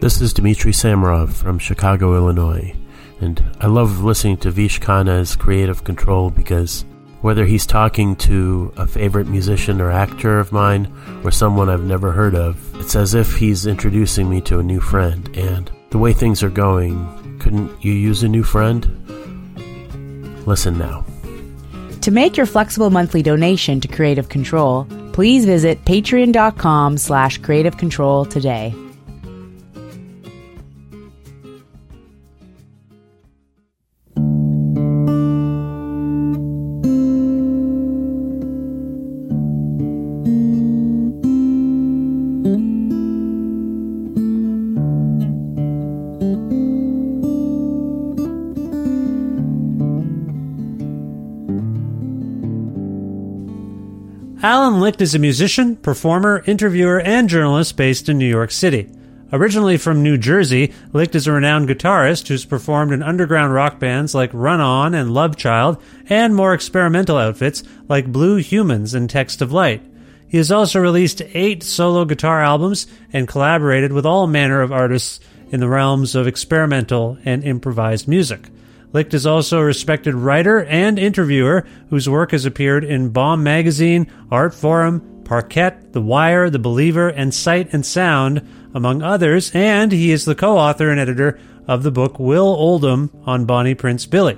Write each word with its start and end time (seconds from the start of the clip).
This 0.00 0.22
is 0.22 0.32
Dmitry 0.32 0.72
Samarov 0.72 1.30
from 1.34 1.58
Chicago, 1.58 2.16
Illinois, 2.16 2.74
and 3.20 3.44
I 3.60 3.66
love 3.66 4.02
listening 4.02 4.38
to 4.38 4.50
Vish 4.50 4.80
Khanna's 4.80 5.36
Creative 5.36 5.84
Control 5.84 6.30
because 6.30 6.86
whether 7.20 7.44
he's 7.44 7.66
talking 7.66 8.16
to 8.16 8.72
a 8.78 8.86
favorite 8.86 9.26
musician 9.26 9.78
or 9.78 9.90
actor 9.90 10.40
of 10.40 10.52
mine 10.52 10.90
or 11.22 11.30
someone 11.30 11.68
I've 11.68 11.84
never 11.84 12.12
heard 12.12 12.34
of, 12.34 12.80
it's 12.80 12.96
as 12.96 13.12
if 13.12 13.36
he's 13.36 13.66
introducing 13.66 14.30
me 14.30 14.40
to 14.40 14.58
a 14.58 14.62
new 14.62 14.80
friend. 14.80 15.28
And 15.36 15.70
the 15.90 15.98
way 15.98 16.14
things 16.14 16.42
are 16.42 16.48
going, 16.48 17.38
couldn't 17.38 17.84
you 17.84 17.92
use 17.92 18.22
a 18.22 18.28
new 18.28 18.42
friend? 18.42 18.86
Listen 20.46 20.78
now. 20.78 21.04
To 22.00 22.10
make 22.10 22.38
your 22.38 22.46
flexible 22.46 22.88
monthly 22.88 23.20
donation 23.20 23.82
to 23.82 23.88
Creative 23.88 24.30
Control, 24.30 24.86
please 25.12 25.44
visit 25.44 25.84
patreon.com 25.84 26.96
slash 26.96 27.36
creative 27.36 27.76
control 27.76 28.24
today. 28.24 28.74
Alan 54.42 54.80
Licht 54.80 55.02
is 55.02 55.14
a 55.14 55.18
musician, 55.18 55.76
performer, 55.76 56.42
interviewer, 56.46 56.98
and 56.98 57.28
journalist 57.28 57.76
based 57.76 58.08
in 58.08 58.16
New 58.16 58.26
York 58.26 58.50
City. 58.50 58.88
Originally 59.34 59.76
from 59.76 60.02
New 60.02 60.16
Jersey, 60.16 60.72
Licht 60.94 61.14
is 61.14 61.26
a 61.26 61.32
renowned 61.32 61.68
guitarist 61.68 62.26
who's 62.26 62.46
performed 62.46 62.90
in 62.94 63.02
underground 63.02 63.52
rock 63.52 63.78
bands 63.78 64.14
like 64.14 64.30
Run 64.32 64.62
On 64.62 64.94
and 64.94 65.12
Love 65.12 65.36
Child, 65.36 65.76
and 66.08 66.34
more 66.34 66.54
experimental 66.54 67.18
outfits 67.18 67.62
like 67.86 68.10
Blue 68.10 68.36
Humans 68.36 68.94
and 68.94 69.10
Text 69.10 69.42
of 69.42 69.52
Light. 69.52 69.82
He 70.26 70.38
has 70.38 70.50
also 70.50 70.80
released 70.80 71.20
eight 71.34 71.62
solo 71.62 72.06
guitar 72.06 72.40
albums 72.40 72.86
and 73.12 73.28
collaborated 73.28 73.92
with 73.92 74.06
all 74.06 74.26
manner 74.26 74.62
of 74.62 74.72
artists 74.72 75.20
in 75.50 75.60
the 75.60 75.68
realms 75.68 76.14
of 76.14 76.26
experimental 76.26 77.18
and 77.26 77.44
improvised 77.44 78.08
music. 78.08 78.48
Licht 78.92 79.14
is 79.14 79.26
also 79.26 79.58
a 79.58 79.64
respected 79.64 80.14
writer 80.14 80.64
and 80.64 80.98
interviewer 80.98 81.64
whose 81.90 82.08
work 82.08 82.32
has 82.32 82.44
appeared 82.44 82.82
in 82.82 83.10
Bomb 83.10 83.42
Magazine, 83.42 84.10
Art 84.30 84.52
Forum, 84.52 85.22
Parkett, 85.24 85.92
The 85.92 86.00
Wire, 86.00 86.50
The 86.50 86.58
Believer, 86.58 87.08
and 87.08 87.32
Sight 87.32 87.72
and 87.72 87.86
Sound, 87.86 88.46
among 88.74 89.02
others, 89.02 89.52
and 89.54 89.92
he 89.92 90.10
is 90.10 90.24
the 90.24 90.34
co 90.34 90.58
author 90.58 90.90
and 90.90 90.98
editor 90.98 91.38
of 91.68 91.84
the 91.84 91.92
book 91.92 92.18
Will 92.18 92.46
Oldham 92.46 93.10
on 93.24 93.44
Bonnie 93.44 93.76
Prince 93.76 94.06
Billy. 94.06 94.36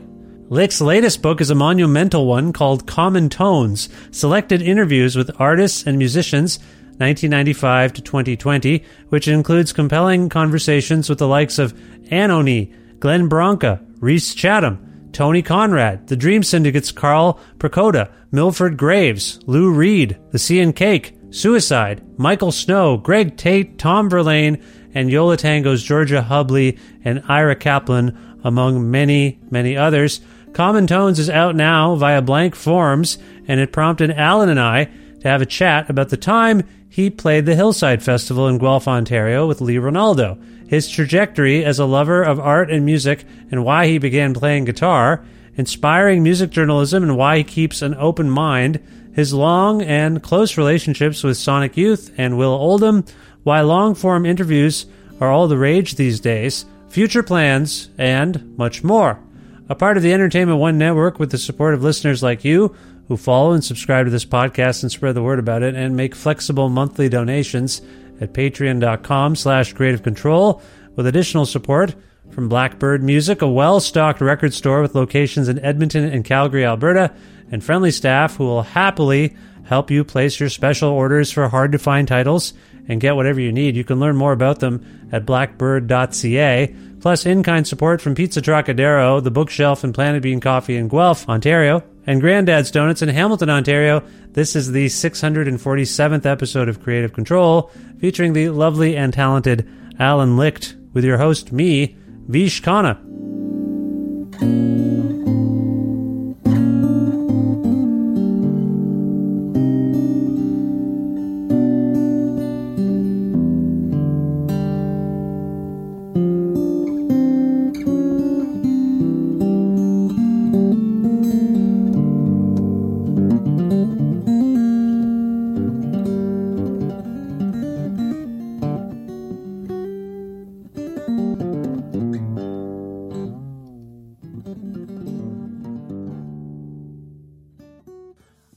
Licht's 0.51 0.83
latest 0.83 1.23
book 1.23 1.41
is 1.41 1.49
a 1.49 1.55
monumental 1.55 2.27
one 2.27 2.53
called 2.53 2.87
Common 2.87 3.31
Tones 3.31 3.89
Selected 4.11 4.61
Interviews 4.61 5.17
with 5.17 5.31
Artists 5.41 5.87
and 5.87 5.97
Musicians 5.97 6.59
1995 6.99 7.95
to 7.95 8.03
2020, 8.03 8.85
which 9.09 9.29
includes 9.29 9.73
compelling 9.73 10.29
conversations 10.29 11.09
with 11.09 11.19
the 11.19 11.27
likes 11.27 11.59
of 11.59 11.73
Anohni, 12.11 12.71
Glenn 13.03 13.27
Branca, 13.27 13.81
Rhys 13.99 14.33
Chatham, 14.33 15.09
Tony 15.11 15.43
Conrad, 15.43 16.07
The 16.07 16.15
Dream 16.15 16.45
Syndicate's 16.45 16.93
Karl 16.93 17.41
Precoda, 17.59 18.13
Milford 18.31 18.77
Graves, 18.77 19.41
Lou 19.45 19.73
Reed, 19.73 20.21
The 20.31 20.39
Sea 20.39 20.61
and 20.61 20.77
Cake, 20.77 21.19
Suicide, 21.31 22.01
Michael 22.17 22.53
Snow, 22.53 22.97
Greg 22.97 23.37
Tate, 23.37 23.77
Tom 23.77 24.09
Verlaine, 24.09 24.63
and 24.95 25.11
Yo 25.11 25.27
La 25.27 25.35
Tengo's 25.35 25.83
Georgia 25.83 26.25
Hubley 26.31 26.79
and 27.05 27.25
Ira 27.27 27.57
Kaplan, 27.57 28.17
among 28.45 28.89
many, 28.89 29.41
many 29.51 29.77
others. 29.77 30.21
Common 30.53 30.87
Tones 30.87 31.19
is 31.19 31.29
out 31.29 31.57
now 31.57 31.97
via 31.97 32.23
blank 32.23 32.55
forms, 32.55 33.19
and 33.49 33.59
it 33.59 33.73
prompted 33.73 34.13
Alan 34.13 34.49
and 34.49 34.61
I 34.61 34.89
to 35.23 35.29
have 35.29 35.43
a 35.43 35.47
chat 35.47 35.91
about 35.91 36.11
the 36.11 36.17
time 36.17 36.63
he 36.89 37.11
played 37.11 37.47
the 37.47 37.57
Hillside 37.57 38.03
Festival 38.03 38.47
in 38.47 38.59
Guelph, 38.59 38.87
Ontario 38.87 39.49
with 39.49 39.61
Lee 39.61 39.77
Ranaldo 39.77 40.39
his 40.73 40.89
trajectory 40.89 41.63
as 41.67 41.79
a 41.79 41.85
lover 41.85 42.23
of 42.23 42.41
art 42.41 42.71
and 42.71 42.83
music 42.87 43.27
and 43.51 43.63
why 43.63 43.87
he 43.87 43.99
began 43.99 44.33
playing 44.33 44.65
guitar, 44.65 45.23
inspiring 45.55 46.23
music 46.23 46.49
journalism 46.49 47.03
and 47.03 47.15
why 47.15 47.37
he 47.37 47.45
keeps 47.45 47.83
an 47.83 47.95
open 47.97 48.31
mind, 48.31 48.83
his 49.13 49.35
long 49.35 49.83
and 49.83 50.23
close 50.23 50.57
relationships 50.57 51.23
with 51.23 51.37
Sonic 51.37 51.77
Youth 51.77 52.11
and 52.17 52.39
Will 52.39 52.55
Oldham, 52.55 53.05
why 53.43 53.61
long 53.61 53.95
form 53.95 54.25
interviews 54.25 54.87
are 55.21 55.31
all 55.31 55.47
the 55.47 55.59
rage 55.59 55.97
these 55.97 56.21
days, 56.21 56.65
future 56.89 57.23
plans, 57.23 57.91
and 57.99 58.57
much 58.57 58.83
more. 58.83 59.23
A 59.69 59.75
part 59.75 59.99
of 59.99 60.03
the 60.03 60.15
Entertainment 60.15 60.59
One 60.59 60.79
network 60.79 61.19
with 61.19 61.33
the 61.33 61.37
support 61.37 61.75
of 61.75 61.83
listeners 61.83 62.23
like 62.23 62.47
you 62.47 62.75
who 63.09 63.17
follow 63.17 63.53
and 63.53 63.65
subscribe 63.65 64.07
to 64.07 64.11
this 64.11 64.25
podcast 64.25 64.83
and 64.83 64.91
spread 64.91 65.15
the 65.15 65.23
word 65.23 65.39
about 65.39 65.63
it 65.63 65.75
and 65.75 65.97
make 65.97 66.15
flexible 66.15 66.69
monthly 66.69 67.09
donations 67.09 67.83
at 68.21 68.33
patreon.com 68.33 69.37
slash 69.37 69.73
creative 69.73 70.03
control 70.03 70.63
with 70.95 71.07
additional 71.07 71.47
support 71.47 71.95
from 72.31 72.49
Blackbird 72.49 73.03
Music, 73.03 73.43
a 73.43 73.49
well-stocked 73.49 74.21
record 74.21 74.55
store 74.55 74.81
with 74.81 74.95
locations 74.95 75.49
in 75.49 75.59
Edmonton 75.59 76.05
and 76.05 76.25
Calgary, 76.25 76.65
Alberta, 76.65 77.15
and 77.51 77.63
friendly 77.63 77.91
staff 77.91 78.37
who 78.37 78.45
will 78.45 78.63
happily 78.63 79.37
help 79.65 79.91
you 79.91 80.05
place 80.05 80.41
your 80.41 80.49
special 80.49 80.91
orders 80.91 81.31
for 81.31 81.49
hard-to-find 81.49 82.09
titles 82.09 82.55
and 82.89 83.01
get 83.01 83.17
whatever 83.17 83.41
you 83.41 83.53
need. 83.53 83.77
You 83.77 83.85
can 83.85 84.01
learn 84.01 84.17
more 84.17 84.33
about 84.33 84.61
them 84.61 85.09
at 85.13 85.27
blackbird.ca. 85.27 86.75
plus 87.03 87.27
in-kind 87.27 87.67
support 87.67 88.01
from 88.01 88.15
Pizza 88.15 88.41
Trocadero, 88.41 89.21
The 89.21 89.31
Bookshelf, 89.31 89.83
and 89.83 89.93
Planet 89.93 90.23
Bean 90.23 90.39
Coffee 90.41 90.77
in 90.77 90.87
Guelph, 90.87 91.29
Ontario, 91.29 91.83
and 92.07 92.21
Granddad's 92.21 92.71
Donuts 92.71 93.03
in 93.03 93.09
Hamilton, 93.09 93.51
Ontario. 93.51 94.05
This 94.31 94.55
is 94.55 94.71
the 94.71 94.87
647th 94.87 96.25
episode 96.25 96.69
of 96.69 96.81
Creative 96.81 97.13
Control, 97.13 97.73
featuring 97.99 98.33
the 98.33 98.51
lovely 98.51 98.97
and 98.97 99.13
talented 99.13 99.69
Alan 99.99 100.37
Licht, 100.37 100.77
with 100.93 101.05
your 101.05 101.19
host, 101.19 101.53
me, 101.53 101.97
Vish 102.29 102.63
Khanna. 102.63 103.01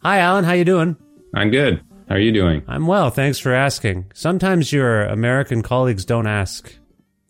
Hi, 0.06 0.20
Alan. 0.20 0.44
How 0.44 0.54
you 0.54 0.66
doing? 0.66 0.98
I'm 1.34 1.50
good. 1.50 1.82
How 2.08 2.14
are 2.14 2.20
you 2.20 2.32
doing? 2.32 2.62
I'm 2.68 2.86
well. 2.86 3.10
Thanks 3.10 3.40
for 3.40 3.52
asking. 3.52 4.12
Sometimes 4.14 4.72
your 4.72 5.02
American 5.06 5.64
colleagues 5.64 6.06
don't 6.06 6.28
ask. 6.28 6.72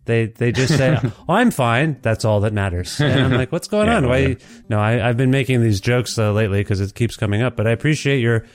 They 0.03 0.25
they 0.25 0.51
just 0.51 0.75
say, 0.75 0.99
"Oh, 1.29 1.33
I'm 1.35 1.51
fine." 1.51 1.97
That's 2.01 2.25
all 2.25 2.41
that 2.41 2.51
matters. 2.51 2.99
And 2.99 3.17
I'm 3.17 3.31
like, 3.31 3.53
"What's 3.53 3.69
going 3.69 3.87
Yeah, 3.91 3.95
on?" 3.95 4.09
Why? 4.09 4.17
yeah. 4.17 4.35
No, 4.67 4.77
I, 4.81 5.07
I've 5.07 5.15
been 5.15 5.31
making 5.31 5.61
these 5.63 5.79
jokes 5.79 6.19
uh, 6.19 6.33
lately 6.33 6.59
because 6.59 6.81
it 6.81 6.93
keeps 6.95 7.15
coming 7.15 7.41
up. 7.41 7.55
But 7.55 7.65
I 7.65 7.71
appreciate 7.71 8.19
your 8.19 8.45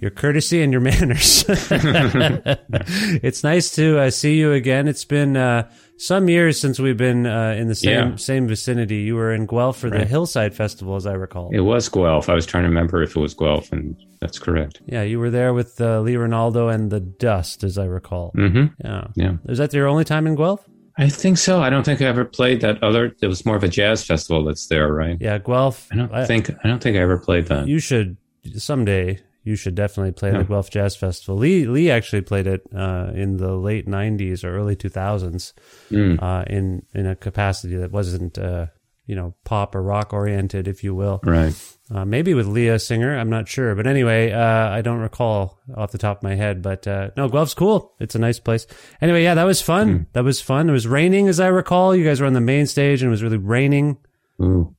your 0.00 0.10
courtesy 0.10 0.62
and 0.62 0.72
your 0.72 0.80
manners. 0.90 1.44
it's 1.48 3.42
nice 3.44 3.70
to 3.76 3.98
uh, 3.98 4.10
see 4.10 4.36
you 4.36 4.52
again. 4.52 4.88
It's 4.88 5.04
been 5.04 5.36
uh, 5.36 5.70
some 5.96 6.28
years 6.28 6.60
since 6.60 6.78
we've 6.78 6.96
been 6.96 7.26
uh, 7.26 7.54
in 7.58 7.68
the 7.68 7.74
same 7.74 8.10
Yeah. 8.10 8.16
same 8.16 8.46
vicinity. 8.48 8.96
You 8.96 9.16
were 9.16 9.32
in 9.32 9.46
Guelph 9.46 9.78
for 9.78 9.90
the 9.90 10.04
Hillside 10.04 10.54
Festival, 10.54 10.96
as 10.96 11.06
I 11.06 11.12
recall. 11.14 11.50
It 11.52 11.60
was 11.60 11.88
Guelph. 11.88 12.28
I 12.28 12.34
was 12.34 12.46
trying 12.46 12.64
to 12.64 12.68
remember 12.68 13.02
if 13.02 13.16
it 13.16 13.20
was 13.20 13.34
Guelph, 13.34 13.72
and 13.72 13.96
that's 14.20 14.38
correct. 14.38 14.80
Yeah, 14.86 15.02
you 15.02 15.18
were 15.18 15.30
there 15.30 15.52
with 15.54 15.80
uh, 15.80 16.00
Lee 16.00 16.14
Ranaldo 16.14 16.72
and 16.72 16.90
the 16.90 17.00
Dust, 17.00 17.64
as 17.64 17.78
I 17.78 17.84
recall. 17.86 18.30
hmm 18.34 18.66
Yeah. 18.84 19.08
Yeah. 19.14 19.32
Is 19.48 19.58
that 19.58 19.72
your 19.72 19.88
only 19.88 20.04
time 20.04 20.26
in 20.26 20.34
Guelph? 20.36 20.64
I 21.00 21.08
think 21.08 21.38
so. 21.38 21.62
I 21.62 21.70
don't 21.70 21.84
think 21.84 22.02
I 22.02 22.06
ever 22.06 22.24
played 22.24 22.60
that 22.62 22.82
other. 22.82 23.14
It 23.22 23.28
was 23.28 23.46
more 23.46 23.54
of 23.54 23.62
a 23.62 23.68
jazz 23.68 24.04
festival 24.04 24.44
that's 24.44 24.66
there, 24.66 24.92
right? 24.92 25.16
Yeah, 25.20 25.38
Guelph. 25.38 25.86
I 25.92 25.96
don't 25.96 26.26
think. 26.26 26.50
I 26.64 26.68
don't 26.68 26.82
think 26.82 26.96
I 26.96 27.00
ever 27.00 27.18
played 27.18 27.46
that. 27.46 27.68
you 27.68 27.78
should 27.78 28.16
someday. 28.56 29.20
You 29.48 29.56
should 29.56 29.74
definitely 29.74 30.12
play 30.12 30.30
Yeah. 30.32 30.38
the 30.38 30.44
Guelph 30.44 30.70
Jazz 30.70 30.94
Festival. 30.96 31.36
Lee 31.38 31.66
Lee 31.66 31.90
actually 31.90 32.22
played 32.22 32.46
it 32.46 32.62
uh, 32.74 33.10
in 33.14 33.36
the 33.38 33.52
late 33.56 33.86
'90s 33.86 34.44
or 34.44 34.50
early 34.58 34.76
2000s 34.76 35.52
Mm. 35.90 36.22
uh, 36.22 36.44
in 36.46 36.82
in 36.94 37.06
a 37.06 37.16
capacity 37.16 37.76
that 37.76 37.90
wasn't 37.92 38.38
uh, 38.38 38.66
you 39.06 39.16
know 39.16 39.34
pop 39.44 39.74
or 39.74 39.82
rock 39.82 40.12
oriented, 40.12 40.68
if 40.68 40.84
you 40.84 40.94
will. 40.94 41.20
right. 41.24 41.54
Uh, 41.90 42.04
maybe 42.04 42.34
with 42.34 42.46
Leah 42.46 42.78
Singer, 42.78 43.16
I'm 43.18 43.30
not 43.30 43.48
sure. 43.48 43.74
But 43.74 43.86
anyway, 43.86 44.30
uh, 44.30 44.68
I 44.78 44.82
don't 44.82 45.00
recall 45.00 45.58
off 45.74 45.90
the 45.90 45.96
top 45.96 46.18
of 46.18 46.22
my 46.22 46.34
head. 46.34 46.60
But 46.60 46.86
uh, 46.86 47.08
no, 47.16 47.30
Guelph's 47.30 47.54
cool. 47.54 47.94
It's 47.98 48.14
a 48.14 48.18
nice 48.18 48.38
place. 48.38 48.66
Anyway, 49.00 49.22
yeah, 49.22 49.34
that 49.34 49.44
was 49.44 49.62
fun. 49.62 49.88
Hmm. 49.88 50.02
That 50.12 50.24
was 50.24 50.38
fun. 50.42 50.68
It 50.68 50.72
was 50.72 50.86
raining, 50.86 51.28
as 51.28 51.40
I 51.40 51.46
recall. 51.46 51.96
You 51.96 52.04
guys 52.04 52.20
were 52.20 52.26
on 52.26 52.34
the 52.34 52.42
main 52.42 52.66
stage, 52.66 53.00
and 53.00 53.08
it 53.08 53.16
was 53.16 53.22
really 53.22 53.38
raining. 53.38 53.96
Ooh. 54.42 54.74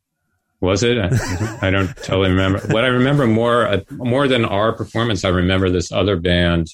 Was 0.62 0.84
it? 0.84 0.98
I, 1.62 1.70
don't 1.70 1.96
totally 1.98 2.32
remember. 2.32 2.60
What 2.68 2.84
I 2.84 2.88
remember 2.88 3.28
more 3.28 3.66
uh, 3.66 3.82
more 3.92 4.28
than 4.28 4.44
our 4.44 4.74
performance, 4.74 5.24
I 5.24 5.30
remember 5.30 5.70
this 5.70 5.92
other 5.92 6.18
band 6.18 6.68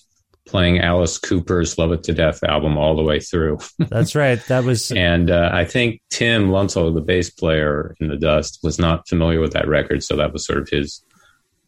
playing 0.47 0.79
Alice 0.79 1.19
Cooper's 1.19 1.77
"Love 1.77 1.91
It 1.91 2.03
to 2.03 2.13
Death" 2.13 2.43
album 2.43 2.77
all 2.77 2.95
the 2.95 3.03
way 3.03 3.19
through. 3.19 3.59
That's 3.77 4.15
right. 4.15 4.43
That 4.47 4.63
was 4.63 4.91
And 4.95 5.29
uh, 5.29 5.51
I 5.53 5.65
think 5.65 6.01
Tim 6.09 6.49
Luntzel, 6.49 6.93
the 6.95 7.01
bass 7.01 7.29
player 7.29 7.95
in 7.99 8.07
the 8.07 8.17
Dust, 8.17 8.59
was 8.63 8.79
not 8.79 9.07
familiar 9.07 9.39
with 9.39 9.53
that 9.53 9.67
record, 9.67 10.03
so 10.03 10.15
that 10.15 10.33
was 10.33 10.45
sort 10.45 10.59
of 10.59 10.69
his 10.69 11.03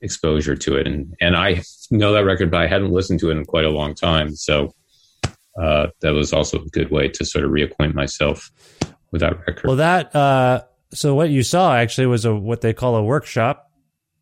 exposure 0.02 0.56
to 0.56 0.76
it. 0.76 0.88
And 0.88 1.14
and 1.22 1.36
I 1.36 1.62
know 1.92 2.14
that 2.14 2.26
record, 2.26 2.50
but 2.50 2.62
I 2.62 2.68
hadn't 2.68 2.92
listened 2.92 3.20
to 3.20 3.30
it 3.30 3.38
in 3.38 3.46
quite 3.46 3.66
a 3.66 3.70
long 3.70 3.94
time, 3.94 4.36
so 4.36 4.74
uh, 5.62 5.88
that 6.02 6.14
was 6.14 6.34
also 6.34 6.60
a 6.60 6.70
good 6.70 6.90
way 6.90 7.10
to 7.10 7.26
sort 7.26 7.46
of 7.46 7.52
reacquaint 7.52 7.94
myself 7.94 8.52
with 9.12 9.22
that 9.22 9.38
record. 9.46 9.66
Well, 9.66 9.78
that 9.78 10.16
uh, 10.16 10.64
so 10.94 11.16
what 11.16 11.30
you 11.30 11.44
saw 11.44 11.76
actually 11.76 12.08
was 12.08 12.26
a 12.26 12.34
what 12.36 12.62
they 12.62 12.74
call 12.74 12.96
a 12.96 13.04
workshop, 13.04 13.72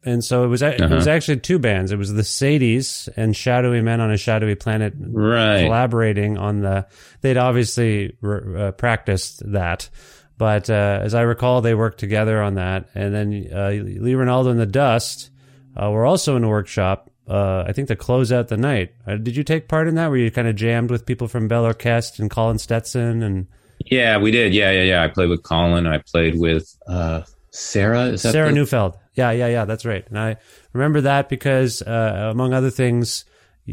and 0.04 0.24
so 0.24 0.44
it 0.44 0.48
was 0.48 0.62
a- 0.62 0.76
it 0.76 0.82
Uh-huh. 0.82 0.96
was 0.96 1.08
actually 1.08 1.38
two 1.40 1.60
bands. 1.60 1.92
It 1.92 1.98
was 1.98 2.14
the 2.14 2.22
Sadies 2.24 3.10
and 3.18 3.36
Shadowy 3.36 3.82
Men 3.82 4.02
on 4.02 4.12
a 4.12 4.18
Shadowy 4.18 4.56
Planet 4.56 4.94
right. 5.00 5.64
collaborating 5.64 6.38
on 6.38 6.62
the. 6.62 6.86
They'd 7.22 7.38
obviously 7.38 8.16
uh, 8.24 8.72
practiced 8.72 9.42
that, 9.52 9.90
but 10.38 10.70
uh, 10.70 11.00
as 11.02 11.14
I 11.16 11.22
recall, 11.22 11.62
they 11.62 11.74
worked 11.76 12.00
together 12.00 12.42
on 12.42 12.56
that. 12.56 12.90
And 12.96 13.14
then 13.14 13.48
uh, 13.54 13.70
Lee 13.70 14.14
Ranaldo 14.16 14.50
and 14.52 14.60
the 14.60 14.66
Dust 14.66 15.30
uh, 15.76 15.90
were 15.92 16.06
also 16.06 16.36
in 16.36 16.44
a 16.44 16.50
workshop. 16.50 17.10
Uh, 17.28 17.64
I 17.68 17.72
think 17.74 17.88
to 17.88 17.96
close 17.96 18.32
out 18.32 18.50
the 18.50 18.58
night. 18.58 18.94
Uh, 19.08 19.16
did 19.16 19.36
you 19.36 19.44
take 19.44 19.68
part 19.68 19.88
in 19.88 19.96
that? 19.96 20.10
Where 20.10 20.18
you 20.20 20.30
kind 20.30 20.48
of 20.48 20.56
jammed 20.56 20.92
with 20.92 21.08
people 21.08 21.28
from 21.28 21.48
Bell 21.48 21.66
Orchestre 21.66 22.22
and 22.22 22.30
Colin 22.30 22.60
Stetson 22.60 23.24
and 23.24 23.48
Yeah, 23.86 24.18
we 24.18 24.32
did. 24.32 24.54
Yeah, 24.54 24.72
yeah, 24.72 24.84
yeah. 24.84 25.04
I 25.04 25.08
played 25.08 25.30
with 25.30 25.44
Colin. 25.44 25.88
I 25.88 26.00
played 26.00 26.40
with 26.40 26.76
uh, 26.88 27.22
Sarah. 27.52 28.06
Is 28.06 28.24
that 28.24 28.34
Sarah 28.34 28.50
the- 28.50 28.56
Neufeld. 28.56 28.98
Yeah, 29.14 29.32
yeah, 29.32 29.48
yeah. 29.48 29.66
That's 29.66 29.86
right. 29.86 30.06
And 30.10 30.20
I 30.20 30.38
remember 30.74 31.02
that 31.02 31.30
because, 31.30 31.82
uh, 31.82 32.30
among 32.32 32.54
other 32.54 32.70
things, 32.70 33.24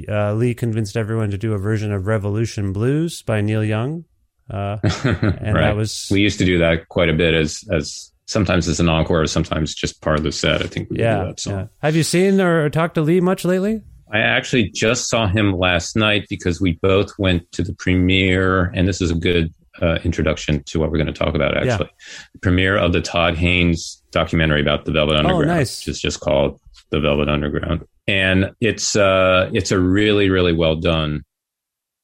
uh, 0.08 0.34
Lee 0.34 0.54
convinced 0.54 0.96
everyone 0.96 1.30
to 1.30 1.38
do 1.38 1.52
a 1.52 1.58
version 1.58 1.92
of 1.92 2.06
Revolution 2.06 2.72
Blues 2.72 3.22
by 3.22 3.40
Neil 3.40 3.64
Young. 3.64 4.04
Uh, 4.48 4.78
and 5.04 5.54
right. 5.54 5.62
that 5.62 5.76
was 5.76 6.08
we 6.10 6.20
used 6.20 6.38
to 6.38 6.44
do 6.44 6.58
that 6.58 6.88
quite 6.88 7.08
a 7.08 7.12
bit 7.12 7.32
as 7.34 7.64
as 7.72 8.12
sometimes 8.26 8.68
as 8.68 8.80
an 8.80 8.88
encore, 8.88 9.26
sometimes 9.26 9.74
just 9.74 10.00
part 10.00 10.18
of 10.18 10.24
the 10.24 10.32
set. 10.32 10.62
I 10.62 10.66
think 10.66 10.90
we 10.90 10.94
would 10.94 10.98
do 10.98 11.02
yeah, 11.02 11.24
that 11.24 11.40
song. 11.40 11.52
yeah. 11.52 11.66
Have 11.80 11.96
you 11.96 12.02
seen 12.02 12.40
or 12.40 12.68
talked 12.70 12.94
to 12.94 13.02
Lee 13.02 13.20
much 13.20 13.44
lately? 13.44 13.82
I 14.12 14.18
actually 14.18 14.70
just 14.70 15.08
saw 15.08 15.26
him 15.26 15.52
last 15.52 15.96
night 15.96 16.26
because 16.28 16.60
we 16.60 16.72
both 16.82 17.18
went 17.18 17.50
to 17.52 17.62
the 17.62 17.72
premiere, 17.72 18.64
and 18.74 18.86
this 18.86 19.00
is 19.00 19.10
a 19.10 19.14
good 19.14 19.52
uh, 19.80 19.98
introduction 20.04 20.62
to 20.64 20.78
what 20.78 20.90
we're 20.90 20.98
going 20.98 21.06
to 21.06 21.12
talk 21.12 21.34
about. 21.34 21.56
Actually, 21.56 21.90
the 22.34 22.38
premiere 22.40 22.76
of 22.76 22.92
the 22.92 23.00
Todd 23.00 23.36
Haynes 23.36 24.02
documentary 24.10 24.60
about 24.60 24.84
the 24.84 24.92
Velvet 24.92 25.16
Underground, 25.16 25.50
Oh, 25.50 25.54
nice. 25.54 25.80
which 25.80 25.88
is 25.88 26.00
just 26.00 26.20
called 26.20 26.60
The 26.90 27.00
Velvet 27.00 27.28
Underground, 27.28 27.84
and 28.06 28.50
it's 28.60 28.94
uh, 28.96 29.48
it's 29.52 29.70
a 29.70 29.78
really 29.80 30.28
really 30.30 30.52
well 30.52 30.76
done 30.76 31.22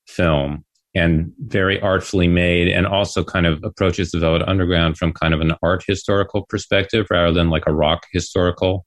film 0.06 0.64
and 0.94 1.32
very 1.38 1.80
artfully 1.80 2.26
made, 2.28 2.68
and 2.68 2.86
also 2.86 3.22
kind 3.22 3.46
of 3.46 3.62
approaches 3.62 4.10
the 4.10 4.18
Velvet 4.18 4.48
Underground 4.48 4.96
from 4.96 5.12
kind 5.12 5.34
of 5.34 5.40
an 5.40 5.52
art 5.62 5.84
historical 5.86 6.46
perspective 6.48 7.06
rather 7.10 7.32
than 7.32 7.50
like 7.50 7.64
a 7.66 7.72
rock 7.74 8.06
historical 8.12 8.86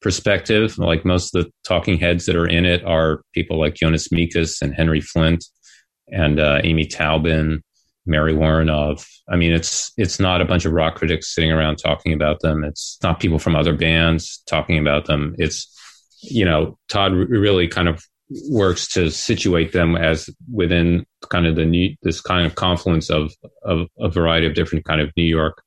perspective. 0.00 0.78
Like 0.78 1.04
most 1.04 1.34
of 1.34 1.44
the 1.44 1.50
talking 1.64 1.98
heads 1.98 2.26
that 2.26 2.36
are 2.36 2.46
in 2.46 2.64
it 2.64 2.84
are 2.84 3.20
people 3.34 3.58
like 3.60 3.74
Jonas 3.74 4.08
Mekas 4.08 4.62
and 4.62 4.74
Henry 4.74 5.00
Flynt 5.00 5.44
and 6.08 6.40
uh, 6.40 6.60
Amy 6.64 6.86
Taubin, 6.86 7.60
Mary 8.06 8.34
Woronov. 8.34 9.06
I 9.28 9.36
mean, 9.36 9.52
it's 9.52 9.92
it's 9.96 10.20
not 10.20 10.40
a 10.40 10.44
bunch 10.44 10.64
of 10.64 10.72
rock 10.72 10.96
critics 10.96 11.34
sitting 11.34 11.52
around 11.52 11.76
talking 11.76 12.12
about 12.12 12.40
them. 12.40 12.64
It's 12.64 12.98
not 13.02 13.20
people 13.20 13.38
from 13.38 13.56
other 13.56 13.74
bands 13.74 14.42
talking 14.46 14.78
about 14.78 15.06
them. 15.06 15.34
It's 15.38 15.72
you 16.22 16.44
know, 16.44 16.78
Todd 16.88 17.12
really 17.12 17.68
kind 17.68 17.88
of 17.88 18.02
works 18.48 18.88
to 18.88 19.10
situate 19.10 19.72
them 19.72 19.96
as 19.96 20.28
within 20.52 21.06
kind 21.30 21.46
of 21.46 21.56
the 21.56 21.64
new, 21.64 21.94
this 22.02 22.20
kind 22.20 22.46
of 22.46 22.54
confluence 22.54 23.10
of, 23.10 23.32
of 23.62 23.86
a 23.98 24.08
variety 24.08 24.46
of 24.46 24.54
different 24.54 24.84
kind 24.84 25.00
of 25.00 25.10
New 25.16 25.24
York 25.24 25.62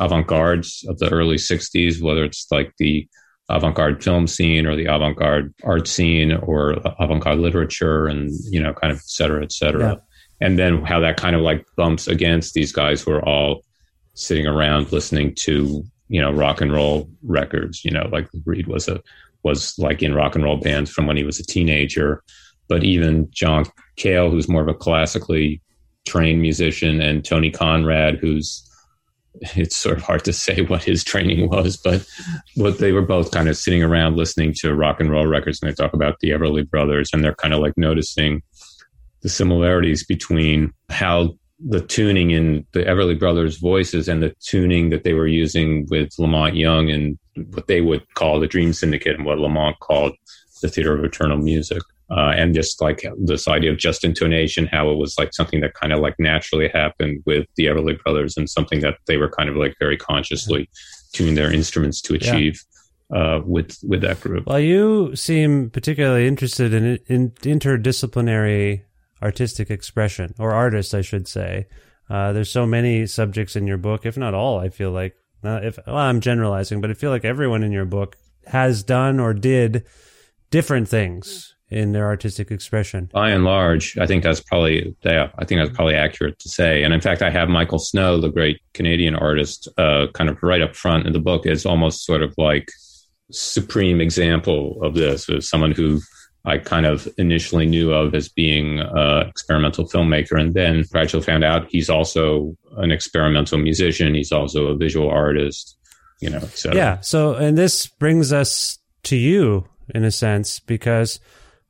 avant-gardes 0.00 0.84
of 0.88 0.98
the 0.98 1.10
early 1.10 1.36
60s, 1.36 2.00
whether 2.00 2.24
it's 2.24 2.46
like 2.50 2.72
the 2.78 3.06
avant-garde 3.50 4.02
film 4.02 4.26
scene 4.26 4.66
or 4.66 4.76
the 4.76 4.86
avant-garde 4.86 5.52
art 5.64 5.88
scene 5.88 6.32
or 6.32 6.76
avant-garde 6.98 7.38
literature 7.38 8.06
and, 8.06 8.30
you 8.50 8.62
know, 8.62 8.72
kind 8.72 8.92
of 8.92 8.98
et 8.98 9.08
cetera, 9.08 9.42
et 9.42 9.52
cetera. 9.52 9.88
Yeah. 9.94 9.96
And 10.40 10.58
then 10.58 10.84
how 10.84 11.00
that 11.00 11.16
kind 11.16 11.34
of 11.34 11.42
like 11.42 11.66
bumps 11.76 12.06
against 12.06 12.54
these 12.54 12.72
guys 12.72 13.02
who 13.02 13.12
are 13.12 13.26
all 13.26 13.62
sitting 14.14 14.46
around 14.46 14.92
listening 14.92 15.34
to, 15.36 15.84
you 16.08 16.20
know, 16.20 16.32
rock 16.32 16.60
and 16.60 16.72
roll 16.72 17.08
records, 17.22 17.84
you 17.84 17.90
know, 17.90 18.08
like 18.12 18.28
Reed 18.44 18.66
was 18.66 18.88
a, 18.88 19.00
was 19.42 19.78
like 19.78 20.02
in 20.02 20.14
rock 20.14 20.34
and 20.34 20.44
roll 20.44 20.56
bands 20.56 20.90
from 20.90 21.06
when 21.06 21.16
he 21.16 21.24
was 21.24 21.38
a 21.38 21.46
teenager. 21.46 22.22
But 22.68 22.84
even 22.84 23.28
John 23.30 23.64
Cale, 23.96 24.30
who's 24.30 24.48
more 24.48 24.62
of 24.62 24.68
a 24.68 24.74
classically 24.74 25.60
trained 26.06 26.40
musician, 26.40 27.00
and 27.00 27.24
Tony 27.24 27.50
Conrad, 27.50 28.16
who's 28.16 28.64
it's 29.56 29.76
sort 29.76 29.96
of 29.96 30.02
hard 30.02 30.24
to 30.24 30.32
say 30.32 30.62
what 30.62 30.82
his 30.82 31.04
training 31.04 31.48
was, 31.48 31.76
but 31.76 32.06
what 32.56 32.78
they 32.78 32.92
were 32.92 33.02
both 33.02 33.30
kind 33.30 33.48
of 33.48 33.56
sitting 33.56 33.82
around 33.82 34.16
listening 34.16 34.52
to 34.52 34.74
rock 34.74 35.00
and 35.00 35.10
roll 35.10 35.26
records, 35.26 35.60
and 35.62 35.70
they 35.70 35.74
talk 35.74 35.94
about 35.94 36.18
the 36.20 36.30
Everly 36.30 36.68
Brothers, 36.68 37.10
and 37.12 37.22
they're 37.22 37.34
kind 37.34 37.54
of 37.54 37.60
like 37.60 37.76
noticing 37.76 38.42
the 39.22 39.28
similarities 39.28 40.04
between 40.04 40.72
how 40.90 41.34
the 41.60 41.80
tuning 41.80 42.30
in 42.30 42.64
the 42.72 42.84
Everly 42.84 43.18
Brothers 43.18 43.56
voices 43.56 44.08
and 44.08 44.22
the 44.22 44.34
tuning 44.40 44.90
that 44.90 45.02
they 45.04 45.12
were 45.12 45.26
using 45.26 45.86
with 45.90 46.10
La 46.18 46.26
Monte 46.26 46.58
Young 46.58 46.88
and 46.90 47.18
what 47.52 47.66
they 47.66 47.80
would 47.80 48.02
call 48.14 48.38
the 48.38 48.46
Dream 48.46 48.72
Syndicate 48.72 49.16
and 49.16 49.24
what 49.24 49.38
La 49.38 49.48
Monte 49.48 49.78
called 49.80 50.12
the 50.62 50.68
Theater 50.68 50.96
of 50.96 51.04
Eternal 51.04 51.38
Music. 51.38 51.82
Uh, 52.10 52.32
and 52.34 52.54
just 52.54 52.80
like 52.80 53.04
this 53.18 53.46
idea 53.46 53.70
of 53.70 53.76
just 53.76 54.02
intonation, 54.02 54.66
how 54.66 54.90
it 54.90 54.96
was 54.96 55.18
like 55.18 55.34
something 55.34 55.60
that 55.60 55.74
kind 55.74 55.92
of 55.92 56.00
like 56.00 56.14
naturally 56.18 56.68
happened 56.68 57.22
with 57.26 57.46
the 57.56 57.66
Everly 57.66 58.02
Brothers 58.02 58.36
and 58.36 58.48
something 58.48 58.80
that 58.80 58.96
they 59.06 59.18
were 59.18 59.28
kind 59.28 59.50
of 59.50 59.56
like 59.56 59.74
very 59.78 59.96
consciously 59.96 60.70
tuning 61.12 61.34
their 61.34 61.52
instruments 61.52 62.00
to 62.02 62.14
achieve. 62.14 62.54
Yeah. 62.54 62.74
Uh, 63.10 63.40
with 63.46 63.78
with 63.84 64.02
that 64.02 64.20
group. 64.20 64.46
Well, 64.46 64.60
you 64.60 65.16
seem 65.16 65.70
particularly 65.70 66.26
interested 66.26 66.74
in, 66.74 66.98
in 67.06 67.30
interdisciplinary 67.30 68.82
artistic 69.22 69.70
expression, 69.70 70.34
or 70.38 70.52
artists, 70.52 70.94
I 70.94 71.02
should 71.02 71.28
say. 71.28 71.66
Uh, 72.10 72.32
there's 72.32 72.50
so 72.50 72.66
many 72.66 73.06
subjects 73.06 73.56
in 73.56 73.66
your 73.66 73.76
book, 73.76 74.06
if 74.06 74.16
not 74.16 74.34
all. 74.34 74.58
I 74.58 74.70
feel 74.70 74.90
like, 74.90 75.14
uh, 75.44 75.60
if 75.62 75.78
well, 75.86 75.96
I'm 75.96 76.20
generalizing, 76.20 76.80
but 76.80 76.90
I 76.90 76.94
feel 76.94 77.10
like 77.10 77.24
everyone 77.24 77.62
in 77.62 77.72
your 77.72 77.84
book 77.84 78.16
has 78.46 78.82
done 78.82 79.20
or 79.20 79.34
did 79.34 79.84
different 80.50 80.88
things 80.88 81.54
in 81.70 81.92
their 81.92 82.06
artistic 82.06 82.50
expression. 82.50 83.10
By 83.12 83.30
and 83.30 83.44
large, 83.44 83.98
I 83.98 84.06
think 84.06 84.22
that's 84.22 84.40
probably 84.40 84.96
yeah, 85.02 85.30
I 85.38 85.44
think 85.44 85.60
that's 85.60 85.76
probably 85.76 85.94
accurate 85.94 86.38
to 86.40 86.48
say. 86.48 86.82
And 86.82 86.94
in 86.94 87.00
fact, 87.00 87.20
I 87.20 87.30
have 87.30 87.48
Michael 87.48 87.78
Snow, 87.78 88.20
the 88.20 88.30
great 88.30 88.60
Canadian 88.72 89.14
artist, 89.14 89.68
uh, 89.76 90.06
kind 90.14 90.30
of 90.30 90.42
right 90.42 90.62
up 90.62 90.74
front 90.74 91.06
in 91.06 91.12
the 91.12 91.18
book 91.18 91.46
is 91.46 91.66
almost 91.66 92.04
sort 92.04 92.22
of 92.22 92.34
like 92.38 92.70
supreme 93.30 94.00
example 94.00 94.82
of 94.82 94.94
this 94.94 95.28
as 95.28 95.46
someone 95.46 95.72
who 95.72 96.00
I 96.44 96.58
kind 96.58 96.86
of 96.86 97.08
initially 97.18 97.66
knew 97.66 97.92
of 97.92 98.14
as 98.14 98.28
being 98.28 98.78
an 98.78 99.26
experimental 99.26 99.86
filmmaker, 99.86 100.40
and 100.40 100.54
then 100.54 100.84
gradually 100.90 101.22
found 101.22 101.44
out 101.44 101.68
he's 101.68 101.90
also 101.90 102.56
an 102.76 102.90
experimental 102.90 103.58
musician. 103.58 104.14
He's 104.14 104.32
also 104.32 104.66
a 104.68 104.76
visual 104.76 105.10
artist, 105.10 105.76
you 106.20 106.30
know. 106.30 106.40
So 106.54 106.72
yeah. 106.72 107.00
So 107.00 107.34
and 107.34 107.58
this 107.58 107.86
brings 107.86 108.32
us 108.32 108.78
to 109.04 109.16
you 109.16 109.66
in 109.94 110.04
a 110.04 110.10
sense 110.10 110.60
because 110.60 111.20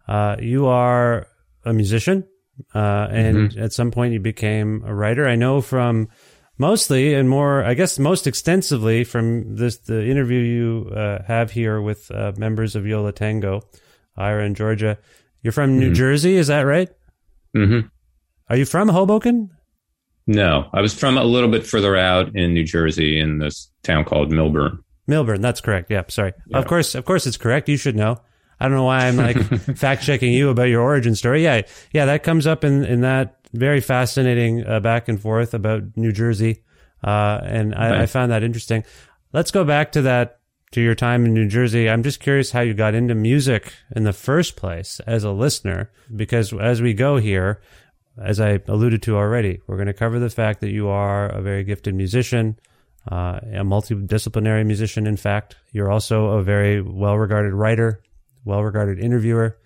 uh, 0.06 0.36
you 0.40 0.66
are 0.66 1.26
a 1.64 1.72
musician, 1.72 2.24
uh, 2.74 3.08
and 3.10 3.50
mm-hmm. 3.50 3.62
at 3.62 3.72
some 3.72 3.90
point 3.90 4.12
you 4.12 4.20
became 4.20 4.84
a 4.84 4.94
writer. 4.94 5.26
I 5.26 5.34
know 5.34 5.60
from 5.60 6.08
mostly 6.58 7.14
and 7.14 7.28
more, 7.28 7.64
I 7.64 7.74
guess, 7.74 7.98
most 7.98 8.26
extensively 8.26 9.04
from 9.04 9.56
this 9.56 9.78
the 9.78 10.06
interview 10.06 10.40
you 10.40 10.90
uh, 10.94 11.22
have 11.24 11.52
here 11.52 11.80
with 11.80 12.10
uh, 12.10 12.32
members 12.36 12.76
of 12.76 12.86
Yo 12.86 13.02
La 13.02 13.12
Tengo 13.12 13.62
Ira 14.18 14.44
in 14.44 14.54
Georgia. 14.54 14.98
You're 15.42 15.52
from 15.52 15.70
mm-hmm. 15.70 15.80
New 15.80 15.94
Jersey, 15.94 16.36
is 16.36 16.48
that 16.48 16.62
right? 16.62 16.90
Mm-hmm. 17.56 17.86
Are 18.50 18.56
you 18.56 18.64
from 18.64 18.88
Hoboken? 18.88 19.50
No, 20.26 20.68
I 20.74 20.82
was 20.82 20.92
from 20.92 21.16
a 21.16 21.24
little 21.24 21.50
bit 21.50 21.66
further 21.66 21.96
out 21.96 22.36
in 22.36 22.52
New 22.52 22.64
Jersey 22.64 23.18
in 23.18 23.38
this 23.38 23.70
town 23.82 24.04
called 24.04 24.30
Millburn. 24.30 24.78
Millburn, 25.08 25.40
that's 25.40 25.62
correct. 25.62 25.90
Yeah, 25.90 26.02
sorry. 26.08 26.34
Yeah. 26.48 26.58
Of 26.58 26.66
course, 26.66 26.94
of 26.94 27.06
course, 27.06 27.26
it's 27.26 27.38
correct. 27.38 27.68
You 27.68 27.78
should 27.78 27.96
know. 27.96 28.20
I 28.60 28.66
don't 28.66 28.76
know 28.76 28.84
why 28.84 29.06
I'm 29.06 29.16
like 29.16 29.38
fact 29.76 30.02
checking 30.02 30.32
you 30.32 30.50
about 30.50 30.64
your 30.64 30.82
origin 30.82 31.14
story. 31.14 31.42
Yeah, 31.42 31.62
yeah, 31.92 32.06
that 32.06 32.24
comes 32.24 32.46
up 32.46 32.64
in 32.64 32.84
in 32.84 33.00
that 33.02 33.36
very 33.54 33.80
fascinating 33.80 34.66
uh, 34.66 34.80
back 34.80 35.08
and 35.08 35.20
forth 35.20 35.54
about 35.54 35.96
New 35.96 36.12
Jersey, 36.12 36.62
uh, 37.02 37.40
and 37.42 37.74
I, 37.74 38.02
I, 38.02 38.06
found 38.06 38.32
that 38.32 38.42
interesting. 38.42 38.84
Let's 39.32 39.50
go 39.50 39.64
back 39.64 39.92
to 39.92 40.02
that 40.02 40.37
to 40.72 40.80
your 40.80 40.94
time 40.94 41.24
in 41.24 41.34
New 41.34 41.48
Jersey. 41.48 41.88
I'm 41.88 42.02
just 42.02 42.20
curious 42.20 42.50
how 42.50 42.60
you 42.60 42.74
got 42.74 42.94
into 42.94 43.14
music 43.14 43.72
in 43.94 44.04
the 44.04 44.12
first 44.12 44.56
place 44.56 45.00
as 45.06 45.24
a 45.24 45.30
listener, 45.30 45.90
because 46.14 46.52
as 46.52 46.82
we 46.82 46.94
go 46.94 47.16
here, 47.16 47.60
as 48.22 48.40
I 48.40 48.60
alluded 48.66 49.02
to 49.02 49.16
already, 49.16 49.60
we're 49.66 49.76
going 49.76 49.86
to 49.86 49.94
cover 49.94 50.18
the 50.18 50.30
fact 50.30 50.60
that 50.60 50.70
you 50.70 50.88
are 50.88 51.28
a 51.28 51.40
very 51.40 51.64
gifted 51.64 51.94
musician, 51.94 52.58
uh, 53.10 53.40
a 53.42 53.64
multidisciplinary 53.64 54.66
musician. 54.66 55.06
In 55.06 55.16
fact, 55.16 55.56
you're 55.72 55.90
also 55.90 56.26
a 56.30 56.42
very 56.42 56.82
well-regarded 56.82 57.54
writer, 57.54 58.02
well-regarded 58.44 58.98
interviewer, 58.98 59.56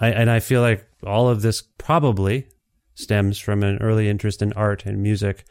I, 0.00 0.08
and 0.08 0.30
I 0.30 0.40
feel 0.40 0.60
like 0.60 0.86
all 1.06 1.28
of 1.28 1.42
this 1.42 1.62
probably 1.62 2.48
stems 2.94 3.38
from 3.38 3.62
an 3.62 3.78
early 3.78 4.08
interest 4.08 4.42
in 4.42 4.52
art 4.54 4.84
and 4.84 5.02
music. 5.02 5.44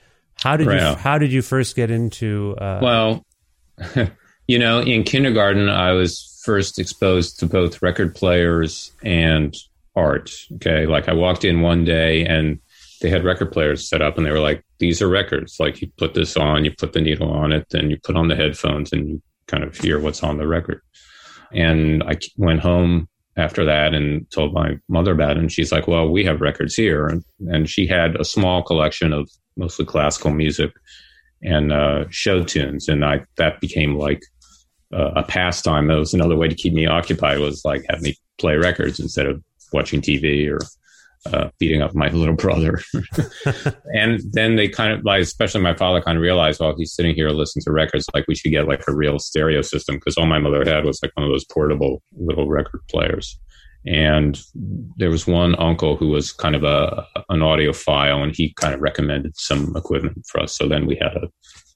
How 0.43 0.57
did 0.57 0.67
right. 0.67 0.81
you 0.81 0.95
How 0.95 1.17
did 1.17 1.31
you 1.31 1.41
first 1.41 1.75
get 1.75 1.89
into? 1.89 2.55
Uh, 2.59 2.79
well. 2.81 3.25
You 4.51 4.59
know, 4.59 4.81
in 4.81 5.03
kindergarten, 5.03 5.69
I 5.69 5.93
was 5.93 6.37
first 6.43 6.77
exposed 6.77 7.39
to 7.39 7.45
both 7.45 7.81
record 7.81 8.13
players 8.13 8.91
and 9.01 9.55
art. 9.95 10.29
Okay. 10.55 10.85
Like 10.85 11.07
I 11.07 11.13
walked 11.13 11.45
in 11.45 11.61
one 11.61 11.85
day 11.85 12.25
and 12.25 12.59
they 12.99 13.09
had 13.09 13.23
record 13.23 13.53
players 13.53 13.87
set 13.87 14.01
up 14.01 14.17
and 14.17 14.25
they 14.25 14.31
were 14.31 14.41
like, 14.41 14.61
these 14.77 15.01
are 15.01 15.07
records. 15.07 15.55
Like 15.57 15.81
you 15.81 15.89
put 15.97 16.15
this 16.15 16.35
on, 16.35 16.65
you 16.65 16.71
put 16.77 16.91
the 16.91 16.99
needle 16.99 17.31
on 17.31 17.53
it, 17.53 17.67
then 17.69 17.89
you 17.89 17.97
put 18.03 18.17
on 18.17 18.27
the 18.27 18.35
headphones 18.35 18.91
and 18.91 19.07
you 19.07 19.21
kind 19.47 19.63
of 19.63 19.77
hear 19.77 20.01
what's 20.01 20.21
on 20.21 20.37
the 20.37 20.49
record. 20.49 20.81
And 21.53 22.03
I 22.03 22.17
went 22.35 22.59
home 22.59 23.07
after 23.37 23.63
that 23.63 23.93
and 23.93 24.29
told 24.31 24.53
my 24.53 24.77
mother 24.89 25.13
about 25.13 25.37
it. 25.37 25.39
And 25.39 25.49
she's 25.49 25.71
like, 25.71 25.87
well, 25.87 26.09
we 26.09 26.25
have 26.25 26.41
records 26.41 26.75
here. 26.75 27.07
And, 27.07 27.23
and 27.47 27.69
she 27.69 27.87
had 27.87 28.19
a 28.19 28.25
small 28.25 28.63
collection 28.63 29.13
of 29.13 29.29
mostly 29.55 29.85
classical 29.85 30.31
music 30.31 30.73
and 31.41 31.71
uh, 31.71 32.03
show 32.09 32.43
tunes. 32.43 32.89
And 32.89 33.05
I, 33.05 33.21
that 33.37 33.61
became 33.61 33.95
like 33.95 34.21
uh, 34.93 35.11
a 35.15 35.23
pastime. 35.23 35.87
That 35.87 35.97
was 35.97 36.13
another 36.13 36.35
way 36.35 36.47
to 36.47 36.55
keep 36.55 36.73
me 36.73 36.85
occupied 36.85 37.39
was 37.39 37.63
like 37.65 37.85
have 37.89 38.01
me 38.01 38.15
play 38.37 38.55
records 38.55 38.99
instead 38.99 39.25
of 39.25 39.43
watching 39.73 40.01
TV 40.01 40.49
or 40.51 40.59
uh, 41.27 41.49
beating 41.59 41.81
up 41.81 41.93
my 41.93 42.09
little 42.09 42.35
brother. 42.35 42.81
and 43.93 44.21
then 44.31 44.55
they 44.55 44.67
kind 44.67 44.93
of 44.93 45.05
like, 45.05 45.21
especially 45.21 45.61
my 45.61 45.75
father 45.75 46.01
kind 46.01 46.17
of 46.17 46.21
realized, 46.21 46.59
well, 46.59 46.75
he's 46.75 46.93
sitting 46.93 47.15
here 47.15 47.29
listening 47.29 47.63
to 47.63 47.71
records, 47.71 48.07
like 48.13 48.25
we 48.27 48.35
should 48.35 48.51
get 48.51 48.67
like 48.67 48.83
a 48.87 48.95
real 48.95 49.19
stereo 49.19 49.61
system 49.61 49.95
because 49.95 50.17
all 50.17 50.25
my 50.25 50.39
mother 50.39 50.65
had 50.65 50.83
was 50.83 51.01
like 51.01 51.11
one 51.15 51.25
of 51.25 51.31
those 51.31 51.45
portable 51.45 52.01
little 52.17 52.49
record 52.49 52.81
players. 52.89 53.39
And 53.85 54.39
there 54.97 55.09
was 55.09 55.25
one 55.25 55.55
uncle 55.55 55.95
who 55.95 56.09
was 56.09 56.31
kind 56.31 56.55
of 56.55 56.63
a 56.63 57.03
an 57.29 57.39
audiophile, 57.39 58.21
and 58.21 58.35
he 58.35 58.53
kind 58.53 58.75
of 58.75 58.79
recommended 58.79 59.35
some 59.35 59.75
equipment 59.75 60.23
for 60.27 60.41
us. 60.41 60.55
So 60.55 60.67
then 60.67 60.85
we 60.85 60.97
had 60.97 61.17
a 61.17 61.27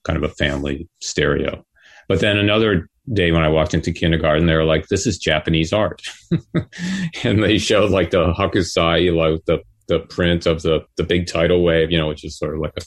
kind 0.04 0.16
of 0.16 0.24
a 0.24 0.34
family 0.36 0.88
stereo. 1.02 1.66
But 2.08 2.20
then 2.20 2.38
another 2.38 2.88
day 3.14 3.32
when 3.32 3.44
I 3.44 3.50
walked 3.50 3.74
into 3.74 3.92
kindergarten, 3.92 4.46
they 4.46 4.56
were 4.56 4.64
like, 4.64 4.88
"This 4.88 5.06
is 5.06 5.18
Japanese 5.18 5.74
art," 5.74 6.02
and 7.24 7.44
they 7.44 7.58
showed 7.58 7.92
like 7.92 8.12
the 8.12 8.34
hokusai, 8.34 9.14
like 9.16 9.46
the 9.46 9.60
the 9.88 10.00
print 10.00 10.46
of 10.46 10.62
the 10.64 10.82
the 10.98 11.04
big 11.04 11.28
tidal 11.28 11.64
wave, 11.64 11.92
you 11.92 11.98
know, 11.98 12.08
which 12.08 12.24
is 12.24 12.38
sort 12.38 12.56
of 12.56 12.62
like 12.62 12.74
a, 12.78 12.82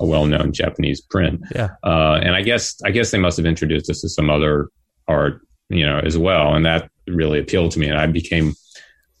a 0.00 0.06
well 0.06 0.26
known 0.26 0.52
Japanese 0.52 1.00
print. 1.00 1.40
Yeah. 1.54 1.70
Uh, 1.84 2.18
and 2.22 2.34
I 2.34 2.42
guess 2.42 2.76
I 2.84 2.90
guess 2.90 3.10
they 3.10 3.18
must 3.18 3.36
have 3.36 3.46
introduced 3.46 3.90
us 3.90 4.00
to 4.00 4.08
some 4.08 4.30
other 4.30 4.68
art, 5.08 5.40
you 5.68 5.86
know, 5.86 6.00
as 6.00 6.18
well, 6.18 6.54
and 6.54 6.64
that 6.66 6.90
really 7.06 7.38
appealed 7.38 7.72
to 7.72 7.78
me, 7.78 7.88
and 7.88 7.98
I 7.98 8.06
became, 8.06 8.54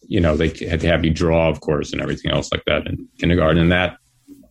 you 0.02 0.20
know, 0.20 0.36
they 0.36 0.48
had 0.66 0.80
to 0.80 0.86
have 0.88 1.04
you 1.04 1.10
draw, 1.10 1.48
of 1.48 1.60
course, 1.60 1.92
and 1.92 2.00
everything 2.00 2.30
else 2.30 2.50
like 2.52 2.64
that 2.66 2.86
in 2.86 3.08
kindergarten, 3.18 3.62
and 3.62 3.72
that 3.72 3.96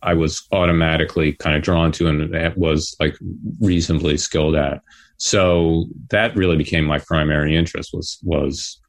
I 0.02 0.14
was 0.14 0.46
automatically 0.52 1.32
kind 1.34 1.56
of 1.56 1.62
drawn 1.62 1.92
to, 1.92 2.08
and 2.08 2.56
was 2.56 2.96
like 3.00 3.16
reasonably 3.60 4.16
skilled 4.16 4.56
at. 4.56 4.82
So 5.24 5.86
that 6.10 6.34
really 6.34 6.56
became 6.56 6.84
my 6.84 6.98
primary 6.98 7.56
interest 7.56 7.90
was 7.92 8.18
was 8.24 8.80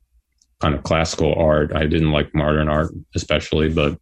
kind 0.60 0.74
of 0.74 0.82
classical 0.82 1.36
art. 1.36 1.76
I 1.76 1.86
didn't 1.86 2.12
like 2.12 2.34
modern 2.34 2.70
art 2.70 2.92
especially, 3.16 3.70
but 3.70 4.00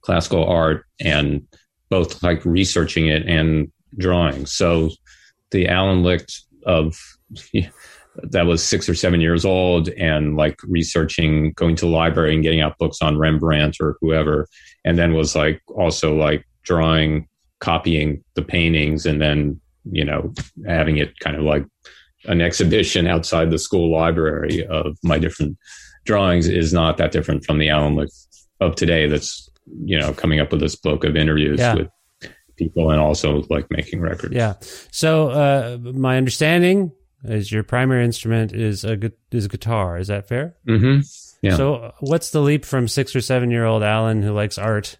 classical 0.00 0.46
art 0.46 0.86
and 0.98 1.46
both 1.90 2.22
like 2.22 2.42
researching 2.46 3.08
it 3.08 3.26
and 3.26 3.70
drawing. 3.98 4.46
So 4.46 4.92
the 5.50 5.68
Alan 5.68 6.02
Licht 6.02 6.40
of 6.64 6.98
that 8.16 8.46
was 8.46 8.64
six 8.64 8.88
or 8.88 8.94
seven 8.94 9.20
years 9.20 9.44
old 9.44 9.90
and 9.90 10.38
like 10.38 10.56
researching, 10.62 11.52
going 11.52 11.76
to 11.76 11.84
the 11.84 11.92
library 11.92 12.32
and 12.32 12.42
getting 12.42 12.62
out 12.62 12.78
books 12.78 13.02
on 13.02 13.18
Rembrandt 13.18 13.76
or 13.78 13.98
whoever, 14.00 14.48
and 14.86 14.98
then 14.98 15.12
was 15.12 15.36
like 15.36 15.60
also 15.68 16.16
like 16.16 16.46
drawing, 16.62 17.28
copying 17.60 18.24
the 18.36 18.42
paintings 18.42 19.04
and 19.04 19.20
then 19.20 19.60
you 19.90 20.04
know, 20.04 20.32
having 20.66 20.96
it 20.96 21.18
kind 21.18 21.36
of 21.36 21.42
like 21.42 21.64
an 22.26 22.40
exhibition 22.40 23.06
outside 23.06 23.50
the 23.50 23.58
school 23.58 23.92
library 23.92 24.64
of 24.66 24.96
my 25.02 25.18
different 25.18 25.58
drawings 26.04 26.48
is 26.48 26.72
not 26.72 26.96
that 26.96 27.12
different 27.12 27.44
from 27.44 27.58
the 27.58 27.68
Alan 27.68 28.06
of 28.60 28.74
today 28.76 29.06
that's, 29.06 29.48
you 29.84 29.98
know, 29.98 30.12
coming 30.12 30.40
up 30.40 30.50
with 30.50 30.60
this 30.60 30.76
book 30.76 31.04
of 31.04 31.16
interviews 31.16 31.58
yeah. 31.58 31.74
with 31.74 31.88
people 32.56 32.90
and 32.90 33.00
also 33.00 33.42
like 33.50 33.70
making 33.70 34.00
records. 34.00 34.34
Yeah. 34.34 34.54
So, 34.90 35.30
uh, 35.30 35.78
my 35.80 36.16
understanding 36.16 36.92
is 37.24 37.50
your 37.50 37.62
primary 37.62 38.04
instrument 38.04 38.52
is 38.52 38.84
a 38.84 39.12
is 39.30 39.46
a 39.46 39.48
guitar. 39.48 39.98
Is 39.98 40.08
that 40.08 40.28
fair? 40.28 40.56
Mm-hmm. 40.68 41.00
Yeah. 41.42 41.56
So, 41.56 41.92
what's 42.00 42.30
the 42.30 42.40
leap 42.40 42.64
from 42.64 42.88
six 42.88 43.14
or 43.16 43.20
seven 43.20 43.50
year 43.50 43.64
old 43.64 43.82
Alan 43.82 44.22
who 44.22 44.32
likes 44.32 44.58
art 44.58 44.98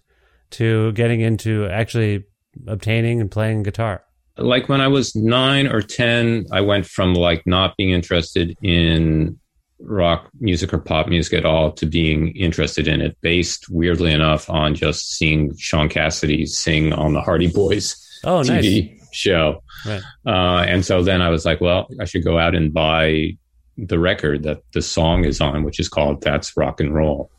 to 0.51 0.91
getting 0.93 1.21
into 1.21 1.67
actually 1.67 2.25
obtaining 2.67 3.21
and 3.21 3.29
playing 3.29 3.63
guitar? 3.63 4.03
Like 4.37 4.67
when 4.69 4.81
I 4.81 4.87
was 4.87 5.15
nine 5.15 5.67
or 5.67 5.81
10, 5.81 6.47
I 6.51 6.61
went 6.61 6.85
from 6.85 7.13
like 7.13 7.43
not 7.45 7.77
being 7.77 7.91
interested 7.91 8.55
in 8.61 9.39
rock 9.79 10.29
music 10.39 10.73
or 10.73 10.77
pop 10.79 11.07
music 11.07 11.33
at 11.33 11.45
all 11.45 11.71
to 11.73 11.85
being 11.85 12.35
interested 12.35 12.87
in 12.87 13.01
it, 13.01 13.17
based 13.21 13.69
weirdly 13.69 14.11
enough 14.11 14.49
on 14.49 14.75
just 14.75 15.13
seeing 15.17 15.55
Shaun 15.57 15.89
Cassidy 15.89 16.45
sing 16.45 16.91
on 16.93 17.13
the 17.13 17.21
Hardy 17.21 17.47
Boys 17.47 17.95
Oh, 18.23 18.39
TV 18.41 18.89
nice. 18.97 19.09
show. 19.13 19.61
Right. 19.85 20.01
Uh, 20.25 20.63
and 20.67 20.83
so 20.85 21.03
then 21.03 21.21
I 21.21 21.29
was 21.29 21.45
like, 21.45 21.61
well, 21.61 21.87
I 21.99 22.05
should 22.05 22.23
go 22.23 22.39
out 22.39 22.55
and 22.55 22.73
buy 22.73 23.37
the 23.77 23.99
record 23.99 24.43
that 24.43 24.61
the 24.73 24.81
song 24.81 25.25
is 25.25 25.39
on, 25.41 25.63
which 25.63 25.79
is 25.79 25.89
called 25.89 26.21
"That's 26.21 26.55
Rock 26.57 26.79
and 26.79 26.93
Roll." 26.95 27.29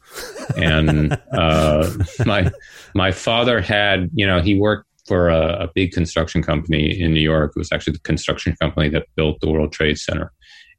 and 0.56 1.18
uh, 1.32 1.90
my 2.26 2.50
my 2.94 3.10
father 3.10 3.60
had, 3.60 4.10
you 4.14 4.26
know, 4.26 4.40
he 4.40 4.58
worked 4.58 4.86
for 5.06 5.28
a, 5.28 5.64
a 5.64 5.70
big 5.74 5.92
construction 5.92 6.42
company 6.42 7.00
in 7.00 7.12
New 7.14 7.20
York. 7.20 7.52
It 7.54 7.58
was 7.58 7.72
actually 7.72 7.94
the 7.94 8.00
construction 8.00 8.56
company 8.60 8.88
that 8.90 9.06
built 9.14 9.40
the 9.40 9.50
World 9.50 9.72
Trade 9.72 9.98
Center. 9.98 10.32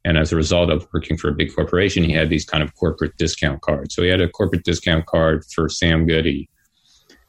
And 0.04 0.16
as 0.16 0.32
a 0.32 0.36
result 0.36 0.70
of 0.70 0.86
working 0.92 1.16
for 1.16 1.28
a 1.28 1.34
big 1.34 1.54
corporation, 1.54 2.04
he 2.04 2.12
had 2.12 2.30
these 2.30 2.44
kind 2.44 2.62
of 2.62 2.74
corporate 2.74 3.16
discount 3.16 3.62
cards. 3.62 3.94
So 3.94 4.02
he 4.02 4.08
had 4.08 4.20
a 4.20 4.28
corporate 4.28 4.64
discount 4.64 5.06
card 5.06 5.44
for 5.54 5.68
Sam 5.68 6.06
Goody, 6.06 6.48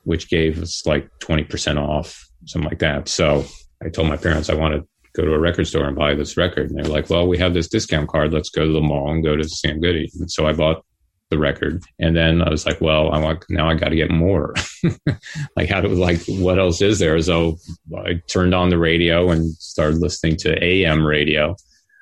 which 0.03 0.29
gave 0.29 0.61
us 0.61 0.85
like 0.85 1.09
20% 1.19 1.77
off, 1.77 2.29
something 2.45 2.69
like 2.69 2.79
that. 2.79 3.07
So 3.07 3.45
I 3.83 3.89
told 3.89 4.07
my 4.07 4.17
parents 4.17 4.49
I 4.49 4.55
want 4.55 4.75
to 4.75 4.87
go 5.13 5.25
to 5.25 5.33
a 5.33 5.39
record 5.39 5.67
store 5.67 5.85
and 5.85 5.95
buy 5.95 6.13
this 6.13 6.37
record. 6.37 6.69
And 6.69 6.77
they 6.77 6.87
were 6.87 6.95
like, 6.95 7.09
well, 7.09 7.27
we 7.27 7.37
have 7.39 7.53
this 7.53 7.67
discount 7.67 8.09
card. 8.09 8.31
Let's 8.31 8.49
go 8.49 8.65
to 8.65 8.71
the 8.71 8.81
mall 8.81 9.11
and 9.11 9.23
go 9.23 9.35
to 9.35 9.43
Sam 9.43 9.81
Goody. 9.81 10.09
And 10.19 10.31
so 10.31 10.45
I 10.45 10.53
bought 10.53 10.85
the 11.29 11.37
record. 11.37 11.83
And 11.99 12.15
then 12.15 12.41
I 12.41 12.49
was 12.49 12.65
like, 12.65 12.81
well, 12.81 13.11
I 13.11 13.19
want, 13.19 13.45
now 13.49 13.69
I 13.69 13.75
got 13.75 13.89
to 13.89 13.95
get 13.95 14.09
more. 14.09 14.55
like, 15.55 15.69
how 15.69 15.81
do, 15.81 15.89
like, 15.89 16.21
what 16.27 16.59
else 16.59 16.81
is 16.81 16.99
there? 16.99 17.21
So 17.21 17.57
I 17.95 18.21
turned 18.27 18.55
on 18.55 18.69
the 18.69 18.77
radio 18.77 19.29
and 19.29 19.53
started 19.55 19.99
listening 19.99 20.37
to 20.37 20.63
AM 20.63 21.05
radio. 21.05 21.55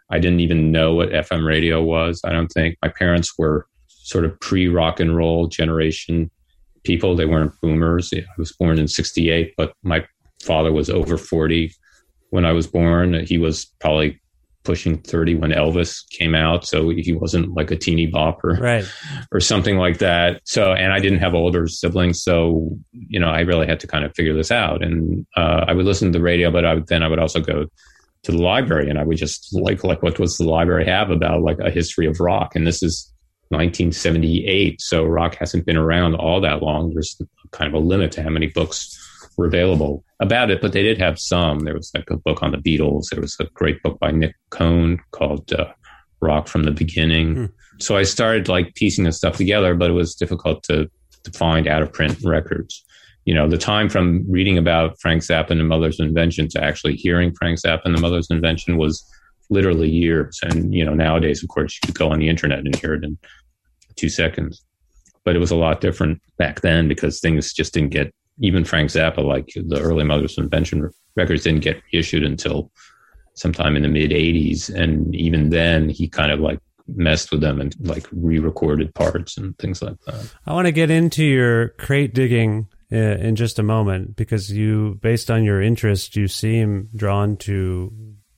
I 0.09 0.19
didn't 0.19 0.39
even 0.39 0.71
know 0.71 0.93
what 0.93 1.09
FM 1.09 1.45
radio 1.45 1.81
was. 1.81 2.21
I 2.23 2.31
don't 2.31 2.47
think 2.47 2.77
my 2.81 2.87
parents 2.89 3.37
were 3.37 3.67
sort 3.87 4.23
of 4.23 4.39
pre 4.39 4.69
rock 4.69 4.99
and 4.99 5.15
roll 5.15 5.47
generation 5.47 6.31
people. 6.85 7.15
They 7.15 7.25
weren't 7.25 7.59
boomers. 7.61 8.13
I 8.13 8.23
was 8.37 8.53
born 8.53 8.79
in 8.79 8.87
68, 8.87 9.53
but 9.57 9.73
my 9.83 10.05
father 10.41 10.71
was 10.71 10.89
over 10.89 11.17
40 11.17 11.73
when 12.29 12.45
I 12.45 12.53
was 12.53 12.67
born. 12.67 13.25
He 13.25 13.37
was 13.37 13.65
probably 13.79 14.19
pushing 14.67 15.01
30 15.01 15.35
when 15.35 15.51
Elvis 15.51 16.07
came 16.09 16.35
out. 16.35 16.67
So 16.67 16.89
he 16.89 17.13
wasn't 17.13 17.55
like 17.55 17.71
a 17.71 17.75
teeny 17.77 18.11
bopper 18.11 18.59
Right. 18.59 18.85
or 19.31 19.39
something 19.39 19.77
like 19.77 19.99
that. 19.99 20.41
So, 20.43 20.73
and 20.73 20.91
I 20.91 20.99
didn't 20.99 21.19
have 21.19 21.33
older 21.33 21.67
siblings. 21.67 22.21
So, 22.21 22.77
you 22.91 23.19
know, 23.19 23.29
I 23.29 23.39
really 23.39 23.65
had 23.65 23.79
to 23.79 23.87
kind 23.87 24.03
of 24.03 24.13
figure 24.13 24.35
this 24.35 24.51
out. 24.51 24.83
And 24.83 25.25
uh, 25.35 25.63
I 25.67 25.73
would 25.73 25.85
listen 25.85 26.11
to 26.11 26.19
the 26.19 26.23
radio, 26.23 26.51
but 26.51 26.65
I 26.65 26.75
would, 26.75 26.87
then 26.87 27.01
I 27.01 27.07
would 27.07 27.17
also 27.17 27.39
go 27.39 27.65
to 28.23 28.31
the 28.31 28.37
library 28.37 28.89
and 28.89 28.99
I 28.99 29.05
would 29.05 29.17
just 29.17 29.55
like, 29.55 29.83
like, 29.85 30.03
what 30.03 30.17
does 30.17 30.37
the 30.37 30.43
library 30.43 30.85
have 30.85 31.09
about 31.09 31.41
like 31.41 31.59
a 31.59 31.71
history 31.71 32.05
of 32.05 32.19
rock? 32.19 32.55
And 32.55 32.67
this 32.67 32.83
is 32.83 33.11
1978. 33.49 34.81
So 34.81 35.05
rock 35.05 35.35
hasn't 35.35 35.65
been 35.65 35.77
around 35.77 36.15
all 36.15 36.41
that 36.41 36.61
long. 36.61 36.93
There's 36.93 37.19
kind 37.51 37.73
of 37.73 37.81
a 37.81 37.85
limit 37.85 38.11
to 38.13 38.23
how 38.23 38.29
many 38.29 38.47
books 38.47 38.95
were 39.37 39.45
available 39.45 40.03
about 40.19 40.49
it, 40.49 40.61
but 40.61 40.73
they 40.73 40.83
did 40.83 40.97
have 40.97 41.19
some. 41.19 41.59
There 41.59 41.75
was 41.75 41.91
like 41.93 42.09
a 42.09 42.17
book 42.17 42.41
on 42.41 42.51
the 42.51 42.57
Beatles. 42.57 43.09
There 43.09 43.21
was 43.21 43.37
a 43.39 43.45
great 43.53 43.81
book 43.83 43.99
by 43.99 44.11
Nick 44.11 44.35
Cohn 44.49 44.99
called 45.11 45.53
uh, 45.53 45.67
Rock 46.19 46.47
from 46.47 46.63
the 46.63 46.71
Beginning. 46.71 47.35
Hmm. 47.35 47.45
So 47.79 47.95
I 47.95 48.03
started 48.03 48.47
like 48.47 48.73
piecing 48.73 49.03
this 49.05 49.17
stuff 49.17 49.37
together, 49.37 49.75
but 49.75 49.91
it 49.91 49.93
was 49.93 50.15
difficult 50.15 50.63
to, 50.63 50.89
to 51.23 51.31
find 51.31 51.67
out 51.67 51.83
of 51.83 51.93
print 51.93 52.17
records. 52.23 52.83
You 53.25 53.35
know, 53.35 53.47
the 53.47 53.57
time 53.57 53.89
from 53.89 54.25
reading 54.29 54.57
about 54.57 54.99
Frank 54.99 55.21
Zappa 55.21 55.51
and 55.51 55.59
the 55.59 55.65
Mother's 55.65 55.99
Invention 55.99 56.47
to 56.49 56.63
actually 56.63 56.95
hearing 56.95 57.35
Frank 57.35 57.59
Zappa 57.59 57.81
and 57.85 57.95
the 57.95 58.01
Mother's 58.01 58.31
Invention 58.31 58.77
was 58.77 59.05
literally 59.49 59.89
years. 59.89 60.39
And, 60.41 60.73
you 60.73 60.83
know, 60.83 60.93
nowadays, 60.93 61.43
of 61.43 61.49
course, 61.49 61.75
you 61.75 61.87
could 61.87 61.99
go 61.99 62.09
on 62.11 62.19
the 62.19 62.29
internet 62.29 62.59
and 62.59 62.75
hear 62.75 62.93
it 62.93 63.03
in 63.03 63.17
two 63.95 64.09
seconds. 64.09 64.63
But 65.25 65.35
it 65.35 65.39
was 65.39 65.51
a 65.51 65.57
lot 65.57 65.81
different 65.81 66.21
back 66.37 66.61
then 66.61 66.87
because 66.87 67.19
things 67.19 67.53
just 67.53 67.73
didn't 67.73 67.89
get 67.89 68.13
even 68.39 68.65
Frank 68.65 68.89
Zappa, 68.89 69.23
like 69.23 69.53
the 69.55 69.79
early 69.79 70.03
Mother's 70.03 70.37
Invention 70.37 70.89
records, 71.15 71.43
didn't 71.43 71.63
get 71.63 71.81
reissued 71.93 72.23
until 72.23 72.71
sometime 73.33 73.75
in 73.75 73.83
the 73.83 73.89
mid 73.89 74.11
'80s, 74.11 74.73
and 74.73 75.13
even 75.15 75.49
then, 75.49 75.89
he 75.89 76.07
kind 76.07 76.31
of 76.31 76.39
like 76.39 76.59
messed 76.87 77.31
with 77.31 77.41
them 77.41 77.59
and 77.59 77.75
like 77.81 78.07
re-recorded 78.11 78.93
parts 78.95 79.37
and 79.37 79.57
things 79.57 79.81
like 79.81 79.99
that. 80.05 80.33
I 80.45 80.53
want 80.53 80.67
to 80.67 80.71
get 80.71 80.89
into 80.89 81.23
your 81.23 81.69
crate 81.69 82.13
digging 82.13 82.67
uh, 82.91 82.95
in 82.95 83.35
just 83.35 83.59
a 83.59 83.63
moment 83.63 84.15
because 84.15 84.51
you, 84.51 84.97
based 85.01 85.29
on 85.29 85.43
your 85.43 85.61
interest, 85.61 86.15
you 86.15 86.27
seem 86.27 86.89
drawn 86.95 87.35
to 87.37 87.91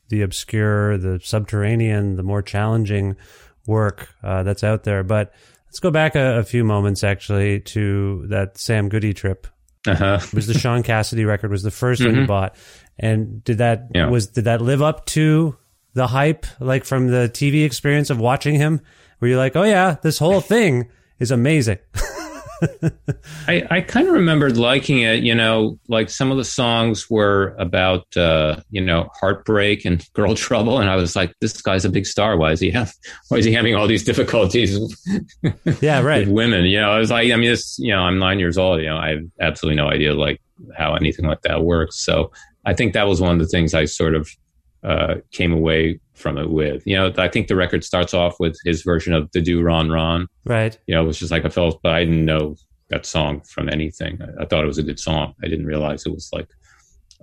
the 0.09 0.21
obscure, 0.23 0.97
the 0.97 1.19
subterranean, 1.23 2.15
the 2.15 2.23
more 2.23 2.41
challenging 2.41 3.15
work 3.67 4.09
uh, 4.23 4.41
that's 4.43 4.63
out 4.63 4.83
there. 4.83 5.03
But 5.03 5.31
let's 5.67 5.79
go 5.79 5.91
back 5.91 6.15
a, 6.15 6.39
a 6.39 6.43
few 6.43 6.63
moments 6.63 7.03
actually 7.03 7.59
to 7.61 8.25
that 8.29 8.57
Sam 8.57 8.89
Goody 8.89 9.13
trip. 9.13 9.47
Uh-huh. 9.87 10.19
Was 10.33 10.47
the 10.47 10.57
Shaun 10.57 10.83
Cassidy 10.83 11.23
record 11.25 11.51
was 11.51 11.63
the 11.63 11.69
1st 11.69 12.05
one 12.05 12.15
you 12.15 12.27
bought, 12.27 12.55
and 12.97 13.43
did 13.43 13.59
that 13.59 13.87
Yeah. 13.95 14.09
was 14.09 14.27
did 14.27 14.43
that 14.45 14.61
live 14.61 14.81
up 14.81 15.05
to 15.07 15.55
the 15.93 16.07
hype 16.07 16.45
like 16.59 16.83
from 16.85 17.07
the 17.07 17.29
TV 17.33 17.63
experience 17.65 18.09
of 18.09 18.19
watching 18.19 18.55
him? 18.55 18.81
Were 19.21 19.27
you 19.29 19.37
like, 19.37 19.55
oh 19.55 19.63
yeah, 19.63 19.95
this 20.01 20.17
whole 20.19 20.41
thing 20.41 20.89
is 21.19 21.31
amazing? 21.31 21.77
I, 23.47 23.63
I 23.69 23.81
kind 23.81 24.07
of 24.07 24.13
remembered 24.13 24.57
liking 24.57 24.99
it. 24.99 25.23
You 25.23 25.35
know, 25.35 25.79
like 25.87 26.09
some 26.09 26.31
of 26.31 26.37
the 26.37 26.43
songs 26.43 27.09
were 27.09 27.55
about, 27.57 28.05
uh, 28.17 28.61
you 28.69 28.81
know, 28.81 29.09
heartbreak 29.19 29.85
and 29.85 30.05
girl 30.13 30.35
trouble, 30.35 30.79
and 30.79 30.89
I 30.89 30.95
was 30.95 31.15
like, 31.15 31.33
this 31.41 31.61
guy's 31.61 31.85
a 31.85 31.89
big 31.89 32.05
star. 32.05 32.37
Why 32.37 32.51
is 32.51 32.59
he 32.59 32.71
have? 32.71 32.93
Why 33.29 33.37
is 33.37 33.45
he 33.45 33.53
having 33.53 33.75
all 33.75 33.87
these 33.87 34.03
difficulties 34.11 34.77
yeah, 35.81 36.01
right. 36.01 36.25
with 36.25 36.35
women? 36.35 36.65
You 36.65 36.81
know, 36.81 36.91
I 36.91 36.99
was 36.99 37.11
like, 37.11 37.31
I 37.31 37.35
mean, 37.35 37.49
this, 37.49 37.77
you 37.79 37.93
know, 37.93 38.01
I'm 38.01 38.19
nine 38.19 38.39
years 38.39 38.57
old. 38.57 38.81
You 38.81 38.87
know, 38.87 38.97
I 38.97 39.09
have 39.09 39.23
absolutely 39.39 39.77
no 39.77 39.89
idea 39.89 40.13
like 40.13 40.41
how 40.77 40.95
anything 40.95 41.25
like 41.25 41.41
that 41.43 41.63
works. 41.63 42.03
So 42.03 42.31
I 42.65 42.73
think 42.73 42.93
that 42.93 43.07
was 43.07 43.21
one 43.21 43.33
of 43.33 43.39
the 43.39 43.47
things 43.47 43.73
I 43.73 43.85
sort 43.85 44.15
of 44.15 44.29
uh, 44.83 45.15
came 45.31 45.51
away 45.51 45.99
from 46.19 46.37
it 46.37 46.49
with. 46.49 46.85
You 46.85 46.97
know, 46.97 47.13
I 47.17 47.27
think 47.27 47.47
the 47.47 47.55
record 47.55 47.83
starts 47.83 48.13
off 48.13 48.39
with 48.39 48.57
his 48.65 48.83
version 48.83 49.13
of 49.13 49.31
the 49.31 49.41
Do 49.41 49.61
Ron 49.61 49.89
Ron 49.89 50.27
Right. 50.45 50.77
you 50.87 50.95
know, 50.95 51.03
it 51.03 51.07
was 51.07 51.19
just 51.19 51.31
like 51.31 51.45
I 51.45 51.49
felt, 51.49 51.79
but 51.81 51.93
I 51.93 52.03
didn't 52.03 52.25
know 52.25 52.55
that 52.89 53.05
song 53.05 53.41
from 53.41 53.69
anything. 53.69 54.19
I, 54.21 54.43
I 54.43 54.45
thought 54.45 54.63
it 54.63 54.67
was 54.67 54.77
a 54.79 54.83
good 54.83 54.99
song. 54.99 55.33
I 55.43 55.47
didn't 55.47 55.65
realize 55.65 56.05
it 56.05 56.11
was 56.13 56.29
like 56.33 56.47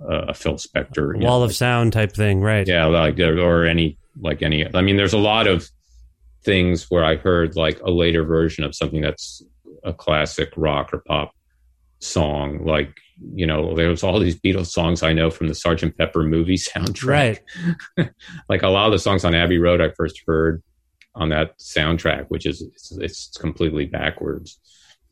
uh, 0.01 0.25
a 0.29 0.33
Phil 0.33 0.53
Spector 0.55 1.15
know, 1.17 1.25
Wall 1.27 1.43
of 1.43 1.49
like- 1.49 1.55
sound 1.55 1.93
type 1.93 2.13
thing, 2.13 2.41
right? 2.41 2.67
yeah, 2.67 2.85
like 2.85 3.19
or 3.19 3.65
any 3.65 3.97
like 4.19 4.41
any. 4.41 4.65
I 4.75 4.81
mean, 4.81 4.97
there's 4.97 5.13
a 5.13 5.17
lot 5.17 5.47
of 5.47 5.69
things 6.43 6.89
where 6.89 7.03
I 7.03 7.15
heard 7.17 7.55
like 7.55 7.79
a 7.81 7.91
later 7.91 8.23
version 8.23 8.63
of 8.63 8.75
something 8.75 9.01
that's 9.01 9.43
a 9.83 9.93
classic 9.93 10.51
rock 10.55 10.93
or 10.93 10.99
pop 10.99 11.31
song, 11.99 12.65
like. 12.65 12.95
You 13.33 13.47
know, 13.47 13.75
there 13.75 13.89
was 13.89 14.03
all 14.03 14.19
these 14.19 14.39
Beatles 14.39 14.67
songs 14.67 15.01
I 15.03 15.13
know 15.13 15.29
from 15.29 15.47
the 15.47 15.55
Sergeant 15.55 15.97
Pepper 15.97 16.23
movie 16.23 16.55
soundtrack 16.57 17.39
Right. 17.97 18.09
like 18.49 18.61
a 18.63 18.69
lot 18.69 18.85
of 18.87 18.91
the 18.91 18.99
songs 18.99 19.25
on 19.25 19.33
Abbey 19.35 19.57
Road 19.57 19.81
I 19.81 19.89
first 19.89 20.21
heard 20.27 20.61
on 21.15 21.29
that 21.29 21.57
soundtrack, 21.57 22.25
which 22.27 22.45
is 22.45 22.61
it's, 22.61 22.91
it's 22.97 23.27
completely 23.39 23.85
backwards. 23.85 24.59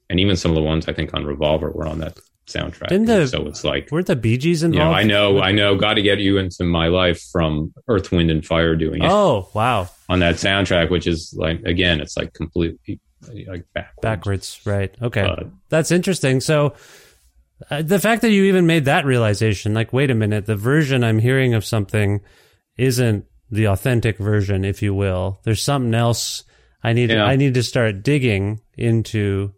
And 0.09 0.19
even 0.19 0.35
some 0.35 0.51
of 0.51 0.55
the 0.55 0.61
ones 0.61 0.87
I 0.87 0.93
think 0.93 1.13
on 1.15 1.25
Revolver 1.25 1.71
were 1.71 1.87
on 1.87 1.97
that 1.99 2.19
soundtrack. 2.45 2.89
Didn't 2.89 3.07
the- 3.07 3.25
so 3.25 3.47
it's 3.47 3.63
like 3.63 3.89
Weren't 3.91 4.05
the 4.05 4.15
Bee 4.15 4.37
Gees 4.37 4.61
you 4.61 4.67
know, 4.69 4.75
involved? 4.93 4.97
I 4.99 5.03
know, 5.03 5.41
I 5.41 5.51
know, 5.51 5.75
got 5.75 5.95
to 5.95 6.03
get 6.03 6.19
you 6.19 6.37
into 6.37 6.63
my 6.63 6.89
life 6.89 7.19
from 7.31 7.73
Earth, 7.87 8.11
Wind, 8.11 8.29
and 8.29 8.45
Fire 8.45 8.75
doing 8.75 9.01
it 9.03 9.09
Oh, 9.09 9.49
wow. 9.55 9.89
on 10.09 10.19
that 10.19 10.35
soundtrack, 10.35 10.91
which 10.91 11.07
is 11.07 11.33
like 11.35 11.63
again, 11.63 11.99
it's 12.01 12.15
like 12.15 12.33
completely 12.33 12.99
like 13.47 13.65
backwards. 13.73 13.99
Backwards. 14.03 14.61
Right. 14.63 14.95
Okay. 15.01 15.23
But- 15.23 15.47
That's 15.69 15.89
interesting. 15.89 16.39
So 16.39 16.75
uh, 17.69 17.81
the 17.81 17.99
fact 17.99 18.21
that 18.21 18.31
you 18.31 18.45
even 18.45 18.67
made 18.67 18.85
that 18.85 19.05
realization, 19.05 19.73
like, 19.73 19.93
wait 19.93 20.11
a 20.11 20.15
minute, 20.15 20.45
the 20.45 20.55
version 20.55 21.03
I'm 21.03 21.19
hearing 21.19 21.53
of 21.53 21.65
something 21.65 22.21
isn't 22.77 23.25
the 23.49 23.67
authentic 23.67 24.17
version, 24.17 24.65
if 24.65 24.81
you 24.81 24.93
will. 24.93 25.39
There's 25.43 25.61
something 25.61 25.93
else 25.93 26.43
I 26.83 26.93
need. 26.93 27.09
Yeah. 27.09 27.23
I 27.23 27.35
need 27.35 27.53
to 27.53 27.63
start 27.63 28.03
digging 28.03 28.61
into 28.77 29.53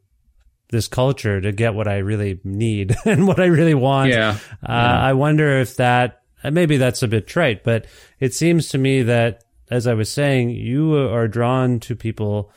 this 0.70 0.88
culture 0.88 1.42
to 1.42 1.52
get 1.52 1.74
what 1.74 1.88
I 1.88 1.98
really 1.98 2.40
need 2.44 2.96
and 3.06 3.28
what 3.28 3.40
I 3.40 3.46
really 3.46 3.74
want. 3.74 4.12
Yeah. 4.12 4.38
Uh, 4.64 4.72
I 4.72 5.14
wonder 5.14 5.60
if 5.60 5.78
that 5.78 6.22
uh, 6.44 6.52
maybe 6.52 6.78
that's 6.78 7.04
a 7.04 7.08
bit 7.08 7.28
trite, 7.28 7.64
but 7.64 7.88
it 8.20 8.34
seems 8.34 8.70
to 8.70 8.78
me 8.78 9.04
that, 9.04 9.44
as 9.70 9.88
I 9.88 9.96
was 9.96 10.12
saying, 10.12 10.52
you 10.52 10.96
are 10.96 11.28
drawn 11.28 11.80
to 11.82 11.96
people 11.96 12.52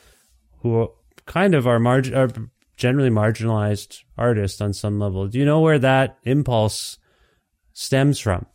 who 0.59 0.91
kind 1.25 1.55
of 1.55 1.67
are 1.67 1.79
margin 1.79 2.15
are 2.15 2.29
generally 2.81 3.11
marginalized 3.11 3.99
artist 4.17 4.59
on 4.61 4.73
some 4.73 4.99
level. 4.99 5.27
Do 5.27 5.37
you 5.37 5.45
know 5.45 5.61
where 5.61 5.77
that 5.79 6.17
impulse 6.23 6.97
stems 7.73 8.19
from? 8.19 8.47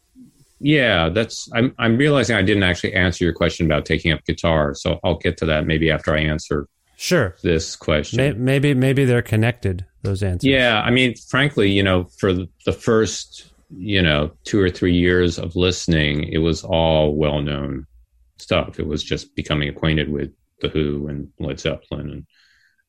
Yeah, 0.59 1.09
that's. 1.11 1.49
I'm. 1.55 1.75
I'm 1.79 1.97
realizing 1.97 2.35
I 2.35 2.43
didn't 2.43 2.63
actually 2.65 2.95
answer 2.95 3.25
your 3.25 3.35
question 3.35 3.67
about 3.67 3.85
taking 3.87 4.11
up 4.11 4.25
guitar, 4.27 4.75
so 4.75 4.99
I'll 5.05 5.19
get 5.19 5.37
to 5.39 5.47
that 5.47 5.67
maybe 5.67 5.91
after 5.91 6.15
I 6.15 6.21
answer 6.21 6.67
Sure. 6.97 7.37
this 7.43 7.77
question. 7.77 8.17
May- 8.17 8.33
Maybe 8.33 8.75
maybe 8.75 9.05
they're 9.05 9.23
connected. 9.23 9.85
Those 10.03 10.23
answers. 10.23 10.49
Yeah, 10.51 10.81
I 10.83 10.91
mean, 10.91 11.15
frankly, 11.29 11.71
you 11.71 11.83
know, 11.83 12.05
for 12.19 12.33
the 12.33 12.73
first, 12.73 13.53
you 13.77 14.01
know, 14.01 14.31
two 14.45 14.59
or 14.61 14.71
three 14.71 14.95
years 14.95 15.39
of 15.39 15.57
listening, 15.57 16.25
it 16.25 16.39
was 16.39 16.65
all 16.65 17.15
well 17.15 17.43
known 17.43 17.87
stuff. 18.39 18.79
It 18.81 18.87
was 18.87 19.05
just 19.05 19.35
becoming 19.37 19.69
acquainted 19.69 20.09
with 20.11 20.31
The 20.63 20.69
Who 20.69 21.09
and 21.09 21.29
Led 21.39 21.61
Zeppelin 21.61 22.11
and 22.11 22.27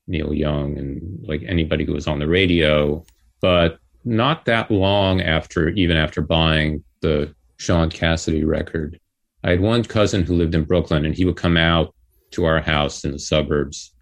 Neil 0.08 0.34
Young 0.34 0.78
and 0.78 1.20
like 1.28 1.43
anybody 1.43 1.86
who 1.86 1.93
was 1.93 2.08
on 2.08 2.20
the 2.20 2.28
radio. 2.28 3.04
But 3.41 3.80
not 4.04 4.46
that 4.46 4.72
long 4.72 5.22
after, 5.22 5.70
even 5.70 5.98
after 5.98 6.22
buying 6.22 6.84
the 7.02 7.34
Shaun 7.58 7.89
Cassidy 7.89 8.43
record, 8.43 9.00
I 9.43 9.52
had 9.52 9.62
one 9.62 9.84
cousin 9.84 10.24
who 10.24 10.36
lived 10.36 10.56
in 10.56 10.63
Brooklyn 10.63 11.06
and 11.06 11.15
he 11.15 11.26
would 11.26 11.38
come 11.38 11.58
out 11.58 11.93
to 12.32 12.46
our 12.46 12.62
house 12.62 13.04
in 13.04 13.12
the 13.12 13.20
suburbs 13.20 13.93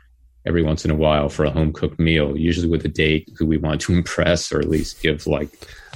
every 0.46 0.62
once 0.62 0.86
in 0.86 0.92
a 0.92 0.96
while 0.96 1.30
for 1.30 1.46
a 1.46 1.52
home 1.52 1.74
cooked 1.74 2.00
meal, 2.00 2.38
usually 2.38 2.68
with 2.68 2.86
a 2.86 2.90
date 2.90 3.30
who 3.38 3.46
we 3.46 3.58
want 3.58 3.82
to 3.82 3.94
impress 3.98 4.52
or 4.52 4.60
at 4.60 4.70
least 4.70 5.02
give 5.02 5.28
like 5.28 5.50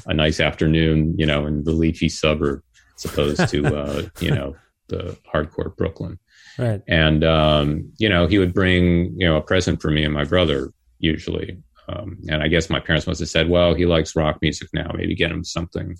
a 0.08 0.14
nice 0.14 0.40
afternoon, 0.40 1.16
you 1.18 1.26
know, 1.26 1.46
in 1.46 1.64
the 1.64 1.72
leafy 1.72 2.10
suburb, 2.10 2.62
as 2.98 3.06
opposed 3.06 3.48
to, 3.50 3.66
uh, 3.66 4.04
you 4.20 4.32
know, 4.32 4.56
the 4.88 5.18
hardcore 5.32 5.76
Brooklyn. 5.76 6.18
Right. 6.60 6.82
And, 6.88 7.24
um, 7.24 7.92
you 7.98 8.10
know, 8.10 8.28
he 8.28 8.38
would 8.38 8.54
bring, 8.54 9.14
you 9.18 9.28
know, 9.28 9.38
a 9.38 9.42
present 9.42 9.82
for 9.82 9.90
me 9.90 10.04
and 10.04 10.14
my 10.14 10.26
brother 10.26 10.72
usually. 11.00 11.58
Um, 11.88 12.18
and 12.28 12.44
I 12.44 12.48
guess 12.48 12.70
my 12.70 12.80
parents 12.80 13.08
must 13.08 13.22
have 13.22 13.30
said, 13.30 13.50
well, 13.50 13.74
he 13.74 13.86
likes 13.86 14.16
rock 14.16 14.38
music 14.42 14.70
now. 14.74 14.92
Maybe 14.94 15.16
get 15.16 15.32
him 15.32 15.44
something 15.44 15.96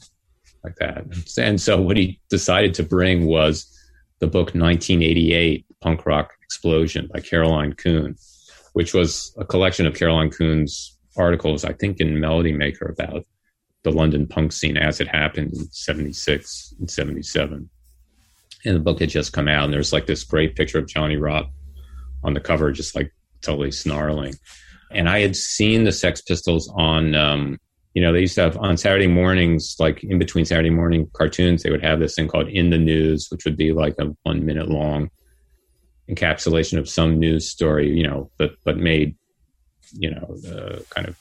like 0.64 0.76
that. 0.76 1.06
And 1.38 1.60
so 1.60 1.82
what 1.82 1.98
he 1.98 2.20
decided 2.30 2.74
to 2.76 2.84
bring 2.84 3.26
was 3.26 3.74
the 4.20 4.28
book 4.28 4.54
1988 4.54 5.66
Punk 5.82 6.06
Rock 6.06 6.34
Explosion 6.44 7.10
by 7.12 7.22
Caroline 7.22 7.74
Coon 7.74 8.16
which 8.74 8.94
was 8.94 9.36
a 9.38 9.46
collection 9.46 9.86
of 9.86 9.96
Caroline 9.96 10.30
Coon's 10.30 10.98
articles, 11.18 11.66
I 11.66 11.74
think, 11.74 12.00
in 12.00 12.20
Melody 12.20 12.54
Maker 12.54 12.86
about 12.86 13.26
the 13.84 13.92
London 13.92 14.28
punk 14.28 14.52
scene 14.52 14.78
as 14.78 15.00
it 15.00 15.08
happened 15.08 15.54
in 15.54 15.72
76 15.72 16.76
and 16.80 16.90
77. 16.90 17.70
And 18.66 18.76
the 18.76 18.80
book 18.80 19.00
had 19.00 19.10
just 19.10 19.34
come 19.34 19.48
out, 19.48 19.66
and 19.66 19.74
there's 19.74 19.94
like 19.94 20.06
this 20.06 20.24
great 20.24 20.56
picture 20.56 20.80
of 20.80 20.88
Johnny 20.88 21.18
Rotten 21.18 21.52
on 22.24 22.34
the 22.34 22.40
cover, 22.40 22.72
just 22.72 22.96
like 22.96 23.14
totally 23.42 23.72
snarling. 23.72 24.36
And 24.92 25.08
I 25.08 25.20
had 25.20 25.36
seen 25.36 25.84
the 25.84 25.92
Sex 25.92 26.22
Pistols 26.22 26.70
on, 26.76 27.16
um, 27.16 27.58
you 27.94 28.02
know, 28.02 28.12
they 28.12 28.22
used 28.22 28.36
to 28.36 28.42
have 28.42 28.58
on 28.58 28.76
Saturday 28.76 29.08
mornings, 29.08 29.76
like 29.80 30.04
in 30.04 30.20
between 30.20 30.46
Saturday 30.46 30.72
morning 30.72 31.10
cartoons, 31.14 31.64
they 31.64 31.70
would 31.70 31.84
have 31.84 32.00
this 32.00 32.16
thing 32.16 32.28
called 32.28 32.50
In 32.50 32.70
the 32.70 32.78
News, 32.78 33.28
which 33.30 33.46
would 33.46 33.56
be 33.56 33.72
like 33.72 33.96
a 34.00 34.14
one 34.24 34.46
minute 34.46 34.70
long 34.70 35.10
encapsulation 36.10 36.80
of 36.80 36.90
some 36.90 37.20
news 37.20 37.50
story, 37.50 37.90
you 37.90 38.04
know, 38.04 38.32
but 38.38 38.56
but 38.66 38.78
made, 38.78 39.16
you 39.94 40.10
know, 40.10 40.36
uh, 40.50 40.80
kind 40.90 41.08
of 41.08 41.18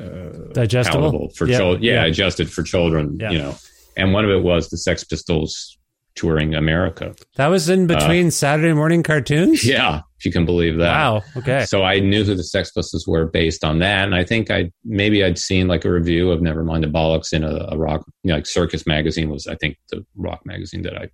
uh, 0.00 0.52
digestible 0.52 1.30
for 1.30 1.46
yeah, 1.46 1.58
children. 1.58 1.82
Yeah, 1.82 1.92
yeah, 1.92 2.04
adjusted 2.06 2.50
for 2.50 2.62
children. 2.62 3.18
You 3.20 3.38
know, 3.38 3.56
and 3.96 4.12
one 4.12 4.24
of 4.24 4.30
it 4.30 4.42
was 4.42 4.68
the 4.70 4.78
Sex 4.78 5.04
Pistols 5.04 5.78
touring 6.14 6.54
America. 6.54 7.14
That 7.36 7.48
was 7.48 7.68
in 7.68 7.86
between 7.86 8.28
uh, 8.28 8.30
Saturday 8.30 8.72
morning 8.72 9.02
cartoons. 9.02 9.64
Yeah, 9.64 10.02
if 10.18 10.24
you 10.24 10.32
can 10.32 10.46
believe 10.46 10.78
that. 10.78 10.92
Wow. 10.92 11.22
Okay. 11.36 11.64
So 11.64 11.82
I 11.82 12.00
knew 12.00 12.24
who 12.24 12.34
the 12.34 12.44
Sex 12.44 12.70
Pistols 12.70 13.06
were 13.06 13.26
based 13.26 13.64
on 13.64 13.80
that, 13.80 14.04
and 14.04 14.14
I 14.14 14.24
think 14.24 14.50
I 14.50 14.70
maybe 14.84 15.24
I'd 15.24 15.38
seen 15.38 15.68
like 15.68 15.84
a 15.84 15.90
review 15.90 16.30
of 16.30 16.40
Nevermind 16.40 16.82
the 16.82 16.88
Bollocks 16.88 17.32
in 17.32 17.44
a, 17.44 17.68
a 17.70 17.76
rock, 17.76 18.04
you 18.22 18.28
know, 18.28 18.36
like 18.36 18.46
Circus 18.46 18.86
magazine 18.86 19.30
was 19.30 19.46
I 19.46 19.56
think 19.56 19.76
the 19.90 20.04
rock 20.16 20.42
magazine 20.44 20.82
that 20.82 20.96
I 20.96 21.10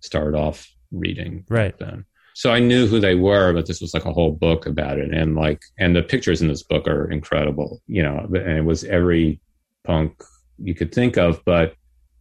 started 0.00 0.36
off 0.36 0.68
reading. 0.90 1.44
Right 1.48 1.78
then. 1.78 2.04
So 2.34 2.50
I 2.50 2.60
knew 2.60 2.86
who 2.86 2.98
they 2.98 3.14
were, 3.14 3.52
but 3.52 3.66
this 3.66 3.80
was 3.80 3.92
like 3.92 4.06
a 4.06 4.12
whole 4.12 4.32
book 4.32 4.66
about 4.66 4.98
it. 4.98 5.12
And 5.12 5.34
like, 5.34 5.60
and 5.78 5.94
the 5.94 6.02
pictures 6.02 6.40
in 6.40 6.48
this 6.48 6.62
book 6.62 6.88
are 6.88 7.10
incredible, 7.10 7.82
you 7.86 8.02
know, 8.02 8.26
and 8.32 8.58
it 8.58 8.64
was 8.64 8.84
every 8.84 9.40
punk 9.84 10.22
you 10.58 10.74
could 10.74 10.94
think 10.94 11.18
of, 11.18 11.42
but 11.44 11.74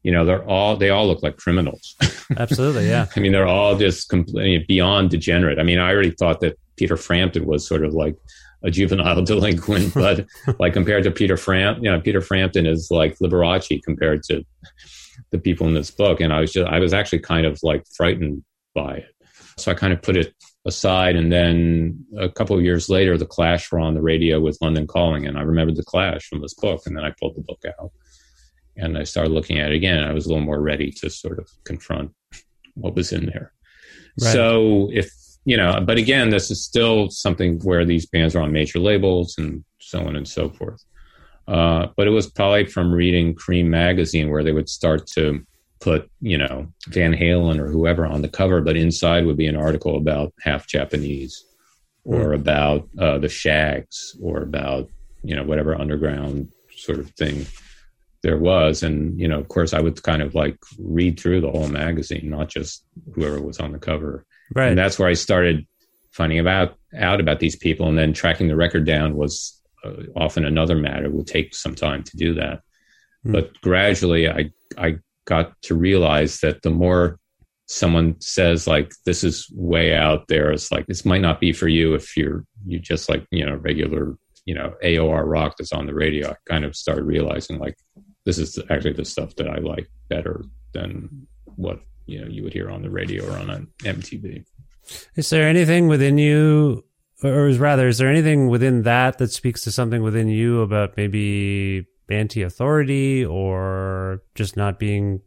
you 0.04 0.12
know, 0.12 0.26
they're 0.26 0.44
all, 0.44 0.76
they 0.76 0.90
all 0.90 1.08
look 1.08 1.22
like 1.22 1.38
criminals. 1.38 1.96
Absolutely. 2.38 2.88
Yeah. 2.88 3.08
I 3.16 3.20
mean, 3.20 3.32
they're 3.32 3.48
all 3.48 3.78
just 3.78 4.10
completely 4.10 4.66
beyond 4.68 5.12
degenerate. 5.12 5.60
I 5.60 5.64
mean, 5.64 5.80
I 5.80 5.92
already 5.92 6.12
thought 6.12 6.40
that 6.42 6.58
Peter 6.78 6.98
Frampton 6.98 7.46
was 7.46 7.68
sort 7.68 7.86
of 7.86 7.94
like 7.94 8.16
a 8.64 8.72
juvenile 8.72 9.22
delinquent, 9.26 9.94
but 9.94 10.26
like 10.60 10.74
compared 10.74 11.04
to 11.04 11.12
Peter 11.12 11.38
Frampton, 11.38 11.84
you 11.84 11.92
know, 11.92 12.02
Peter 12.02 12.22
Frampton 12.22 12.66
is 12.66 12.90
like 12.90 13.18
Liberace 13.20 13.82
compared 13.84 14.24
to 14.24 14.44
the 15.32 15.38
people 15.38 15.68
in 15.68 15.74
this 15.74 15.92
book. 15.92 16.20
And 16.20 16.34
I 16.34 16.42
was 16.42 16.52
just, 16.52 16.68
I 16.68 16.80
was 16.80 16.94
actually 16.94 17.20
kind 17.20 17.46
of 17.46 17.60
like 17.62 17.84
frightened 17.96 18.44
by 18.74 18.98
it. 18.98 19.16
So 19.58 19.72
I 19.72 19.76
kind 19.76 19.94
of 19.94 20.02
put 20.02 20.18
it 20.18 20.34
aside. 20.66 21.16
And 21.16 21.32
then 21.32 22.06
a 22.18 22.30
couple 22.30 22.58
of 22.58 22.64
years 22.64 22.90
later, 22.90 23.18
the 23.18 23.26
Clash 23.26 23.72
were 23.72 23.80
on 23.80 23.94
the 23.94 24.02
radio 24.02 24.40
with 24.40 24.58
London 24.62 24.88
Calling. 24.88 25.28
And 25.28 25.38
I 25.38 25.42
remembered 25.42 25.76
the 25.76 25.84
Clash 25.84 26.28
from 26.28 26.42
this 26.42 26.54
book. 26.54 26.82
And 26.86 26.96
then 26.96 27.04
I 27.04 27.14
pulled 27.20 27.36
the 27.36 27.42
book 27.42 27.62
out 27.80 27.92
and 28.78 28.98
I 28.98 29.04
started 29.04 29.32
looking 29.32 29.60
at 29.60 29.72
it 29.72 29.76
again. 29.76 30.04
I 30.04 30.14
was 30.14 30.26
a 30.26 30.30
little 30.30 30.46
more 30.46 30.62
ready 30.62 30.92
to 30.92 31.10
sort 31.10 31.40
of 31.40 31.50
confront 31.64 32.12
what 32.76 32.96
was 32.96 33.12
in 33.12 33.26
there. 33.26 33.54
Right. 34.22 34.34
So 34.34 34.90
if, 34.94 35.12
you 35.46 35.58
know, 35.58 35.82
but 35.82 35.98
again, 35.98 36.30
this 36.30 36.52
is 36.52 36.64
still 36.64 37.10
something 37.10 37.60
where 37.60 37.86
these 37.86 38.06
bands 38.06 38.36
are 38.36 38.42
on 38.42 38.52
major 38.52 38.80
labels 38.80 39.36
and 39.38 39.64
so 39.80 40.06
on 40.06 40.16
and 40.16 40.28
so 40.28 40.50
forth. 40.50 40.84
Uh, 41.48 41.88
but 41.98 42.08
it 42.08 42.12
was 42.12 42.30
probably 42.30 42.66
from 42.66 42.92
reading 42.92 43.36
Creem 43.36 43.66
magazine 43.66 44.30
where 44.30 44.44
they 44.44 44.52
would 44.52 44.70
start 44.70 45.08
to 45.08 45.46
put, 45.80 46.10
you 46.22 46.38
know, 46.38 46.72
Van 46.90 47.14
Halen 47.14 47.60
or 47.60 47.68
whoever 47.68 48.06
on 48.06 48.22
the 48.22 48.30
cover, 48.30 48.62
but 48.62 48.78
inside 48.78 49.26
would 49.26 49.38
be 49.38 49.48
an 49.48 49.56
article 49.56 49.98
about 49.98 50.34
half 50.42 50.68
Japanese 50.68 51.44
or 52.04 52.28
mm. 52.28 52.36
about 52.36 52.88
uh, 53.00 53.18
the 53.18 53.28
Shags 53.28 54.16
or 54.22 54.44
about, 54.44 54.90
you 55.24 55.36
know, 55.36 55.44
whatever 55.44 55.76
underground 55.76 56.50
sort 56.76 57.00
of 57.00 57.10
thing 57.12 57.46
there 58.24 58.38
was. 58.38 58.84
And, 58.84 59.20
you 59.20 59.28
know, 59.28 59.40
of 59.40 59.48
course, 59.48 59.74
I 59.74 59.82
would 59.82 60.02
kind 60.04 60.22
of 60.22 60.36
like 60.36 60.58
read 60.78 61.20
through 61.20 61.42
the 61.42 61.52
whole 61.52 61.68
magazine, 61.68 62.30
not 62.30 62.50
just 62.50 62.84
whoever 63.14 63.42
was 63.42 63.60
on 63.60 63.72
the 63.72 63.80
cover. 63.80 64.26
Right. 64.54 64.70
And 64.70 64.78
that's 64.78 65.00
where 65.00 65.08
I 65.08 65.14
started 65.14 65.66
finding 66.12 66.40
about 66.40 66.76
out 66.96 67.20
about 67.20 67.40
these 67.40 67.56
people. 67.56 67.88
And 67.88 67.98
then 67.98 68.14
tracking 68.14 68.48
the 68.48 68.56
record 68.56 68.86
down 68.86 69.16
was 69.16 69.62
uh, 69.84 70.04
often 70.16 70.46
another 70.46 70.76
matter. 70.76 71.06
It 71.06 71.14
would 71.14 71.28
take 71.28 71.56
some 71.56 71.76
time 71.76 72.04
to 72.04 72.18
do 72.18 72.34
that. 72.36 72.62
Mm. 73.26 73.34
But 73.34 73.62
gradually, 73.62 74.30
I 74.30 74.52
I 74.78 75.00
got 75.26 75.60
to 75.64 75.76
realize 75.76 76.40
that 76.40 76.62
the 76.62 76.70
more 76.70 77.20
someone 77.68 78.20
says 78.20 78.68
like 78.68 78.92
this 79.06 79.24
is 79.24 79.50
way 79.54 79.96
out 79.96 80.28
there 80.28 80.52
it's 80.52 80.74
like 80.74 80.86
this 80.88 81.06
might 81.06 81.22
not 81.22 81.40
be 81.40 81.54
for 81.54 81.70
you 81.70 81.94
if 81.94 82.18
you're 82.18 82.44
you 82.68 82.78
just 82.78 83.08
like 83.08 83.26
you 83.32 83.46
know 83.46 83.56
regular 83.56 84.18
you 84.46 84.54
know 84.54 84.74
aor 84.84 85.24
rock 85.26 85.56
that's 85.58 85.72
on 85.72 85.86
the 85.86 85.94
radio 85.94 86.32
i 86.32 86.36
kind 86.50 86.66
of 86.66 86.76
started 86.76 87.04
realizing 87.04 87.60
like 87.60 87.78
this 88.26 88.38
is 88.38 88.60
actually 88.70 88.94
the 88.94 89.06
stuff 89.06 89.36
that 89.36 89.50
i 89.50 89.58
like 89.58 89.90
better 90.10 90.44
than 90.74 91.28
what 91.56 91.80
you 92.06 92.22
know 92.22 92.28
you 92.28 92.44
would 92.44 92.54
hear 92.54 92.70
on 92.70 92.82
the 92.82 92.90
radio 92.90 93.28
or 93.28 93.38
on 93.38 93.50
an 93.50 93.68
mtv 93.84 94.44
is 95.16 95.30
there 95.30 95.48
anything 95.48 95.88
within 95.88 96.18
you 96.18 96.84
or 97.24 97.48
is 97.48 97.60
rather 97.60 97.88
is 97.88 97.98
there 97.98 98.10
anything 98.10 98.48
within 98.48 98.84
that 98.84 99.18
that 99.18 99.32
speaks 99.32 99.62
to 99.64 99.72
something 99.72 100.02
within 100.02 100.28
you 100.28 100.62
about 100.62 100.98
maybe 100.98 101.86
anti 102.12 102.44
authority 102.44 103.26
or 103.26 104.22
just 104.36 104.58
not 104.58 104.80
being, 104.80 105.22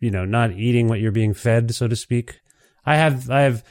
you 0.00 0.10
know, 0.10 0.24
not 0.24 0.52
eating 0.52 0.88
what 0.88 1.00
you're 1.00 1.12
being 1.12 1.34
fed, 1.34 1.74
so 1.74 1.88
to 1.88 1.96
speak. 1.96 2.40
I 2.84 2.96
have, 2.96 3.30
I 3.30 3.42
have 3.42 3.64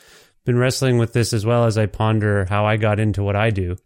been 0.46 0.58
wrestling 0.58 0.98
with 0.98 1.14
this 1.14 1.34
as 1.34 1.46
well 1.46 1.66
as 1.66 1.78
I 1.78 1.86
ponder 1.86 2.46
how 2.46 2.66
I 2.66 2.78
got 2.78 3.00
into 3.00 3.24
what 3.24 3.36
I 3.36 3.50
do 3.50 3.78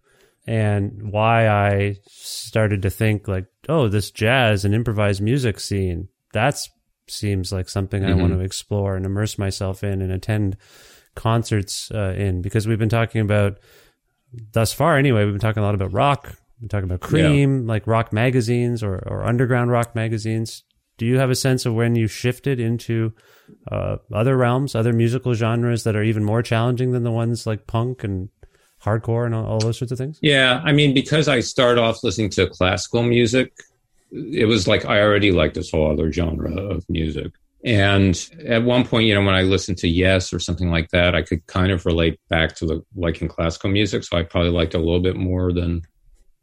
and 0.49 1.11
why 1.11 1.47
I 1.47 1.97
started 2.07 2.81
to 2.81 2.89
think 2.89 3.27
like, 3.27 3.45
oh, 3.67 3.87
this 3.87 4.09
jazz 4.09 4.65
and 4.65 4.73
improvised 4.73 5.21
music 5.21 5.59
scene, 5.59 6.07
that 6.33 6.59
seems 7.07 7.51
like 7.51 7.69
something 7.69 8.01
mm-hmm. 8.01 8.19
I 8.19 8.21
want 8.21 8.33
to 8.33 8.39
explore 8.39 8.95
and 8.95 9.05
immerse 9.05 9.37
myself 9.37 9.83
in 9.83 10.01
and 10.01 10.11
attend 10.11 10.57
concerts 11.13 11.91
uh, 11.91 12.15
in 12.17 12.41
because 12.41 12.67
we've 12.67 12.79
been 12.79 12.89
talking 12.89 13.21
about 13.21 13.59
thus 14.53 14.71
far 14.71 14.95
anyway 14.95 15.25
we've 15.25 15.33
been 15.33 15.41
talking 15.41 15.61
a 15.61 15.65
lot 15.65 15.73
about 15.73 15.91
rock 15.91 16.35
we're 16.61 16.67
talking 16.67 16.89
about 16.89 16.99
Creem, 16.99 17.61
yeah. 17.61 17.67
like 17.67 17.87
rock 17.87 18.11
magazines 18.11 18.83
or, 18.83 18.95
or 19.07 19.23
underground 19.23 19.71
rock 19.71 19.95
magazines. 19.95 20.63
Do 20.97 21.05
you 21.05 21.17
have 21.17 21.29
a 21.29 21.35
sense 21.35 21.65
of 21.65 21.73
when 21.73 21.95
you 21.95 22.07
shifted 22.07 22.59
into 22.59 23.13
uh, 23.71 23.97
other 24.13 24.35
realms, 24.35 24.75
other 24.75 24.91
musical 24.91 25.33
genres 25.33 25.85
that 25.85 25.95
are 25.95 26.03
even 26.03 26.25
more 26.25 26.43
challenging 26.43 26.91
than 26.91 27.03
the 27.03 27.11
ones 27.11 27.47
like 27.47 27.67
punk 27.67 28.03
and 28.03 28.29
hardcore 28.83 29.25
and 29.25 29.35
all, 29.35 29.59
those 29.59 29.77
sorts 29.77 29.91
of 29.91 29.97
things? 29.97 30.19
Yeah, 30.21 30.61
I 30.63 30.71
mean, 30.71 30.93
because 30.93 31.27
I 31.27 31.41
started 31.41 31.81
off 31.81 32.03
listening 32.03 32.29
to 32.31 32.47
classical 32.47 33.03
music, 33.03 33.53
it 34.11 34.45
was 34.45 34.67
like 34.67 34.85
I 34.85 35.01
already 35.01 35.31
liked 35.31 35.55
this 35.55 35.71
whole 35.71 35.91
other 35.91 36.11
genre 36.11 36.55
of 36.55 36.87
music. 36.89 37.31
And 37.63 38.17
at 38.47 38.63
one 38.63 38.85
point, 38.85 39.05
you 39.05 39.13
know, 39.13 39.21
when 39.21 39.35
I 39.35 39.41
listened 39.41 39.79
to 39.79 39.89
Yes 39.89 40.31
or 40.31 40.39
something 40.39 40.71
like 40.71 40.89
that, 40.91 41.13
I 41.13 41.21
could 41.23 41.45
kind 41.45 41.71
of 41.71 41.85
relate 41.85 42.17
back 42.29 42.55
to 42.55 42.65
the 42.65 42.85
liking 42.95 43.27
classical 43.27 43.69
music. 43.69 44.05
So 44.05 44.17
I 44.17 44.23
probably 44.23 44.51
liked 44.51 44.75
a 44.75 44.79
little 44.79 45.01
bit 45.01 45.17
more 45.17 45.51
than 45.51 45.81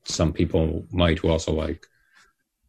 some 0.09 0.33
people 0.33 0.87
might 0.93 1.19
who 1.19 1.29
also 1.29 1.53
like 1.53 1.87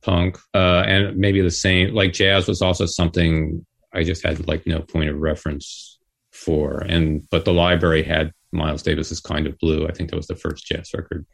punk 0.02 0.38
uh, 0.54 0.84
and 0.86 1.18
maybe 1.18 1.42
the 1.42 1.52
same 1.52 1.94
like 1.94 2.14
jazz 2.14 2.48
was 2.48 2.62
also 2.62 2.86
something 2.86 3.66
i 3.94 4.04
just 4.04 4.24
had 4.24 4.48
like 4.48 4.66
no 4.66 4.80
point 4.80 5.10
of 5.10 5.18
reference 5.18 6.00
for 6.32 6.80
and 6.80 7.28
but 7.30 7.46
the 7.46 7.54
library 7.54 8.04
had 8.04 8.32
miles 8.58 8.84
davis's 8.84 9.20
kind 9.20 9.48
of 9.48 9.58
blue. 9.60 9.88
I 9.88 9.92
think 9.92 10.10
that 10.10 10.18
was 10.18 10.28
the 10.28 10.36
first 10.36 10.66
jazz 10.66 10.92
record 10.94 11.26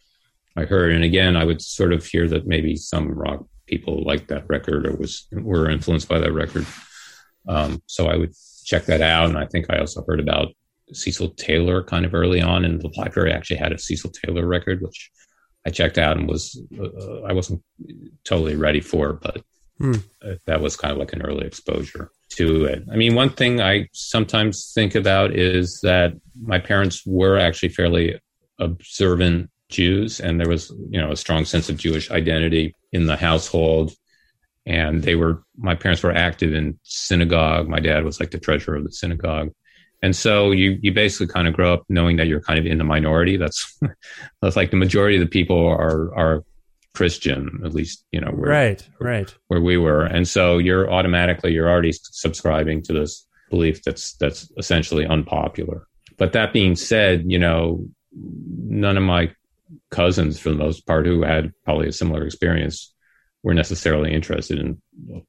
i 0.55 0.65
heard. 0.65 0.91
And 0.91 1.03
again 1.03 1.35
i 1.35 1.43
would 1.43 1.61
sort 1.61 1.93
of 1.93 2.05
hear 2.05 2.27
that 2.27 2.47
maybe 2.47 2.75
some 2.75 3.09
rock 3.09 3.45
people 3.65 4.03
liked 4.03 4.27
that 4.27 4.47
record 4.49 4.85
or 4.85 4.95
was 4.95 5.27
were 5.31 5.69
influenced 5.69 6.09
by 6.09 6.19
that 6.19 6.33
record. 6.33 6.65
Um, 7.47 7.81
so 7.87 8.07
i 8.07 8.15
would 8.15 8.33
check 8.65 8.85
that 8.85 9.01
out. 9.01 9.29
And 9.29 9.37
i 9.37 9.45
think 9.45 9.67
i 9.69 9.79
also 9.79 10.03
heard 10.07 10.19
about 10.19 10.53
Cecil 10.91 11.29
Taylor 11.31 11.83
kind 11.83 12.05
of 12.05 12.13
early 12.13 12.41
on, 12.41 12.65
and 12.65 12.81
the 12.81 12.91
library 12.97 13.31
actually 13.31 13.57
had 13.57 13.71
a 13.71 13.79
Cecil 13.79 14.11
Taylor 14.11 14.45
record, 14.45 14.81
which 14.81 15.11
I 15.65 15.69
checked 15.69 15.97
out 15.97 16.17
and 16.17 16.27
was 16.27 16.61
uh, 16.77 17.21
I 17.21 17.33
wasn't 17.33 17.63
totally 18.25 18.55
ready 18.55 18.81
for, 18.81 19.13
but 19.13 19.41
hmm. 19.77 19.93
that 20.45 20.61
was 20.61 20.75
kind 20.75 20.91
of 20.91 20.97
like 20.97 21.13
an 21.13 21.21
early 21.21 21.45
exposure 21.45 22.11
to 22.35 22.65
it. 22.65 22.83
I 22.91 22.95
mean, 22.95 23.15
one 23.15 23.29
thing 23.29 23.61
I 23.61 23.87
sometimes 23.93 24.71
think 24.73 24.95
about 24.95 25.31
is 25.35 25.79
that 25.81 26.13
my 26.41 26.59
parents 26.59 27.05
were 27.05 27.37
actually 27.37 27.69
fairly 27.69 28.19
observant 28.59 29.49
Jews, 29.69 30.19
and 30.19 30.39
there 30.39 30.49
was 30.49 30.71
you 30.89 30.99
know 30.99 31.11
a 31.11 31.17
strong 31.17 31.45
sense 31.45 31.69
of 31.69 31.77
Jewish 31.77 32.11
identity 32.11 32.75
in 32.91 33.07
the 33.07 33.17
household. 33.17 33.93
And 34.65 35.03
they 35.03 35.15
were 35.15 35.43
my 35.57 35.75
parents 35.75 36.03
were 36.03 36.13
active 36.13 36.53
in 36.53 36.79
synagogue. 36.83 37.67
My 37.67 37.79
dad 37.79 38.05
was 38.05 38.19
like 38.19 38.31
the 38.31 38.39
treasurer 38.39 38.77
of 38.77 38.85
the 38.85 38.91
synagogue. 38.91 39.49
And 40.01 40.15
so 40.15 40.51
you 40.51 40.77
you 40.81 40.93
basically 40.93 41.33
kind 41.33 41.47
of 41.47 41.53
grow 41.53 41.73
up 41.73 41.83
knowing 41.89 42.17
that 42.17 42.27
you're 42.27 42.41
kind 42.41 42.59
of 42.59 42.65
in 42.65 42.77
the 42.77 42.83
minority. 42.83 43.35
That's 43.37 43.77
that's 44.41 44.55
like 44.55 44.71
the 44.71 44.77
majority 44.77 45.17
of 45.17 45.21
the 45.21 45.29
people 45.29 45.65
are 45.67 46.13
are 46.15 46.43
Christian, 46.93 47.61
at 47.65 47.73
least 47.73 48.05
you 48.11 48.21
know 48.21 48.31
where, 48.31 48.51
right, 48.51 48.89
right, 48.99 49.33
where 49.47 49.61
we 49.61 49.77
were, 49.77 50.03
and 50.03 50.27
so 50.27 50.57
you're 50.57 50.91
automatically 50.91 51.51
you're 51.51 51.69
already 51.69 51.91
subscribing 51.93 52.81
to 52.83 52.93
this 52.93 53.27
belief 53.49 53.83
that's 53.83 54.13
that's 54.17 54.51
essentially 54.57 55.05
unpopular. 55.05 55.87
But 56.17 56.33
that 56.33 56.53
being 56.53 56.75
said, 56.75 57.23
you 57.25 57.39
know, 57.39 57.85
none 58.11 58.97
of 58.97 59.03
my 59.03 59.31
cousins, 59.89 60.39
for 60.39 60.49
the 60.49 60.55
most 60.55 60.85
part, 60.85 61.05
who 61.05 61.23
had 61.23 61.51
probably 61.65 61.87
a 61.87 61.91
similar 61.91 62.25
experience, 62.25 62.93
were 63.41 63.53
necessarily 63.53 64.13
interested 64.13 64.59
in 64.59 64.81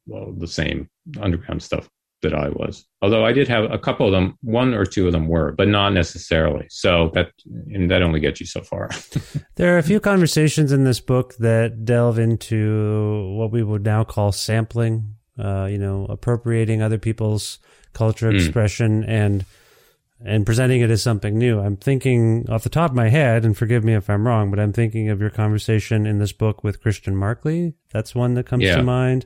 well, 0.05 0.33
the 0.33 0.47
same 0.47 0.89
underground 1.19 1.63
stuff 1.63 1.89
that 2.25 2.33
I 2.33 2.49
was. 2.49 2.85
Although 3.01 3.25
I 3.25 3.31
did 3.31 3.47
have 3.47 3.71
a 3.71 3.79
couple 3.79 4.05
of 4.05 4.11
them, 4.11 4.37
one 4.41 4.73
or 4.73 4.85
two 4.85 5.07
of 5.07 5.13
them 5.13 5.27
were, 5.27 5.53
but 5.53 5.67
not 5.67 5.93
necessarily. 5.93 6.67
So 6.69 7.11
that 7.13 7.31
and 7.73 7.89
that 7.89 8.01
only 8.01 8.19
gets 8.19 8.39
you 8.39 8.45
so 8.45 8.61
far. 8.61 8.89
there 9.55 9.73
are 9.75 9.77
a 9.77 9.83
few 9.83 9.99
conversations 9.99 10.71
in 10.71 10.83
this 10.83 10.99
book 10.99 11.35
that 11.37 11.85
delve 11.85 12.19
into 12.19 13.33
what 13.37 13.51
we 13.51 13.63
would 13.63 13.83
now 13.83 14.03
call 14.03 14.31
sampling. 14.31 15.15
Uh, 15.37 15.67
you 15.69 15.77
know, 15.77 16.05
appropriating 16.05 16.81
other 16.81 16.97
people's 16.97 17.59
culture 17.91 18.31
mm. 18.31 18.35
expression 18.35 19.03
and 19.03 19.45
and 20.23 20.45
presenting 20.45 20.81
it 20.81 20.89
as 20.89 21.03
something 21.03 21.37
new. 21.37 21.59
I'm 21.59 21.77
thinking 21.77 22.49
off 22.49 22.63
the 22.63 22.69
top 22.69 22.91
of 22.91 22.95
my 22.95 23.09
head, 23.09 23.43
and 23.43 23.55
forgive 23.55 23.83
me 23.83 23.93
if 23.93 24.09
I'm 24.09 24.25
wrong, 24.25 24.49
but 24.49 24.59
I'm 24.59 24.71
thinking 24.71 25.09
of 25.09 25.19
your 25.19 25.29
conversation 25.29 26.05
in 26.05 26.19
this 26.19 26.31
book 26.31 26.63
with 26.63 26.81
Christian 26.81 27.15
Marclay. 27.15 27.73
That's 27.91 28.15
one 28.15 28.33
that 28.35 28.45
comes 28.45 28.63
yeah. 28.63 28.77
to 28.77 28.83
mind. 28.83 29.25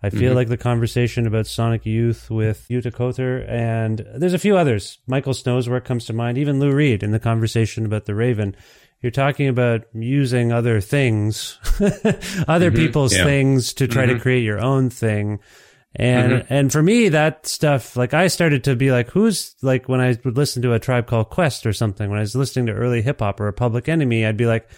I 0.00 0.10
feel 0.10 0.28
mm-hmm. 0.28 0.36
like 0.36 0.48
the 0.48 0.56
conversation 0.56 1.26
about 1.26 1.48
Sonic 1.48 1.84
Youth 1.84 2.30
with 2.30 2.66
Jutta 2.70 2.92
Koether, 2.92 3.48
and 3.48 4.06
there's 4.14 4.34
a 4.34 4.38
few 4.38 4.56
others. 4.56 4.98
Michael 5.08 5.34
Snow's 5.34 5.68
work 5.68 5.84
comes 5.84 6.04
to 6.04 6.12
mind, 6.12 6.38
even 6.38 6.60
Lou 6.60 6.72
Reed 6.72 7.02
in 7.02 7.10
the 7.10 7.18
conversation 7.18 7.84
about 7.84 8.04
the 8.04 8.14
Raven. 8.14 8.54
You're 9.00 9.10
talking 9.10 9.48
about 9.48 9.86
using 9.92 10.52
other 10.52 10.80
things, 10.80 11.58
other 11.80 12.70
mm-hmm. 12.70 12.76
people's 12.76 13.16
yeah. 13.16 13.24
things 13.24 13.72
to 13.74 13.88
try 13.88 14.04
mm-hmm. 14.06 14.14
to 14.14 14.20
create 14.20 14.44
your 14.44 14.60
own 14.60 14.90
thing. 14.90 15.40
And 15.96 16.32
mm-hmm. 16.32 16.52
and 16.52 16.70
for 16.70 16.82
me, 16.82 17.08
that 17.08 17.46
stuff, 17.46 17.96
like 17.96 18.14
I 18.14 18.28
started 18.28 18.64
to 18.64 18.76
be 18.76 18.92
like, 18.92 19.10
who's 19.10 19.56
like 19.62 19.88
when 19.88 20.00
I 20.00 20.16
would 20.24 20.36
listen 20.36 20.62
to 20.62 20.74
a 20.74 20.78
tribe 20.78 21.08
called 21.08 21.30
Quest 21.30 21.66
or 21.66 21.72
something, 21.72 22.08
when 22.08 22.18
I 22.18 22.22
was 22.22 22.36
listening 22.36 22.66
to 22.66 22.72
early 22.72 23.02
hip 23.02 23.18
hop 23.18 23.40
or 23.40 23.48
a 23.48 23.52
Public 23.52 23.88
Enemy, 23.88 24.24
I'd 24.24 24.36
be 24.36 24.46
like, 24.46 24.68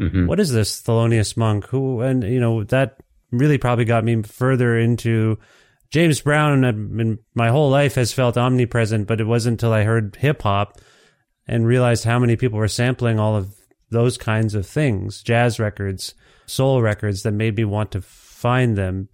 mm-hmm. 0.00 0.26
what 0.26 0.38
is 0.38 0.52
this 0.52 0.80
Thelonious 0.80 1.36
Monk? 1.36 1.66
Who 1.66 2.02
and 2.02 2.22
you 2.22 2.38
know 2.38 2.62
that 2.64 2.98
really 3.30 3.58
probably 3.58 3.84
got 3.84 4.04
me 4.04 4.22
further 4.22 4.78
into 4.78 5.38
James 5.90 6.20
Brown. 6.20 6.64
And 6.64 7.18
my 7.34 7.48
whole 7.48 7.70
life 7.70 7.94
has 7.96 8.12
felt 8.12 8.36
omnipresent, 8.36 9.06
but 9.06 9.20
it 9.20 9.26
wasn't 9.26 9.54
until 9.54 9.72
I 9.72 9.84
heard 9.84 10.16
hip 10.16 10.42
hop 10.42 10.80
and 11.46 11.66
realized 11.66 12.04
how 12.04 12.18
many 12.18 12.36
people 12.36 12.58
were 12.58 12.68
sampling 12.68 13.18
all 13.18 13.36
of 13.36 13.54
those 13.90 14.16
kinds 14.16 14.54
of 14.54 14.66
things, 14.66 15.22
jazz 15.22 15.58
records, 15.58 16.14
soul 16.46 16.80
records, 16.80 17.22
that 17.24 17.32
made 17.32 17.56
me 17.56 17.64
want 17.64 17.90
to 17.92 18.00
find 18.00 18.76
them. 18.78 19.08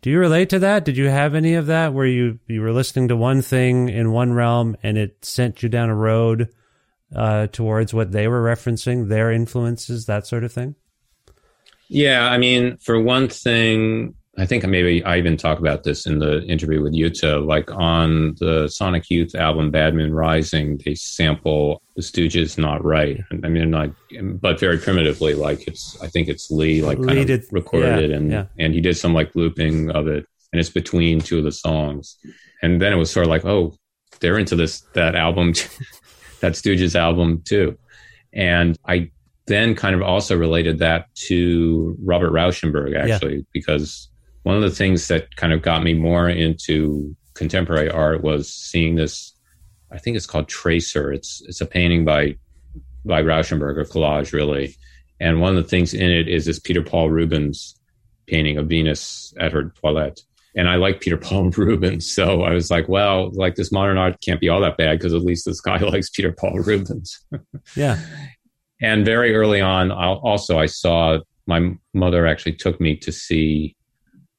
Do 0.00 0.10
you 0.10 0.18
relate 0.18 0.48
to 0.50 0.58
that? 0.60 0.84
Did 0.84 0.96
you 0.96 1.08
have 1.08 1.34
any 1.34 1.54
of 1.54 1.66
that 1.66 1.92
where 1.92 2.06
you, 2.06 2.40
you 2.48 2.62
were 2.62 2.72
listening 2.72 3.08
to 3.08 3.16
one 3.16 3.42
thing 3.42 3.88
in 3.88 4.10
one 4.10 4.32
realm 4.32 4.76
and 4.82 4.98
it 4.98 5.24
sent 5.24 5.62
you 5.62 5.68
down 5.68 5.90
a 5.90 5.94
road 5.94 6.48
uh, 7.14 7.46
towards 7.48 7.92
what 7.92 8.10
they 8.10 8.26
were 8.26 8.42
referencing, 8.42 9.08
their 9.08 9.30
influences, 9.30 10.06
that 10.06 10.26
sort 10.26 10.44
of 10.44 10.52
thing? 10.52 10.74
Yeah, 11.92 12.30
I 12.30 12.38
mean, 12.38 12.78
for 12.78 12.98
one 12.98 13.28
thing, 13.28 14.14
I 14.38 14.46
think 14.46 14.66
maybe 14.66 15.04
I 15.04 15.18
even 15.18 15.36
talk 15.36 15.58
about 15.58 15.82
this 15.82 16.06
in 16.06 16.20
the 16.20 16.42
interview 16.44 16.82
with 16.82 16.94
Jutta. 16.94 17.46
Like 17.46 17.70
on 17.70 18.34
the 18.40 18.66
Sonic 18.68 19.10
Youth 19.10 19.34
album 19.34 19.70
Bad 19.70 19.94
Moon 19.94 20.14
Rising, 20.14 20.80
they 20.82 20.94
sample 20.94 21.82
the 21.94 22.00
Stooges 22.00 22.56
"Not 22.56 22.82
Right." 22.82 23.20
I 23.30 23.48
mean, 23.48 23.70
not, 23.70 23.90
but 24.40 24.58
very 24.58 24.78
primitively. 24.78 25.34
Like 25.34 25.68
it's, 25.68 26.00
I 26.00 26.06
think 26.06 26.28
it's 26.28 26.50
Lee 26.50 26.80
like 26.80 26.96
kind 26.96 27.10
Lee 27.10 27.20
of 27.20 27.26
did, 27.26 27.44
recorded 27.50 28.00
yeah, 28.00 28.04
it, 28.06 28.10
and 28.10 28.32
yeah. 28.32 28.46
and 28.58 28.72
he 28.72 28.80
did 28.80 28.96
some 28.96 29.12
like 29.12 29.36
looping 29.36 29.90
of 29.90 30.08
it, 30.08 30.26
and 30.50 30.60
it's 30.60 30.70
between 30.70 31.20
two 31.20 31.36
of 31.36 31.44
the 31.44 31.52
songs. 31.52 32.16
And 32.62 32.80
then 32.80 32.94
it 32.94 32.96
was 32.96 33.10
sort 33.10 33.26
of 33.26 33.30
like, 33.30 33.44
oh, 33.44 33.74
they're 34.20 34.38
into 34.38 34.56
this 34.56 34.80
that 34.94 35.14
album, 35.14 35.52
that 36.40 36.52
Stooges 36.52 36.94
album 36.94 37.42
too. 37.44 37.76
And 38.32 38.78
I 38.86 39.10
then 39.46 39.74
kind 39.74 39.94
of 39.94 40.02
also 40.02 40.36
related 40.36 40.78
that 40.78 41.12
to 41.26 41.96
Robert 42.02 42.32
Rauschenberg, 42.32 42.96
actually, 42.96 43.36
yeah. 43.36 43.42
because 43.52 44.08
one 44.44 44.56
of 44.56 44.62
the 44.62 44.70
things 44.70 45.08
that 45.08 45.34
kind 45.36 45.52
of 45.52 45.62
got 45.62 45.82
me 45.82 45.94
more 45.94 46.28
into 46.28 47.14
contemporary 47.34 47.90
art 47.90 48.22
was 48.22 48.52
seeing 48.52 48.94
this. 48.94 49.32
I 49.90 49.98
think 49.98 50.16
it's 50.16 50.26
called 50.26 50.48
Tracer. 50.48 51.12
It's 51.12 51.42
it's 51.46 51.60
a 51.60 51.66
painting 51.66 52.04
by 52.04 52.36
by 53.04 53.22
Rauschenberg, 53.22 53.80
a 53.80 53.84
collage 53.84 54.32
really, 54.32 54.76
and 55.20 55.40
one 55.40 55.56
of 55.56 55.62
the 55.62 55.68
things 55.68 55.94
in 55.94 56.10
it 56.10 56.28
is 56.28 56.46
this 56.46 56.58
Peter 56.58 56.82
Paul 56.82 57.10
Rubens 57.10 57.78
painting 58.26 58.58
of 58.58 58.68
Venus 58.68 59.34
at 59.38 59.52
her 59.52 59.72
toilette. 59.80 60.20
And 60.54 60.68
I 60.68 60.76
like 60.76 61.00
Peter 61.00 61.16
Paul 61.28 61.50
Rubens, 61.50 62.12
so 62.12 62.42
I 62.42 62.52
was 62.52 62.70
like, 62.70 62.88
well, 62.88 63.30
like 63.32 63.54
this 63.54 63.72
modern 63.72 63.98
art 63.98 64.20
can't 64.20 64.40
be 64.40 64.48
all 64.48 64.60
that 64.60 64.76
bad 64.76 64.98
because 64.98 65.14
at 65.14 65.22
least 65.22 65.44
this 65.44 65.60
guy 65.60 65.78
likes 65.80 66.10
Peter 66.10 66.32
Paul 66.32 66.58
Rubens. 66.60 67.24
yeah, 67.76 67.98
and 68.82 69.04
very 69.04 69.34
early 69.34 69.60
on, 69.60 69.90
also 69.90 70.58
I 70.58 70.66
saw 70.66 71.18
my 71.46 71.74
mother 71.94 72.26
actually 72.26 72.54
took 72.54 72.80
me 72.80 72.96
to 72.96 73.12
see 73.12 73.76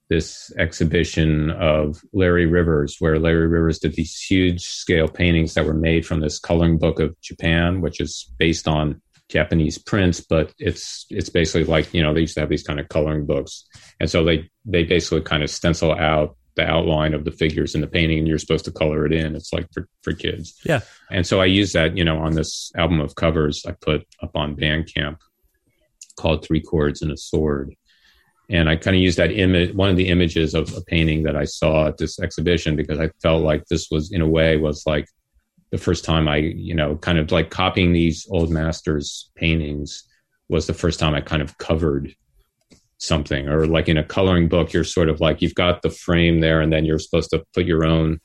this 0.09 0.51
exhibition 0.59 1.49
of 1.51 2.01
Larry 2.13 2.45
Rivers, 2.45 2.97
where 2.99 3.17
Larry 3.17 3.47
Rivers 3.47 3.79
did 3.79 3.95
these 3.95 4.21
huge 4.21 4.63
scale 4.65 5.07
paintings 5.07 5.53
that 5.53 5.65
were 5.65 5.73
made 5.73 6.05
from 6.05 6.19
this 6.19 6.39
coloring 6.39 6.77
book 6.77 6.99
of 6.99 7.19
Japan, 7.21 7.81
which 7.81 7.99
is 7.99 8.31
based 8.37 8.67
on 8.67 9.01
Japanese 9.29 9.77
prints, 9.77 10.21
but 10.21 10.53
it's 10.59 11.05
it's 11.09 11.29
basically 11.29 11.63
like 11.63 11.91
you 11.93 12.03
know 12.03 12.13
they 12.13 12.21
used 12.21 12.35
to 12.35 12.41
have 12.41 12.49
these 12.49 12.63
kind 12.63 12.79
of 12.79 12.89
coloring 12.89 13.25
books, 13.25 13.65
and 13.99 14.09
so 14.09 14.23
they 14.23 14.49
they 14.65 14.83
basically 14.83 15.21
kind 15.21 15.41
of 15.41 15.49
stencil 15.49 15.93
out 15.93 16.35
the 16.55 16.63
outline 16.63 17.13
of 17.13 17.25
the 17.25 17.31
figures 17.31 17.75
in 17.75 17.81
the 17.81 17.87
painting 17.87 18.19
and 18.19 18.27
you're 18.27 18.37
supposed 18.37 18.65
to 18.65 18.71
color 18.71 19.05
it 19.05 19.13
in. 19.13 19.35
It's 19.35 19.53
like 19.53 19.67
for, 19.73 19.87
for 20.01 20.13
kids. 20.13 20.59
Yeah. 20.63 20.81
And 21.11 21.25
so 21.25 21.41
I 21.41 21.45
use 21.45 21.73
that, 21.73 21.97
you 21.97 22.03
know, 22.03 22.19
on 22.19 22.33
this 22.33 22.71
album 22.75 22.99
of 22.99 23.15
covers 23.15 23.65
I 23.65 23.71
put 23.71 24.05
up 24.21 24.35
on 24.35 24.55
Bandcamp 24.55 25.17
called 26.15 26.45
Three 26.45 26.61
Chords 26.61 27.01
and 27.01 27.11
a 27.11 27.17
Sword. 27.17 27.73
And 28.49 28.69
I 28.69 28.75
kind 28.75 28.95
of 28.95 29.01
used 29.01 29.17
that 29.17 29.31
image, 29.31 29.73
one 29.73 29.89
of 29.89 29.95
the 29.95 30.09
images 30.09 30.53
of 30.53 30.75
a 30.75 30.81
painting 30.81 31.23
that 31.23 31.35
I 31.35 31.45
saw 31.45 31.87
at 31.87 31.97
this 31.97 32.19
exhibition 32.19 32.75
because 32.75 32.99
I 32.99 33.09
felt 33.21 33.41
like 33.41 33.65
this 33.65 33.89
was, 33.89 34.11
in 34.11 34.21
a 34.21 34.27
way, 34.27 34.57
was 34.57 34.85
like 34.85 35.07
the 35.71 35.77
first 35.77 36.05
time 36.05 36.27
I, 36.27 36.37
you 36.37 36.75
know, 36.75 36.97
kind 36.97 37.17
of 37.17 37.31
like 37.31 37.49
copying 37.49 37.93
these 37.93 38.27
old 38.29 38.51
masters' 38.51 39.31
paintings 39.35 40.03
was 40.49 40.67
the 40.67 40.73
first 40.73 40.99
time 40.99 41.15
I 41.15 41.21
kind 41.21 41.41
of 41.41 41.57
covered 41.57 42.13
something 43.03 43.49
or 43.49 43.67
like 43.67 43.89
in 43.89 43.97
a 43.97 44.03
coloring 44.03 44.47
book 44.47 44.71
you're 44.71 44.83
sort 44.85 45.09
of 45.09 45.19
like 45.19 45.41
you've 45.41 45.55
got 45.55 45.81
the 45.81 45.89
frame 45.89 46.39
there 46.39 46.61
and 46.61 46.71
then 46.71 46.85
you're 46.85 46.99
supposed 46.99 47.29
to 47.29 47.43
put 47.53 47.65
your 47.65 47.85
own 47.85 48.19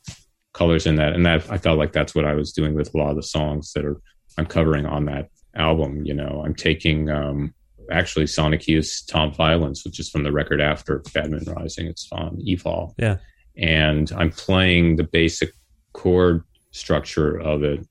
colors 0.55 0.87
in 0.87 0.95
that. 0.97 1.15
And 1.15 1.27
that 1.27 1.51
i 1.51 1.59
felt 1.59 1.79
like 1.79 1.93
that's 1.93 2.15
what 2.15 2.25
i 2.25 2.35
was 2.35 2.53
doing 2.53 2.75
with 2.75 2.95
a 2.95 2.99
lot 2.99 3.11
of 3.11 3.17
the 3.17 3.23
songs 3.23 3.73
that 3.73 3.85
are 3.85 4.01
i'm 4.39 4.47
covering 4.47 4.87
on 4.87 5.05
that 5.07 5.31
album 5.57 6.05
you 6.05 6.15
know. 6.15 6.43
I'm 6.45 6.55
taking 6.55 7.11
um 7.11 7.53
actually 7.91 8.27
sonic 8.29 8.69
youth's 8.69 9.05
tom 9.05 9.33
violence 9.33 9.85
which 9.85 9.99
is 9.99 10.11
from 10.11 10.23
the 10.23 10.33
record 10.33 10.61
after 10.61 11.03
bad 11.13 11.31
moon 11.31 11.45
rising. 11.47 11.87
It's 11.87 12.09
on 12.13 12.37
evol 12.47 12.95
yeah. 12.99 13.17
And 13.57 14.13
i'm 14.13 14.31
playing 14.31 14.97
the 14.97 15.05
basic 15.05 15.51
chord 15.93 16.45
structure 16.71 17.37
of 17.41 17.65
it 17.65 17.85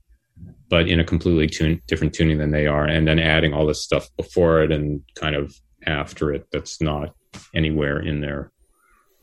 but 0.69 0.87
in 0.89 0.99
a 0.99 1.03
completely 1.03 1.47
tune, 1.47 1.81
different 1.87 2.13
tuning 2.13 2.37
than 2.37 2.51
they 2.51 2.67
are 2.67 2.85
and 2.85 3.07
then 3.07 3.19
adding 3.19 3.53
all 3.53 3.65
this 3.65 3.83
stuff 3.83 4.07
before 4.15 4.61
it 4.61 4.71
and 4.71 5.01
kind 5.15 5.35
of 5.35 5.53
after 5.87 6.31
it 6.33 6.47
that's 6.51 6.81
not 6.81 7.15
anywhere 7.53 7.99
in 7.99 8.21
their 8.21 8.51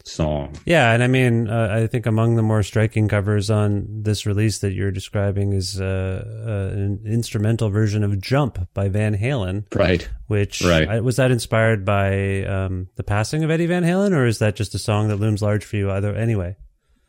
song. 0.07 0.55
Yeah, 0.64 0.92
and 0.92 1.03
I 1.03 1.07
mean, 1.07 1.48
uh, 1.48 1.68
I 1.70 1.87
think 1.87 2.07
among 2.07 2.37
the 2.37 2.42
more 2.42 2.62
striking 2.62 3.09
covers 3.09 3.50
on 3.50 4.03
this 4.03 4.27
release 4.27 4.59
that 4.59 4.72
you're 4.72 4.90
describing 4.90 5.53
is 5.53 5.81
uh, 5.81 6.24
uh, 6.46 6.77
an 6.77 7.03
instrumental 7.07 7.70
version 7.70 8.05
of 8.05 8.20
"Jump" 8.20 8.68
by 8.74 8.88
Van 8.88 9.16
Halen. 9.16 9.64
Right. 9.74 10.09
Which 10.27 10.62
right. 10.62 11.03
was 11.03 11.16
that 11.16 11.31
inspired 11.31 11.85
by 11.85 12.44
um, 12.44 12.88
the 12.96 13.05
passing 13.05 13.44
of 13.44 13.50
Eddie 13.50 13.66
Van 13.66 13.85
Halen, 13.85 14.12
or 14.12 14.27
is 14.27 14.38
that 14.38 14.57
just 14.57 14.74
a 14.74 14.79
song 14.79 15.09
that 15.09 15.16
looms 15.16 15.42
large 15.42 15.64
for 15.64 15.77
you? 15.77 15.90
Either 15.90 16.14
anyway. 16.14 16.57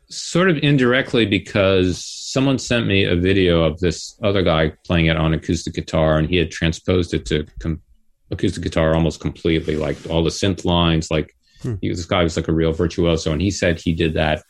Sort 0.08 0.48
of 0.48 0.56
indirectly 0.58 1.26
because 1.26 2.04
someone 2.04 2.60
sent 2.60 2.86
me 2.86 3.04
a 3.04 3.16
video 3.16 3.64
of 3.64 3.80
this 3.80 4.16
other 4.22 4.42
guy 4.42 4.72
playing 4.84 5.06
it 5.06 5.16
on 5.16 5.34
acoustic 5.34 5.74
guitar, 5.74 6.16
and 6.16 6.28
he 6.28 6.36
had 6.36 6.50
transposed 6.50 7.12
it 7.12 7.26
to 7.26 7.44
com- 7.58 7.82
acoustic 8.30 8.62
guitar 8.62 8.94
almost 8.94 9.20
completely, 9.20 9.76
like 9.76 9.96
all 10.10 10.22
the 10.22 10.30
synth 10.30 10.64
lines. 10.64 11.10
Like 11.10 11.34
hmm. 11.62 11.74
he, 11.80 11.88
this 11.88 12.06
guy 12.06 12.22
was 12.22 12.36
like 12.36 12.48
a 12.48 12.52
real 12.52 12.72
virtuoso, 12.72 13.32
and 13.32 13.40
he 13.40 13.50
said 13.50 13.80
he 13.80 13.92
did 13.92 14.14
that 14.14 14.42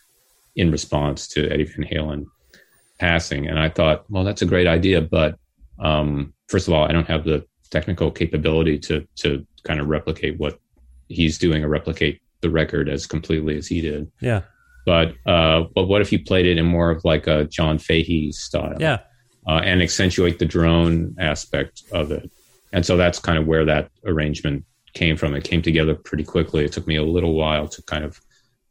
in 0.55 0.71
response 0.71 1.29
to 1.29 1.51
Eddie 1.51 1.65
Van 1.65 1.85
Halen 1.85 2.25
passing. 2.99 3.47
And 3.47 3.59
I 3.59 3.69
thought, 3.69 4.11
well, 4.11 4.25
that's 4.25 4.43
a 4.43 4.47
great 4.47 4.67
idea, 4.67 5.01
but 5.01 5.39
um, 5.79 6.33
first 6.49 6.69
of 6.69 6.75
all, 6.75 6.85
I 6.85 6.93
don't 6.93 7.09
have 7.09 7.25
the 7.25 7.45
technical 7.71 8.11
capability 8.11 8.79
to 8.79 9.07
to 9.17 9.47
kind 9.65 9.81
of 9.81 9.89
replicate 9.89 10.39
what 10.39 10.59
he's 11.09 11.39
doing 11.39 11.65
or 11.65 11.69
replicate 11.69 12.21
the 12.41 12.51
record 12.51 12.89
as 12.89 13.07
completely 13.07 13.57
as 13.57 13.67
he 13.67 13.81
did. 13.81 14.11
Yeah. 14.21 14.43
But 14.85 15.15
uh, 15.27 15.65
but 15.75 15.87
what 15.87 16.01
if 16.01 16.13
you 16.13 16.23
played 16.23 16.47
it 16.47 16.59
in 16.59 16.67
more 16.67 16.91
of 16.91 17.05
like 17.05 17.27
a 17.27 17.45
John 17.45 17.79
Fahey 17.79 18.33
style? 18.33 18.77
Yeah. 18.79 19.01
Uh, 19.49 19.61
and 19.65 19.81
accentuate 19.81 20.39
the 20.39 20.45
drone 20.45 21.15
aspect 21.21 21.83
of 21.93 22.11
it. 22.11 22.31
And 22.73 22.85
so 22.85 22.97
that's 22.97 23.19
kind 23.19 23.39
of 23.39 23.47
where 23.47 23.65
that 23.65 23.91
arrangement 24.05 24.65
came 24.95 25.17
from. 25.17 25.35
It 25.35 25.45
came 25.45 25.63
together 25.63 25.95
pretty 25.95 26.25
quickly. 26.25 26.65
It 26.65 26.73
took 26.73 26.87
me 26.87 26.97
a 26.97 27.05
little 27.05 27.35
while 27.35 27.69
to 27.69 27.83
kind 27.83 28.05
of 28.05 28.21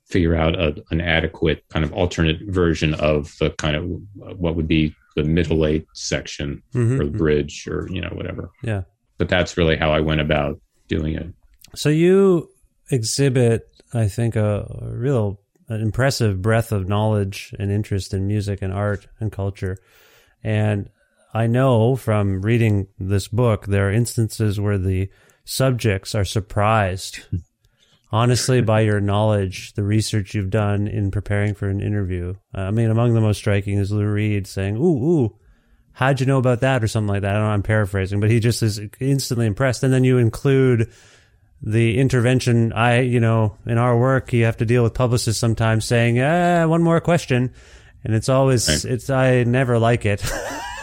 figure 0.08 0.36
out 0.36 0.60
a, 0.60 0.76
an 0.92 1.02
adequate 1.02 1.64
kind 1.70 1.84
of 1.84 1.92
alternate 1.94 2.40
version 2.48 2.94
of 2.96 3.36
the 3.40 3.50
kind 3.52 3.76
of 3.76 4.38
what 4.38 4.56
would 4.56 4.68
be 4.68 4.94
the 5.16 5.24
middle 5.24 5.66
eight 5.66 5.88
section 5.94 6.62
mm-hmm. 6.74 7.00
or 7.00 7.06
the 7.06 7.18
bridge 7.18 7.68
or 7.68 7.88
you 7.90 8.02
know 8.02 8.10
whatever. 8.10 8.52
Yeah. 8.62 8.84
But 9.18 9.30
that's 9.30 9.58
really 9.58 9.78
how 9.78 9.92
I 9.92 10.02
went 10.02 10.22
about 10.22 10.60
doing 10.88 11.16
it. 11.16 11.28
So 11.74 11.90
you 11.90 12.50
exhibit, 12.92 13.68
I 13.94 14.08
think, 14.08 14.36
a, 14.36 14.68
a 14.82 14.96
real 14.96 15.40
an 15.68 15.82
impressive 15.82 16.42
breadth 16.42 16.72
of 16.72 16.88
knowledge 16.88 17.54
and 17.58 17.72
interest 17.72 18.14
in 18.14 18.28
music 18.28 18.62
and 18.62 18.72
art 18.72 19.08
and 19.20 19.32
culture. 19.32 19.78
And 20.44 20.90
I 21.36 21.48
know 21.48 21.98
from 21.98 22.42
reading 22.44 22.88
this 22.98 23.28
book, 23.28 23.66
there 23.66 23.90
are 23.90 23.92
instances 23.92 24.58
where 24.58 24.78
the 24.78 25.10
subjects 25.44 26.16
are 26.16 26.24
surprised, 26.24 27.26
honestly, 28.12 28.62
by 28.62 28.82
your 28.82 29.02
knowledge, 29.02 29.74
the 29.74 29.84
research 29.84 30.34
you've 30.34 30.50
done 30.50 30.88
in 30.88 31.12
preparing 31.12 31.54
for 31.54 31.68
an 31.68 31.82
interview. 31.82 32.36
I 32.54 32.72
mean, 32.72 32.90
among 32.90 33.14
the 33.14 33.20
most 33.20 33.40
striking 33.40 33.78
is 33.80 33.92
Lou 33.92 34.08
Reed 34.08 34.48
saying, 34.48 34.78
Ooh, 34.78 34.80
ooh, 35.04 35.38
how'd 35.92 36.22
you 36.22 36.26
know 36.26 36.38
about 36.38 36.62
that? 36.62 36.82
Or 36.82 36.88
something 36.88 37.10
like 37.10 37.24
that. 37.24 37.32
I 37.32 37.34
don't 37.34 37.44
know, 37.44 37.50
I'm 37.50 37.64
paraphrasing, 37.64 38.22
but 38.22 38.32
he 38.32 38.40
just 38.40 38.64
is 38.64 38.80
instantly 39.02 39.46
impressed. 39.46 39.84
And 39.84 39.94
then 39.94 40.06
you 40.06 40.18
include 40.20 40.90
the 41.62 41.98
intervention 41.98 42.74
i 42.74 43.00
you 43.00 43.20
know 43.20 43.58
in 43.66 43.78
our 43.78 43.98
work 43.98 44.34
you 44.34 44.44
have 44.44 44.58
to 44.58 44.66
deal 44.66 44.84
with 44.84 44.94
publicists 44.94 45.40
sometimes 45.40 45.86
saying 45.86 46.20
ah, 46.20 46.68
one 46.68 46.84
more 46.84 47.00
question 47.00 47.52
and 48.04 48.14
it's 48.14 48.28
always 48.28 48.68
right. 48.68 48.94
it's 48.94 49.10
i 49.10 49.42
never 49.44 49.80
like 49.80 50.06
it 50.06 50.22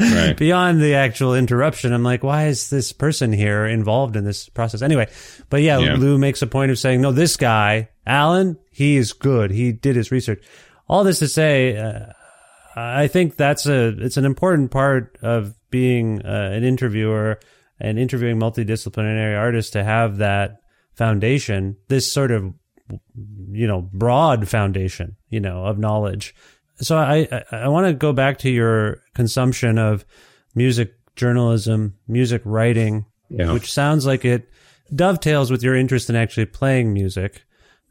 right. 0.00 0.36
beyond 0.38 0.80
the 0.80 0.94
actual 0.94 1.34
interruption 1.34 1.92
i'm 1.92 2.02
like 2.02 2.22
why 2.22 2.46
is 2.46 2.70
this 2.70 2.92
person 2.92 3.32
here 3.32 3.66
involved 3.66 4.16
in 4.16 4.24
this 4.24 4.48
process 4.48 4.82
anyway 4.82 5.08
but 5.50 5.62
yeah, 5.62 5.78
yeah. 5.78 5.94
lou 5.94 6.18
makes 6.18 6.42
a 6.42 6.46
point 6.46 6.70
of 6.70 6.78
saying 6.78 7.00
no 7.00 7.12
this 7.12 7.36
guy 7.36 7.88
alan 8.06 8.58
he 8.70 8.96
is 8.96 9.12
good 9.12 9.50
he 9.50 9.72
did 9.72 9.96
his 9.96 10.10
research 10.10 10.44
all 10.88 11.04
this 11.04 11.18
to 11.18 11.28
say 11.28 11.76
uh, 11.76 12.06
i 12.76 13.06
think 13.06 13.36
that's 13.36 13.66
a 13.66 13.88
it's 13.98 14.16
an 14.16 14.24
important 14.24 14.70
part 14.70 15.18
of 15.22 15.54
being 15.70 16.24
uh, 16.24 16.50
an 16.52 16.64
interviewer 16.64 17.38
and 17.80 17.98
interviewing 17.98 18.38
multidisciplinary 18.38 19.38
artists 19.38 19.72
to 19.72 19.84
have 19.84 20.18
that 20.18 20.60
foundation, 20.94 21.76
this 21.88 22.12
sort 22.12 22.30
of, 22.30 22.52
you 23.50 23.66
know, 23.66 23.82
broad 23.92 24.48
foundation, 24.48 25.16
you 25.30 25.40
know, 25.40 25.64
of 25.64 25.78
knowledge. 25.78 26.34
So 26.80 26.96
I, 26.96 27.28
I, 27.30 27.44
I 27.52 27.68
want 27.68 27.86
to 27.86 27.92
go 27.92 28.12
back 28.12 28.38
to 28.38 28.50
your 28.50 29.02
consumption 29.14 29.78
of 29.78 30.04
music 30.54 30.94
journalism, 31.16 31.96
music 32.06 32.42
writing, 32.44 33.06
yeah. 33.28 33.52
which 33.52 33.72
sounds 33.72 34.06
like 34.06 34.24
it 34.24 34.48
dovetails 34.94 35.50
with 35.50 35.62
your 35.62 35.74
interest 35.74 36.08
in 36.08 36.16
actually 36.16 36.46
playing 36.46 36.92
music, 36.92 37.44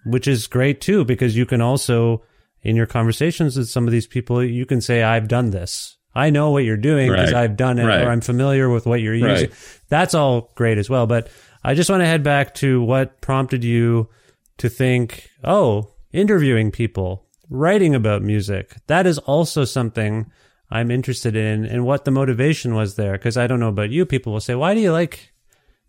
which 0.06 0.28
is 0.28 0.48
great 0.48 0.82
too, 0.82 1.06
because 1.06 1.36
you 1.36 1.46
can 1.46 1.62
also, 1.62 2.24
in 2.62 2.76
your 2.76 2.86
conversations 2.86 3.58
with 3.58 3.70
some 3.70 3.86
of 3.86 3.92
these 3.92 4.08
people, 4.08 4.44
you 4.44 4.66
can 4.66 4.82
say, 4.82 5.04
I've 5.04 5.28
done 5.28 5.52
this. 5.52 5.98
I 6.16 6.32
know 6.32 6.50
what 6.50 6.64
you're 6.64 6.78
doing 6.78 7.12
because 7.12 7.32
right. 7.32 7.44
I've 7.44 7.58
done 7.58 7.78
it 7.78 7.86
right. 7.86 8.02
or 8.02 8.10
I'm 8.10 8.22
familiar 8.22 8.70
with 8.70 8.88
what 8.88 9.02
you're 9.02 9.14
using. 9.14 9.50
Right. 9.50 9.80
That's 9.90 10.16
all 10.16 10.52
great 10.56 10.80
as 10.80 10.90
well. 10.90 11.06
But 11.06 11.30
I 11.64 11.76
just 11.76 11.92
want 11.92 12.02
to 12.02 12.08
head 12.08 12.24
back 12.24 12.56
to 12.56 12.82
what 12.82 13.22
prompted 13.22 13.64
you 13.64 14.10
to 14.58 14.70
think, 14.70 15.30
oh, 15.44 15.92
interviewing 16.12 16.72
people, 16.72 17.27
writing 17.50 17.96
about 17.96 18.22
music. 18.22 18.76
That 18.88 19.08
is 19.08 19.18
also 19.20 19.66
something 19.66 20.32
I'm 20.70 20.92
interested 20.92 21.36
in 21.36 21.66
and 21.66 21.86
what 21.86 22.06
the 22.06 22.12
motivation 22.12 22.74
was 22.76 22.96
there. 22.96 23.14
Because 23.14 23.38
I 23.38 23.48
don't 23.48 23.60
know 23.60 23.70
about 23.70 23.90
you. 23.90 24.06
People 24.06 24.34
will 24.34 24.42
say, 24.42 24.56
why 24.56 24.74
do 24.74 24.80
you 24.80 24.92
like 24.92 25.34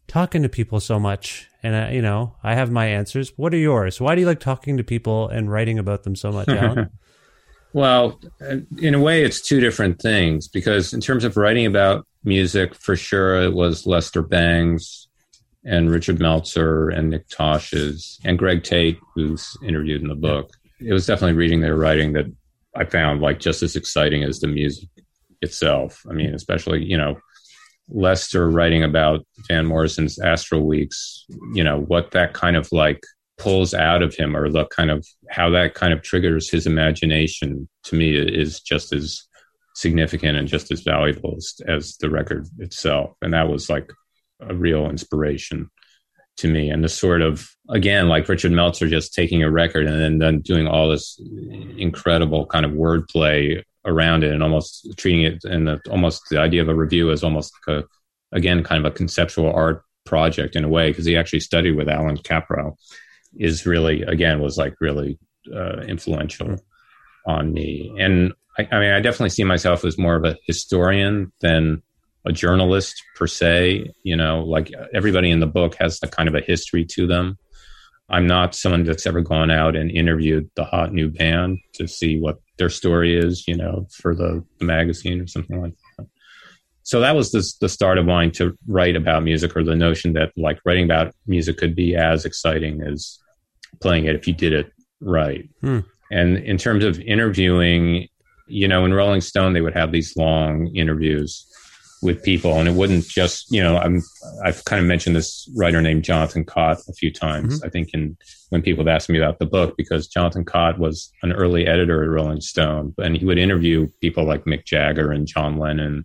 talking 0.07 0.43
to 0.43 0.49
people 0.49 0.81
so 0.81 0.99
much? 0.99 1.49
And, 1.63 1.75
I, 1.75 1.91
you 1.93 2.03
know, 2.03 2.37
I 2.43 2.55
have 2.55 2.71
my 2.71 2.87
answers. 2.87 3.33
What 3.37 3.53
are 3.53 3.59
yours? 3.59 4.01
Why 4.01 4.15
do 4.15 4.21
you 4.21 4.27
like 4.27 4.41
talking 4.41 4.77
to 4.77 4.85
people 4.85 5.29
and 5.29 5.51
writing 5.51 5.79
about 5.79 6.05
them 6.05 6.15
so 6.15 6.31
much, 6.31 6.49
Alan? 6.49 6.91
Well, 7.73 8.19
uh, 8.41 8.57
in 8.79 8.95
a 8.95 9.01
way, 9.01 9.23
it's 9.23 9.41
two 9.41 9.61
different 9.61 10.01
things 10.01 10.49
because, 10.49 10.95
in 10.95 11.01
terms 11.01 11.25
of 11.25 11.37
writing 11.37 11.67
about 11.67 12.07
music, 12.25 12.75
for 12.75 12.97
sure, 12.97 13.43
it 13.43 13.53
was 13.53 13.87
Lester 13.87 14.23
Bangs 14.23 15.09
and 15.65 15.91
Richard 15.91 16.19
Meltzer 16.19 16.89
and 16.89 17.11
Nick 17.11 17.29
Tosches 17.29 18.19
and 18.25 18.39
Greg 18.39 18.65
Tate, 18.65 18.99
who's 19.15 19.57
interviewed 19.63 20.03
in 20.03 20.09
the 20.09 20.15
book. 20.15 20.51
It 20.81 20.93
was 20.93 21.07
definitely 21.07 21.37
reading 21.37 21.61
their 21.61 21.77
writing 21.77 22.13
that 22.13 22.27
I 22.77 22.85
found 22.85 23.21
like 23.21 23.41
just 23.41 23.63
as 23.63 23.77
exciting 23.77 24.23
as 24.23 24.41
the 24.41 24.47
music 24.47 24.89
itself. 25.43 26.03
I 26.09 26.13
mean, 26.13 26.35
especially, 26.35 26.85
you 26.85 26.97
know, 26.97 27.19
Lester 27.89 28.51
writing 28.51 28.85
about 28.85 29.27
Van 29.49 29.67
Morrison's 29.67 30.19
Astral 30.19 30.67
Weeks, 30.67 31.25
you 31.55 31.65
know, 31.65 31.81
what 31.81 32.11
that 32.13 32.35
kind 32.35 32.57
of 32.57 32.71
like 32.71 33.03
pulls 33.39 33.73
out 33.73 34.03
of 34.03 34.15
him 34.15 34.37
or 34.37 34.51
the 34.51 34.67
kind 34.67 34.91
of 34.91 35.07
how 35.31 35.49
that 35.51 35.75
kind 35.75 35.93
of 35.93 36.03
triggers 36.03 36.51
his 36.51 36.67
imagination 36.67 37.69
to 37.85 37.95
me 37.95 38.17
is 38.17 38.61
just 38.61 38.93
as 38.93 39.23
significant 39.75 40.37
and 40.37 40.49
just 40.49 40.73
as 40.73 40.83
valuable 40.83 41.35
as, 41.37 41.55
as 41.67 41.97
the 41.99 42.11
record 42.11 42.49
itself 42.59 43.15
and 43.23 43.33
that 43.33 43.49
was 43.49 43.71
like 43.71 43.93
a 44.41 44.53
real 44.53 44.91
inspiration 44.91 45.71
to 46.39 46.49
me 46.49 46.71
and 46.71 46.83
the 46.83 46.89
sort 46.89 47.23
of 47.23 47.49
again 47.69 48.09
like 48.09 48.29
richard 48.29 48.53
meltzer 48.53 48.89
just 48.89 49.15
taking 49.15 49.43
a 49.43 49.51
record 49.51 49.87
and 49.87 50.01
then, 50.01 50.19
then 50.19 50.41
doing 50.41 50.67
all 50.67 50.89
this 50.89 51.21
incredible 51.77 52.47
kind 52.47 52.65
of 52.65 52.73
wordplay 52.73 53.63
around 53.85 54.25
it 54.25 54.33
and 54.33 54.43
almost 54.43 54.89
treating 54.97 55.23
it 55.23 55.45
and 55.45 55.69
almost 55.91 56.23
the 56.31 56.39
idea 56.39 56.63
of 56.63 56.69
a 56.69 56.75
review 56.75 57.11
as 57.11 57.23
almost 57.23 57.53
like 57.67 57.79
a, 57.79 58.37
again 58.37 58.63
kind 58.63 58.85
of 58.85 58.91
a 58.91 58.95
conceptual 58.95 59.53
art 59.53 59.83
project 60.05 60.57
in 60.57 60.65
a 60.65 60.69
way 60.69 60.91
because 60.91 61.05
he 61.05 61.17
actually 61.17 61.41
studied 61.41 61.77
with 61.77 61.89
allan 61.89 62.17
kaprow 62.17 62.75
is 63.37 63.67
really 63.67 64.03
again 64.03 64.41
was 64.41 64.57
like 64.57 64.75
really 64.81 65.19
uh, 65.55 65.81
influential 65.83 66.59
on 67.27 67.53
me. 67.53 67.95
And 67.99 68.33
I, 68.59 68.69
I, 68.73 68.81
mean, 68.81 68.91
I 68.91 69.01
definitely 69.01 69.31
see 69.31 69.45
myself 69.45 69.85
as 69.85 69.99
more 69.99 70.17
of 70.17 70.25
a 70.25 70.37
historian 70.47 71.33
than 71.41 71.83
a 72.29 72.33
journalist 72.33 73.03
per 73.17 73.27
se. 73.27 73.91
You 74.05 74.17
know, 74.17 74.45
like 74.45 74.71
everybody 74.95 75.31
in 75.31 75.41
the 75.41 75.47
book 75.47 75.75
has 75.81 75.99
a 76.03 76.09
kind 76.09 76.29
of 76.29 76.35
a 76.35 76.41
history 76.41 76.85
to 76.93 77.07
them. 77.07 77.39
I'm 78.11 78.27
not 78.27 78.55
someone 78.55 78.85
that's 78.85 79.07
ever 79.07 79.21
gone 79.21 79.51
out 79.51 79.77
and 79.77 79.91
interviewed 79.91 80.51
the 80.55 80.65
hot 80.65 80.93
new 80.93 81.11
band 81.11 81.59
to 81.75 81.87
see 81.87 82.19
what 82.19 82.39
their 82.57 82.71
story 82.71 83.19
is, 83.19 83.47
you 83.47 83.57
know, 83.57 83.87
for 83.93 84.15
the, 84.15 84.45
the 84.59 84.65
magazine 84.65 85.21
or 85.21 85.27
something 85.27 85.61
like 85.61 85.75
that. 85.99 86.07
So 86.85 87.01
that 87.01 87.15
was 87.15 87.33
the, 87.33 87.47
the 87.61 87.69
start 87.69 87.99
of 87.99 88.07
wanting 88.07 88.31
to 88.33 88.57
write 88.67 88.97
about 88.97 89.23
music 89.23 89.55
or 89.55 89.63
the 89.63 89.75
notion 89.75 90.15
that 90.15 90.33
like 90.39 90.59
writing 90.65 90.85
about 90.85 91.15
music 91.27 91.59
could 91.59 91.77
be 91.77 91.95
as 91.95 92.25
exciting 92.25 92.81
as 92.83 93.19
playing 93.83 94.07
it 94.07 94.17
if 94.17 94.27
you 94.27 94.33
did 94.33 94.55
it 94.55 94.73
right. 95.03 95.47
Hmm. 95.61 95.81
And 96.11 96.39
in 96.39 96.57
terms 96.57 96.85
of 96.85 96.99
interviewing, 97.01 98.09
you 98.47 98.67
know, 98.67 98.87
in 98.87 98.95
Rolling 98.95 99.21
Stone, 99.21 99.53
they 99.53 99.61
would 99.61 99.75
have 99.75 99.93
these 99.93 100.17
long 100.17 100.75
interviews 100.75 101.47
with 102.03 102.23
people, 102.23 102.55
and 102.55 102.69
it 102.69 102.75
wouldn't 102.75 103.07
just, 103.09 103.51
you 103.51 103.63
know, 103.63 103.77
I'm, 103.77 104.03
I've 104.45 104.65
kind 104.65 104.81
of 104.81 104.87
mentioned 104.87 105.17
this 105.17 105.51
writer 105.57 105.83
named 105.83 106.05
Jonathan 106.05 106.45
Cott 106.45 106.79
a 106.89 106.93
few 106.93 107.13
times. 107.13 107.59
Mm-hmm. 107.59 107.67
I 107.67 107.71
think 107.71 107.91
in 107.93 108.17
when 108.51 108.63
people 108.63 108.85
have 108.85 108.95
asked 108.95 109.11
me 109.11 109.19
about 109.19 109.39
the 109.39 109.47
book, 109.47 109.75
because 109.77 110.09
Jonathan 110.09 110.45
Cott 110.45 110.79
was 110.79 111.13
an 111.23 111.33
early 111.33 111.67
editor 111.67 112.03
at 112.03 112.09
Rolling 112.09 112.41
Stone, 112.41 112.95
and 112.99 113.17
he 113.17 113.25
would 113.25 113.39
interview 113.39 113.89
people 114.01 114.25
like 114.25 114.45
Mick 114.45 114.65
Jagger 114.65 115.13
and 115.13 115.27
John 115.27 115.59
Lennon 115.59 116.05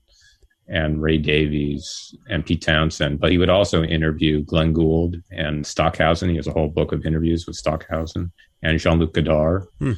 and 0.67 1.01
Ray 1.01 1.17
Davies 1.17 2.15
and 2.29 2.45
Pete 2.45 2.61
Townshend, 2.61 3.19
but 3.19 3.31
he 3.31 3.37
would 3.37 3.49
also 3.49 3.83
interview 3.83 4.41
Glenn 4.43 4.73
Gould 4.73 5.17
and 5.31 5.65
Stockhausen. 5.65 6.29
He 6.29 6.37
has 6.37 6.47
a 6.47 6.53
whole 6.53 6.69
book 6.69 6.91
of 6.91 7.05
interviews 7.05 7.45
with 7.45 7.55
Stockhausen 7.57 8.31
and 8.61 8.79
Jean 8.79 8.97
Luc 8.97 9.13
Godard. 9.13 9.67
Hmm. 9.79 9.93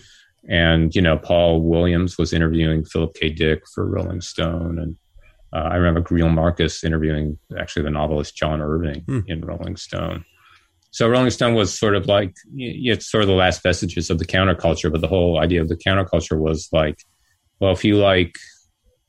And, 0.47 0.95
you 0.95 1.01
know, 1.01 1.17
Paul 1.17 1.61
Williams 1.61 2.17
was 2.17 2.33
interviewing 2.33 2.85
Philip 2.85 3.15
K. 3.15 3.29
Dick 3.29 3.63
for 3.73 3.87
Rolling 3.87 4.21
Stone. 4.21 4.77
And 4.79 4.95
uh, 5.53 5.69
I 5.71 5.75
remember 5.75 6.01
Greil 6.01 6.33
Marcus 6.33 6.83
interviewing 6.83 7.37
actually 7.57 7.83
the 7.83 7.91
novelist 7.91 8.35
John 8.35 8.61
Irving 8.61 9.01
hmm. 9.01 9.19
in 9.27 9.41
Rolling 9.41 9.77
Stone. 9.77 10.25
so 10.91 11.07
Rolling 11.07 11.29
Stone 11.29 11.55
was 11.55 11.77
sort 11.77 11.95
of 11.95 12.07
like 12.07 12.33
it's 12.55 13.09
sort 13.09 13.23
of 13.23 13.27
the 13.27 13.33
last 13.33 13.63
vestiges 13.63 14.09
of 14.09 14.19
the 14.19 14.25
counterculture, 14.25 14.91
but 14.91 15.01
the 15.01 15.07
whole 15.07 15.39
idea 15.39 15.61
of 15.61 15.69
the 15.69 15.77
counterculture 15.77 16.39
was 16.39 16.69
like, 16.71 16.97
well, 17.59 17.71
if 17.71 17.83
you 17.85 17.97
like 17.97 18.35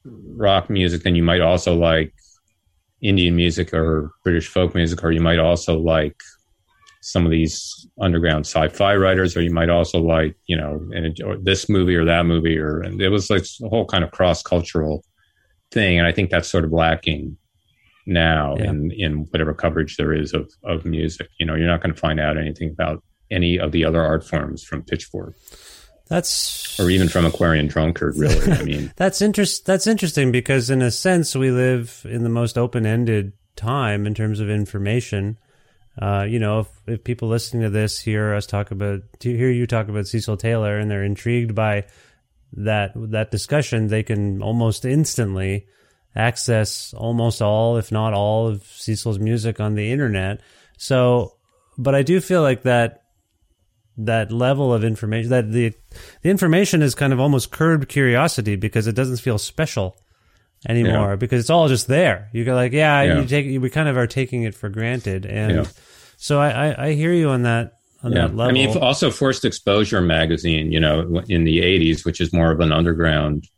rock 0.04 0.70
music, 0.70 1.02
then 1.02 1.14
you 1.14 1.22
might 1.22 1.40
also 1.40 1.74
like 1.74 2.12
Indian 3.02 3.36
music 3.36 3.74
or 3.74 4.12
British 4.24 4.48
folk 4.48 4.74
music, 4.74 5.02
or 5.04 5.10
you 5.10 5.20
might 5.20 5.38
also 5.38 5.78
like 5.78 6.16
some 7.02 7.24
of 7.24 7.30
these 7.30 7.86
underground 8.00 8.46
sci-fi 8.46 8.96
writers, 8.96 9.36
or 9.36 9.42
you 9.42 9.52
might 9.52 9.70
also 9.70 10.00
like, 10.00 10.34
you 10.46 10.56
know, 10.56 10.80
or 11.24 11.36
this 11.36 11.68
movie 11.68 11.94
or 11.94 12.04
that 12.04 12.26
movie, 12.26 12.58
or 12.58 12.80
and 12.80 13.00
it 13.00 13.10
was 13.10 13.30
like 13.30 13.44
a 13.62 13.68
whole 13.68 13.86
kind 13.86 14.02
of 14.02 14.10
cross-cultural 14.10 15.04
thing, 15.72 15.98
and 15.98 16.06
I 16.06 16.12
think 16.12 16.30
that's 16.30 16.48
sort 16.48 16.64
of 16.64 16.72
lacking 16.72 17.36
now 18.06 18.56
yeah. 18.56 18.70
in 18.70 18.90
in 18.92 19.12
whatever 19.30 19.52
coverage 19.52 19.96
there 19.96 20.12
is 20.12 20.32
of 20.32 20.50
of 20.64 20.84
music. 20.84 21.28
You 21.38 21.46
know, 21.46 21.54
you're 21.54 21.66
not 21.66 21.82
going 21.82 21.94
to 21.94 22.00
find 22.00 22.20
out 22.20 22.36
anything 22.36 22.70
about 22.70 23.02
any 23.30 23.58
of 23.58 23.72
the 23.72 23.84
other 23.84 24.02
art 24.02 24.24
forms 24.24 24.62
from 24.62 24.82
Pitchfork. 24.82 25.34
That's 26.08 26.78
or 26.78 26.88
even 26.88 27.08
from 27.08 27.24
Aquarium 27.24 27.66
Drunkard. 27.66 28.16
Really, 28.16 28.52
I 28.52 28.62
mean, 28.62 28.92
that's 28.96 29.20
interest. 29.20 29.66
That's 29.66 29.86
interesting 29.86 30.30
because 30.30 30.70
in 30.70 30.82
a 30.82 30.90
sense 30.90 31.34
we 31.34 31.50
live 31.50 32.06
in 32.08 32.22
the 32.22 32.28
most 32.28 32.56
open-ended 32.56 33.32
time 33.56 34.06
in 34.06 34.14
terms 34.14 34.38
of 34.38 34.50
information 34.50 35.38
uh, 36.00 36.26
you 36.28 36.38
know, 36.38 36.60
if, 36.60 36.68
if 36.86 37.04
people 37.04 37.28
listening 37.28 37.62
to 37.62 37.70
this 37.70 37.98
hear 38.00 38.34
us 38.34 38.46
talk 38.46 38.70
about, 38.70 39.00
to 39.20 39.34
hear 39.34 39.50
you 39.50 39.66
talk 39.66 39.88
about 39.88 40.06
Cecil 40.06 40.36
Taylor 40.36 40.78
and 40.78 40.90
they're 40.90 41.04
intrigued 41.04 41.54
by 41.54 41.86
that 42.52 42.92
that 42.94 43.30
discussion, 43.30 43.88
they 43.88 44.02
can 44.02 44.42
almost 44.42 44.84
instantly 44.84 45.66
access 46.14 46.94
almost 46.94 47.42
all, 47.42 47.76
if 47.76 47.92
not 47.92 48.14
all, 48.14 48.48
of 48.48 48.62
Cecil's 48.64 49.18
music 49.18 49.60
on 49.60 49.74
the 49.74 49.92
internet. 49.92 50.40
So, 50.78 51.34
but 51.76 51.94
I 51.94 52.02
do 52.02 52.20
feel 52.20 52.42
like 52.42 52.62
that 52.62 53.02
that 53.98 54.30
level 54.30 54.74
of 54.74 54.84
information 54.84 55.30
that 55.30 55.50
the 55.50 55.72
the 56.22 56.30
information 56.30 56.82
is 56.82 56.94
kind 56.94 57.12
of 57.12 57.20
almost 57.20 57.50
curbed 57.50 57.88
curiosity 57.88 58.56
because 58.56 58.86
it 58.86 58.94
doesn't 58.94 59.18
feel 59.18 59.38
special 59.38 59.96
anymore 60.68 61.10
yeah. 61.10 61.16
because 61.16 61.40
it's 61.40 61.50
all 61.50 61.68
just 61.68 61.86
there. 61.86 62.28
You 62.32 62.44
go 62.44 62.54
like, 62.54 62.72
yeah, 62.72 63.02
yeah. 63.02 63.20
you 63.20 63.26
take 63.26 63.60
we 63.60 63.70
kind 63.70 63.88
of 63.88 63.96
are 63.96 64.06
taking 64.06 64.42
it 64.42 64.54
for 64.54 64.68
granted, 64.68 65.26
and 65.26 65.56
yeah. 65.56 65.64
so 66.16 66.40
I, 66.40 66.50
I, 66.50 66.86
I 66.86 66.92
hear 66.92 67.12
you 67.12 67.30
on 67.30 67.42
that 67.42 67.72
on 68.02 68.12
that 68.12 68.34
level. 68.34 68.42
I 68.42 68.52
mean, 68.52 68.76
also 68.78 69.10
Forced 69.10 69.44
Exposure 69.44 70.00
magazine, 70.00 70.72
you 70.72 70.80
know, 70.80 71.22
in 71.28 71.44
the 71.44 71.60
'80s, 71.60 72.04
which 72.04 72.20
is 72.20 72.32
more 72.32 72.50
of 72.50 72.60
an 72.60 72.72
underground 72.72 73.48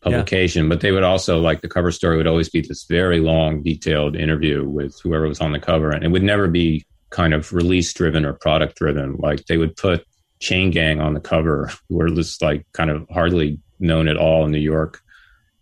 publication, 0.00 0.68
but 0.68 0.80
they 0.80 0.92
would 0.92 1.02
also 1.02 1.40
like 1.40 1.62
the 1.62 1.68
cover 1.68 1.90
story 1.90 2.16
would 2.16 2.26
always 2.26 2.48
be 2.48 2.60
this 2.60 2.84
very 2.84 3.20
long, 3.20 3.62
detailed 3.62 4.16
interview 4.16 4.68
with 4.68 4.98
whoever 5.02 5.26
was 5.26 5.40
on 5.40 5.52
the 5.52 5.60
cover, 5.60 5.90
and 5.90 6.04
it 6.04 6.08
would 6.08 6.22
never 6.22 6.48
be 6.48 6.84
kind 7.10 7.32
of 7.32 7.52
release 7.52 7.92
driven 7.92 8.24
or 8.24 8.32
product 8.32 8.76
driven. 8.76 9.16
Like 9.16 9.46
they 9.46 9.56
would 9.56 9.76
put 9.76 10.04
Chain 10.40 10.70
Gang 10.70 11.00
on 11.00 11.14
the 11.14 11.20
cover, 11.20 11.70
who 11.88 11.96
were 11.96 12.10
just 12.10 12.42
like 12.42 12.66
kind 12.72 12.90
of 12.90 13.08
hardly 13.08 13.58
known 13.80 14.08
at 14.08 14.16
all 14.16 14.44
in 14.44 14.52
New 14.52 14.58
York 14.58 15.00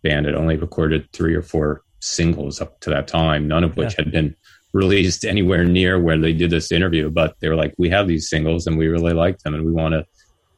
band 0.03 0.25
had 0.25 0.35
only 0.35 0.57
recorded 0.57 1.09
three 1.11 1.33
or 1.33 1.41
four 1.41 1.81
singles 1.99 2.61
up 2.61 2.79
to 2.81 2.89
that 2.91 3.07
time, 3.07 3.47
none 3.47 3.63
of 3.63 3.75
which 3.75 3.93
yeah. 3.93 4.03
had 4.03 4.11
been 4.11 4.35
released 4.73 5.23
anywhere 5.23 5.63
near 5.63 5.99
where 5.99 6.17
they 6.17 6.33
did 6.33 6.49
this 6.49 6.71
interview. 6.71 7.09
But 7.09 7.35
they 7.39 7.49
were 7.49 7.55
like, 7.55 7.73
we 7.77 7.89
have 7.89 8.07
these 8.07 8.29
singles 8.29 8.67
and 8.67 8.77
we 8.77 8.87
really 8.87 9.13
like 9.13 9.39
them 9.39 9.53
and 9.53 9.65
we 9.65 9.71
want 9.71 9.93
to 9.93 10.05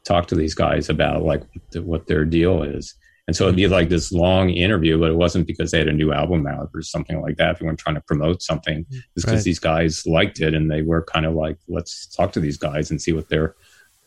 talk 0.04 0.26
to 0.28 0.34
these 0.34 0.54
guys 0.54 0.88
about 0.88 1.22
like 1.22 1.42
what 1.74 2.06
their 2.06 2.24
deal 2.24 2.62
is. 2.62 2.94
And 3.26 3.34
so 3.34 3.44
it'd 3.44 3.56
be 3.56 3.66
like 3.66 3.88
this 3.88 4.12
long 4.12 4.50
interview, 4.50 5.00
but 5.00 5.10
it 5.10 5.16
wasn't 5.16 5.48
because 5.48 5.72
they 5.72 5.78
had 5.78 5.88
a 5.88 5.92
new 5.92 6.12
album 6.12 6.46
out 6.46 6.70
or 6.72 6.80
something 6.80 7.20
like 7.20 7.36
that. 7.38 7.56
If 7.56 7.60
you 7.60 7.66
weren't 7.66 7.80
trying 7.80 7.96
to 7.96 8.00
promote 8.02 8.40
something, 8.40 8.84
mm, 8.84 8.96
it's 9.16 9.24
because 9.24 9.34
right. 9.34 9.44
these 9.44 9.58
guys 9.58 10.06
liked 10.06 10.40
it 10.40 10.54
and 10.54 10.70
they 10.70 10.82
were 10.82 11.02
kind 11.02 11.26
of 11.26 11.34
like, 11.34 11.58
let's 11.66 12.06
talk 12.06 12.32
to 12.32 12.40
these 12.40 12.56
guys 12.56 12.90
and 12.90 13.02
see 13.02 13.12
what 13.12 13.28
their 13.28 13.56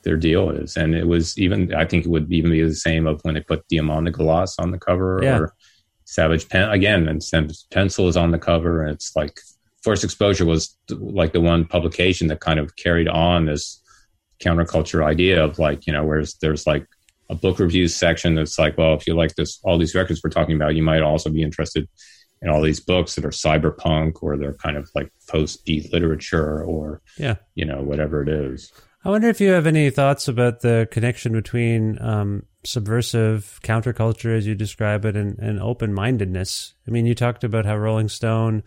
their 0.03 0.15
deal 0.15 0.49
is. 0.49 0.77
And 0.77 0.95
it 0.95 1.07
was 1.07 1.37
even, 1.37 1.75
I 1.75 1.83
think 1.85 2.05
it 2.05 2.09
would 2.09 2.31
even 2.31 2.51
be 2.51 2.63
the 2.63 2.73
same 2.73 3.05
of 3.05 3.19
when 3.23 3.35
they 3.35 3.41
put 3.41 3.67
de 3.67 3.79
Glace 4.11 4.57
on 4.57 4.71
the 4.71 4.79
cover 4.79 5.19
yeah. 5.21 5.37
or 5.37 5.53
Savage 6.05 6.47
Pen 6.47 6.69
again, 6.69 7.07
and 7.07 7.21
Pencil 7.71 8.07
is 8.07 8.17
on 8.17 8.31
the 8.31 8.39
cover. 8.39 8.81
And 8.81 8.91
it's 8.93 9.15
like 9.15 9.39
Forced 9.83 10.03
Exposure 10.03 10.45
was 10.45 10.75
like 10.89 11.33
the 11.33 11.41
one 11.41 11.65
publication 11.65 12.27
that 12.27 12.39
kind 12.39 12.59
of 12.59 12.75
carried 12.75 13.07
on 13.07 13.45
this 13.45 13.81
counterculture 14.41 15.03
idea 15.05 15.43
of 15.43 15.59
like, 15.59 15.87
you 15.87 15.93
know, 15.93 16.03
whereas 16.03 16.35
there's 16.41 16.65
like 16.65 16.85
a 17.29 17.35
book 17.35 17.59
reviews 17.59 17.95
section 17.95 18.35
that's 18.35 18.57
like, 18.57 18.77
well, 18.77 18.93
if 18.93 19.05
you 19.07 19.13
like 19.13 19.35
this, 19.35 19.59
all 19.63 19.77
these 19.77 19.95
records 19.95 20.21
we're 20.23 20.29
talking 20.29 20.55
about, 20.55 20.75
you 20.75 20.83
might 20.83 21.01
also 21.01 21.29
be 21.29 21.43
interested 21.43 21.87
in 22.41 22.49
all 22.49 22.61
these 22.61 22.79
books 22.79 23.15
that 23.15 23.25
are 23.25 23.29
cyberpunk 23.29 24.23
or 24.23 24.37
they're 24.37 24.53
kind 24.53 24.77
of 24.77 24.89
like 24.95 25.11
post 25.27 25.65
beat 25.65 25.91
literature 25.91 26.63
or, 26.63 27.01
yeah, 27.17 27.35
you 27.55 27.65
know, 27.65 27.81
whatever 27.81 28.21
it 28.21 28.29
is. 28.29 28.71
I 29.03 29.09
wonder 29.09 29.29
if 29.29 29.39
you 29.39 29.49
have 29.51 29.67
any 29.67 29.89
thoughts 29.89 30.27
about 30.27 30.59
the 30.61 30.87
connection 30.91 31.31
between 31.31 32.01
um, 32.01 32.43
subversive 32.65 33.59
counterculture, 33.63 34.35
as 34.37 34.45
you 34.45 34.55
describe 34.55 35.05
it, 35.05 35.15
and, 35.15 35.39
and 35.39 35.61
open 35.61 35.93
mindedness. 35.93 36.73
I 36.85 36.91
mean, 36.91 37.05
you 37.05 37.15
talked 37.15 37.45
about 37.45 37.65
how 37.65 37.77
Rolling 37.77 38.09
Stone, 38.09 38.63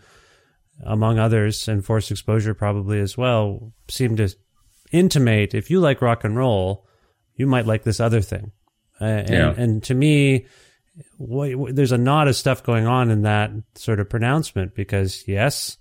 among 0.83 1.19
others, 1.19 1.67
and 1.67 1.85
Forced 1.85 2.11
Exposure 2.11 2.53
probably 2.53 2.99
as 2.99 3.17
well, 3.17 3.73
seem 3.87 4.15
to 4.17 4.29
intimate 4.91 5.53
if 5.53 5.69
you 5.69 5.79
like 5.79 6.01
rock 6.01 6.23
and 6.23 6.37
roll, 6.37 6.85
you 7.35 7.47
might 7.47 7.65
like 7.65 7.83
this 7.83 7.99
other 7.99 8.21
thing. 8.21 8.51
Uh, 9.01 9.05
and, 9.05 9.29
yeah. 9.29 9.53
and 9.57 9.83
to 9.83 9.93
me, 9.93 10.45
what, 11.17 11.75
there's 11.75 11.91
a 11.91 11.97
lot 11.97 12.27
of 12.27 12.35
stuff 12.35 12.63
going 12.63 12.85
on 12.85 13.09
in 13.09 13.23
that 13.23 13.51
sort 13.75 13.99
of 13.99 14.09
pronouncement 14.09 14.75
because 14.75 15.27
yes, 15.27 15.77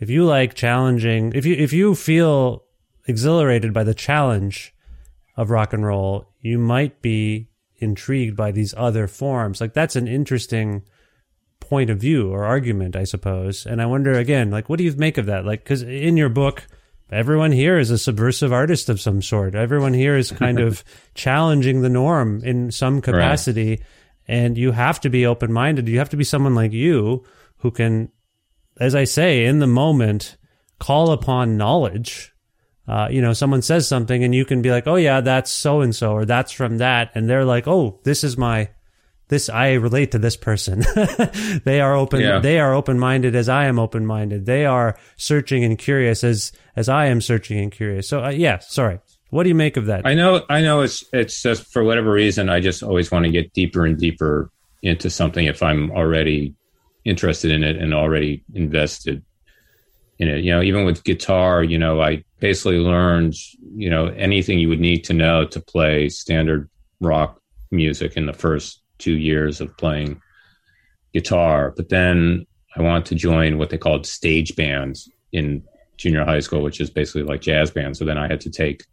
if 0.00 0.10
you 0.10 0.24
like 0.24 0.54
challenging, 0.54 1.32
if 1.34 1.46
you 1.46 1.54
if 1.54 1.72
you 1.72 1.94
feel 1.94 2.64
exhilarated 3.06 3.72
by 3.72 3.84
the 3.84 3.94
challenge 3.94 4.74
of 5.36 5.50
rock 5.50 5.72
and 5.72 5.86
roll, 5.86 6.28
you 6.40 6.58
might 6.58 7.00
be 7.00 7.48
intrigued 7.76 8.36
by 8.36 8.50
these 8.50 8.74
other 8.76 9.06
forms. 9.06 9.60
Like 9.60 9.72
that's 9.72 9.96
an 9.96 10.08
interesting 10.08 10.82
point 11.68 11.90
of 11.90 11.98
view 11.98 12.30
or 12.30 12.44
argument, 12.44 12.96
I 12.96 13.04
suppose. 13.04 13.66
And 13.66 13.80
I 13.80 13.86
wonder 13.86 14.12
again, 14.12 14.50
like, 14.50 14.68
what 14.68 14.78
do 14.78 14.84
you 14.84 14.92
make 14.96 15.18
of 15.18 15.26
that? 15.26 15.44
Like, 15.44 15.62
because 15.62 15.82
in 15.82 16.16
your 16.16 16.28
book, 16.28 16.66
everyone 17.10 17.52
here 17.52 17.78
is 17.78 17.90
a 17.90 17.98
subversive 17.98 18.52
artist 18.52 18.88
of 18.88 19.00
some 19.00 19.22
sort. 19.22 19.54
Everyone 19.54 19.94
here 19.94 20.16
is 20.16 20.32
kind 20.32 20.58
of 20.58 20.84
challenging 21.14 21.82
the 21.82 21.88
norm 21.88 22.42
in 22.44 22.70
some 22.70 23.00
capacity. 23.00 23.70
Right. 23.70 23.82
And 24.26 24.58
you 24.58 24.72
have 24.72 25.00
to 25.00 25.10
be 25.10 25.26
open 25.26 25.52
minded. 25.52 25.88
You 25.88 25.98
have 25.98 26.10
to 26.10 26.16
be 26.16 26.24
someone 26.24 26.54
like 26.54 26.72
you 26.72 27.24
who 27.58 27.70
can, 27.70 28.10
as 28.78 28.94
I 28.94 29.04
say, 29.04 29.44
in 29.44 29.58
the 29.58 29.66
moment, 29.66 30.36
call 30.78 31.12
upon 31.12 31.56
knowledge 31.56 32.32
uh, 32.88 33.06
you 33.10 33.20
know, 33.20 33.34
someone 33.34 33.60
says 33.60 33.86
something 33.86 34.24
and 34.24 34.34
you 34.34 34.46
can 34.46 34.62
be 34.62 34.70
like, 34.70 34.86
oh 34.86 34.96
yeah, 34.96 35.20
that's 35.20 35.50
so 35.50 35.82
and 35.82 35.94
so, 35.94 36.12
or 36.12 36.24
that's 36.24 36.52
from 36.52 36.78
that. 36.78 37.10
And 37.14 37.28
they're 37.28 37.44
like, 37.44 37.68
oh, 37.68 38.00
this 38.04 38.24
is 38.24 38.38
my, 38.38 38.70
this, 39.28 39.48
I 39.48 39.74
relate 39.74 40.12
to 40.12 40.18
this 40.18 40.36
person. 40.36 40.84
they 41.64 41.80
are 41.80 41.94
open, 41.94 42.20
yeah. 42.20 42.38
they 42.38 42.58
are 42.58 42.74
open 42.74 42.98
minded 42.98 43.34
as 43.36 43.48
I 43.48 43.66
am 43.66 43.78
open 43.78 44.06
minded. 44.06 44.46
They 44.46 44.64
are 44.64 44.98
searching 45.16 45.64
and 45.64 45.78
curious 45.78 46.24
as, 46.24 46.52
as 46.76 46.88
I 46.88 47.06
am 47.06 47.20
searching 47.20 47.58
and 47.58 47.70
curious. 47.70 48.08
So, 48.08 48.24
uh, 48.24 48.30
yeah, 48.30 48.58
sorry. 48.58 49.00
What 49.30 49.42
do 49.42 49.50
you 49.50 49.54
make 49.54 49.76
of 49.76 49.86
that? 49.86 50.06
I 50.06 50.14
know, 50.14 50.44
I 50.48 50.62
know 50.62 50.80
it's, 50.80 51.04
it's 51.12 51.42
just 51.42 51.70
for 51.70 51.84
whatever 51.84 52.10
reason, 52.10 52.48
I 52.48 52.60
just 52.60 52.82
always 52.82 53.10
want 53.10 53.26
to 53.26 53.30
get 53.30 53.52
deeper 53.52 53.84
and 53.84 53.98
deeper 53.98 54.50
into 54.82 55.10
something 55.10 55.44
if 55.44 55.62
I'm 55.62 55.90
already 55.90 56.54
interested 57.04 57.50
in 57.50 57.62
it 57.62 57.76
and 57.76 57.92
already 57.92 58.44
invested 58.54 59.22
in 60.18 60.28
it. 60.28 60.44
You 60.44 60.52
know, 60.52 60.62
even 60.62 60.86
with 60.86 61.04
guitar, 61.04 61.62
you 61.62 61.78
know, 61.78 62.00
I 62.00 62.24
basically 62.40 62.78
learned, 62.78 63.34
you 63.74 63.90
know, 63.90 64.06
anything 64.06 64.58
you 64.58 64.70
would 64.70 64.80
need 64.80 65.04
to 65.04 65.12
know 65.12 65.44
to 65.46 65.60
play 65.60 66.08
standard 66.08 66.70
rock 67.00 67.40
music 67.70 68.16
in 68.16 68.26
the 68.26 68.32
first 68.32 68.80
two 68.98 69.16
years 69.16 69.60
of 69.60 69.76
playing 69.76 70.20
guitar. 71.12 71.72
But 71.76 71.88
then 71.88 72.46
I 72.76 72.82
wanted 72.82 73.06
to 73.06 73.14
join 73.14 73.58
what 73.58 73.70
they 73.70 73.78
called 73.78 74.06
stage 74.06 74.54
bands 74.56 75.10
in 75.32 75.62
junior 75.96 76.24
high 76.24 76.40
school, 76.40 76.62
which 76.62 76.80
is 76.80 76.90
basically 76.90 77.24
like 77.24 77.40
jazz 77.40 77.70
bands. 77.70 77.98
So 77.98 78.04
then 78.04 78.18
I 78.18 78.28
had 78.28 78.40
to 78.42 78.50
take 78.50 78.84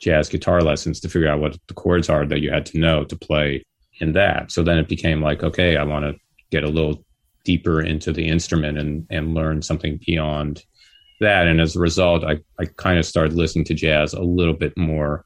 jazz 0.00 0.28
guitar 0.28 0.60
lessons 0.60 1.00
to 1.00 1.08
figure 1.08 1.28
out 1.28 1.40
what 1.40 1.56
the 1.68 1.74
chords 1.74 2.08
are 2.08 2.26
that 2.26 2.40
you 2.40 2.50
had 2.50 2.66
to 2.66 2.78
know 2.78 3.04
to 3.04 3.16
play 3.16 3.64
in 4.00 4.12
that. 4.12 4.50
So 4.50 4.62
then 4.62 4.78
it 4.78 4.88
became 4.88 5.22
like, 5.22 5.42
okay, 5.42 5.76
I 5.76 5.84
want 5.84 6.04
to 6.04 6.14
get 6.50 6.64
a 6.64 6.68
little 6.68 7.04
deeper 7.44 7.80
into 7.80 8.12
the 8.12 8.26
instrument 8.26 8.78
and, 8.78 9.06
and 9.10 9.34
learn 9.34 9.62
something 9.62 10.00
beyond 10.04 10.64
that. 11.20 11.46
And 11.46 11.60
as 11.60 11.76
a 11.76 11.80
result, 11.80 12.24
I, 12.24 12.38
I 12.58 12.66
kind 12.76 12.98
of 12.98 13.06
started 13.06 13.34
listening 13.34 13.64
to 13.66 13.74
jazz 13.74 14.12
a 14.12 14.22
little 14.22 14.54
bit 14.54 14.76
more 14.76 15.24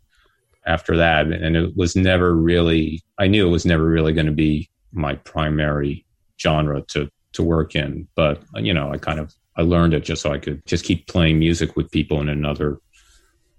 after 0.67 0.97
that. 0.97 1.27
And 1.27 1.57
it 1.57 1.77
was 1.77 1.97
never 1.97 2.35
really, 2.35 3.03
I 3.19 3.27
knew 3.27 3.47
it 3.47 3.51
was 3.51 3.67
never 3.67 3.85
really 3.85 4.13
going 4.13 4.27
to 4.27 4.33
be 4.33 4.69
my 4.93 5.15
primary 5.15 6.05
genre 6.41 6.83
to, 6.89 7.09
to 7.33 7.43
work 7.43 7.75
in. 7.75 8.09
But, 8.15 8.43
you 8.57 8.75
know, 8.75 8.93
I 8.93 8.99
kind 8.99 9.21
of, 9.21 9.35
I 9.57 9.63
learned 9.63 9.95
it 9.95 10.05
just 10.05 10.23
so 10.23 10.33
I 10.33 10.39
could 10.39 10.65
just 10.67 10.85
keep 10.85 11.07
playing 11.07 11.39
music 11.39 11.77
with 11.77 11.91
people 11.91 12.21
in 12.21 12.29
another 12.29 12.79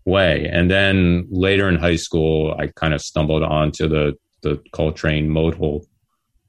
way. 0.05 0.47
And 0.51 0.69
then 0.69 1.27
later 1.29 1.67
in 1.67 1.75
high 1.75 1.95
school, 1.95 2.55
I 2.59 2.67
kind 2.67 2.93
of 2.93 3.01
stumbled 3.01 3.43
onto 3.43 3.87
the, 3.87 4.15
the 4.41 4.61
Coltrane 4.71 5.29
modal 5.29 5.85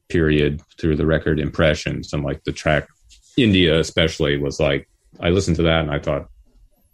period 0.09 0.61
through 0.79 0.97
the 0.97 1.07
record 1.07 1.39
impressions 1.39 2.13
and 2.13 2.25
like 2.25 2.43
the 2.45 2.53
track 2.53 2.89
India 3.37 3.79
especially 3.79 4.39
was 4.39 4.59
like 4.59 4.89
I 5.21 5.29
listened 5.29 5.57
to 5.57 5.63
that 5.65 5.83
and 5.83 5.91
I 5.91 5.99
thought 5.99 6.29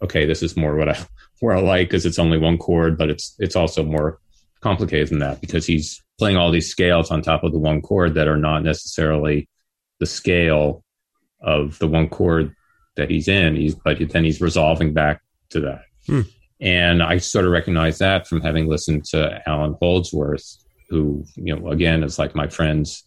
okay, 0.01 0.25
this 0.25 0.43
is 0.43 0.57
more 0.57 0.75
what 0.75 0.89
I 0.89 0.97
where 1.39 1.55
I 1.55 1.61
like 1.61 1.89
because 1.89 2.05
it's 2.05 2.19
only 2.19 2.37
one 2.37 2.57
chord, 2.57 2.97
but 2.97 3.09
it's 3.09 3.35
it's 3.39 3.55
also 3.55 3.83
more 3.83 4.19
complicated 4.61 5.09
than 5.09 5.19
that 5.19 5.41
because 5.41 5.65
he's 5.65 6.03
playing 6.17 6.37
all 6.37 6.51
these 6.51 6.69
scales 6.69 7.11
on 7.11 7.21
top 7.21 7.43
of 7.43 7.51
the 7.51 7.59
one 7.59 7.81
chord 7.81 8.13
that 8.15 8.27
are 8.27 8.37
not 8.37 8.63
necessarily 8.63 9.47
the 9.99 10.05
scale 10.05 10.83
of 11.41 11.77
the 11.79 11.87
one 11.87 12.09
chord 12.09 12.55
that 12.95 13.09
he's 13.09 13.27
in. 13.27 13.55
He's 13.55 13.75
but 13.75 13.97
then 14.09 14.23
he's 14.23 14.41
resolving 14.41 14.93
back 14.93 15.21
to 15.49 15.59
that. 15.61 15.81
Hmm. 16.07 16.21
And 16.61 17.03
I 17.03 17.17
sort 17.17 17.45
of 17.45 17.51
recognize 17.51 17.97
that 17.99 18.27
from 18.27 18.41
having 18.41 18.67
listened 18.67 19.05
to 19.05 19.41
Allan 19.47 19.75
Holdsworth, 19.81 20.57
who, 20.89 21.25
you 21.35 21.55
know, 21.55 21.69
again, 21.69 22.03
is 22.03 22.17
like 22.17 22.33
my 22.33 22.47
friends 22.47 23.03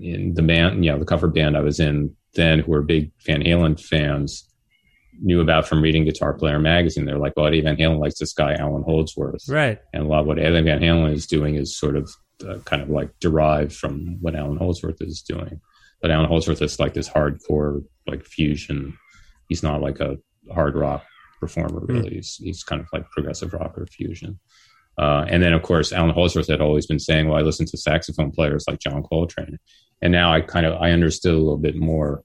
in 0.00 0.34
the 0.34 0.42
band, 0.42 0.84
you 0.84 0.90
know, 0.90 0.98
the 0.98 1.04
cover 1.04 1.28
band 1.28 1.56
I 1.56 1.60
was 1.60 1.80
in 1.80 2.16
then 2.34 2.60
who 2.60 2.72
were 2.72 2.82
big 2.82 3.10
Van 3.26 3.42
Halen 3.42 3.80
fans 3.80 4.49
knew 5.20 5.40
about 5.40 5.66
from 5.66 5.82
reading 5.82 6.04
Guitar 6.04 6.32
Player 6.32 6.58
magazine. 6.58 7.04
They're 7.04 7.18
like, 7.18 7.34
well, 7.36 7.46
Eddie 7.46 7.60
Van 7.60 7.76
Halen 7.76 7.98
likes 7.98 8.18
this 8.18 8.32
guy, 8.32 8.54
Allan 8.54 8.82
Holdsworth. 8.82 9.48
Right. 9.48 9.78
And 9.92 10.04
a 10.04 10.06
lot 10.06 10.20
of 10.20 10.26
what 10.26 10.38
Eddie 10.38 10.62
Van 10.62 10.80
Halen 10.80 11.12
is 11.12 11.26
doing 11.26 11.56
is 11.56 11.76
sort 11.76 11.96
of 11.96 12.10
uh, 12.46 12.58
kind 12.64 12.82
of 12.82 12.88
like 12.88 13.10
derived 13.20 13.72
from 13.72 14.18
what 14.20 14.34
Allan 14.34 14.56
Holdsworth 14.56 15.00
is 15.00 15.22
doing. 15.22 15.60
But 16.00 16.10
Allan 16.10 16.28
Holdsworth 16.28 16.62
is 16.62 16.80
like 16.80 16.94
this 16.94 17.08
hardcore, 17.08 17.84
like 18.06 18.24
fusion. 18.24 18.96
He's 19.48 19.62
not 19.62 19.82
like 19.82 20.00
a 20.00 20.16
hard 20.52 20.74
rock 20.74 21.04
performer, 21.38 21.80
hmm. 21.80 21.92
really. 21.92 22.10
Mm. 22.10 22.14
He's, 22.14 22.36
he's 22.36 22.62
kind 22.62 22.80
of 22.80 22.88
like 22.92 23.10
progressive 23.10 23.52
rock 23.52 23.76
or 23.76 23.86
fusion. 23.86 24.38
Uh, 24.98 25.24
and 25.28 25.42
then, 25.42 25.52
of 25.52 25.62
course, 25.62 25.92
Allan 25.92 26.14
Holdsworth 26.14 26.48
had 26.48 26.60
always 26.60 26.86
been 26.86 26.98
saying, 26.98 27.28
"Well, 27.28 27.38
I 27.38 27.42
listen 27.42 27.64
to 27.66 27.76
saxophone 27.78 28.32
players 28.32 28.64
like 28.68 28.80
John 28.80 29.02
Coltrane," 29.02 29.58
and 30.02 30.12
now 30.12 30.32
I 30.32 30.42
kind 30.42 30.66
of 30.66 30.80
I 30.80 30.90
understood 30.90 31.32
a 31.32 31.38
little 31.38 31.56
bit 31.56 31.76
more, 31.76 32.22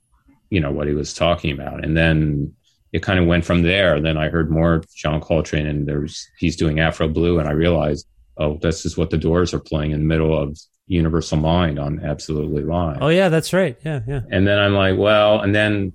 you 0.49 0.59
know, 0.59 0.71
what 0.71 0.87
he 0.87 0.93
was 0.93 1.13
talking 1.13 1.51
about. 1.51 1.85
And 1.85 1.95
then 1.95 2.53
it 2.95 3.03
kind 3.03 3.19
of 3.19 3.25
went 3.25 3.43
from 3.43 3.61
there. 3.61 3.99
Then 3.99 4.15
I 4.15 4.29
heard 4.29 4.49
more 4.49 4.81
John 4.95 5.19
Coltrane, 5.19 5.67
and 5.67 5.85
there's 5.85 6.29
he's 6.37 6.55
doing 6.55 6.79
Afro 6.79 7.09
Blue, 7.09 7.39
and 7.39 7.47
I 7.47 7.51
realized, 7.51 8.07
oh, 8.37 8.57
this 8.61 8.85
is 8.85 8.95
what 8.95 9.09
the 9.09 9.17
Doors 9.17 9.53
are 9.53 9.59
playing 9.59 9.91
in 9.91 9.99
the 9.99 10.05
middle 10.05 10.33
of 10.35 10.57
Universal 10.87 11.39
Mind 11.39 11.77
on 11.77 11.99
Absolutely 12.05 12.63
Live. 12.63 12.99
Oh 13.01 13.09
yeah, 13.09 13.27
that's 13.27 13.51
right. 13.51 13.77
Yeah, 13.83 13.99
yeah. 14.07 14.21
And 14.31 14.47
then 14.47 14.59
I'm 14.59 14.73
like, 14.73 14.97
well, 14.97 15.41
and 15.41 15.53
then 15.53 15.91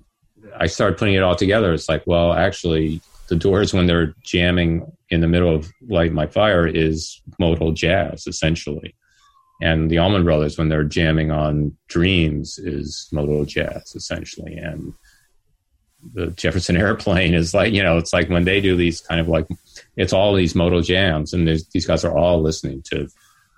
I 0.55 0.67
started 0.67 0.99
putting 0.99 1.15
it 1.15 1.23
all 1.23 1.35
together. 1.35 1.73
It's 1.73 1.89
like, 1.89 2.03
well, 2.05 2.33
actually, 2.33 3.01
the 3.29 3.35
Doors 3.35 3.73
when 3.73 3.87
they're 3.87 4.13
jamming 4.21 4.85
in 5.09 5.21
the 5.21 5.27
middle 5.27 5.55
of 5.55 5.71
Light 5.89 6.13
My 6.13 6.27
Fire 6.27 6.67
is 6.67 7.19
modal 7.39 7.71
jazz 7.71 8.27
essentially, 8.27 8.93
and 9.59 9.89
the 9.89 9.97
Allman 9.97 10.23
Brothers 10.23 10.55
when 10.55 10.69
they're 10.69 10.83
jamming 10.83 11.31
on 11.31 11.75
Dreams 11.87 12.59
is 12.59 13.09
modal 13.11 13.43
jazz 13.43 13.93
essentially, 13.95 14.55
and 14.55 14.93
the 16.13 16.27
Jefferson 16.27 16.77
Airplane 16.77 17.33
is 17.33 17.53
like 17.53 17.73
you 17.73 17.83
know 17.83 17.97
it's 17.97 18.13
like 18.13 18.29
when 18.29 18.45
they 18.45 18.61
do 18.61 18.75
these 18.75 19.01
kind 19.01 19.21
of 19.21 19.27
like 19.27 19.47
it's 19.95 20.13
all 20.13 20.33
these 20.33 20.55
modal 20.55 20.81
jams, 20.81 21.33
and 21.33 21.47
these 21.47 21.85
guys 21.85 22.03
are 22.03 22.17
all 22.17 22.41
listening 22.41 22.81
to 22.83 23.07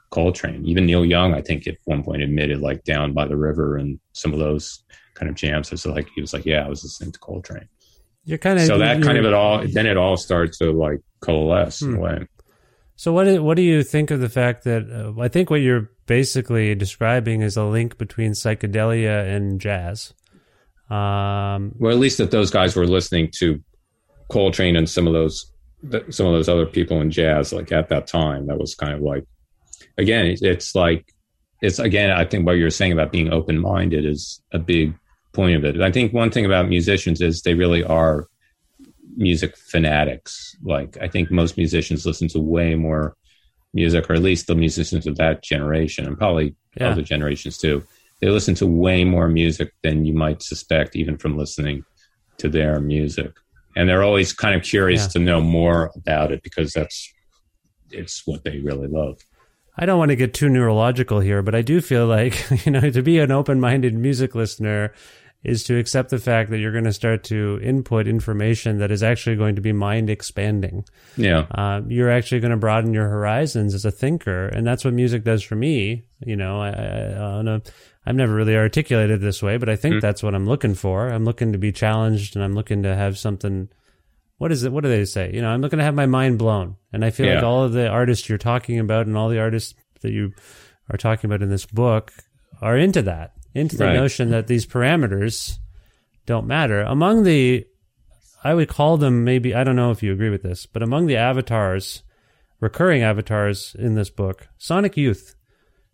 Coltrane. 0.09 0.65
Even 0.65 0.85
Neil 0.85 1.05
Young, 1.05 1.33
I 1.33 1.41
think, 1.41 1.67
at 1.67 1.77
one 1.85 2.03
point 2.03 2.21
admitted 2.21 2.59
like 2.59 2.83
down 2.83 3.13
by 3.13 3.27
the 3.27 3.37
river 3.37 3.77
and 3.77 3.99
some 4.13 4.33
of 4.33 4.39
those 4.39 4.83
kind 5.15 5.29
of 5.29 5.35
jams. 5.35 5.71
It's 5.71 5.85
like 5.85 6.07
he 6.13 6.21
was 6.21 6.33
like, 6.33 6.45
yeah, 6.45 6.65
I 6.65 6.69
was 6.69 6.83
listening 6.83 7.11
to 7.13 7.19
Coltrane. 7.19 7.67
You're 8.25 8.37
kind 8.37 8.59
of 8.59 8.65
so 8.65 8.77
that 8.77 9.01
kind 9.01 9.17
of 9.17 9.25
it 9.25 9.33
all. 9.33 9.65
Then 9.67 9.85
it 9.85 9.97
all 9.97 10.17
starts 10.17 10.59
to 10.59 10.71
like 10.71 11.01
coalesce 11.19 11.79
hmm. 11.79 11.93
in 11.93 11.95
a 11.95 11.99
way. 11.99 12.27
So 12.95 13.11
what 13.11 13.23
do, 13.25 13.43
what 13.43 13.57
do 13.57 13.63
you 13.63 13.83
think 13.83 14.11
of 14.11 14.19
the 14.19 14.29
fact 14.29 14.65
that 14.65 14.83
uh, 14.89 15.19
I 15.19 15.27
think 15.27 15.49
what 15.49 15.61
you're 15.61 15.89
basically 16.05 16.75
describing 16.75 17.41
is 17.41 17.57
a 17.57 17.63
link 17.63 17.97
between 17.97 18.31
psychedelia 18.33 19.27
and 19.35 19.59
jazz? 19.59 20.13
Um, 20.93 21.71
well, 21.79 21.91
at 21.91 21.97
least 21.97 22.19
that 22.19 22.31
those 22.31 22.51
guys 22.51 22.75
were 22.75 22.85
listening 22.85 23.31
to 23.39 23.63
Coltrane 24.29 24.75
and 24.75 24.89
some 24.89 25.07
of 25.07 25.13
those 25.13 25.51
some 26.09 26.27
of 26.27 26.33
those 26.33 26.47
other 26.47 26.65
people 26.65 27.01
in 27.01 27.11
jazz, 27.11 27.51
like 27.51 27.71
at 27.71 27.89
that 27.89 28.07
time. 28.07 28.47
That 28.47 28.57
was 28.57 28.75
kind 28.75 28.93
of 28.93 29.01
like 29.01 29.25
again, 29.97 30.35
it's 30.39 30.75
like 30.75 31.13
it's 31.61 31.79
again. 31.79 32.11
I 32.11 32.25
think 32.25 32.45
what 32.45 32.57
you're 32.57 32.69
saying 32.69 32.91
about 32.91 33.11
being 33.11 33.33
open 33.33 33.59
minded 33.59 34.05
is 34.05 34.41
a 34.51 34.59
big 34.59 34.93
point 35.33 35.57
of 35.57 35.65
it. 35.65 35.81
I 35.81 35.91
think 35.91 36.13
one 36.13 36.29
thing 36.29 36.45
about 36.45 36.69
musicians 36.69 37.21
is 37.21 37.41
they 37.41 37.55
really 37.55 37.83
are 37.83 38.27
music 39.15 39.57
fanatics. 39.57 40.55
Like 40.63 40.97
I 41.01 41.07
think 41.07 41.31
most 41.31 41.57
musicians 41.57 42.05
listen 42.05 42.27
to 42.29 42.39
way 42.39 42.75
more 42.75 43.15
music, 43.73 44.09
or 44.09 44.13
at 44.13 44.21
least 44.21 44.47
the 44.47 44.55
musicians 44.55 45.07
of 45.07 45.17
that 45.17 45.41
generation, 45.41 46.05
and 46.05 46.17
probably 46.17 46.55
yeah. 46.77 46.89
other 46.89 47.01
generations 47.01 47.57
too. 47.57 47.83
They 48.21 48.29
listen 48.29 48.55
to 48.55 48.67
way 48.67 49.03
more 49.03 49.27
music 49.27 49.73
than 49.83 50.05
you 50.05 50.13
might 50.13 50.41
suspect, 50.41 50.95
even 50.95 51.17
from 51.17 51.37
listening 51.37 51.83
to 52.37 52.49
their 52.49 52.79
music. 52.79 53.31
And 53.75 53.89
they're 53.89 54.03
always 54.03 54.33
kind 54.33 54.55
of 54.55 54.63
curious 54.63 55.03
yeah. 55.03 55.07
to 55.09 55.19
know 55.19 55.41
more 55.41 55.91
about 55.95 56.31
it 56.31 56.43
because 56.43 56.73
that's 56.73 57.11
it's 57.91 58.25
what 58.25 58.43
they 58.43 58.59
really 58.59 58.87
love. 58.87 59.19
I 59.77 59.85
don't 59.85 59.97
want 59.97 60.09
to 60.09 60.15
get 60.15 60.33
too 60.33 60.49
neurological 60.49 61.19
here, 61.19 61.41
but 61.41 61.55
I 61.55 61.63
do 61.63 61.81
feel 61.81 62.05
like, 62.05 62.45
you 62.65 62.71
know, 62.71 62.89
to 62.89 63.01
be 63.01 63.19
an 63.19 63.31
open 63.31 63.59
minded 63.59 63.93
music 63.93 64.35
listener 64.35 64.93
is 65.43 65.63
to 65.65 65.77
accept 65.77 66.09
the 66.09 66.19
fact 66.19 66.49
that 66.49 66.59
you're 66.59 66.71
going 66.71 66.83
to 66.85 66.93
start 66.93 67.23
to 67.25 67.59
input 67.61 68.07
information 68.07 68.77
that 68.77 68.91
is 68.91 69.03
actually 69.03 69.35
going 69.35 69.55
to 69.55 69.61
be 69.61 69.73
mind 69.73 70.09
expanding. 70.09 70.85
Yeah. 71.17 71.45
Uh, 71.51 71.81
you're 71.87 72.09
actually 72.09 72.39
going 72.39 72.51
to 72.51 72.57
broaden 72.57 72.93
your 72.93 73.09
horizons 73.09 73.73
as 73.73 73.83
a 73.83 73.91
thinker. 73.91 74.47
And 74.47 74.65
that's 74.65 74.85
what 74.85 74.93
music 74.93 75.23
does 75.23 75.43
for 75.43 75.55
me. 75.55 76.05
You 76.25 76.37
know, 76.37 76.61
I, 76.61 76.69
I, 76.69 77.55
I 77.55 77.61
I've 78.05 78.15
never 78.15 78.33
really 78.33 78.55
articulated 78.55 79.19
this 79.19 79.43
way, 79.43 79.57
but 79.57 79.69
I 79.69 79.75
think 79.75 79.95
mm-hmm. 79.95 80.01
that's 80.01 80.23
what 80.23 80.35
I'm 80.35 80.45
looking 80.45 80.75
for. 80.75 81.09
I'm 81.09 81.25
looking 81.25 81.51
to 81.51 81.57
be 81.57 81.71
challenged 81.71 82.35
and 82.35 82.43
I'm 82.43 82.53
looking 82.53 82.83
to 82.83 82.95
have 82.95 83.17
something. 83.17 83.69
What 84.37 84.51
is 84.51 84.63
it? 84.63 84.71
What 84.71 84.83
do 84.83 84.89
they 84.89 85.05
say? 85.05 85.31
You 85.33 85.41
know, 85.41 85.49
I'm 85.49 85.61
looking 85.61 85.79
to 85.79 85.85
have 85.85 85.95
my 85.95 86.05
mind 86.05 86.39
blown. 86.39 86.77
And 86.93 87.03
I 87.03 87.11
feel 87.11 87.27
yeah. 87.27 87.35
like 87.35 87.43
all 87.43 87.63
of 87.63 87.73
the 87.73 87.87
artists 87.87 88.29
you're 88.29 88.37
talking 88.37 88.79
about 88.79 89.07
and 89.07 89.17
all 89.17 89.29
the 89.29 89.39
artists 89.39 89.73
that 90.01 90.11
you 90.11 90.33
are 90.89 90.97
talking 90.97 91.29
about 91.29 91.41
in 91.41 91.49
this 91.49 91.65
book 91.65 92.13
are 92.61 92.77
into 92.77 93.01
that 93.01 93.33
into 93.53 93.77
the 93.77 93.85
right. 93.85 93.95
notion 93.95 94.31
that 94.31 94.47
these 94.47 94.65
parameters 94.65 95.57
don't 96.25 96.47
matter. 96.47 96.81
Among 96.81 97.23
the, 97.23 97.65
I 98.43 98.53
would 98.53 98.69
call 98.69 98.97
them 98.97 99.23
maybe, 99.23 99.53
I 99.53 99.63
don't 99.63 99.75
know 99.75 99.91
if 99.91 100.03
you 100.03 100.13
agree 100.13 100.29
with 100.29 100.43
this, 100.43 100.65
but 100.65 100.83
among 100.83 101.05
the 101.05 101.17
avatars, 101.17 102.03
recurring 102.59 103.03
avatars 103.03 103.75
in 103.77 103.95
this 103.95 104.09
book, 104.09 104.47
Sonic 104.57 104.97
Youth 104.97 105.35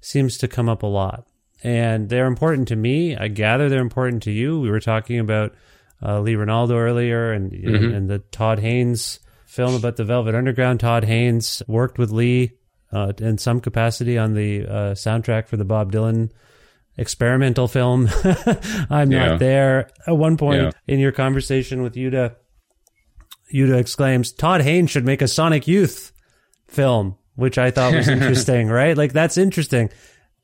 seems 0.02 0.38
to 0.38 0.48
come 0.48 0.70
up 0.70 0.84
a 0.84 0.88
lot. 0.88 1.28
And 1.62 2.08
they're 2.08 2.28
important 2.28 2.70
to 2.70 2.76
me. 2.76 3.18
I 3.18 3.28
gather 3.28 3.68
they're 3.68 3.82
important 3.82 4.24
to 4.24 4.32
you. 4.32 4.60
We 4.62 4.70
were 4.70 4.80
talking 4.80 5.20
about 5.20 5.54
uh, 6.02 6.22
Lee 6.22 6.36
Ranaldo 6.36 6.76
earlier 6.76 7.34
and, 7.34 7.52
mm-hmm. 7.52 7.94
and 7.94 8.10
the 8.10 8.20
Todd 8.20 8.60
Haynes 8.60 9.20
film 9.46 9.76
about 9.76 9.98
the 9.98 10.06
Velvet 10.06 10.36
Underground. 10.36 10.80
Todd 10.80 11.04
Haynes 11.04 11.62
worked 11.68 11.98
with 11.98 12.12
Lee 12.12 12.54
uh, 12.94 13.12
in 13.18 13.38
some 13.38 13.60
capacity 13.60 14.18
on 14.18 14.36
the 14.36 14.66
uh, 14.66 14.94
soundtrack 14.94 15.48
for 15.48 15.58
the 15.58 15.66
Bob 15.66 15.92
Dylan 15.92 16.32
experimental 17.00 17.68
film. 17.68 18.10
I'm 18.90 19.12
yeah. 19.12 19.30
not 19.30 19.40
there. 19.40 19.90
At 20.06 20.18
one 20.18 20.38
point 20.38 20.62
yeah. 20.62 20.72
in 20.86 21.00
your 21.00 21.14
conversation 21.14 21.82
with 21.82 21.96
Jutta, 21.96 22.36
Jutta 23.54 23.80
exclaims, 23.80 24.32
Todd 24.32 24.62
Haynes 24.62 24.92
should 24.92 25.06
make 25.06 25.22
a 25.22 25.28
Sonic 25.28 25.68
Youth 25.68 26.12
film, 26.68 27.18
which 27.36 27.58
I 27.58 27.72
thought 27.72 27.96
was 27.96 28.08
interesting, 28.10 28.68
right? 28.68 28.98
Like, 28.98 29.14
that's 29.14 29.38
interesting. 29.38 29.90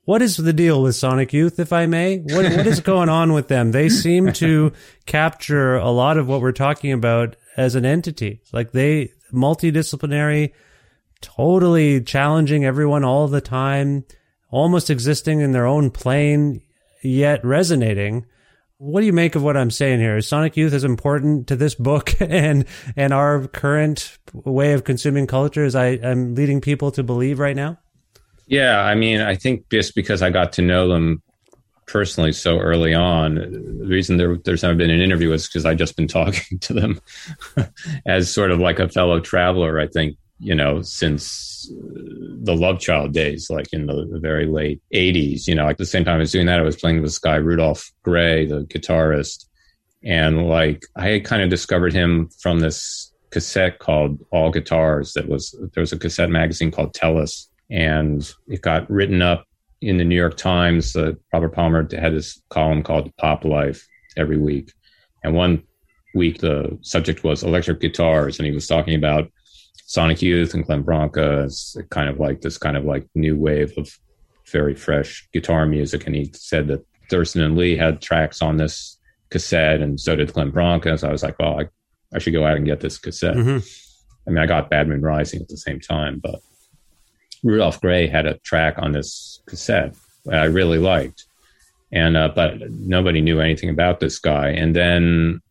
What 0.05 0.21
is 0.21 0.37
the 0.37 0.53
deal 0.53 0.81
with 0.81 0.95
Sonic 0.95 1.33
Youth, 1.33 1.59
if 1.59 1.73
I 1.73 1.87
may? 1.87 2.19
What, 2.19 2.45
what 2.45 2.67
is 2.67 2.79
going 2.79 3.09
on 3.09 3.33
with 3.33 3.47
them? 3.47 3.71
They 3.71 3.89
seem 3.89 4.31
to 4.33 4.71
capture 5.05 5.75
a 5.75 5.89
lot 5.89 6.17
of 6.17 6.27
what 6.27 6.41
we're 6.41 6.51
talking 6.51 6.93
about 6.93 7.35
as 7.57 7.75
an 7.75 7.85
entity. 7.85 8.41
Like 8.53 8.71
they 8.71 9.11
multidisciplinary, 9.33 10.53
totally 11.21 12.01
challenging 12.01 12.63
everyone 12.63 13.03
all 13.03 13.27
the 13.27 13.41
time 13.41 14.05
almost 14.49 14.89
existing 14.89 15.41
in 15.41 15.51
their 15.51 15.65
own 15.65 15.91
plane, 15.91 16.61
yet 17.03 17.43
resonating. 17.43 18.25
What 18.77 19.01
do 19.01 19.05
you 19.05 19.13
make 19.13 19.35
of 19.35 19.43
what 19.43 19.55
I'm 19.55 19.71
saying 19.71 19.99
here? 19.99 20.17
Is 20.17 20.27
Sonic 20.27 20.57
Youth 20.57 20.73
as 20.73 20.83
important 20.83 21.47
to 21.47 21.55
this 21.55 21.75
book 21.75 22.13
and 22.19 22.65
and 22.95 23.13
our 23.13 23.47
current 23.47 24.17
way 24.33 24.73
of 24.73 24.83
consuming 24.83 25.27
culture 25.27 25.63
as 25.63 25.75
I 25.75 25.87
am 25.87 26.35
leading 26.35 26.61
people 26.61 26.91
to 26.91 27.03
believe 27.03 27.39
right 27.39 27.55
now? 27.55 27.77
Yeah, 28.47 28.81
I 28.81 28.95
mean, 28.95 29.21
I 29.21 29.35
think 29.35 29.69
just 29.69 29.95
because 29.95 30.21
I 30.21 30.29
got 30.29 30.53
to 30.53 30.61
know 30.61 30.87
them 30.87 31.23
personally 31.87 32.31
so 32.31 32.59
early 32.59 32.93
on, 32.93 33.35
the 33.35 33.85
reason 33.87 34.17
there, 34.17 34.37
there's 34.37 34.63
never 34.63 34.75
been 34.75 34.89
an 34.89 35.01
interview 35.01 35.31
is 35.31 35.47
because 35.47 35.65
I've 35.65 35.77
just 35.77 35.95
been 35.95 36.07
talking 36.09 36.59
to 36.59 36.73
them 36.73 36.99
as 38.05 38.33
sort 38.33 38.51
of 38.51 38.59
like 38.59 38.79
a 38.79 38.89
fellow 38.89 39.19
traveler. 39.19 39.79
I 39.79 39.87
think 39.87 40.17
you 40.39 40.55
know 40.55 40.81
since 40.81 41.55
the 41.69 42.55
Love 42.55 42.79
Child 42.79 43.13
days, 43.13 43.49
like 43.49 43.71
in 43.73 43.87
the, 43.87 44.07
the, 44.11 44.19
very 44.19 44.45
late 44.45 44.81
80s. 44.93 45.47
You 45.47 45.55
know, 45.55 45.65
like 45.65 45.77
the 45.77 45.85
same 45.85 46.05
time 46.05 46.15
I 46.15 46.19
was 46.19 46.31
doing 46.31 46.45
that, 46.45 46.59
I 46.59 46.63
was 46.63 46.75
playing 46.75 46.97
with 46.97 47.05
this 47.05 47.19
guy, 47.19 47.35
Rudolph 47.35 47.91
Grey, 48.03 48.45
the 48.45 48.65
guitarist. 48.65 49.45
And 50.03 50.47
like 50.47 50.85
I 50.95 51.07
had 51.07 51.25
kind 51.25 51.41
of 51.41 51.49
discovered 51.49 51.93
him 51.93 52.29
from 52.39 52.59
this 52.59 53.11
cassette 53.31 53.79
called 53.79 54.19
All 54.31 54.51
Guitars 54.51 55.13
that 55.13 55.27
was, 55.27 55.55
there 55.73 55.81
was 55.81 55.91
a 55.91 55.99
cassette 55.99 56.29
magazine 56.29 56.71
called 56.71 56.93
Tellus. 56.93 57.47
And 57.69 58.31
it 58.47 58.61
got 58.61 58.89
written 58.89 59.21
up 59.21 59.45
in 59.81 59.97
the 59.97 60.03
New 60.03 60.15
York 60.15 60.37
Times. 60.37 60.95
Uh, 60.95 61.13
Robert 61.33 61.53
Palmer 61.53 61.87
had 61.97 62.13
this 62.13 62.41
column 62.49 62.83
called 62.83 63.15
Pop 63.17 63.43
Life 63.43 63.87
every 64.15 64.37
week. 64.37 64.71
And 65.23 65.33
one 65.33 65.63
week 66.13 66.39
the 66.39 66.77
subject 66.81 67.23
was 67.23 67.43
electric 67.43 67.81
guitars, 67.81 68.37
and 68.37 68.45
he 68.45 68.53
was 68.53 68.67
talking 68.67 68.95
about 68.95 69.31
Sonic 69.87 70.21
Youth 70.21 70.53
and 70.53 70.65
Glenn 70.65 70.81
Branca 70.81 71.43
is 71.43 71.77
kind 71.91 72.09
of 72.09 72.19
like 72.19 72.41
this 72.41 72.57
kind 72.57 72.75
of 72.75 72.85
like 72.85 73.07
new 73.13 73.37
wave 73.37 73.71
of 73.77 73.97
very 74.51 74.75
fresh 74.75 75.27
guitar 75.31 75.65
music. 75.65 76.05
And 76.05 76.15
he 76.15 76.31
said 76.33 76.67
that 76.67 76.85
Thurston 77.09 77.41
and 77.41 77.55
Lee 77.55 77.77
had 77.77 78.01
tracks 78.01 78.41
on 78.41 78.57
this 78.57 78.97
cassette, 79.29 79.81
and 79.81 79.99
so 79.99 80.15
did 80.15 80.33
Glenn 80.33 80.49
Branca. 80.49 80.97
So 80.97 81.07
I 81.07 81.11
was 81.11 81.23
like, 81.23 81.37
well, 81.39 81.59
I, 81.59 81.67
I 82.13 82.19
should 82.19 82.33
go 82.33 82.45
out 82.45 82.57
and 82.57 82.65
get 82.65 82.79
this 82.79 82.97
cassette. 82.97 83.35
Mm-hmm. 83.35 83.59
I 84.27 84.29
mean, 84.31 84.39
I 84.39 84.47
got 84.47 84.71
Bad 84.71 84.87
Moon 84.87 85.01
Rising 85.01 85.41
at 85.41 85.49
the 85.49 85.57
same 85.57 85.79
time, 85.79 86.19
but 86.19 86.39
Rudolph 87.43 87.79
Grey 87.79 88.07
had 88.07 88.25
a 88.25 88.39
track 88.39 88.75
on 88.79 88.91
this 88.91 89.41
cassette 89.45 89.95
that 90.25 90.41
I 90.41 90.45
really 90.45 90.79
liked, 90.79 91.25
and 91.91 92.17
uh, 92.17 92.29
but 92.33 92.71
nobody 92.71 93.21
knew 93.21 93.39
anything 93.39 93.69
about 93.69 93.99
this 93.99 94.17
guy. 94.17 94.49
And 94.49 94.75
then 94.75 95.41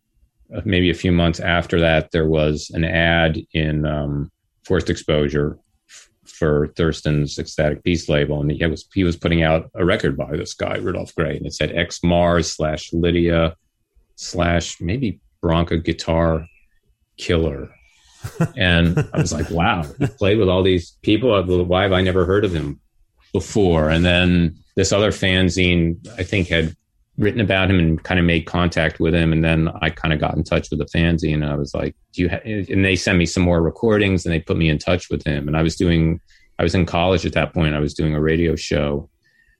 maybe 0.64 0.90
a 0.90 0.94
few 0.94 1.12
months 1.12 1.40
after 1.40 1.80
that, 1.80 2.10
there 2.10 2.26
was 2.26 2.70
an 2.74 2.84
ad 2.84 3.38
in 3.52 3.86
um, 3.86 4.30
Forced 4.64 4.90
Exposure 4.90 5.58
f- 5.88 6.08
for 6.24 6.68
Thurston's 6.76 7.38
Ecstatic 7.38 7.82
Peace 7.82 8.08
label, 8.08 8.40
and 8.40 8.50
he 8.50 8.66
was 8.66 8.86
he 8.92 9.04
was 9.04 9.16
putting 9.16 9.42
out 9.42 9.70
a 9.74 9.84
record 9.84 10.16
by 10.16 10.36
this 10.36 10.54
guy 10.54 10.76
Rudolph 10.76 11.14
Grey, 11.14 11.36
and 11.36 11.46
it 11.46 11.54
said 11.54 11.76
X 11.76 12.02
Mars 12.02 12.50
slash 12.52 12.92
Lydia 12.92 13.56
slash 14.16 14.80
maybe 14.80 15.20
Bronca 15.42 15.82
Guitar 15.82 16.46
Killer 17.16 17.70
and 18.56 18.98
I 19.12 19.18
was 19.18 19.32
like, 19.32 19.50
wow, 19.50 19.84
he 19.98 20.06
played 20.06 20.38
with 20.38 20.48
all 20.48 20.62
these 20.62 20.92
people. 21.02 21.42
Why 21.64 21.82
have 21.82 21.92
I 21.92 22.00
never 22.00 22.24
heard 22.24 22.44
of 22.44 22.52
him 22.52 22.80
before? 23.32 23.90
And 23.90 24.04
then 24.04 24.56
this 24.76 24.92
other 24.92 25.10
fanzine, 25.10 26.06
I 26.18 26.22
think, 26.22 26.48
had 26.48 26.76
written 27.16 27.40
about 27.40 27.70
him 27.70 27.78
and 27.78 28.02
kind 28.02 28.18
of 28.18 28.26
made 28.26 28.46
contact 28.46 28.98
with 28.98 29.14
him. 29.14 29.32
And 29.32 29.44
then 29.44 29.70
I 29.80 29.90
kind 29.90 30.12
of 30.12 30.20
got 30.20 30.36
in 30.36 30.42
touch 30.42 30.68
with 30.70 30.80
the 30.80 30.86
fanzine 30.86 31.34
and 31.34 31.46
I 31.46 31.54
was 31.54 31.74
like, 31.74 31.94
do 32.12 32.22
you, 32.22 32.28
ha-? 32.28 32.40
and 32.44 32.84
they 32.84 32.96
sent 32.96 33.18
me 33.18 33.26
some 33.26 33.42
more 33.42 33.62
recordings 33.62 34.24
and 34.24 34.32
they 34.32 34.40
put 34.40 34.56
me 34.56 34.68
in 34.68 34.78
touch 34.78 35.10
with 35.10 35.24
him. 35.24 35.46
And 35.46 35.56
I 35.56 35.62
was 35.62 35.76
doing, 35.76 36.20
I 36.58 36.62
was 36.62 36.74
in 36.74 36.86
college 36.86 37.24
at 37.24 37.32
that 37.34 37.54
point. 37.54 37.74
I 37.74 37.80
was 37.80 37.94
doing 37.94 38.14
a 38.14 38.20
radio 38.20 38.56
show 38.56 39.08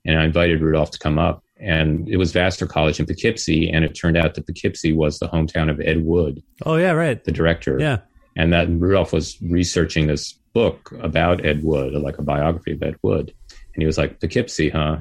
and 0.05 0.19
I 0.19 0.25
invited 0.25 0.61
Rudolph 0.61 0.91
to 0.93 0.99
come 0.99 1.19
up. 1.19 1.43
And 1.61 2.09
it 2.09 2.17
was 2.17 2.33
Vassar 2.33 2.67
College 2.67 2.99
in 2.99 3.07
Poughkeepsie. 3.07 3.71
And 3.71 3.85
it 3.85 3.95
turned 3.95 4.17
out 4.17 4.35
that 4.35 4.47
Poughkeepsie 4.47 4.93
was 4.93 5.19
the 5.19 5.29
hometown 5.29 5.71
of 5.71 5.81
Ed 5.81 6.05
Wood. 6.05 6.43
Oh, 6.67 6.77
yeah, 6.77 6.91
right. 6.91 7.23
The 7.23 7.33
director. 7.33 7.79
Yeah 7.79 7.99
and 8.37 8.53
that 8.53 8.69
Rudolph 8.69 9.13
was 9.13 9.41
researching 9.43 10.07
this 10.07 10.33
book 10.53 10.93
about 11.01 11.45
Ed 11.45 11.63
Wood, 11.63 11.95
like 11.95 12.19
a 12.19 12.23
biography 12.23 12.73
of 12.73 12.83
Ed 12.83 12.97
Wood, 13.03 13.33
and 13.51 13.83
he 13.83 13.87
was 13.87 13.99
like 13.99 14.21
Poughkeepsie, 14.21 14.71
huh? 14.71 14.99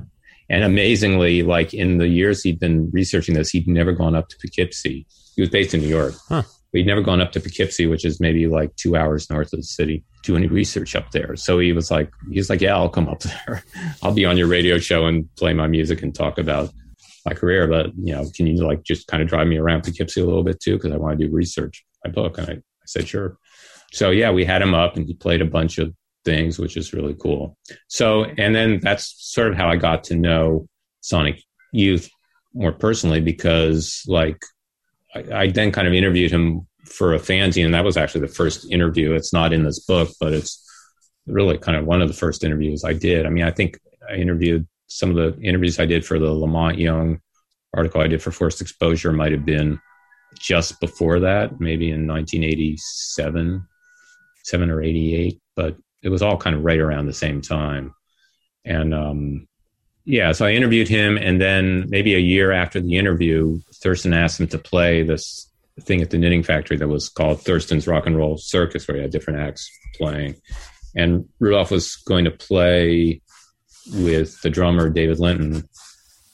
And 0.49 0.63
amazingly, 0.63 1.43
like 1.43 1.73
in 1.73 1.97
the 1.97 2.07
years 2.07 2.43
he'd 2.43 2.59
been 2.59 2.89
researching 2.91 3.35
this, 3.35 3.49
he'd 3.49 3.67
never 3.67 3.91
gone 3.91 4.15
up 4.15 4.29
to 4.29 4.37
Poughkeepsie. 4.37 5.05
He 5.35 5.41
was 5.41 5.49
based 5.49 5.73
in 5.73 5.81
New 5.81 5.87
York. 5.87 6.13
Huh. 6.27 6.43
But 6.71 6.79
he'd 6.79 6.87
never 6.87 7.01
gone 7.01 7.21
up 7.21 7.31
to 7.33 7.39
Poughkeepsie, 7.39 7.87
which 7.87 8.03
is 8.03 8.19
maybe 8.19 8.47
like 8.47 8.75
two 8.75 8.95
hours 8.95 9.29
north 9.29 9.53
of 9.53 9.59
the 9.59 9.63
city, 9.63 10.03
do 10.23 10.35
any 10.35 10.47
research 10.47 10.95
up 10.95 11.11
there. 11.11 11.35
So 11.35 11.59
he 11.59 11.71
was 11.71 11.91
like, 11.91 12.11
he 12.31 12.39
was 12.39 12.49
like, 12.49 12.61
yeah, 12.61 12.75
I'll 12.75 12.89
come 12.89 13.07
up 13.07 13.19
there. 13.21 13.63
I'll 14.03 14.13
be 14.13 14.25
on 14.25 14.37
your 14.37 14.47
radio 14.47 14.79
show 14.79 15.05
and 15.05 15.33
play 15.35 15.53
my 15.53 15.67
music 15.67 16.01
and 16.01 16.13
talk 16.13 16.37
about 16.37 16.73
my 17.25 17.33
career. 17.33 17.67
But 17.67 17.91
you 17.97 18.13
know, 18.13 18.25
can 18.35 18.47
you 18.47 18.65
like 18.65 18.83
just 18.83 19.07
kind 19.07 19.21
of 19.21 19.29
drive 19.29 19.47
me 19.47 19.57
around 19.57 19.83
Poughkeepsie 19.83 20.21
a 20.21 20.25
little 20.25 20.43
bit 20.43 20.59
too? 20.59 20.77
Because 20.77 20.91
I 20.91 20.97
want 20.97 21.19
to 21.19 21.27
do 21.27 21.33
research 21.33 21.85
my 22.03 22.11
book. 22.11 22.37
And 22.37 22.49
I, 22.49 22.53
I 22.53 22.85
said, 22.85 23.07
sure. 23.07 23.37
So 23.91 24.09
yeah, 24.09 24.31
we 24.31 24.43
had 24.43 24.61
him 24.61 24.73
up 24.73 24.95
and 24.97 25.05
he 25.05 25.13
played 25.13 25.41
a 25.41 25.45
bunch 25.45 25.77
of 25.77 25.93
things, 26.26 26.59
which 26.59 26.78
is 26.78 26.93
really 26.93 27.15
cool. 27.15 27.57
So, 27.88 28.24
and 28.24 28.55
then 28.55 28.80
that's 28.82 29.15
sort 29.17 29.49
of 29.49 29.55
how 29.55 29.69
I 29.69 29.76
got 29.76 30.05
to 30.05 30.15
know 30.15 30.67
Sonic 31.01 31.41
Youth 31.71 32.09
more 32.53 32.71
personally 32.71 33.19
because 33.19 34.03
like 34.07 34.39
I, 35.15 35.24
I 35.34 35.47
then 35.47 35.71
kind 35.71 35.88
of 35.88 35.93
interviewed 35.93 36.32
him 36.32 36.67
for 36.86 37.13
a 37.13 37.19
fanzine 37.19 37.65
and 37.65 37.74
that 37.74 37.86
was 37.86 37.97
actually 37.97 38.21
the 38.21 38.34
first 38.34 38.71
interview. 38.71 39.13
It's 39.13 39.34
not 39.34 39.53
in 39.53 39.63
this 39.63 39.80
book, 39.80 40.09
but 40.19 40.34
it's 40.34 40.63
really 41.26 41.57
kind 41.57 41.78
of 41.78 41.86
one 41.86 42.01
of 42.01 42.07
the 42.07 42.13
first 42.13 42.43
interviews 42.43 42.84
I 42.84 42.93
did. 42.93 43.26
I 43.26 43.30
mean, 43.30 43.43
I 43.43 43.51
think 43.51 43.80
I 44.09 44.15
interviewed 44.15 44.67
some 44.88 45.09
of 45.09 45.15
the 45.15 45.41
interviews 45.41 45.80
I 45.80 45.86
did 45.86 46.05
for 46.05 46.19
the 46.19 46.32
La 46.32 46.47
Monte 46.47 46.82
Young 46.82 47.19
article 47.74 48.01
I 48.01 48.07
did 48.07 48.21
for 48.21 48.32
Forced 48.32 48.61
Exposure 48.61 49.11
might 49.11 49.32
have 49.32 49.45
been 49.45 49.80
just 50.38 50.80
before 50.80 51.21
that, 51.21 51.59
maybe 51.59 51.91
in 51.91 52.07
1987, 52.07 53.67
seven 54.43 54.69
or 54.69 54.82
88, 54.82 55.39
but 55.55 55.76
it 56.04 56.10
was 56.10 56.22
all 56.22 56.38
kind 56.38 56.56
of 56.56 56.64
right 56.64 56.80
around 56.80 57.08
the 57.08 57.14
same 57.14 57.41
time. 57.41 57.95
And 58.66 58.93
um, 58.93 59.47
yeah, 60.06 60.34
so 60.34 60.45
I 60.45 60.51
interviewed 60.51 60.88
him, 60.89 61.18
and 61.18 61.41
then 61.41 61.86
maybe 61.89 62.14
a 62.14 62.20
year 62.20 62.51
after 62.51 62.82
the 62.82 62.97
interview, 62.97 63.60
Thurston 63.76 64.14
asked 64.14 64.39
him 64.39 64.47
to 64.47 64.58
play 64.58 65.01
this 65.01 65.49
thing 65.82 66.01
at 66.01 66.12
the 66.12 66.18
Knitting 66.18 66.43
Factory 66.43 66.78
that 66.78 66.88
was 66.88 67.10
called 67.10 67.41
Thurston's 67.41 67.88
Rock 67.88 68.06
and 68.06 68.18
Roll 68.18 68.38
Circus, 68.38 68.88
where 68.88 68.97
he 68.97 69.01
had 69.01 69.12
different 69.12 69.39
acts 69.39 69.70
playing. 69.95 70.36
And 70.95 71.28
Rudolph 71.39 71.72
was 71.72 71.95
going 71.95 72.26
to 72.26 72.32
play 72.32 73.22
with 73.93 74.39
the 74.41 74.49
drummer 74.49 74.89
David 74.89 75.20
Linton, 75.20 75.68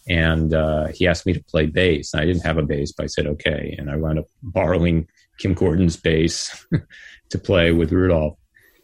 and 0.10 0.54
uh, 0.54 0.88
he 0.88 1.08
asked 1.08 1.28
me 1.28 1.34
to 1.34 1.44
play 1.44 1.68
bass. 1.68 2.16
I 2.16 2.26
didn't 2.26 2.46
have 2.46 2.58
a 2.58 2.64
bass, 2.64 2.92
but 2.92 3.04
I 3.04 3.08
said 3.08 3.28
okay, 3.28 3.76
and 3.78 3.90
I 3.90 3.98
wound 3.98 4.20
up 4.20 4.26
borrowing 4.42 5.08
Kim 5.38 5.54
Gordon's 5.54 5.96
bass 5.96 6.66
to 7.30 7.38
play 7.38 7.72
with 7.72 7.92
Rudolph, 7.92 8.38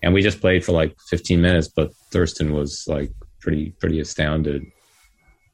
and 0.05 0.13
we 0.13 0.21
just 0.21 0.39
played 0.39 0.63
for 0.63 0.71
like 0.71 0.95
15 1.09 1.41
minutes. 1.41 1.67
But 1.67 1.91
Thurston 2.11 2.53
was 2.53 2.85
like 2.87 3.11
pretty 3.41 3.71
pretty 3.81 3.99
astounded 3.99 4.63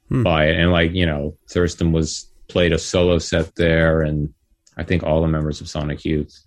Hmm. 0.09 0.23
by 0.23 0.47
it, 0.47 0.57
and 0.59 0.71
like 0.71 0.91
you 0.91 1.05
know, 1.05 1.35
Thurston 1.49 1.91
was 1.93 2.29
played 2.49 2.73
a 2.73 2.77
solo 2.77 3.17
set 3.17 3.55
there, 3.55 4.01
and 4.01 4.29
I 4.77 4.83
think 4.83 5.03
all 5.03 5.21
the 5.21 5.27
members 5.27 5.61
of 5.61 5.69
Sonic 5.69 6.03
Youth 6.05 6.37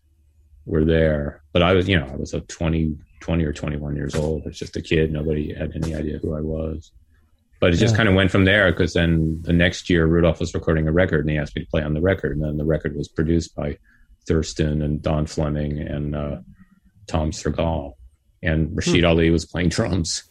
were 0.66 0.84
there. 0.84 1.42
But 1.52 1.62
I 1.62 1.72
was, 1.72 1.88
you 1.88 1.98
know, 1.98 2.06
I 2.06 2.16
was 2.16 2.34
a 2.34 2.40
20, 2.42 2.94
20 3.20 3.44
or 3.44 3.52
21 3.52 3.96
years 3.96 4.14
old. 4.14 4.42
I 4.44 4.48
was 4.48 4.58
just 4.58 4.76
a 4.76 4.82
kid. 4.82 5.10
Nobody 5.12 5.52
had 5.54 5.72
any 5.74 5.94
idea 5.94 6.18
who 6.18 6.34
I 6.34 6.40
was. 6.40 6.92
But 7.60 7.72
it 7.72 7.76
just 7.76 7.92
Yeah. 7.94 7.98
kind 7.98 8.08
of 8.10 8.14
went 8.14 8.30
from 8.30 8.44
there 8.44 8.70
because 8.70 8.92
then 8.92 9.40
the 9.42 9.52
next 9.54 9.88
year, 9.88 10.06
Rudolph 10.06 10.40
was 10.40 10.52
recording 10.54 10.86
a 10.88 10.92
record 10.92 11.20
and 11.20 11.30
he 11.30 11.38
asked 11.38 11.56
me 11.56 11.64
to 11.64 11.70
play 11.70 11.82
on 11.82 11.94
the 11.94 12.00
record. 12.02 12.32
And 12.36 12.42
then 12.44 12.56
the 12.58 12.64
record 12.66 12.96
was 12.96 13.08
produced 13.08 13.54
by 13.54 13.78
Thurston 14.26 14.82
and 14.82 15.00
Don 15.00 15.24
Fleming 15.26 15.78
and 15.78 16.14
uh, 16.16 16.36
Tom 17.06 17.30
Surgal. 17.30 17.94
And 18.42 18.70
Rashied 18.76 19.00
Hmm. 19.00 19.06
Ali 19.06 19.30
was 19.30 19.46
playing 19.46 19.68
drums 19.76 20.24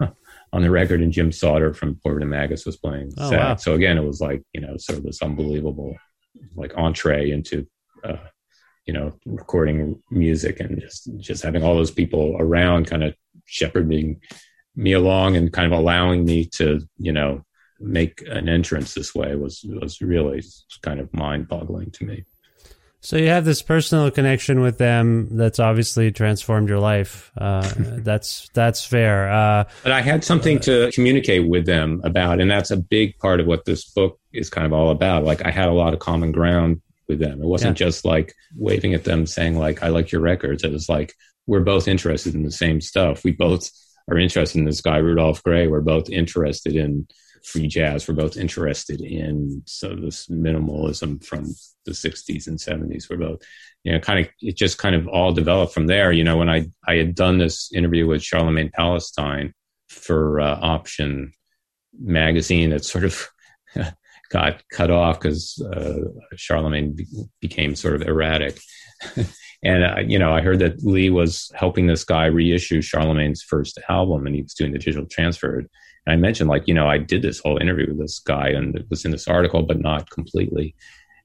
on 0.52 0.62
the 0.62 0.70
record, 0.70 1.00
and 1.02 1.12
Jim 1.12 1.30
Sauter 1.32 1.74
from 1.74 1.96
Borbetomagus 1.96 2.66
was 2.66 2.76
playing 2.76 3.12
Oh, 3.18 3.30
wow. 3.30 3.56
So 3.56 3.74
again, 3.74 3.98
it 3.98 4.04
was 4.04 4.20
like, 4.20 4.42
you 4.52 4.60
know, 4.60 4.76
sort 4.78 4.98
of 4.98 5.04
this 5.04 5.22
unbelievable 5.22 5.96
like 6.54 6.72
entree 6.76 7.30
into 7.30 7.66
uh, 8.04 8.16
you 8.86 8.94
know 8.94 9.12
recording 9.26 10.00
music 10.10 10.60
and 10.60 10.80
just 10.80 11.08
just 11.18 11.42
having 11.42 11.62
all 11.62 11.74
those 11.74 11.90
people 11.90 12.36
around 12.38 12.86
kind 12.86 13.02
of 13.04 13.14
shepherding 13.44 14.20
me 14.76 14.92
along 14.92 15.36
and 15.36 15.52
kind 15.52 15.70
of 15.70 15.78
allowing 15.78 16.24
me 16.24 16.44
to 16.44 16.80
you 16.98 17.12
know 17.12 17.44
make 17.80 18.22
an 18.28 18.48
entrance 18.48 18.94
this 18.94 19.14
way 19.14 19.34
was 19.34 19.64
was 19.64 20.00
really 20.00 20.42
kind 20.82 21.00
of 21.00 21.12
mind 21.12 21.48
boggling 21.48 21.90
to 21.90 22.04
me 22.04 22.24
So 23.02 23.16
you 23.16 23.28
have 23.28 23.46
this 23.46 23.62
personal 23.62 24.10
connection 24.10 24.60
with 24.60 24.76
them 24.76 25.36
that's 25.36 25.58
obviously 25.58 26.12
transformed 26.12 26.68
your 26.68 26.80
life. 26.80 27.32
Uh, 27.36 27.70
that's 27.76 28.50
that's 28.52 28.84
fair. 28.84 29.30
Uh, 29.30 29.64
but 29.82 29.92
I 29.92 30.02
had 30.02 30.22
something 30.24 30.58
to 30.60 30.90
communicate 30.92 31.48
with 31.48 31.66
them 31.66 32.02
about, 32.04 32.40
and 32.40 32.50
that's 32.50 32.70
a 32.70 32.76
big 32.76 33.18
part 33.18 33.40
of 33.40 33.46
what 33.46 33.64
this 33.64 33.84
book 33.84 34.18
is 34.32 34.50
kind 34.50 34.66
of 34.66 34.72
all 34.72 34.90
about. 34.90 35.24
Like 35.24 35.44
I 35.44 35.50
had 35.50 35.68
a 35.68 35.72
lot 35.72 35.94
of 35.94 36.00
common 36.00 36.32
ground 36.32 36.82
with 37.08 37.18
them. 37.18 37.42
It 37.42 37.46
wasn't 37.46 37.76
just 37.76 38.04
like 38.04 38.34
waving 38.56 38.94
at 38.94 39.04
them 39.04 39.26
saying 39.26 39.58
like 39.58 39.82
I 39.82 39.88
like 39.88 40.12
your 40.12 40.20
records. 40.20 40.62
It 40.62 40.72
was 40.72 40.88
like 40.88 41.14
we're 41.46 41.60
both 41.60 41.88
interested 41.88 42.34
in 42.34 42.44
the 42.44 42.52
same 42.52 42.80
stuff. 42.80 43.24
We 43.24 43.32
both 43.32 43.70
are 44.10 44.18
interested 44.18 44.58
in 44.58 44.64
this 44.66 44.80
guy 44.80 44.98
Rudolph 44.98 45.42
Grey. 45.42 45.66
We're 45.66 45.80
both 45.80 46.10
interested 46.10 46.76
in 46.76 47.08
free 47.44 47.66
jazz. 47.66 48.06
We're 48.06 48.14
both 48.14 48.36
interested 48.36 49.00
in 49.00 49.62
so 49.66 49.94
this 49.94 50.26
minimalism 50.28 51.24
from 51.24 51.44
the 51.84 51.92
60s 51.92 52.46
and 52.46 52.58
70s. 52.58 53.08
We're 53.10 53.16
both 53.16 53.42
you 53.84 53.92
know, 53.92 54.00
kind 54.00 54.20
of 54.20 54.28
it 54.40 54.56
just 54.56 54.78
kind 54.78 54.94
of 54.94 55.08
all 55.08 55.32
developed 55.32 55.72
from 55.72 55.86
there. 55.86 56.12
You 56.12 56.24
know, 56.24 56.36
when 56.36 56.50
I 56.50 56.66
I 56.86 56.96
had 56.96 57.14
done 57.14 57.38
this 57.38 57.72
interview 57.72 58.06
with 58.06 58.22
Charlemagne 58.22 58.70
Palestine 58.74 59.54
for 59.88 60.40
uh, 60.40 60.58
Option 60.60 61.32
magazine, 61.98 62.70
that 62.70 62.84
sort 62.84 63.04
of 63.04 63.26
got 64.30 64.62
cut 64.70 64.90
off 64.90 65.20
because 65.20 65.60
uh, 65.74 66.00
Charlemagne 66.36 66.92
be- 66.92 67.06
became 67.40 67.74
sort 67.74 67.94
of 67.94 68.02
erratic. 68.02 68.58
and 69.64 69.84
uh, 69.84 70.00
you 70.00 70.18
know, 70.18 70.32
I 70.32 70.42
heard 70.42 70.58
that 70.58 70.84
Lee 70.84 71.10
was 71.10 71.50
helping 71.54 71.86
this 71.86 72.04
guy 72.04 72.26
reissue 72.26 72.82
Charlemagne's 72.82 73.42
first 73.42 73.78
album, 73.88 74.26
and 74.26 74.34
he 74.34 74.42
was 74.42 74.54
doing 74.54 74.72
the 74.72 74.78
digital 74.78 75.06
transfer. 75.06 75.64
And 76.06 76.12
I 76.14 76.16
mentioned, 76.16 76.48
like, 76.48 76.66
you 76.66 76.74
know, 76.74 76.88
I 76.88 76.98
did 76.98 77.22
this 77.22 77.40
whole 77.40 77.58
interview 77.58 77.88
with 77.88 77.98
this 77.98 78.18
guy, 78.18 78.48
and 78.48 78.74
it 78.76 78.86
was 78.90 79.04
in 79.04 79.10
this 79.10 79.28
article, 79.28 79.62
but 79.62 79.80
not 79.80 80.08
completely. 80.10 80.74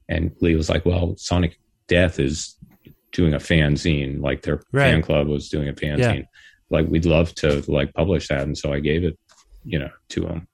And 0.09 0.31
Lee 0.41 0.55
was 0.55 0.69
like, 0.69 0.85
"Well, 0.85 1.15
Sonic 1.17 1.57
Death 1.87 2.19
is 2.19 2.55
doing 3.11 3.33
a 3.33 3.37
fanzine, 3.39 4.21
like 4.21 4.41
their 4.41 4.61
Right. 4.71 4.91
fan 4.91 5.01
club 5.01 5.27
was 5.27 5.49
doing 5.49 5.69
a 5.69 5.73
fanzine. 5.73 6.25
Like, 6.69 6.87
we'd 6.87 7.05
love 7.05 7.33
to 7.35 7.63
like 7.67 7.93
publish 7.93 8.27
that." 8.27 8.43
And 8.43 8.57
so 8.57 8.73
I 8.73 8.79
gave 8.79 9.03
it, 9.03 9.17
you 9.63 9.79
know, 9.79 9.89
to 10.09 10.27
him. 10.27 10.47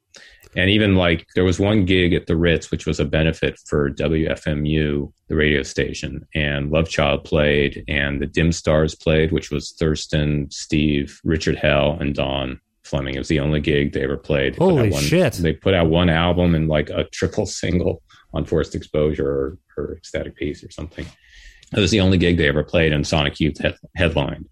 And 0.55 0.69
even 0.69 0.95
like 0.95 1.25
there 1.33 1.45
was 1.45 1.59
one 1.59 1.85
gig 1.85 2.13
at 2.13 2.27
the 2.27 2.35
Ritz, 2.35 2.71
which 2.71 2.85
was 2.85 2.99
a 2.99 3.05
benefit 3.05 3.57
for 3.67 3.89
WFMU, 3.89 5.11
the 5.29 5.35
radio 5.35 5.63
station, 5.63 6.27
and 6.35 6.71
Love 6.71 6.89
Child 6.89 7.23
played, 7.23 7.83
and 7.87 8.21
the 8.21 8.25
Dim 8.27 8.51
Stars 8.51 8.93
played, 8.93 9.31
which 9.31 9.49
was 9.49 9.71
Thurston, 9.71 10.49
Steve, 10.51 11.19
Richard 11.23 11.55
Hell, 11.55 11.97
and 11.99 12.13
Don 12.13 12.59
Fleming. 12.83 13.15
It 13.15 13.19
was 13.19 13.27
the 13.27 13.39
only 13.39 13.59
gig 13.59 13.93
they 13.93 14.03
ever 14.03 14.17
played. 14.17 14.55
They 14.55 14.57
Holy 14.57 14.89
one, 14.89 15.03
shit. 15.03 15.33
They 15.33 15.53
put 15.53 15.73
out 15.73 15.89
one 15.89 16.09
album 16.09 16.55
and 16.55 16.67
like 16.67 16.89
a 16.89 17.03
triple 17.11 17.45
single 17.45 18.01
on 18.33 18.45
Forced 18.45 18.75
Exposure 18.75 19.29
or, 19.29 19.57
or 19.77 19.97
Ecstatic 19.97 20.35
Peace 20.35 20.63
or 20.63 20.71
something. 20.71 21.05
It 21.75 21.79
was 21.79 21.91
the 21.91 22.01
only 22.01 22.17
gig 22.17 22.37
they 22.37 22.49
ever 22.49 22.63
played, 22.63 22.91
and 22.91 23.07
Sonic 23.07 23.39
Youth 23.39 23.59
head, 23.59 23.77
headlined. 23.95 24.49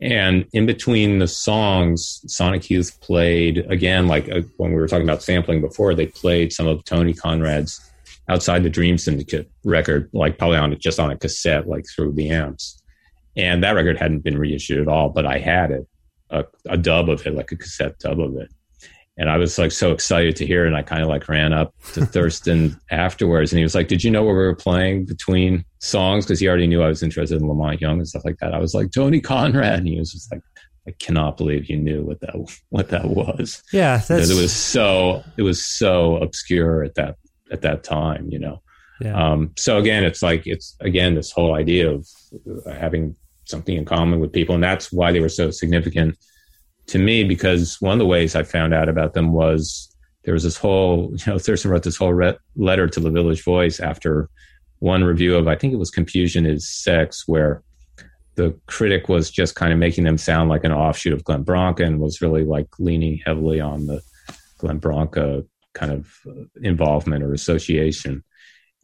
And 0.00 0.46
in 0.52 0.66
between 0.66 1.18
the 1.18 1.28
songs, 1.28 2.22
Sonic 2.26 2.70
Youth 2.70 3.00
played 3.00 3.58
again, 3.70 4.08
like 4.08 4.30
uh, 4.30 4.42
when 4.56 4.70
we 4.70 4.76
were 4.80 4.88
talking 4.88 5.06
about 5.06 5.22
sampling 5.22 5.60
before, 5.60 5.94
they 5.94 6.06
played 6.06 6.52
some 6.52 6.66
of 6.66 6.84
Tony 6.84 7.14
Conrad's 7.14 7.90
Outside 8.26 8.62
the 8.62 8.70
Dream 8.70 8.96
Syndicate 8.96 9.50
record, 9.64 10.08
like 10.14 10.38
probably 10.38 10.56
on 10.56 10.78
just 10.78 10.98
on 10.98 11.10
a 11.10 11.16
cassette, 11.16 11.68
like 11.68 11.84
through 11.86 12.12
the 12.14 12.30
amps. 12.30 12.82
And 13.36 13.62
that 13.62 13.72
record 13.72 13.98
hadn't 13.98 14.24
been 14.24 14.38
reissued 14.38 14.80
at 14.80 14.88
all, 14.88 15.10
but 15.10 15.26
I 15.26 15.38
had 15.38 15.70
it, 15.70 15.86
a, 16.34 16.44
a 16.68 16.76
dub 16.76 17.08
of 17.08 17.26
it, 17.26 17.34
like 17.34 17.52
a 17.52 17.56
cassette 17.56 17.98
dub 17.98 18.20
of 18.20 18.36
it. 18.36 18.48
And 19.16 19.30
I 19.30 19.36
was 19.36 19.58
like 19.58 19.70
so 19.70 19.92
excited 19.92 20.34
to 20.36 20.46
hear 20.46 20.64
it. 20.64 20.68
And 20.68 20.76
I 20.76 20.82
kind 20.82 21.00
of 21.02 21.08
like 21.08 21.28
ran 21.28 21.52
up 21.52 21.72
to 21.92 22.04
Thurston 22.14 22.76
afterwards. 22.90 23.52
And 23.52 23.58
he 23.58 23.62
was 23.64 23.74
like, 23.74 23.86
Did 23.86 24.02
you 24.02 24.10
know 24.10 24.24
what 24.24 24.32
we 24.32 24.38
were 24.38 24.56
playing 24.56 25.06
between 25.06 25.64
songs? 25.78 26.24
Because 26.26 26.40
he 26.40 26.48
already 26.48 26.66
knew 26.66 26.82
I 26.82 26.88
was 26.88 27.02
interested 27.02 27.40
in 27.40 27.46
La 27.46 27.54
Monte 27.54 27.80
Young 27.80 27.98
and 27.98 28.08
stuff 28.08 28.24
like 28.24 28.38
that. 28.38 28.52
I 28.52 28.58
was 28.58 28.74
like, 28.74 28.90
Tony 28.90 29.20
Conrad. 29.20 29.78
And 29.78 29.88
he 29.88 29.98
was 29.98 30.10
just 30.12 30.32
like, 30.32 30.42
I 30.88 30.90
cannot 30.98 31.36
believe 31.36 31.70
you 31.70 31.76
knew 31.78 32.02
what 32.02 32.20
that 32.20 32.34
what 32.70 32.88
that 32.90 33.04
was. 33.06 33.62
Yeah, 33.72 33.96
that's, 33.96 34.08
Because 34.08 34.30
it 34.30 34.40
was 34.40 34.52
so 34.52 35.22
it 35.36 35.42
was 35.42 35.64
so 35.64 36.16
obscure 36.16 36.82
at 36.82 36.96
that 36.96 37.16
at 37.52 37.62
that 37.62 37.84
time, 37.84 38.28
you 38.30 38.38
know. 38.40 38.62
yeah. 39.00 39.14
Um, 39.14 39.52
so 39.56 39.78
again, 39.78 40.04
it's 40.04 40.22
like 40.22 40.42
it's 40.46 40.76
again 40.80 41.14
this 41.14 41.30
whole 41.30 41.54
idea 41.54 41.90
of 41.90 42.06
having 42.66 43.16
something 43.44 43.76
in 43.76 43.84
common 43.84 44.20
with 44.20 44.32
people, 44.32 44.54
and 44.54 44.64
that's 44.64 44.92
why 44.92 45.12
they 45.12 45.20
were 45.20 45.28
so 45.28 45.50
significant 45.50 46.16
to 46.88 46.98
me. 46.98 47.24
Because 47.24 47.80
one 47.80 47.92
of 47.92 47.98
the 47.98 48.06
ways 48.06 48.34
I 48.34 48.42
found 48.42 48.74
out 48.74 48.88
about 48.88 49.14
them 49.14 49.32
was 49.32 49.94
there 50.24 50.34
was 50.34 50.42
this 50.42 50.56
whole, 50.56 51.12
you 51.16 51.32
know, 51.32 51.38
Thurston 51.38 51.70
wrote 51.70 51.82
this 51.82 51.96
whole 51.96 52.12
re- 52.12 52.38
letter 52.56 52.88
to 52.88 53.00
the 53.00 53.10
Village 53.10 53.42
Voice 53.44 53.80
after 53.80 54.28
one 54.78 55.04
review 55.04 55.36
of 55.36 55.48
I 55.48 55.56
think 55.56 55.72
it 55.72 55.78
was 55.78 55.90
Confusion 55.90 56.46
is 56.46 56.68
Sex, 56.68 57.24
where 57.26 57.62
the 58.36 58.58
critic 58.66 59.08
was 59.08 59.30
just 59.30 59.54
kind 59.54 59.72
of 59.72 59.78
making 59.78 60.04
them 60.04 60.18
sound 60.18 60.48
like 60.48 60.64
an 60.64 60.72
offshoot 60.72 61.12
of 61.12 61.24
Glenn 61.24 61.42
Branca 61.42 61.84
and 61.84 62.00
was 62.00 62.20
really 62.20 62.44
like 62.44 62.66
leaning 62.78 63.20
heavily 63.24 63.60
on 63.60 63.86
the 63.86 64.02
Glenn 64.58 64.78
Branca 64.78 65.38
uh, 65.38 65.40
kind 65.74 65.92
of 65.92 66.12
uh, 66.26 66.44
involvement 66.62 67.22
or 67.22 67.32
association. 67.32 68.24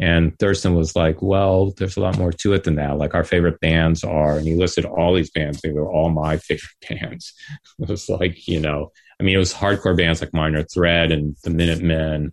And 0.01 0.36
Thurston 0.38 0.74
was 0.74 0.96
like, 0.96 1.20
well, 1.20 1.72
there's 1.76 1.98
a 1.98 2.01
lot 2.01 2.16
more 2.16 2.32
to 2.32 2.55
it 2.55 2.64
than 2.64 2.76
that. 2.76 2.96
Like 2.96 3.14
our 3.14 3.24
favorite 3.24 3.61
bands 3.61 4.03
are, 4.03 4.38
and 4.38 4.46
he 4.46 4.55
listed 4.55 4.86
all 4.86 5.14
these 5.14 5.30
bands. 5.30 5.61
They 5.61 5.72
were 5.72 5.90
all 5.90 6.09
my 6.09 6.38
favorite 6.38 6.70
bands. 6.88 7.34
It 7.78 7.88
was 7.88 8.09
like, 8.09 8.48
you 8.48 8.61
know, 8.61 8.92
I 9.20 9.22
mean, 9.22 9.34
it 9.34 9.38
was 9.38 9.53
hardcore 9.53 9.96
bands 9.96 10.22
like 10.22 10.32
Minor 10.32 10.62
Threat 10.62 11.12
and 11.12 11.36
the 11.44 11.51
Minutemen 11.51 12.32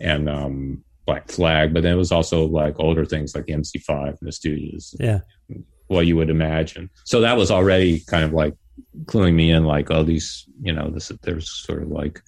and 0.00 0.28
um, 0.30 0.84
Black 1.04 1.30
Flag, 1.30 1.74
but 1.74 1.82
then 1.82 1.92
it 1.92 1.98
was 1.98 2.12
also 2.12 2.46
like 2.46 2.80
older 2.80 3.04
things 3.04 3.34
like 3.34 3.44
the 3.44 3.52
MC5 3.52 4.08
and 4.08 4.18
the 4.22 4.30
Stooges, 4.30 4.96
yeah. 4.98 5.20
what 5.88 6.06
you 6.06 6.16
would 6.16 6.30
imagine. 6.30 6.88
So 7.04 7.20
that 7.20 7.36
was 7.36 7.50
already 7.50 8.00
kind 8.00 8.24
of 8.24 8.32
like 8.32 8.54
cluing 9.04 9.34
me 9.34 9.50
in, 9.50 9.66
like, 9.66 9.90
oh, 9.90 10.02
these, 10.02 10.46
you 10.62 10.72
know, 10.72 10.88
this, 10.88 11.12
there's 11.22 11.50
sort 11.50 11.82
of 11.82 11.90
like, 11.90 12.22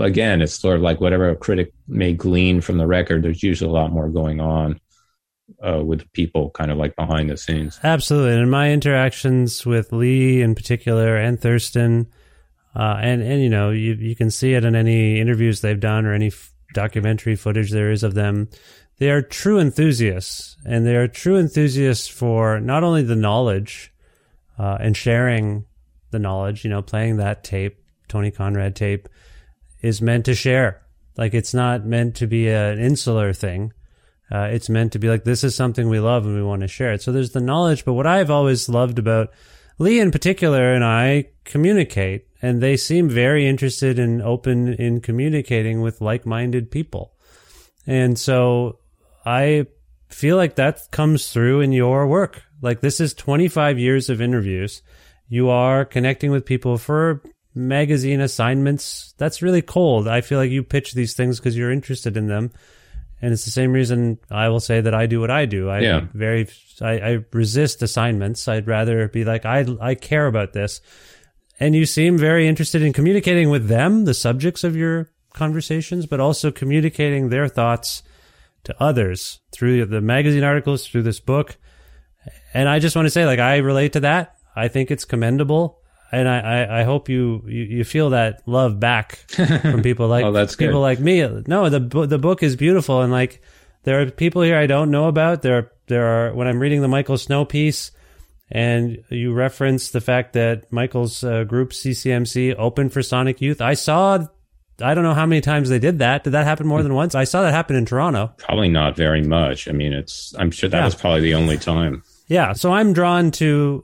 again, 0.00 0.42
it's 0.42 0.58
sort 0.58 0.76
of 0.76 0.82
like 0.82 1.00
whatever 1.00 1.30
a 1.30 1.36
critic 1.36 1.72
may 1.88 2.12
glean 2.12 2.60
from 2.60 2.78
the 2.78 2.86
record, 2.86 3.22
there's 3.22 3.42
usually 3.42 3.70
a 3.70 3.72
lot 3.72 3.92
more 3.92 4.08
going 4.08 4.40
on 4.40 4.80
uh, 5.64 5.82
with 5.84 6.10
people 6.12 6.50
kind 6.50 6.70
of 6.70 6.78
like 6.78 6.96
behind 6.96 7.30
the 7.30 7.36
scenes. 7.36 7.78
Absolutely. 7.82 8.32
And 8.32 8.42
in 8.42 8.50
my 8.50 8.72
interactions 8.72 9.64
with 9.64 9.92
Lee 9.92 10.42
in 10.42 10.54
particular 10.54 11.16
and 11.16 11.40
Thurston, 11.40 12.06
uh, 12.74 12.98
and, 13.00 13.22
and, 13.22 13.42
you 13.42 13.48
know, 13.48 13.70
you, 13.70 13.94
you 13.94 14.14
can 14.14 14.30
see 14.30 14.52
it 14.52 14.64
in 14.64 14.76
any 14.76 15.18
interviews 15.18 15.60
they've 15.60 15.80
done 15.80 16.04
or 16.04 16.12
any 16.12 16.26
f- 16.26 16.52
documentary 16.74 17.34
footage 17.34 17.70
there 17.70 17.90
is 17.90 18.02
of 18.02 18.14
them. 18.14 18.48
They 18.98 19.10
are 19.10 19.22
true 19.22 19.58
enthusiasts, 19.58 20.56
and 20.66 20.86
they 20.86 20.96
are 20.96 21.08
true 21.08 21.38
enthusiasts 21.38 22.08
for 22.08 22.60
not 22.60 22.82
only 22.82 23.02
the 23.02 23.16
knowledge 23.16 23.92
uh, 24.58 24.76
and 24.80 24.96
sharing 24.96 25.64
the 26.10 26.18
knowledge, 26.18 26.64
you 26.64 26.70
know, 26.70 26.82
playing 26.82 27.16
that 27.16 27.44
tape, 27.44 27.78
Tony 28.08 28.30
Conrad 28.30 28.76
tape, 28.76 29.08
is 29.86 30.02
meant 30.02 30.24
to 30.24 30.34
share. 30.34 30.82
Like 31.16 31.32
it's 31.32 31.54
not 31.54 31.86
meant 31.86 32.16
to 32.16 32.26
be 32.26 32.48
an 32.48 32.78
insular 32.78 33.32
thing. 33.32 33.72
Uh, 34.30 34.48
it's 34.50 34.68
meant 34.68 34.92
to 34.92 34.98
be 34.98 35.08
like 35.08 35.24
this 35.24 35.44
is 35.44 35.54
something 35.54 35.88
we 35.88 36.00
love 36.00 36.26
and 36.26 36.34
we 36.34 36.42
want 36.42 36.62
to 36.62 36.68
share 36.68 36.92
it. 36.92 37.02
So 37.02 37.12
there's 37.12 37.30
the 37.30 37.40
knowledge, 37.40 37.84
but 37.84 37.94
what 37.94 38.06
I've 38.06 38.30
always 38.30 38.68
loved 38.68 38.98
about 38.98 39.30
Lee 39.78 40.00
in 40.00 40.10
particular 40.10 40.72
and 40.72 40.84
I 40.84 41.28
communicate, 41.44 42.26
and 42.42 42.60
they 42.60 42.76
seem 42.76 43.08
very 43.08 43.46
interested 43.46 43.98
and 43.98 44.20
open 44.20 44.74
in 44.74 45.00
communicating 45.00 45.80
with 45.80 46.00
like-minded 46.00 46.70
people. 46.70 47.14
And 47.86 48.18
so 48.18 48.80
I 49.24 49.66
feel 50.08 50.36
like 50.36 50.56
that 50.56 50.90
comes 50.90 51.30
through 51.30 51.60
in 51.60 51.72
your 51.72 52.06
work. 52.06 52.42
Like 52.60 52.80
this 52.80 53.00
is 53.00 53.14
25 53.14 53.78
years 53.78 54.10
of 54.10 54.20
interviews. 54.20 54.82
You 55.28 55.50
are 55.50 55.84
connecting 55.84 56.30
with 56.30 56.46
people 56.46 56.78
for 56.78 57.22
magazine 57.56 58.20
assignments. 58.20 59.14
That's 59.16 59.42
really 59.42 59.62
cold. 59.62 60.06
I 60.06 60.20
feel 60.20 60.38
like 60.38 60.50
you 60.50 60.62
pitch 60.62 60.92
these 60.92 61.14
things 61.14 61.38
because 61.38 61.56
you're 61.56 61.72
interested 61.72 62.16
in 62.16 62.26
them. 62.26 62.52
And 63.22 63.32
it's 63.32 63.46
the 63.46 63.50
same 63.50 63.72
reason 63.72 64.18
I 64.30 64.50
will 64.50 64.60
say 64.60 64.82
that 64.82 64.94
I 64.94 65.06
do 65.06 65.20
what 65.20 65.30
I 65.30 65.46
do. 65.46 65.70
I 65.70 65.80
Yeah. 65.80 66.06
very 66.12 66.48
I, 66.82 66.98
I 66.98 67.18
resist 67.32 67.82
assignments. 67.82 68.46
I'd 68.46 68.68
rather 68.68 69.08
be 69.08 69.24
like 69.24 69.46
I 69.46 69.64
I 69.80 69.94
care 69.94 70.26
about 70.26 70.52
this. 70.52 70.82
And 71.58 71.74
you 71.74 71.86
seem 71.86 72.18
very 72.18 72.46
interested 72.46 72.82
in 72.82 72.92
communicating 72.92 73.48
with 73.48 73.68
them, 73.68 74.04
the 74.04 74.12
subjects 74.12 74.62
of 74.62 74.76
your 74.76 75.08
conversations, 75.32 76.04
but 76.04 76.20
also 76.20 76.50
communicating 76.50 77.30
their 77.30 77.48
thoughts 77.48 78.02
to 78.64 78.76
others 78.82 79.40
through 79.52 79.86
the 79.86 80.02
magazine 80.02 80.44
articles, 80.44 80.86
through 80.86 81.02
this 81.02 81.20
book. 81.20 81.56
And 82.52 82.68
I 82.68 82.78
just 82.78 82.96
want 82.96 83.06
to 83.06 83.10
say, 83.10 83.24
like, 83.24 83.38
I 83.38 83.58
relate 83.58 83.94
to 83.94 84.00
that. 84.00 84.36
I 84.54 84.68
think 84.68 84.90
it's 84.90 85.04
commendable. 85.06 85.80
And 86.12 86.28
I, 86.28 86.38
I, 86.38 86.80
I 86.80 86.82
hope 86.84 87.08
you, 87.08 87.42
you, 87.46 87.64
you 87.64 87.84
feel 87.84 88.10
that 88.10 88.42
love 88.46 88.78
back 88.78 89.16
from 89.62 89.82
people 89.82 90.06
like 90.08 90.24
Oh, 90.24 90.32
that's 90.32 90.54
people 90.56 90.74
good. 90.74 90.80
like 90.80 91.00
me. 91.00 91.20
No, 91.46 91.68
the 91.68 92.06
the 92.06 92.18
book 92.18 92.42
is 92.42 92.54
beautiful, 92.56 93.02
and 93.02 93.10
like 93.12 93.42
there 93.82 94.00
are 94.00 94.10
people 94.10 94.42
here 94.42 94.56
I 94.56 94.66
don't 94.66 94.90
know 94.90 95.08
about. 95.08 95.42
There 95.42 95.72
there 95.88 96.06
are 96.06 96.34
when 96.34 96.46
I'm 96.46 96.60
reading 96.60 96.80
the 96.80 96.88
Michael 96.88 97.18
Snow 97.18 97.44
piece, 97.44 97.90
and 98.50 99.02
you 99.10 99.32
reference 99.32 99.90
the 99.90 100.00
fact 100.00 100.34
that 100.34 100.72
Michael's 100.72 101.24
uh, 101.24 101.44
group 101.44 101.70
CCMC 101.72 102.54
opened 102.56 102.92
for 102.92 103.02
Sonic 103.02 103.40
Youth. 103.40 103.60
I 103.60 103.74
saw. 103.74 104.24
I 104.80 104.92
don't 104.92 105.04
know 105.04 105.14
how 105.14 105.24
many 105.24 105.40
times 105.40 105.70
they 105.70 105.78
did 105.78 106.00
that. 106.00 106.22
Did 106.24 106.34
that 106.34 106.44
happen 106.44 106.66
more 106.66 106.82
than 106.82 106.92
once? 106.92 107.14
I 107.14 107.24
saw 107.24 107.40
that 107.42 107.52
happen 107.52 107.76
in 107.76 107.86
Toronto. 107.86 108.34
Probably 108.36 108.68
not 108.68 108.94
very 108.94 109.22
much. 109.22 109.68
I 109.68 109.72
mean, 109.72 109.94
it's, 109.94 110.34
I'm 110.38 110.50
sure 110.50 110.68
that 110.68 110.76
Yeah. 110.78 110.84
was 110.84 110.94
probably 110.94 111.22
the 111.22 111.32
only 111.34 111.56
time. 111.56 112.02
Yeah, 112.28 112.52
so 112.52 112.72
I'm 112.74 112.92
drawn 112.92 113.30
to 113.32 113.82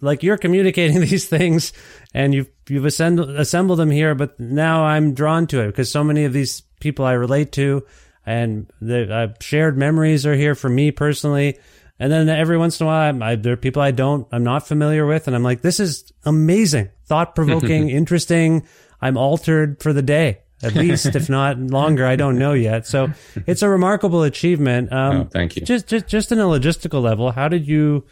like 0.00 0.22
you're 0.22 0.36
communicating 0.36 1.00
these 1.08 1.26
things 1.28 1.72
and 2.14 2.34
you've 2.34 2.48
you've 2.68 2.84
assembled 2.84 3.30
assembled 3.30 3.78
them 3.78 3.90
here, 3.90 4.14
but 4.14 4.38
now 4.38 4.84
I'm 4.84 5.14
drawn 5.14 5.46
to 5.48 5.60
it 5.62 5.66
because 5.68 5.90
so 5.90 6.04
many 6.04 6.24
of 6.24 6.32
these 6.32 6.62
people 6.80 7.04
I 7.04 7.12
relate 7.12 7.52
to 7.52 7.84
and 8.26 8.70
the 8.80 9.12
uh, 9.12 9.28
shared 9.40 9.76
memories 9.78 10.26
are 10.26 10.34
here 10.34 10.54
for 10.54 10.68
me 10.68 10.90
personally. 10.90 11.58
And 12.00 12.12
then 12.12 12.28
every 12.28 12.56
once 12.56 12.78
in 12.80 12.84
a 12.84 12.88
while, 12.88 13.08
I'm, 13.22 13.42
there 13.42 13.54
are 13.54 13.56
people 13.56 13.82
I 13.82 13.90
don't, 13.90 14.28
I'm 14.30 14.44
not 14.44 14.68
familiar 14.68 15.04
with, 15.04 15.26
and 15.26 15.34
I'm 15.34 15.42
like, 15.42 15.62
this 15.62 15.80
is 15.80 16.12
amazing, 16.24 16.90
thought 17.06 17.34
provoking, 17.34 17.88
interesting. 17.90 18.64
I'm 19.00 19.16
altered 19.16 19.82
for 19.82 19.92
the 19.92 20.02
day, 20.02 20.38
at 20.62 20.74
least, 20.76 21.06
if 21.16 21.28
not 21.28 21.58
longer. 21.58 22.06
I 22.06 22.14
don't 22.14 22.38
know 22.38 22.52
yet. 22.52 22.86
So 22.86 23.08
it's 23.48 23.62
a 23.62 23.68
remarkable 23.68 24.22
achievement. 24.22 24.92
Um, 24.92 25.16
Oh, 25.16 25.24
thank 25.24 25.56
you. 25.56 25.62
just 25.62 25.88
just 25.88 26.06
just 26.06 26.30
in 26.30 26.38
a 26.38 26.44
logistical 26.44 27.02
level 27.02 27.32
how 27.32 27.48
did 27.48 27.66
you 27.66 28.04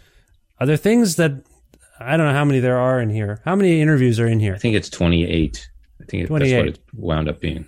are 0.59 0.67
there 0.67 0.77
things 0.77 1.15
that 1.17 1.33
i 2.01 2.17
don't 2.17 2.27
know 2.27 2.33
how 2.33 2.45
many 2.45 2.61
there 2.61 2.79
are 2.79 3.01
in 3.01 3.11
here 3.11 3.41
how 3.45 3.55
many 3.57 3.81
interviews 3.81 4.19
are 4.21 4.27
in 4.27 4.41
here 4.41 4.55
I 4.55 4.59
think 4.59 4.75
it's 4.77 4.89
28. 4.91 5.69
I 6.01 6.05
think 6.05 6.23
it, 6.25 6.29
that's 6.29 6.29
28. 6.29 6.57
what 6.59 6.67
it 6.69 6.79
wound 6.95 7.29
up 7.29 7.41
being. 7.41 7.67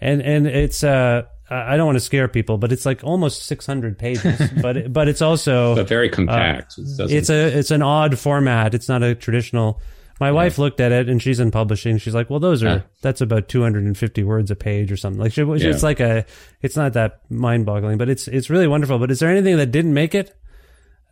and 0.00 0.22
and 0.22 0.46
it's 0.46 0.82
uh 0.84 1.22
i 1.50 1.76
don't 1.76 1.86
want 1.86 1.96
to 1.96 2.00
scare 2.04 2.26
people 2.28 2.58
but 2.58 2.72
it's 2.72 2.84
like 2.86 3.04
almost 3.04 3.42
600 3.44 3.98
pages 3.98 4.40
but 4.62 4.92
but 4.92 5.08
it's 5.08 5.22
also 5.22 5.74
But 5.76 5.88
very 5.88 6.08
compact. 6.08 6.74
It 6.78 7.10
it's 7.12 7.30
a 7.30 7.58
it's 7.58 7.70
an 7.70 7.82
odd 7.82 8.18
format 8.18 8.74
it's 8.74 8.88
not 8.88 9.02
a 9.02 9.14
traditional 9.14 9.80
my 10.18 10.32
wife 10.32 10.56
looked 10.58 10.80
at 10.80 10.92
it 10.92 11.08
and 11.10 11.20
she's 11.22 11.38
in 11.40 11.50
publishing 11.50 11.98
she's 11.98 12.14
like 12.14 12.30
well 12.30 12.40
those 12.40 12.62
are 12.62 12.66
Yeah. 12.66 12.80
that's 13.02 13.20
about 13.20 13.48
250 13.48 14.24
words 14.24 14.50
a 14.50 14.56
page 14.56 14.90
or 14.90 14.96
something 14.96 15.20
like 15.20 15.32
she, 15.32 15.42
it's 15.42 15.62
Yeah. 15.62 15.76
like 15.82 16.00
a 16.00 16.24
it's 16.62 16.74
not 16.76 16.94
that 16.94 17.20
mind-boggling 17.30 17.98
but 17.98 18.08
it's 18.08 18.26
it's 18.26 18.48
really 18.48 18.66
wonderful 18.66 18.98
but 18.98 19.10
is 19.10 19.18
there 19.20 19.30
anything 19.30 19.56
that 19.58 19.70
didn't 19.70 19.92
make 19.94 20.14
it 20.14 20.34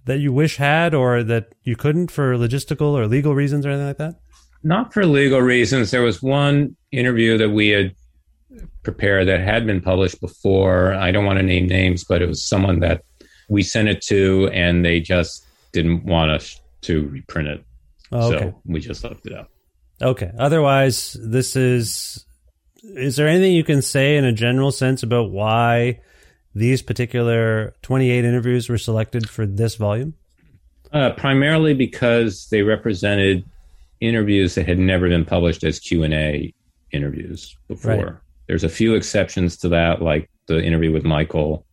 that 0.04 0.18
you 0.18 0.32
wish 0.32 0.56
had 0.56 0.94
or 0.94 1.22
that 1.22 1.54
you 1.62 1.76
couldn't 1.76 2.10
for 2.10 2.36
logistical 2.36 2.92
or 2.92 3.06
legal 3.06 3.34
reasons 3.34 3.64
or 3.64 3.70
anything 3.70 3.88
like 3.88 3.98
that 3.98 4.16
not 4.64 4.92
for 4.92 5.06
legal 5.06 5.40
reasons. 5.40 5.90
There 5.90 6.02
was 6.02 6.22
one 6.22 6.74
interview 6.90 7.38
that 7.38 7.50
we 7.50 7.68
had 7.68 7.94
prepared 8.82 9.28
that 9.28 9.40
had 9.40 9.66
been 9.66 9.80
published 9.80 10.20
before. 10.20 10.94
I 10.94 11.12
don't 11.12 11.26
want 11.26 11.38
to 11.38 11.42
name 11.44 11.66
names, 11.66 12.02
but 12.02 12.22
it 12.22 12.26
was 12.26 12.44
someone 12.44 12.80
that 12.80 13.04
we 13.48 13.62
sent 13.62 13.88
it 13.88 14.00
to, 14.06 14.48
and 14.52 14.84
they 14.84 15.00
just 15.00 15.46
didn't 15.72 16.04
want 16.04 16.30
us 16.30 16.60
to 16.82 17.06
reprint 17.08 17.48
it. 17.48 17.64
Oh, 18.10 18.32
okay. 18.32 18.44
So 18.46 18.60
we 18.64 18.80
just 18.80 19.04
left 19.04 19.26
it 19.26 19.34
out. 19.34 19.50
Okay. 20.00 20.32
Otherwise, 20.38 21.16
this 21.22 21.54
is. 21.54 22.24
Is 22.82 23.16
there 23.16 23.28
anything 23.28 23.52
you 23.52 23.64
can 23.64 23.80
say 23.80 24.16
in 24.16 24.24
a 24.24 24.32
general 24.32 24.70
sense 24.70 25.02
about 25.02 25.30
why 25.30 26.00
these 26.54 26.82
particular 26.82 27.74
28 27.82 28.24
interviews 28.24 28.68
were 28.68 28.78
selected 28.78 29.28
for 29.28 29.46
this 29.46 29.74
volume? 29.76 30.14
Uh, 30.92 31.10
primarily 31.12 31.74
because 31.74 32.46
they 32.50 32.62
represented 32.62 33.44
interviews 34.00 34.54
that 34.54 34.66
had 34.66 34.78
never 34.78 35.08
been 35.08 35.24
published 35.24 35.64
as 35.64 35.80
Q 35.80 36.04
and 36.04 36.14
A 36.14 36.54
interviews 36.92 37.56
before. 37.68 37.96
Right. 37.96 38.14
There's 38.46 38.64
a 38.64 38.68
few 38.68 38.94
exceptions 38.94 39.56
to 39.58 39.68
that, 39.70 40.02
like 40.02 40.30
the 40.46 40.62
interview 40.62 40.92
with 40.92 41.04
Michael 41.04 41.66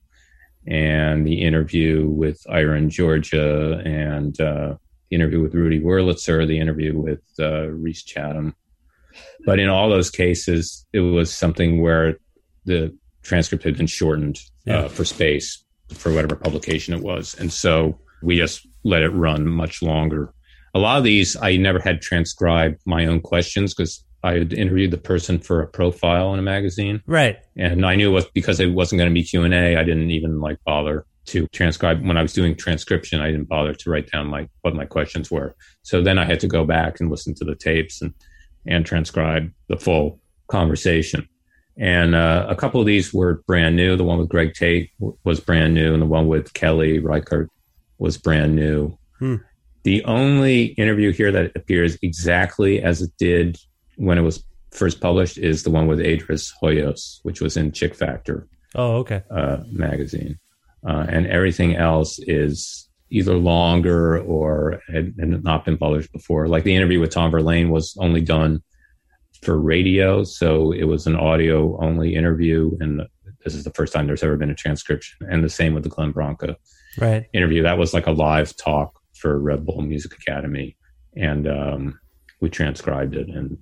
and 0.65 1.25
the 1.25 1.41
interview 1.41 2.07
with 2.07 2.41
Iron 2.49 2.89
Georgia 2.89 3.81
and 3.83 4.39
uh, 4.39 4.75
the 5.09 5.15
interview 5.15 5.41
with 5.41 5.53
Rudy 5.53 5.79
Wurlitzer, 5.79 6.47
the 6.47 6.59
interview 6.59 6.97
with 6.97 7.21
uh, 7.39 7.67
Rhys 7.67 8.03
Chatham. 8.03 8.55
But 9.45 9.59
in 9.59 9.69
all 9.69 9.89
those 9.89 10.09
cases, 10.09 10.85
it 10.93 11.01
was 11.01 11.35
something 11.35 11.81
where 11.81 12.17
the 12.65 12.95
transcript 13.23 13.63
had 13.63 13.77
been 13.77 13.87
shortened 13.87 14.39
Yeah. 14.65 14.81
uh, 14.81 14.87
for 14.89 15.05
space 15.05 15.63
for 15.93 16.11
whatever 16.13 16.35
publication 16.35 16.93
it 16.93 17.01
was. 17.01 17.35
And 17.39 17.51
so 17.51 17.99
we 18.23 18.37
just 18.37 18.65
let 18.83 19.01
it 19.01 19.09
run 19.09 19.47
much 19.47 19.81
longer. 19.81 20.33
A 20.73 20.79
lot 20.79 20.97
of 20.97 21.03
these 21.03 21.35
I 21.35 21.57
never 21.57 21.79
had 21.79 22.01
transcribed 22.01 22.79
my 22.85 23.05
own 23.05 23.19
questions 23.21 23.73
because 23.73 24.03
I 24.23 24.33
had 24.33 24.53
interviewed 24.53 24.91
the 24.91 24.97
person 24.97 25.39
for 25.39 25.61
a 25.61 25.67
profile 25.67 26.31
in 26.33 26.39
a 26.39 26.43
magazine 26.43 27.01
Right. 27.07 27.37
and 27.57 27.85
I 27.85 27.95
knew 27.95 28.09
it 28.09 28.13
was 28.13 28.25
because 28.33 28.59
it 28.59 28.67
wasn't 28.71 28.99
going 28.99 29.09
to 29.09 29.13
be 29.13 29.23
Q 29.23 29.43
and 29.43 29.53
A. 29.53 29.75
I 29.77 29.83
didn't 29.83 30.11
even 30.11 30.39
like 30.39 30.57
bother 30.65 31.05
to 31.25 31.47
transcribe 31.47 32.05
when 32.05 32.17
I 32.17 32.21
was 32.21 32.33
doing 32.33 32.55
transcription. 32.55 33.19
I 33.21 33.27
didn't 33.31 33.49
bother 33.49 33.73
to 33.73 33.89
write 33.89 34.09
down 34.11 34.27
my 34.27 34.47
what 34.61 34.75
my 34.75 34.85
questions 34.85 35.29
were. 35.29 35.55
So 35.83 36.01
then 36.01 36.17
I 36.17 36.25
had 36.25 36.39
to 36.41 36.47
go 36.47 36.65
back 36.65 36.99
and 36.99 37.09
listen 37.11 37.33
to 37.35 37.45
the 37.45 37.55
tapes 37.55 38.01
and 38.01 38.13
and 38.65 38.85
transcribe 38.85 39.51
the 39.67 39.77
full 39.77 40.19
conversation. 40.47 41.27
And 41.81 42.13
uh, 42.13 42.45
a 42.47 42.55
couple 42.55 42.79
of 42.79 42.85
these 42.85 43.11
were 43.11 43.41
brand 43.47 43.75
new. 43.75 43.97
The 43.97 44.03
one 44.03 44.19
with 44.19 44.29
Greg 44.29 44.53
Tate 44.53 44.91
w- 44.99 45.17
was 45.23 45.39
brand 45.39 45.73
new, 45.73 45.93
and 45.93 46.01
the 46.01 46.05
one 46.05 46.27
with 46.27 46.53
Kelly 46.53 46.99
Reichardt 46.99 47.49
was 47.97 48.19
brand 48.19 48.55
new. 48.55 48.95
Hmm. 49.17 49.37
The 49.83 50.03
only 50.05 50.65
interview 50.77 51.11
here 51.11 51.31
that 51.31 51.53
appears 51.55 51.97
exactly 52.03 52.83
as 52.83 53.01
it 53.01 53.09
did 53.17 53.57
when 53.95 54.19
it 54.19 54.21
was 54.21 54.43
first 54.69 55.01
published 55.01 55.39
is 55.39 55.63
the 55.63 55.71
one 55.71 55.87
with 55.87 55.97
Adris 55.97 56.51
Hoyos, 56.61 57.19
which 57.23 57.41
was 57.41 57.57
in 57.57 57.71
Chick 57.71 57.95
Factor 57.95 58.47
Oh, 58.75 58.97
okay. 58.97 59.23
uh, 59.31 59.63
magazine, 59.71 60.37
uh, 60.87 61.07
and 61.09 61.25
everything 61.25 61.75
else 61.75 62.19
is 62.19 62.87
either 63.09 63.35
longer 63.35 64.19
or 64.19 64.81
had, 64.87 65.15
had 65.19 65.43
not 65.43 65.65
been 65.65 65.77
published 65.77 66.11
before. 66.13 66.47
Like 66.47 66.63
the 66.63 66.75
interview 66.75 66.99
with 66.99 67.09
Tom 67.09 67.31
Verlaine 67.31 67.69
was 67.71 67.97
only 67.99 68.21
done 68.21 68.61
for 69.41 69.57
radio, 69.59 70.23
so 70.23 70.71
it 70.71 70.83
was 70.83 71.07
an 71.07 71.15
audio 71.15 71.77
only 71.83 72.15
interview, 72.15 72.71
and 72.79 73.01
this 73.43 73.55
is 73.55 73.63
the 73.63 73.71
first 73.71 73.91
time 73.93 74.05
there's 74.07 74.23
ever 74.23 74.37
been 74.37 74.51
a 74.51 74.55
transcription. 74.55 75.27
And 75.29 75.43
the 75.43 75.49
same 75.49 75.73
with 75.73 75.83
the 75.83 75.89
Glenn 75.89 76.11
Branca 76.11 76.57
Right. 76.99 77.25
interview. 77.33 77.63
That 77.63 77.77
was 77.77 77.93
like 77.93 78.05
a 78.07 78.11
live 78.11 78.55
talk 78.57 78.99
for 79.13 79.39
Red 79.39 79.65
Bull 79.65 79.81
Music 79.81 80.13
Academy, 80.13 80.77
and 81.15 81.47
um, 81.47 81.99
we 82.39 82.49
transcribed 82.49 83.15
it. 83.15 83.29
And 83.29 83.57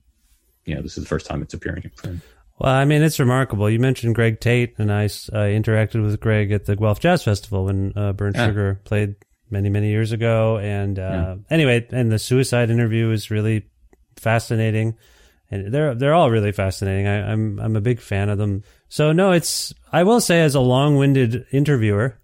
yeah, 0.65 0.82
this 0.82 0.97
is 0.97 1.03
the 1.03 1.07
first 1.09 1.25
time 1.25 1.41
it's 1.41 1.53
appearing 1.53 1.84
in 1.84 1.91
print. 1.91 2.21
Well, 2.59 2.73
I 2.73 2.84
mean, 2.84 3.01
it's 3.01 3.19
remarkable. 3.21 3.69
You 3.69 3.80
mentioned 3.80 4.15
Greg 4.15 4.41
Tate, 4.41 4.75
and 4.80 4.91
I, 4.91 5.03
I 5.03 5.55
interacted 5.55 6.03
with 6.03 6.19
Greg 6.19 6.51
at 6.51 6.65
the 6.65 6.75
Guelph 6.75 6.99
Jazz 6.99 7.23
Festival 7.23 7.65
when 7.65 7.93
uh, 7.95 8.11
Burnt 8.11 8.36
Yeah. 8.36 8.47
Sugar 8.47 8.82
played 8.84 9.15
many, 9.49 9.69
many 9.69 9.89
years 9.89 10.11
ago. 10.11 10.57
And 10.57 10.99
uh, 10.99 11.38
anyway, 11.49 11.88
and 11.91 12.11
the 12.11 12.19
suicide 12.19 12.69
interview 12.69 13.11
is 13.11 13.32
really 13.32 13.69
fascinating, 14.17 14.97
and 15.52 15.74
they're 15.74 15.95
they're 15.95 16.14
all 16.14 16.30
really 16.30 16.52
fascinating. 16.52 17.08
I, 17.08 17.32
I'm 17.32 17.60
I'm 17.60 17.76
a 17.76 17.82
big 17.82 18.00
fan 18.00 18.30
of 18.30 18.38
them. 18.38 18.64
So 18.88 19.12
no, 19.12 19.32
it's 19.32 19.74
I 19.91 20.04
will 20.04 20.22
say 20.22 20.41
as 20.41 20.56
a 20.56 20.60
long-winded 20.60 21.47
interviewer, 21.52 22.18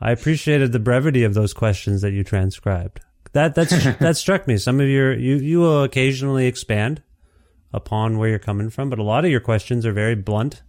I 0.00 0.12
appreciated 0.12 0.72
the 0.72 0.78
brevity 0.78 1.24
of 1.24 1.34
those 1.34 1.52
questions 1.52 2.02
that 2.02 2.12
you 2.12 2.24
transcribed. 2.24 3.00
That 3.32 3.54
that's 3.54 3.72
that 3.98 4.16
struck 4.16 4.46
me. 4.46 4.56
Some 4.58 4.80
of 4.80 4.88
your 4.88 5.12
you 5.12 5.36
you 5.36 5.60
will 5.60 5.82
occasionally 5.82 6.46
expand 6.46 7.02
upon 7.72 8.18
where 8.18 8.28
you're 8.28 8.38
coming 8.38 8.70
from, 8.70 8.88
but 8.88 8.98
a 8.98 9.02
lot 9.02 9.24
of 9.24 9.30
your 9.30 9.40
questions 9.40 9.84
are 9.84 9.92
very 9.92 10.14
blunt 10.14 10.62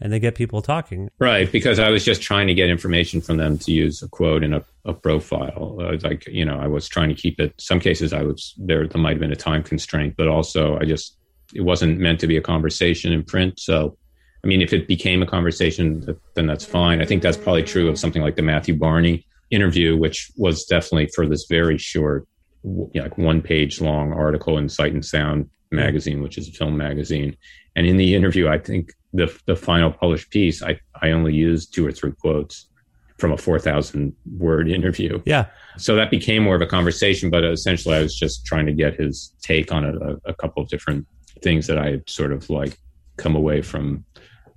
and 0.00 0.12
they 0.12 0.20
get 0.20 0.34
people 0.34 0.62
talking. 0.62 1.10
Right, 1.18 1.50
because 1.50 1.78
I 1.78 1.90
was 1.90 2.04
just 2.04 2.22
trying 2.22 2.46
to 2.48 2.54
get 2.54 2.68
information 2.68 3.20
from 3.20 3.38
them 3.38 3.58
to 3.58 3.72
use 3.72 4.02
a 4.02 4.08
quote 4.08 4.42
in 4.42 4.52
a, 4.52 4.62
a 4.84 4.92
profile. 4.92 5.78
I 5.80 5.90
was 5.90 6.04
like, 6.04 6.26
you 6.26 6.44
know, 6.44 6.58
I 6.58 6.66
was 6.66 6.88
trying 6.88 7.08
to 7.08 7.14
keep 7.14 7.40
it. 7.40 7.54
Some 7.58 7.80
cases, 7.80 8.12
I 8.12 8.22
was 8.22 8.54
there. 8.58 8.86
There 8.86 9.00
might 9.00 9.12
have 9.12 9.20
been 9.20 9.32
a 9.32 9.36
time 9.36 9.62
constraint, 9.62 10.14
but 10.16 10.28
also 10.28 10.78
I 10.78 10.84
just 10.84 11.15
it 11.54 11.62
wasn't 11.62 11.98
meant 11.98 12.20
to 12.20 12.26
be 12.26 12.36
a 12.36 12.42
conversation 12.42 13.12
in 13.12 13.22
print. 13.22 13.60
So, 13.60 13.96
I 14.44 14.46
mean, 14.46 14.62
if 14.62 14.72
it 14.72 14.88
became 14.88 15.22
a 15.22 15.26
conversation, 15.26 16.18
then 16.34 16.46
that's 16.46 16.64
fine. 16.64 17.00
I 17.00 17.04
think 17.04 17.22
that's 17.22 17.36
probably 17.36 17.62
true 17.62 17.88
of 17.88 17.98
something 17.98 18.22
like 18.22 18.36
the 18.36 18.42
Matthew 18.42 18.76
Barney 18.76 19.26
interview, 19.50 19.96
which 19.96 20.30
was 20.36 20.64
definitely 20.64 21.08
for 21.14 21.26
this 21.26 21.46
very 21.48 21.78
short, 21.78 22.26
you 22.64 22.90
know, 22.94 23.02
like 23.02 23.18
one 23.18 23.42
page 23.42 23.80
long 23.80 24.12
article 24.12 24.58
in 24.58 24.68
Sight 24.68 24.92
and 24.92 25.04
Sound 25.04 25.48
magazine, 25.70 26.22
which 26.22 26.38
is 26.38 26.48
a 26.48 26.52
film 26.52 26.76
magazine. 26.76 27.36
And 27.74 27.86
in 27.86 27.96
the 27.96 28.14
interview, 28.14 28.48
I 28.48 28.58
think 28.58 28.92
the 29.12 29.34
the 29.46 29.56
final 29.56 29.90
published 29.90 30.30
piece, 30.30 30.62
I, 30.62 30.80
I 31.00 31.10
only 31.10 31.34
used 31.34 31.74
two 31.74 31.86
or 31.86 31.92
three 31.92 32.12
quotes 32.12 32.68
from 33.18 33.32
a 33.32 33.36
4,000 33.36 34.14
word 34.38 34.68
interview. 34.78 35.22
Yeah. 35.24 35.46
So 35.78 35.96
that 35.96 36.10
became 36.10 36.42
more 36.42 36.56
of 36.56 36.62
a 36.62 36.66
conversation, 36.66 37.30
but 37.30 37.44
essentially 37.44 37.96
I 37.96 38.02
was 38.02 38.14
just 38.14 38.44
trying 38.44 38.66
to 38.66 38.72
get 38.72 38.94
his 38.94 39.34
take 39.42 39.72
on 39.72 39.84
a, 39.84 39.92
a, 39.92 40.16
a 40.26 40.34
couple 40.34 40.62
of 40.62 40.68
different 40.68 41.06
things 41.42 41.66
that 41.66 41.78
I 41.78 41.90
had 41.90 42.08
sort 42.10 42.32
of 42.32 42.48
like 42.50 42.78
come 43.16 43.36
away 43.36 43.62
from 43.62 44.04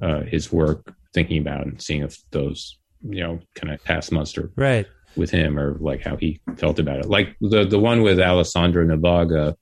uh, 0.02 0.22
his 0.22 0.52
work 0.52 0.94
thinking 1.14 1.40
about 1.40 1.66
and 1.66 1.82
seeing 1.82 2.04
if 2.04 2.18
those, 2.32 2.78
you 3.02 3.22
know, 3.24 3.40
kind 3.56 3.74
of 3.74 3.84
pass 3.84 4.12
muster 4.12 4.52
Right. 4.56 4.86
with 5.16 5.32
him 5.32 5.58
or 5.60 5.78
like 5.80 6.02
how 6.04 6.16
he 6.16 6.40
felt 6.58 6.80
about 6.80 7.00
it. 7.00 7.06
Like 7.08 7.36
the 7.42 7.66
the 7.66 7.80
one 7.80 8.02
with 8.02 8.20
Alessandra 8.20 8.86
Novaga, 8.86 9.56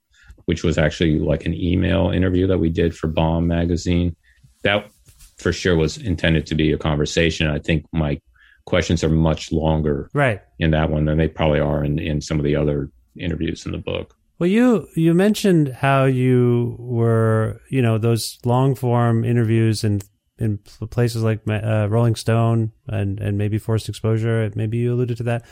which 0.46 0.64
was 0.64 0.78
actually 0.78 1.20
like 1.20 1.46
an 1.46 1.54
email 1.54 2.10
interview 2.10 2.48
that 2.48 2.58
we 2.60 2.70
did 2.70 2.96
for 2.96 3.08
Bomb 3.08 3.48
magazine. 3.48 4.16
That 4.64 4.90
for 5.38 5.54
sure 5.54 5.76
was 5.76 5.98
intended 5.98 6.46
to 6.48 6.56
be 6.56 6.72
a 6.72 6.78
conversation. 6.78 7.48
I 7.48 7.60
think 7.60 7.86
my 7.92 8.20
questions 8.66 9.04
are 9.04 9.10
much 9.10 9.52
longer 9.52 10.10
Right. 10.14 10.42
in 10.60 10.72
that 10.72 10.90
one 10.90 11.06
than 11.06 11.18
they 11.18 11.28
probably 11.28 11.60
are 11.60 11.84
in, 11.86 12.00
in 12.00 12.20
some 12.22 12.38
of 12.40 12.44
the 12.44 12.56
other 12.56 12.90
interviews 13.18 13.66
in 13.66 13.72
the 13.72 13.78
book. 13.78 14.14
Well, 14.40 14.50
you 14.50 14.88
you 14.96 15.14
mentioned 15.14 15.70
how 15.70 16.06
you 16.06 16.76
were, 16.80 17.60
you 17.70 17.82
know, 17.82 17.98
those 17.98 18.38
long 18.46 18.76
form 18.76 19.24
interviews 19.24 19.84
in 19.84 20.02
in 20.38 20.60
places 20.92 21.24
like 21.24 21.42
uh, 21.48 21.88
Rolling 21.90 22.16
Stone 22.16 22.72
and 22.88 23.20
and 23.20 23.38
maybe 23.38 23.58
Forced 23.58 23.90
Exposure. 23.90 24.52
Maybe 24.56 24.78
you 24.78 24.94
alluded 24.94 25.18
to 25.18 25.24
that. 25.24 25.46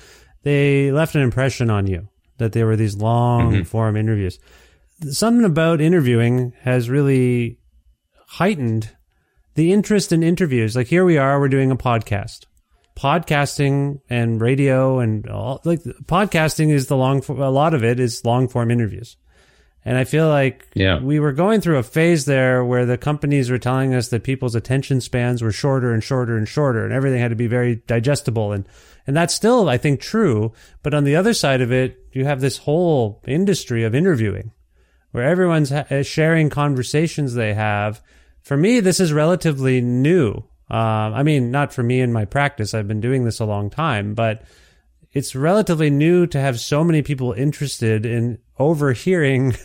They 0.43 0.91
left 0.91 1.15
an 1.15 1.21
impression 1.21 1.71
on 1.71 1.88
you 1.88 2.09
that 2.38 2.51
there 2.51 2.67
were 2.67 2.75
these 2.75 2.95
long 2.95 3.63
form 3.63 3.97
interviews. 3.97 4.38
Something 5.09 5.45
about 5.45 5.81
interviewing 5.81 6.53
has 6.61 6.89
really 6.89 7.59
heightened 8.27 8.95
the 9.55 9.73
interest 9.73 10.11
in 10.11 10.21
interviews. 10.21 10.75
Like 10.75 10.88
here 10.88 11.05
we 11.05 11.17
are, 11.17 11.39
we're 11.39 11.49
doing 11.49 11.71
a 11.71 11.75
podcast. 11.75 12.45
Podcasting 12.96 14.00
and 14.10 14.39
radio 14.39 15.00
and 15.00 15.28
all 15.30 15.62
like 15.66 15.84
podcasting 15.84 16.70
is 16.72 16.88
the 16.88 16.96
long. 16.98 17.22
A 17.28 17.52
lot 17.52 17.74
of 17.74 17.84
it 17.84 18.00
is 18.00 18.24
long 18.24 18.48
form 18.48 18.72
interviews. 18.72 19.18
And 19.88 19.98
I 19.98 20.04
feel 20.04 20.30
like 20.30 20.66
Yeah. 20.74 21.00
we 21.00 21.20
were 21.20 21.32
going 21.34 21.62
through 21.62 21.78
a 21.78 21.84
phase 21.84 22.26
there 22.26 22.66
where 22.66 22.88
the 22.88 22.98
companies 22.98 23.52
were 23.52 23.60
telling 23.60 23.93
us 23.93 24.08
that 24.08 24.24
people's 24.24 24.56
attention 24.56 25.00
spans 25.02 25.43
were 25.43 25.52
shorter 25.52 25.93
and 25.93 26.04
shorter 26.04 26.38
and 26.38 26.48
shorter, 26.48 26.84
and 26.84 26.91
everything 26.93 27.20
had 27.20 27.30
to 27.30 27.36
be 27.36 27.48
very 27.48 27.82
digestible. 27.86 28.52
And 28.52 28.66
and 29.06 29.16
that's 29.16 29.36
still, 29.36 29.70
I 29.70 29.78
think, 29.78 30.00
true. 30.00 30.54
But 30.82 30.93
on 30.96 31.04
the 31.04 31.16
other 31.16 31.34
side 31.36 31.62
of 31.62 31.72
it, 31.72 31.98
you 32.14 32.26
have 32.26 32.41
this 32.41 32.58
whole 32.60 33.22
industry 33.28 33.84
of 33.84 33.93
interviewing, 33.93 34.52
where 35.12 35.26
everyone's 35.26 35.70
ha- 35.70 36.02
sharing 36.02 36.50
conversations 36.50 37.34
they 37.36 37.54
have. 37.54 38.02
For 38.41 38.58
me, 38.58 38.80
this 38.80 39.00
is 39.00 39.14
relatively 39.14 39.82
new. 39.82 40.46
Um, 40.70 41.13
I 41.13 41.24
mean, 41.24 41.51
not 41.51 41.74
for 41.74 41.84
me 41.84 42.01
in 42.01 42.11
my 42.11 42.26
practice. 42.26 42.74
I've 42.74 42.88
been 42.88 43.01
doing 43.01 43.24
this 43.24 43.39
a 43.39 43.45
long 43.45 43.70
time, 43.70 44.16
but 44.16 44.43
it's 45.13 45.36
relatively 45.36 45.89
new 45.89 46.28
to 46.28 46.39
have 46.39 46.59
so 46.59 46.84
many 46.84 47.01
people 47.01 47.32
interested 47.34 48.05
in 48.05 48.38
overhearing 48.59 49.55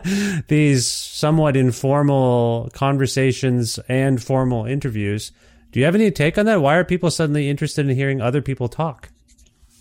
these 0.48 0.86
somewhat 0.86 1.56
informal 1.56 2.70
conversations 2.72 3.78
and 3.88 4.22
formal 4.22 4.66
interviews. 4.66 5.32
Do 5.72 5.80
you 5.80 5.84
have 5.86 5.94
any 5.94 6.10
take 6.10 6.36
on 6.36 6.46
that? 6.46 6.62
Why 6.62 6.76
are 6.76 6.84
people 6.84 7.10
suddenly 7.10 7.48
interested 7.48 7.88
in 7.88 7.96
hearing 7.96 8.20
other 8.20 8.42
people 8.42 8.68
talk? 8.68 9.08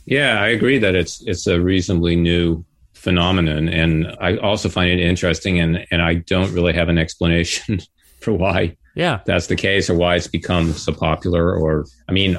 Yeah, 0.06 0.42
I 0.42 0.48
agree 0.48 0.80
that 0.80 0.96
it's 0.96 1.22
it's 1.28 1.46
a 1.46 1.62
reasonably 1.62 2.16
new 2.16 2.66
phenomenon, 2.94 3.70
and 3.70 4.08
I 4.20 4.38
also 4.38 4.70
find 4.70 4.90
it 4.90 5.00
interesting, 5.00 5.60
and 5.60 5.86
and 5.92 6.02
I 6.02 6.16
don't 6.16 6.52
really 6.54 6.74
have 6.74 6.90
an 6.90 6.98
explanation 6.98 7.80
for 8.22 8.34
why 8.34 8.78
Yeah. 9.00 9.22
that's 9.26 9.48
the 9.48 9.56
case 9.56 9.90
or 9.90 9.96
why 9.96 10.16
it's 10.16 10.28
become 10.28 10.74
so 10.74 10.94
popular. 10.94 11.56
Or, 11.56 11.86
I 12.08 12.12
mean, 12.12 12.38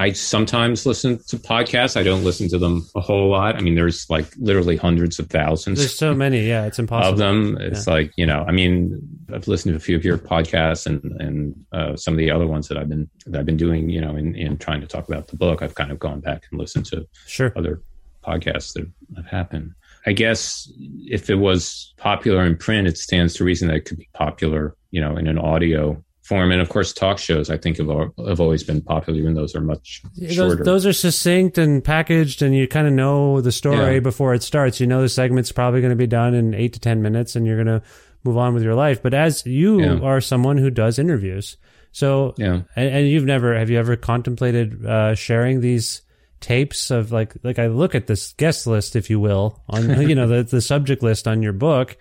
I 0.00 0.12
sometimes 0.12 0.86
listen 0.86 1.18
to 1.28 1.36
podcasts. 1.36 1.94
I 1.94 2.02
don't 2.02 2.24
listen 2.24 2.48
to 2.48 2.58
them 2.58 2.88
a 2.94 3.00
whole 3.00 3.28
lot. 3.28 3.56
I 3.56 3.60
mean, 3.60 3.74
there's 3.74 4.08
like 4.08 4.32
literally 4.38 4.76
hundreds 4.76 5.18
of 5.18 5.28
thousands. 5.28 5.78
There's 5.78 5.94
so 5.94 6.14
many. 6.14 6.48
Yeah, 6.48 6.64
it's 6.64 6.78
impossible. 6.78 7.12
Of 7.12 7.18
them, 7.18 7.58
it's 7.60 7.86
yeah. 7.86 7.92
like 7.92 8.12
you 8.16 8.24
know. 8.24 8.42
I 8.48 8.52
mean, 8.52 8.98
I've 9.30 9.46
listened 9.46 9.74
to 9.74 9.76
a 9.76 9.80
few 9.80 9.96
of 9.96 10.04
your 10.04 10.16
podcasts 10.16 10.86
and 10.86 11.20
and 11.20 11.66
uh, 11.72 11.96
some 11.96 12.14
of 12.14 12.18
the 12.18 12.30
other 12.30 12.46
ones 12.46 12.68
that 12.68 12.78
I've 12.78 12.88
been 12.88 13.10
that 13.26 13.40
I've 13.40 13.44
been 13.44 13.58
doing. 13.58 13.90
You 13.90 14.00
know, 14.00 14.16
in 14.16 14.34
in 14.36 14.56
trying 14.56 14.80
to 14.80 14.86
talk 14.86 15.06
about 15.06 15.28
the 15.28 15.36
book, 15.36 15.60
I've 15.60 15.74
kind 15.74 15.92
of 15.92 15.98
gone 15.98 16.20
back 16.20 16.44
and 16.50 16.58
listened 16.58 16.86
to 16.86 17.06
sure 17.26 17.52
other 17.54 17.82
podcasts 18.24 18.72
that 18.72 18.90
have 19.16 19.26
happened. 19.26 19.74
I 20.06 20.12
guess 20.12 20.72
if 21.04 21.28
it 21.28 21.34
was 21.34 21.92
popular 21.98 22.46
in 22.46 22.56
print, 22.56 22.88
it 22.88 22.96
stands 22.96 23.34
to 23.34 23.44
reason 23.44 23.68
that 23.68 23.76
it 23.76 23.84
could 23.84 23.98
be 23.98 24.08
popular, 24.14 24.76
you 24.90 25.00
know, 25.00 25.16
in 25.16 25.26
an 25.26 25.38
audio 25.38 26.02
form. 26.22 26.52
And 26.52 26.60
of 26.60 26.68
course, 26.68 26.92
talk 26.92 27.18
shows 27.18 27.50
I 27.50 27.56
think 27.56 27.78
have 27.78 27.88
have 28.26 28.40
always 28.40 28.62
been 28.62 28.80
popular, 28.80 29.18
even 29.18 29.34
those 29.34 29.54
are 29.54 29.60
much 29.60 30.02
shorter. 30.28 30.56
Those, 30.56 30.64
those 30.64 30.86
are 30.86 30.92
succinct 30.92 31.58
and 31.58 31.82
packaged, 31.84 32.40
and 32.40 32.54
you 32.54 32.68
kind 32.68 32.86
of 32.86 32.92
know 32.92 33.40
the 33.40 33.52
story 33.52 33.94
yeah. 33.94 34.00
before 34.00 34.32
it 34.32 34.42
starts. 34.42 34.80
You 34.80 34.86
know 34.86 35.02
the 35.02 35.08
segment's 35.08 35.52
probably 35.52 35.80
going 35.80 35.90
to 35.90 35.96
be 35.96 36.06
done 36.06 36.34
in 36.34 36.54
eight 36.54 36.72
to 36.74 36.80
ten 36.80 37.02
minutes, 37.02 37.36
and 37.36 37.46
you're 37.46 37.62
going 37.62 37.80
to 37.80 37.86
move 38.24 38.38
on 38.38 38.54
with 38.54 38.62
your 38.62 38.74
life. 38.74 39.02
But 39.02 39.12
as 39.12 39.44
you 39.44 39.80
yeah. 39.80 39.98
are 40.00 40.20
someone 40.20 40.56
who 40.56 40.70
does 40.70 40.98
interviews, 40.98 41.56
so 41.92 42.34
yeah, 42.38 42.62
and, 42.76 42.94
and 42.94 43.08
you've 43.08 43.24
never 43.24 43.58
have 43.58 43.68
you 43.68 43.78
ever 43.78 43.96
contemplated 43.96 44.86
uh, 44.86 45.14
sharing 45.14 45.60
these? 45.60 46.02
tapes 46.40 46.90
of 46.90 47.12
like 47.12 47.34
like 47.42 47.58
I 47.58 47.66
look 47.66 47.94
at 47.94 48.06
this 48.06 48.32
guest 48.32 48.66
list, 48.66 48.96
if 48.96 49.10
you 49.10 49.20
will, 49.20 49.62
on 49.68 50.00
you 50.08 50.14
know 50.14 50.26
the 50.26 50.42
the 50.42 50.62
subject 50.62 51.02
list 51.02 51.28
on 51.28 51.42
your 51.42 51.52
book. 51.52 51.98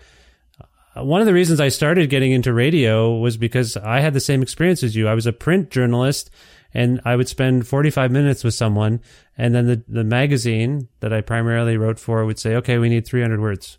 Uh, 0.96 1.04
one 1.04 1.22
of 1.22 1.28
the 1.28 1.34
reasons 1.34 1.60
I 1.60 1.70
started 1.70 2.10
getting 2.10 2.32
into 2.32 2.54
radio 2.54 3.16
was 3.16 3.38
because 3.38 3.78
I 3.78 4.00
had 4.00 4.14
the 4.14 4.20
same 4.20 4.42
experience 4.42 4.84
as 4.84 4.96
you. 4.96 5.08
I 5.08 5.14
was 5.14 5.28
a 5.28 5.34
print 5.34 5.70
journalist, 5.70 6.30
and 6.74 7.02
I 7.06 7.16
would 7.16 7.28
spend 7.28 7.68
forty 7.68 7.90
five 7.90 8.12
minutes 8.12 8.44
with 8.44 8.54
someone, 8.54 9.02
and 9.38 9.54
then 9.54 9.68
the 9.68 9.84
the 9.88 10.04
magazine 10.04 10.88
that 11.00 11.14
I 11.14 11.22
primarily 11.22 11.78
wrote 11.78 12.00
for 12.00 12.26
would 12.26 12.40
say, 12.40 12.56
"Okay, 12.56 12.78
we 12.78 12.90
need 12.90 13.06
three 13.06 13.22
hundred 13.22 13.42
words." 13.42 13.78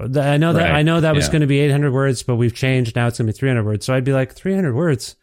I 0.00 0.36
know 0.36 0.52
that 0.52 0.62
right. 0.62 0.74
I 0.76 0.82
know 0.82 1.00
that 1.00 1.16
was 1.16 1.28
going 1.28 1.40
to 1.40 1.48
be 1.48 1.58
800 1.58 1.90
words, 1.90 2.22
but 2.22 2.36
we've 2.36 2.54
changed. 2.54 2.94
Now 2.94 3.08
it's 3.08 3.18
going 3.18 3.26
to 3.26 3.32
be 3.32 3.36
300 3.36 3.64
words. 3.64 3.84
So 3.84 3.92
I'd 3.92 4.04
be 4.04 4.12
like, 4.12 4.32
300 4.32 4.72
words. 4.72 5.16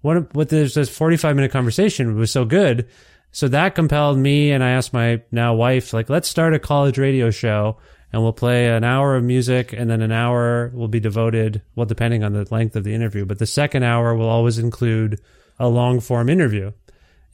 What? 0.00 0.34
What? 0.34 0.48
There's 0.48 0.72
this 0.72 0.88
45 0.88 1.36
minute 1.36 1.50
conversation 1.50 2.16
was 2.16 2.30
so 2.30 2.46
good 2.46 2.88
so 3.34 3.48
that 3.48 3.74
compelled 3.74 4.16
me, 4.16 4.52
and 4.52 4.62
I 4.62 4.70
asked 4.70 4.92
my 4.92 5.20
now 5.32 5.54
wife, 5.54 5.92
like, 5.92 6.08
let's 6.08 6.28
start 6.28 6.54
a 6.54 6.60
college 6.60 6.98
radio 6.98 7.32
show, 7.32 7.78
and 8.14 8.22
we'll 8.22 8.32
play 8.32 8.68
an 8.68 8.84
hour 8.84 9.16
of 9.16 9.24
music, 9.24 9.72
and 9.72 9.90
then 9.90 10.00
an 10.00 10.12
hour 10.12 10.70
will 10.72 10.86
be 10.86 11.00
devoted, 11.00 11.62
well, 11.74 11.84
depending 11.84 12.22
on 12.22 12.32
the 12.32 12.46
length 12.48 12.76
of 12.76 12.84
the 12.84 12.94
interview, 12.94 13.24
but 13.24 13.40
the 13.40 13.46
second 13.46 13.82
hour 13.82 14.14
will 14.14 14.28
always 14.28 14.56
include 14.56 15.20
a 15.58 15.68
long 15.68 15.98
form 15.98 16.28
interview. 16.28 16.70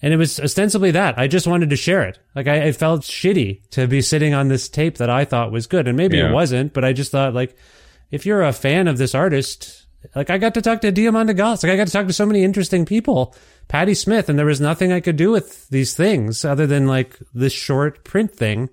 And 0.00 0.14
it 0.14 0.16
was 0.16 0.40
ostensibly 0.40 0.92
that. 0.92 1.18
I 1.18 1.26
just 1.26 1.46
wanted 1.46 1.68
to 1.68 1.76
share 1.76 2.04
it. 2.04 2.18
Like 2.34 2.48
I, 2.48 2.68
I, 2.68 2.72
felt 2.72 3.02
shitty 3.02 3.68
to 3.72 3.86
be 3.86 4.00
sitting 4.00 4.32
on 4.32 4.48
this 4.48 4.70
tape 4.70 4.96
that 4.96 5.10
I 5.10 5.26
thought 5.26 5.52
was 5.52 5.66
good. 5.66 5.86
And 5.86 5.98
maybe 5.98 6.16
yeah. 6.16 6.30
it 6.30 6.32
wasn't, 6.32 6.72
but 6.72 6.82
I 6.82 6.94
just 6.94 7.12
thought 7.12 7.34
like, 7.34 7.54
if 8.10 8.24
you're 8.24 8.42
a 8.42 8.54
fan 8.54 8.88
of 8.88 8.96
this 8.96 9.14
artist, 9.14 9.84
like 10.14 10.30
I 10.30 10.38
got 10.38 10.54
to 10.54 10.62
talk 10.62 10.80
to 10.80 10.90
Diamanda 10.92 11.36
Galás. 11.36 11.62
Like 11.62 11.72
I 11.72 11.76
got 11.76 11.88
to 11.88 11.92
talk 11.92 12.06
to 12.06 12.14
so 12.14 12.24
many 12.24 12.42
interesting 12.42 12.86
people. 12.86 13.34
Patti 13.68 13.92
Smith, 13.92 14.30
and 14.30 14.38
there 14.38 14.46
was 14.46 14.62
nothing 14.62 14.92
I 14.92 15.00
could 15.00 15.16
do 15.16 15.30
with 15.30 15.68
these 15.68 15.94
things 15.94 16.42
other 16.42 16.66
than 16.66 16.86
like 16.86 17.18
this 17.34 17.52
short 17.52 18.02
print 18.02 18.34
thing, 18.34 18.70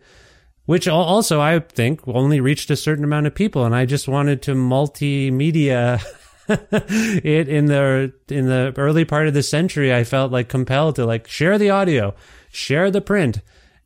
which 0.68 0.88
also 0.88 1.42
I 1.42 1.60
think 1.60 2.02
only 2.08 2.40
reached 2.42 2.70
a 2.70 2.76
certain 2.76 3.06
amount 3.06 3.26
of 3.26 3.34
people. 3.34 3.66
And 3.66 3.74
I 3.74 3.86
just 3.86 4.08
wanted 4.08 4.42
to 4.44 4.54
multimedia 4.54 6.04
it 6.50 7.48
in 7.48 7.66
the 7.66 8.14
in 8.28 8.48
the 8.48 8.74
early 8.78 9.06
part 9.06 9.28
of 9.28 9.34
the 9.34 9.42
century. 9.42 9.94
I 9.94 10.04
felt 10.04 10.32
like 10.32 10.50
compelled 10.50 10.98
to 10.98 11.06
like 11.06 11.28
share 11.28 11.58
the 11.58 11.70
audio, 11.70 12.14
share 12.52 12.92
the 12.92 13.02
print, 13.02 13.42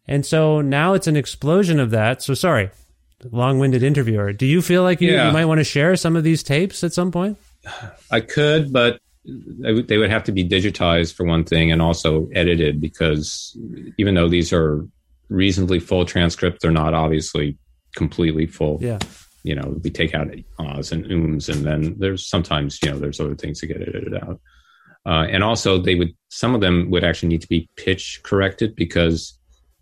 and 0.08 0.26
so 0.26 0.62
now 0.62 0.94
it's 0.94 1.08
an 1.08 1.16
explosion 1.16 1.80
of 1.80 1.92
that. 1.92 2.24
So 2.24 2.34
sorry, 2.34 2.72
long-winded 3.32 3.84
interviewer. 3.84 4.34
Do 4.34 4.48
you 4.48 4.64
feel 4.64 4.82
like 4.82 5.02
you, 5.02 5.12
yeah. 5.12 5.28
you 5.28 5.34
might 5.34 5.46
want 5.46 5.60
to 5.60 5.64
share 5.64 5.96
some 5.96 6.16
of 6.16 6.24
these 6.24 6.42
tapes 6.42 6.84
at 6.84 6.94
some 6.94 7.12
point? 7.12 7.38
I 8.10 8.22
could, 8.22 8.74
but 8.74 9.00
they 9.24 10.00
would 10.00 10.10
have 10.10 10.24
to 10.24 10.32
be 10.32 10.48
digitized 10.48 11.14
for 11.14 11.28
one 11.28 11.44
thing 11.44 11.72
and 11.72 11.80
also 11.80 12.28
edited 12.34 12.82
because 12.82 13.56
even 14.00 14.16
though 14.16 14.28
these 14.28 14.52
are 14.52 14.88
reasonably 15.32 15.80
full 15.80 16.06
transcripts, 16.06 16.62
they're 16.62 16.72
not 16.72 16.94
obviously 16.94 17.58
completely 17.96 18.46
full. 18.46 18.78
Yeah. 18.82 19.00
You 19.44 19.56
know, 19.56 19.80
we 19.84 19.90
take 19.90 20.14
out 20.14 20.28
ahs 20.60 20.92
and 20.92 21.06
ums, 21.12 21.50
and 21.50 21.66
then 21.66 21.96
there's 21.98 22.28
sometimes, 22.28 22.80
you 22.84 22.92
know, 22.92 23.00
there's 23.00 23.20
other 23.20 23.36
things 23.36 23.60
to 23.62 23.68
get 23.68 23.82
edited 23.82 24.14
out. 24.16 24.40
Uh, 25.04 25.26
and 25.32 25.44
also, 25.44 25.80
they 25.80 25.96
would, 25.96 26.16
some 26.30 26.54
of 26.54 26.62
them 26.62 26.92
would 26.92 27.04
actually 27.04 27.30
need 27.30 27.42
to 27.42 27.48
be 27.48 27.68
pitch 27.76 28.22
corrected 28.24 28.76
because 28.76 29.40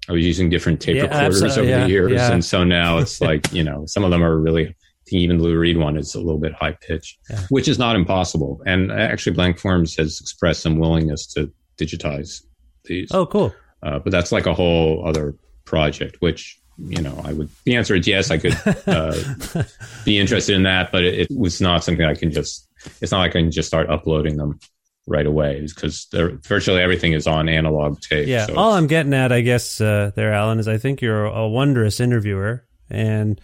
I 0.07 0.13
was 0.13 0.25
using 0.25 0.49
different 0.49 0.79
tape 0.79 0.95
yeah, 0.95 1.03
recorders 1.03 1.57
over 1.57 1.67
yeah, 1.67 1.83
the 1.83 1.89
years. 1.89 2.13
Yeah. 2.13 2.31
And 2.31 2.45
so 2.45 2.63
now 2.63 2.99
it's 2.99 3.19
like, 3.29 3.51
you 3.51 3.63
know, 3.63 3.85
some 3.85 4.05
of 4.05 4.11
them 4.11 4.23
are 4.23 4.39
really 4.39 4.73
even 5.11 5.37
the 5.37 5.43
Lou 5.43 5.57
Reed 5.57 5.77
one 5.77 5.97
is 5.97 6.15
a 6.15 6.19
little 6.19 6.39
bit 6.39 6.53
high 6.53 6.77
pitched, 6.81 7.17
yeah. 7.29 7.39
which 7.49 7.67
is 7.67 7.79
not 7.79 7.95
impossible. 7.95 8.61
And 8.65 8.91
actually, 8.91 9.33
Blank 9.33 9.57
Forms 9.57 9.95
has 9.95 10.21
expressed 10.21 10.61
some 10.61 10.77
willingness 10.77 11.25
to 11.33 11.51
digitize 11.77 12.43
these. 12.85 13.09
Oh, 13.11 13.25
cool. 13.25 13.53
Uh, 13.81 13.99
but 13.99 14.11
that's 14.11 14.31
like 14.31 14.45
a 14.45 14.53
whole 14.53 15.07
other 15.07 15.35
project, 15.65 16.17
which 16.19 16.59
you 16.87 17.01
know, 17.01 17.19
I 17.23 17.33
would. 17.33 17.49
The 17.65 17.75
answer 17.75 17.95
is 17.95 18.07
yes. 18.07 18.31
I 18.31 18.37
could 18.37 18.55
uh, 18.87 19.13
be 20.05 20.17
interested 20.17 20.55
in 20.55 20.63
that, 20.63 20.91
but 20.91 21.03
it, 21.03 21.29
it, 21.31 21.37
was 21.37 21.59
not 21.59 21.83
something 21.83 22.05
I 22.05 22.15
can 22.15 22.31
just. 22.31 22.67
It's 23.01 23.11
not 23.11 23.19
like 23.19 23.31
I 23.31 23.41
can 23.41 23.51
just 23.51 23.67
start 23.67 23.89
uploading 23.89 24.37
them 24.37 24.59
right 25.05 25.25
away 25.25 25.65
because 25.67 26.07
virtually 26.11 26.81
everything 26.81 27.13
is 27.13 27.27
on 27.27 27.49
analog 27.49 27.99
tape. 27.99 28.27
Yeah. 28.27 28.45
So 28.45 28.55
all 28.55 28.73
I'm 28.73 28.87
getting 28.87 29.13
at, 29.13 29.31
I 29.31 29.41
guess, 29.41 29.81
uh, 29.81 30.11
there, 30.15 30.33
Alan, 30.33 30.59
is 30.59 30.67
I 30.67 30.77
think 30.77 31.01
you're 31.01 31.25
a 31.25 31.47
wondrous 31.47 31.99
interviewer, 31.99 32.65
and 32.89 33.41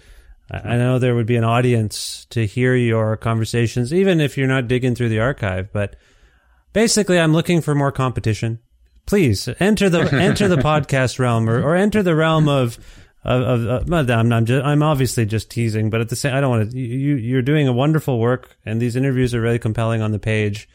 I 0.50 0.78
know 0.78 1.00
there 1.00 1.16
would 1.16 1.26
be 1.26 1.38
an 1.38 1.44
audience 1.44 2.26
to 2.30 2.46
hear 2.46 2.76
your 2.76 3.18
conversations, 3.18 3.94
even 3.94 4.22
if 4.22 4.38
you're 4.38 4.48
not 4.48 4.68
digging 4.68 4.96
through 4.96 5.10
the 5.10 5.20
archive. 5.20 5.74
But 5.74 5.96
basically, 6.72 7.20
I'm 7.20 7.34
looking 7.34 7.62
for 7.62 7.76
more 7.76 7.92
competition. 7.92 8.60
Please 9.06 9.49
enter 9.60 9.89
the 9.89 10.01
enter 10.14 10.47
the 10.47 10.58
podcast 10.58 11.20
realm, 11.20 11.49
or, 11.49 11.62
or 11.62 11.76
enter 11.76 12.01
the 12.03 12.16
realm 12.16 12.47
of 12.47 12.78
of, 13.24 13.41
of, 13.41 13.91
of 13.91 14.10
I'm, 14.10 14.32
I'm, 14.32 14.45
just, 14.45 14.64
I'm 14.64 14.84
obviously 14.84 15.26
just 15.26 15.49
teasing, 15.49 15.89
but 15.89 15.99
at 15.99 16.10
the 16.10 16.16
same, 16.16 16.36
I 16.36 16.41
don't 16.41 16.49
want 16.49 16.72
to. 16.72 16.78
You 16.78 17.16
you're 17.16 17.41
doing 17.41 17.68
a 17.68 17.74
wonderful 17.74 18.20
work, 18.20 18.56
and 18.66 18.82
these 18.82 18.95
interviews 18.95 19.34
are 19.34 19.41
really 19.41 19.60
compelling 19.60 20.01
on 20.01 20.12
the 20.12 20.20
page. 20.20 20.70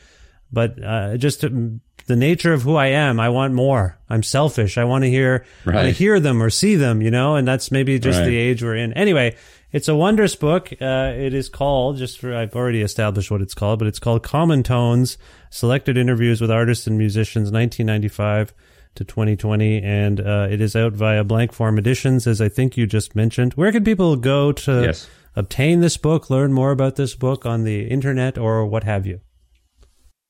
But 0.53 0.83
uh, 0.83 1.16
just 1.16 1.43
to, 1.43 1.81
the 2.07 2.16
nature 2.16 2.53
of 2.53 2.62
who 2.62 2.74
I 2.74 2.89
am, 2.89 3.20
I 3.20 3.28
want 3.28 3.55
more. 3.55 3.97
I'm 4.09 4.24
selfish. 4.24 4.78
I 4.78 4.85
want 4.85 5.05
to 5.05 5.11
hear, 5.11 5.47
right. 5.64 5.95
hear 5.95 6.18
them 6.18 6.43
or 6.43 6.51
see 6.51 6.74
them, 6.74 7.03
you 7.03 7.11
know, 7.12 7.37
and 7.37 7.47
that's 7.47 7.70
maybe 7.70 8.01
just 8.01 8.18
right. 8.18 8.24
the 8.26 8.37
age 8.37 8.64
we're 8.64 8.74
in. 8.74 8.93
Anyway, 8.95 9.37
it's 9.73 9.89
a 9.89 9.95
wondrous 9.95 10.35
book. 10.35 10.73
Uh, 10.81 11.12
it 11.16 11.33
is 11.35 11.49
called, 11.49 11.97
just 11.97 12.18
for, 12.18 12.35
I've 12.35 12.57
already 12.57 12.83
established 12.83 13.31
what 13.31 13.41
it's 13.41 13.55
called, 13.55 13.79
but 13.79 13.89
it's 13.89 13.99
called 13.99 14.23
Common 14.23 14.62
Tones 14.62 15.16
Selected 15.51 15.97
Interviews 15.97 16.41
with 16.41 16.51
Artists 16.51 16.87
and 16.87 16.99
Musicians, 16.99 17.53
1995 17.53 18.53
to 18.97 19.05
2020. 19.05 19.83
And 19.83 20.21
uh, 20.21 20.49
it 20.51 20.61
is 20.61 20.75
out 20.75 20.95
via 20.95 21.23
blank 21.23 21.53
form 21.53 21.79
editions, 21.79 22.27
as 22.27 22.41
I 22.41 22.49
think 22.49 22.77
you 22.77 22.87
just 22.87 23.14
mentioned. 23.14 23.55
Where 23.55 23.71
can 23.71 23.85
people 23.85 24.16
go 24.16 24.51
to 24.53 24.83
yes. 24.83 25.09
obtain 25.37 25.81
this 25.81 25.97
book, 25.97 26.31
learn 26.31 26.53
more 26.53 26.73
about 26.73 26.97
this 26.97 27.14
book 27.14 27.47
on 27.47 27.64
the 27.64 27.87
internet, 27.89 28.39
or 28.39 28.66
what 28.66 28.85
have 28.85 29.07
you? 29.07 29.21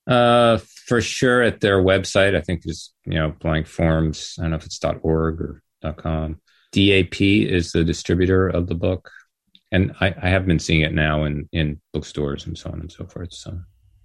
Uh, 0.07 0.59
for 0.87 1.01
sure 1.01 1.43
at 1.43 1.61
their 1.61 1.83
website. 1.83 2.35
I 2.35 2.41
think 2.41 2.63
is 2.65 2.93
you 3.05 3.15
know 3.15 3.33
blank 3.41 3.67
forms. 3.67 4.35
I 4.39 4.43
don't 4.43 4.51
know 4.51 4.57
if 4.57 4.67
it's 4.67 4.81
.org 4.85 5.41
or 5.41 5.63
.com. 5.97 6.41
DAP 6.73 7.21
is 7.21 7.73
the 7.73 7.85
distributor 7.85 8.49
of 8.49 8.67
the 8.67 8.75
book 8.75 9.11
and 9.73 9.93
I, 10.01 10.15
I, 10.21 10.29
have 10.29 10.47
been 10.47 10.59
seeing 10.59 10.81
it 10.81 10.93
now 10.93 11.25
in 11.25 11.49
in 11.53 11.81
bookstores 11.93 12.47
and 12.47 12.59
so 12.59 12.71
on 12.71 12.81
and 12.81 12.91
so 12.91 13.07
forth. 13.07 13.33
So, 13.33 13.59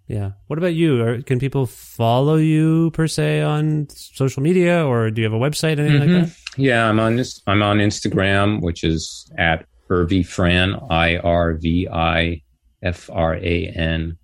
yeah. 0.07 0.31
What 0.47 0.59
about 0.59 0.75
you? 0.75 1.01
Or 1.01 1.21
can 1.21 1.39
people 1.39 1.65
follow 1.65 2.35
you 2.35 2.91
per 2.91 3.07
se 3.07 3.41
on 3.41 3.87
social 3.89 4.43
media, 4.43 4.85
or 4.85 5.09
do 5.09 5.21
you 5.21 5.25
have 5.29 5.33
a 5.33 5.43
website, 5.43 5.79
anything 5.79 6.01
mm-hmm. 6.01 6.13
like 6.19 6.27
that? 6.27 6.37
Yeah, 6.57 6.87
I'm 6.87 6.99
on 6.99 7.15
this. 7.15 7.41
I'm 7.47 7.63
on 7.63 7.79
Instagram, 7.79 8.61
which 8.61 8.83
is 8.83 9.31
at 9.37 9.65
Irvi 9.89 10.25
Fran, 10.25 10.75
I 10.89 11.17
R 11.17 11.55
V 11.55 11.87
I 11.91 12.41
F 12.83 13.09
R 13.11 13.35
A 13.35 13.67
N. 13.67 14.17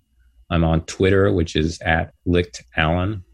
I'm 0.50 0.64
on 0.64 0.82
Twitter, 0.82 1.32
which 1.32 1.56
is 1.56 1.80
at 1.80 2.12
Licht 2.26 2.62
Alan, 2.76 3.24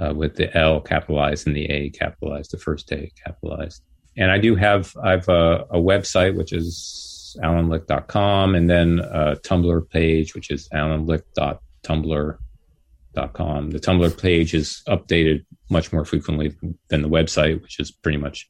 uh, 0.00 0.14
with 0.14 0.36
the 0.36 0.56
L 0.56 0.80
capitalized 0.80 1.46
and 1.46 1.56
the 1.56 1.66
A 1.66 1.90
capitalized, 1.90 2.52
the 2.52 2.58
first 2.58 2.90
A 2.92 3.10
capitalized. 3.24 3.82
And 4.16 4.30
I 4.30 4.38
do 4.38 4.56
have 4.56 4.94
I've 5.02 5.28
a, 5.28 5.66
a 5.70 5.78
website 5.78 6.36
which 6.36 6.52
is 6.52 7.07
alanlicht.com, 7.42 8.54
and 8.54 8.68
then 8.68 9.00
a 9.00 9.36
Tumblr 9.36 9.88
page, 9.90 10.34
which 10.34 10.50
is 10.50 10.68
alanlicht.tumblr.com. 10.70 13.70
The 13.70 13.80
Tumblr 13.80 14.22
page 14.22 14.54
is 14.54 14.82
updated 14.88 15.44
much 15.70 15.92
more 15.92 16.04
frequently 16.04 16.54
than 16.88 17.02
the 17.02 17.08
website, 17.08 17.62
which 17.62 17.80
is 17.80 17.90
pretty 17.90 18.18
much 18.18 18.48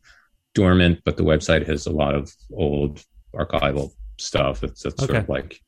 dormant, 0.55 1.01
but 1.05 1.17
the 1.17 1.25
website 1.25 1.67
has 1.67 1.87
a 1.87 1.93
lot 1.93 2.15
of 2.15 2.31
old 2.53 3.03
archival 3.35 3.91
stuff. 4.19 4.63
It's, 4.65 4.85
it's 4.85 5.03
okay. 5.03 5.13
sort 5.13 5.25
of 5.25 5.29
like 5.29 5.61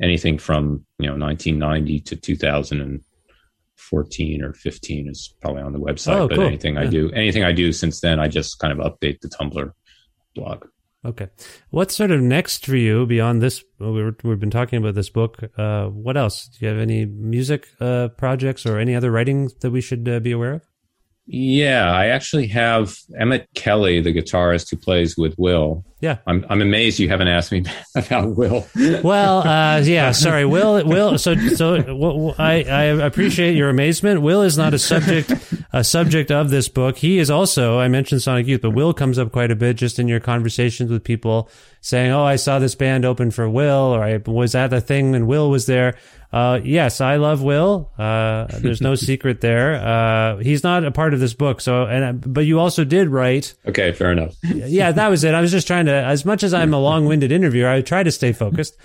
anything 0.00 0.38
from 0.38 0.86
you 0.98 1.06
know 1.06 1.16
1990 1.16 2.00
to 2.00 2.16
2014 2.16 4.42
or 4.42 4.52
15 4.54 5.08
is 5.08 5.34
probably 5.40 5.62
on 5.62 5.72
the 5.72 5.80
website. 5.80 6.16
Oh, 6.16 6.28
but 6.28 6.36
cool. 6.36 6.46
anything 6.46 6.78
I 6.78 6.86
do, 6.86 7.10
anything 7.12 7.44
I 7.44 7.52
do 7.52 7.72
since 7.72 8.00
then, 8.00 8.18
I 8.18 8.28
just 8.28 8.58
kind 8.58 8.78
of 8.78 8.78
update 8.78 9.20
the 9.20 9.28
Tumblr 9.28 9.72
blog. 10.34 10.66
Okay. 11.04 11.28
What's 11.70 11.96
sort 11.96 12.10
of 12.10 12.20
next 12.20 12.66
for 12.66 12.76
you 12.76 13.06
beyond 13.06 13.40
this? 13.40 13.64
well, 13.78 13.92
we 13.92 14.02
were, 14.02 14.16
we've 14.22 14.38
been 14.38 14.50
talking 14.50 14.78
about 14.78 14.94
this 14.94 15.08
book. 15.08 15.38
Uh, 15.56 15.86
what 15.86 16.16
else? 16.16 16.46
Do 16.46 16.64
you 16.64 16.70
have 16.70 16.80
any 16.80 17.06
music 17.06 17.68
uh, 17.80 18.08
projects 18.08 18.66
or 18.66 18.78
any 18.78 18.94
other 18.94 19.10
writings 19.10 19.54
that 19.60 19.70
we 19.70 19.80
should 19.80 20.06
uh, 20.08 20.20
be 20.20 20.32
aware 20.32 20.54
of? 20.54 20.69
Yeah, 21.32 21.88
I 21.92 22.06
actually 22.06 22.48
have 22.48 22.98
Emmett 23.16 23.48
Kelly, 23.54 24.00
the 24.00 24.12
guitarist 24.12 24.68
who 24.68 24.76
plays 24.76 25.16
with 25.16 25.38
Will. 25.38 25.84
Yeah. 26.00 26.16
I'm 26.26 26.44
I'm 26.50 26.60
amazed 26.60 26.98
you 26.98 27.08
haven't 27.08 27.28
asked 27.28 27.52
me 27.52 27.64
about 27.94 28.34
Will. 28.34 28.66
Well, 29.04 29.46
uh, 29.46 29.78
yeah. 29.78 30.10
Sorry, 30.10 30.44
Will. 30.44 30.84
Will. 30.84 31.18
So, 31.18 31.36
so 31.50 32.34
I 32.36 32.64
I 32.64 32.82
appreciate 32.82 33.54
your 33.54 33.68
amazement. 33.68 34.22
Will 34.22 34.42
is 34.42 34.58
not 34.58 34.74
a 34.74 34.78
subject 34.78 35.32
a 35.72 35.84
subject 35.84 36.32
of 36.32 36.50
this 36.50 36.68
book. 36.68 36.96
He 36.96 37.18
is 37.18 37.30
also. 37.30 37.78
I 37.78 37.86
mentioned 37.86 38.22
Sonic 38.22 38.48
Youth, 38.48 38.62
but 38.62 38.70
Will 38.70 38.92
comes 38.92 39.16
up 39.16 39.30
quite 39.30 39.52
a 39.52 39.56
bit 39.56 39.76
just 39.76 40.00
in 40.00 40.08
your 40.08 40.20
conversations 40.20 40.90
with 40.90 41.04
people 41.04 41.48
saying, 41.80 42.10
"Oh, 42.10 42.24
I 42.24 42.36
saw 42.36 42.58
this 42.58 42.74
band 42.74 43.04
open 43.04 43.30
for 43.30 43.48
Will," 43.48 43.94
or 43.94 44.02
"I 44.02 44.16
was 44.26 44.56
at 44.56 44.68
the 44.68 44.80
thing 44.80 45.14
and 45.14 45.28
Will 45.28 45.48
was 45.48 45.66
there." 45.66 45.96
Uh, 46.32 46.60
yes, 46.62 47.00
I 47.00 47.16
love 47.16 47.42
Will. 47.42 47.90
Uh, 47.98 48.46
there's 48.58 48.80
no 48.80 48.94
secret 49.10 49.40
there. 49.40 49.74
Uh, 49.74 50.36
he's 50.36 50.62
not 50.62 50.84
a 50.84 50.90
part 50.92 51.12
of 51.14 51.20
this 51.20 51.34
book. 51.34 51.60
So, 51.60 51.86
and 51.86 52.20
but 52.32 52.42
you 52.46 52.60
also 52.60 52.84
did 52.84 53.08
write. 53.08 53.54
okay, 53.66 53.92
fair 53.92 54.12
enough. 54.12 54.34
Yeah, 54.70 54.92
that 54.92 55.08
was 55.08 55.24
it. 55.24 55.34
I 55.34 55.40
was 55.40 55.50
just 55.50 55.66
trying 55.66 55.86
to, 55.86 55.92
as 55.92 56.24
much 56.24 56.42
as 56.44 56.54
I'm 56.54 56.72
a 56.74 56.78
long-winded 56.78 57.32
interviewer, 57.32 57.68
I 57.68 57.80
try 57.82 58.02
to 58.04 58.10
stay 58.12 58.32
focused. 58.32 58.76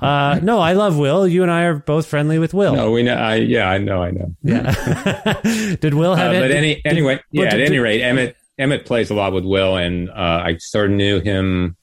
Uh, 0.00 0.38
no, 0.42 0.58
I 0.58 0.72
love 0.74 0.98
Will. 0.98 1.26
You 1.26 1.42
and 1.42 1.50
I 1.50 1.62
are 1.62 1.74
both 1.76 2.06
friendly 2.06 2.38
with 2.38 2.52
Will. 2.52 2.74
No, 2.74 2.90
we 2.90 3.02
know. 3.02 3.14
I 3.14 3.36
yeah, 3.36 3.70
I 3.70 3.78
know. 3.78 4.02
I 4.02 4.10
know. 4.10 4.34
Yeah. 4.42 5.40
did 5.80 5.94
Will 5.94 6.14
have 6.14 6.32
Uh, 6.32 6.34
it? 6.36 6.40
but 6.40 6.50
any 6.50 6.74
did- 6.76 6.86
anyway, 6.86 7.16
but 7.16 7.24
yeah. 7.42 7.44
At 7.46 7.56
did- 7.56 7.66
any 7.68 7.78
rate, 7.78 8.02
Emmett 8.02 8.36
Emmett 8.58 8.84
plays 8.84 9.08
a 9.10 9.14
lot 9.14 9.32
with 9.32 9.44
Will, 9.44 9.76
and 9.76 10.10
uh, 10.10 10.42
I 10.44 10.56
sort 10.58 10.90
of 10.90 10.96
knew 10.96 11.20
him. 11.20 11.76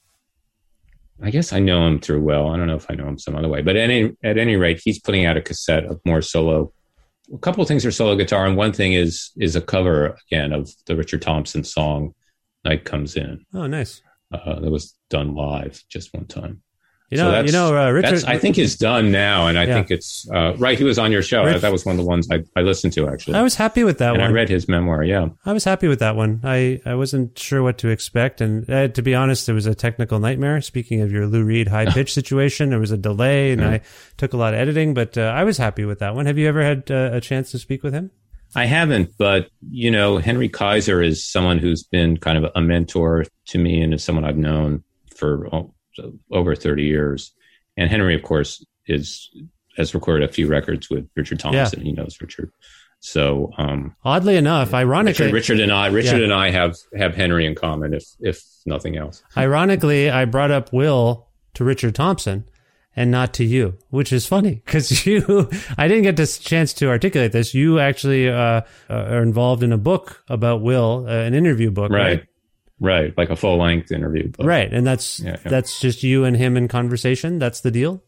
I 1.21 1.31
guess 1.31 1.51
I 1.51 1.59
know 1.59 1.87
him 1.87 1.99
through 1.99 2.21
Will. 2.21 2.49
I 2.49 2.57
don't 2.57 2.67
know 2.67 2.75
if 2.75 2.89
I 2.89 2.95
know 2.95 3.07
him 3.07 3.17
some 3.17 3.35
other 3.35 3.47
way, 3.47 3.61
but 3.61 3.75
at 3.75 3.89
any 3.89 4.15
at 4.23 4.37
any 4.37 4.55
rate, 4.55 4.81
he's 4.83 4.99
putting 4.99 5.25
out 5.25 5.37
a 5.37 5.41
cassette 5.41 5.85
of 5.85 5.99
more 6.05 6.21
solo. 6.21 6.71
A 7.33 7.37
couple 7.39 7.61
of 7.61 7.67
things 7.67 7.85
are 7.85 7.91
solo 7.91 8.15
guitar, 8.15 8.45
and 8.45 8.55
one 8.55 8.73
thing 8.73 8.93
is 8.93 9.31
is 9.37 9.55
a 9.55 9.61
cover 9.61 10.17
again 10.27 10.53
of 10.53 10.69
the 10.85 10.95
Richard 10.95 11.21
Thompson 11.21 11.63
song 11.63 12.13
"Night 12.63 12.85
Comes 12.85 13.15
In." 13.15 13.45
Oh, 13.53 13.67
nice. 13.67 14.01
Uh, 14.31 14.59
that 14.59 14.69
was 14.69 14.95
done 15.09 15.33
live 15.33 15.83
just 15.89 16.13
one 16.13 16.25
time. 16.25 16.61
You 17.09 17.17
So 17.19 17.23
know, 17.23 17.31
that's- 17.31 17.45
you 17.45 17.57
know, 17.57 17.77
uh, 17.77 17.89
Richard. 17.89 18.25
I 18.27 18.37
think 18.37 18.57
it's 18.57 18.75
done 18.75 19.11
now, 19.11 19.47
and 19.47 19.57
I 19.57 19.63
Yeah. 19.63 19.75
think 19.75 19.91
it's 19.91 20.27
uh, 20.33 20.55
right. 20.57 20.77
He 20.77 20.83
was 20.83 20.99
on 20.99 21.09
your 21.11 21.21
show. 21.21 21.45
Rich- 21.45 21.61
that 21.61 21.71
was 21.71 21.85
one 21.85 21.93
of 21.97 22.01
the 22.03 22.05
ones 22.07 22.27
I, 22.29 22.43
I 22.57 22.63
listened 22.63 22.91
to 22.93 23.07
actually, 23.07 23.35
I 23.35 23.43
was 23.43 23.55
happy 23.55 23.85
with 23.85 23.99
that 23.99 24.11
and 24.13 24.21
one. 24.21 24.29
I 24.31 24.33
read 24.33 24.49
his 24.49 24.67
memoir. 24.67 25.05
Yeah, 25.05 25.29
I 25.45 25.53
was 25.53 25.63
happy 25.63 25.87
with 25.87 25.99
that 25.99 26.17
one. 26.17 26.41
I, 26.43 26.81
I 26.85 26.95
wasn't 26.95 27.39
sure 27.39 27.63
what 27.63 27.77
to 27.77 27.87
expect, 27.87 28.41
and 28.41 28.69
uh, 28.69 28.89
to 28.89 29.01
be 29.01 29.15
honest, 29.15 29.47
it 29.47 29.53
was 29.53 29.65
a 29.65 29.73
technical 29.73 30.19
nightmare. 30.19 30.59
Speaking 30.59 30.99
of 30.99 31.09
your 31.11 31.27
Lou 31.27 31.45
Reed 31.45 31.69
high 31.69 31.85
pitch 31.85 32.13
situation, 32.19 32.71
there 32.71 32.79
was 32.79 32.91
a 32.91 32.97
delay, 32.97 33.53
and 33.53 33.63
I 33.63 33.81
took 34.17 34.33
a 34.33 34.37
lot 34.37 34.53
of 34.53 34.59
editing, 34.59 34.93
but 34.93 35.17
uh, 35.17 35.21
I 35.21 35.45
was 35.45 35.57
happy 35.57 35.85
with 35.85 35.99
that 35.99 36.13
one. 36.13 36.25
Have 36.25 36.37
you 36.37 36.49
ever 36.49 36.61
had 36.61 36.91
uh, 36.91 37.11
a 37.13 37.21
chance 37.21 37.51
to 37.51 37.59
speak 37.59 37.83
with 37.83 37.93
him? 37.93 38.11
I 38.53 38.65
haven't, 38.65 39.11
but 39.17 39.49
you 39.69 39.91
know, 39.91 40.17
Henry 40.17 40.49
Kaiser 40.49 41.01
is 41.01 41.23
someone 41.25 41.57
who's 41.57 41.83
been 41.83 42.17
kind 42.17 42.37
of 42.43 42.51
a 42.53 42.59
mentor 42.61 43.23
to 43.47 43.57
me, 43.57 43.81
and 43.81 43.93
is 43.93 44.03
someone 44.03 44.25
I've 44.25 44.37
known 44.37 44.83
for 45.15 45.47
oh, 45.55 45.73
over 46.31 46.55
thirty 46.55 46.83
years. 46.83 47.33
And 47.75 47.89
Henry, 47.89 48.15
of 48.15 48.23
course, 48.23 48.65
is 48.87 49.29
has 49.77 49.93
recorded 49.93 50.27
a 50.27 50.31
few 50.33 50.47
records 50.47 50.89
with 50.89 51.07
Richard 51.15 51.39
Thompson. 51.39 51.81
He 51.81 51.91
knows 51.91 52.17
Richard. 52.19 52.51
So, 52.99 53.51
um, 53.59 53.95
Oddly 54.03 54.37
enough, 54.37 54.73
ironically, 54.73 55.25
Richard, 55.25 55.33
Richard 55.33 55.59
and 55.59 55.71
I, 55.71 55.87
Richard 55.87 56.17
Yeah. 56.17 56.23
and 56.23 56.33
I 56.33 56.49
have 56.49 56.75
have 56.97 57.13
Henry 57.13 57.45
in 57.45 57.53
common, 57.53 57.93
if 57.93 58.03
if 58.19 58.41
nothing 58.65 58.97
else. 58.97 59.23
Ironically, 59.37 60.09
I 60.09 60.25
brought 60.25 60.49
up 60.49 60.73
Will 60.73 61.27
to 61.53 61.63
Richard 61.63 61.93
Thompson 61.93 62.45
and 62.95 63.11
not 63.11 63.35
to 63.35 63.43
you, 63.43 63.77
which 63.91 64.11
is 64.11 64.25
funny 64.25 64.63
because 64.65 65.05
you, 65.05 65.47
I 65.77 65.87
didn't 65.87 66.03
get 66.03 66.15
this 66.17 66.39
chance 66.39 66.73
to 66.73 66.89
articulate 66.89 67.31
this. 67.31 67.53
You 67.53 67.77
actually 67.77 68.27
uh, 68.29 68.61
are 68.89 69.21
involved 69.21 69.61
in 69.61 69.71
a 69.71 69.77
book 69.77 70.23
about 70.27 70.63
Will, 70.63 71.05
uh, 71.07 71.11
an 71.11 71.35
interview 71.35 71.69
book, 71.69 71.91
right? 71.91 72.07
Right. 72.19 72.25
Right. 72.79 73.17
Like 73.17 73.29
a 73.29 73.35
full 73.35 73.57
length 73.57 73.91
interview. 73.91 74.29
book. 74.29 74.45
Right, 74.45 74.71
and 74.71 74.85
that's 74.85 75.19
Yeah, 75.19 75.37
yeah. 75.43 75.49
that's 75.49 75.79
just 75.79 76.03
you 76.03 76.23
and 76.25 76.37
him 76.37 76.55
in 76.57 76.67
conversation. 76.67 77.39
That's 77.39 77.61
the 77.61 77.71
deal. 77.71 78.03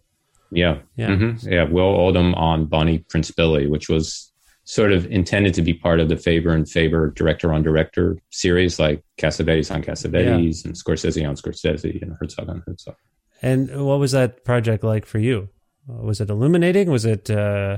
Yeah. 0.52 0.80
Yeah. 0.96 1.10
Mhm. 1.10 1.44
Yeah. 1.50 1.64
Will 1.64 1.84
Oldham 1.84 2.34
on 2.36 2.66
Bonnie 2.66 3.00
Prince 3.10 3.32
Billy, 3.32 3.68
which 3.68 3.90
was 3.90 4.32
sort 4.66 4.92
of 4.92 5.06
intended 5.12 5.54
to 5.56 5.64
be 5.64 5.74
part 5.74 6.00
of 6.00 6.10
the 6.10 6.16
Faber 6.18 6.52
and 6.54 6.70
Faber 6.70 7.10
director 7.12 7.52
on 7.54 7.64
director 7.64 8.18
series, 8.30 8.80
like 8.80 9.02
Cassavetes 9.18 9.74
on 9.74 9.82
Cassavetes 9.82 10.64
and 10.66 10.76
Scorsese 10.76 11.28
on 11.28 11.36
Scorsese 11.36 12.00
and 12.02 12.14
Herzog 12.20 12.50
on 12.50 12.62
Herzog. 12.68 12.96
And 13.42 13.86
what 13.86 14.00
was 14.00 14.12
that 14.12 14.44
project 14.46 14.84
like 14.84 15.06
for 15.08 15.18
you? 15.18 15.50
Was 15.88 16.22
it 16.22 16.30
illuminating? 16.30 16.92
Was 16.92 17.06
it 17.06 17.32
uh, 17.32 17.78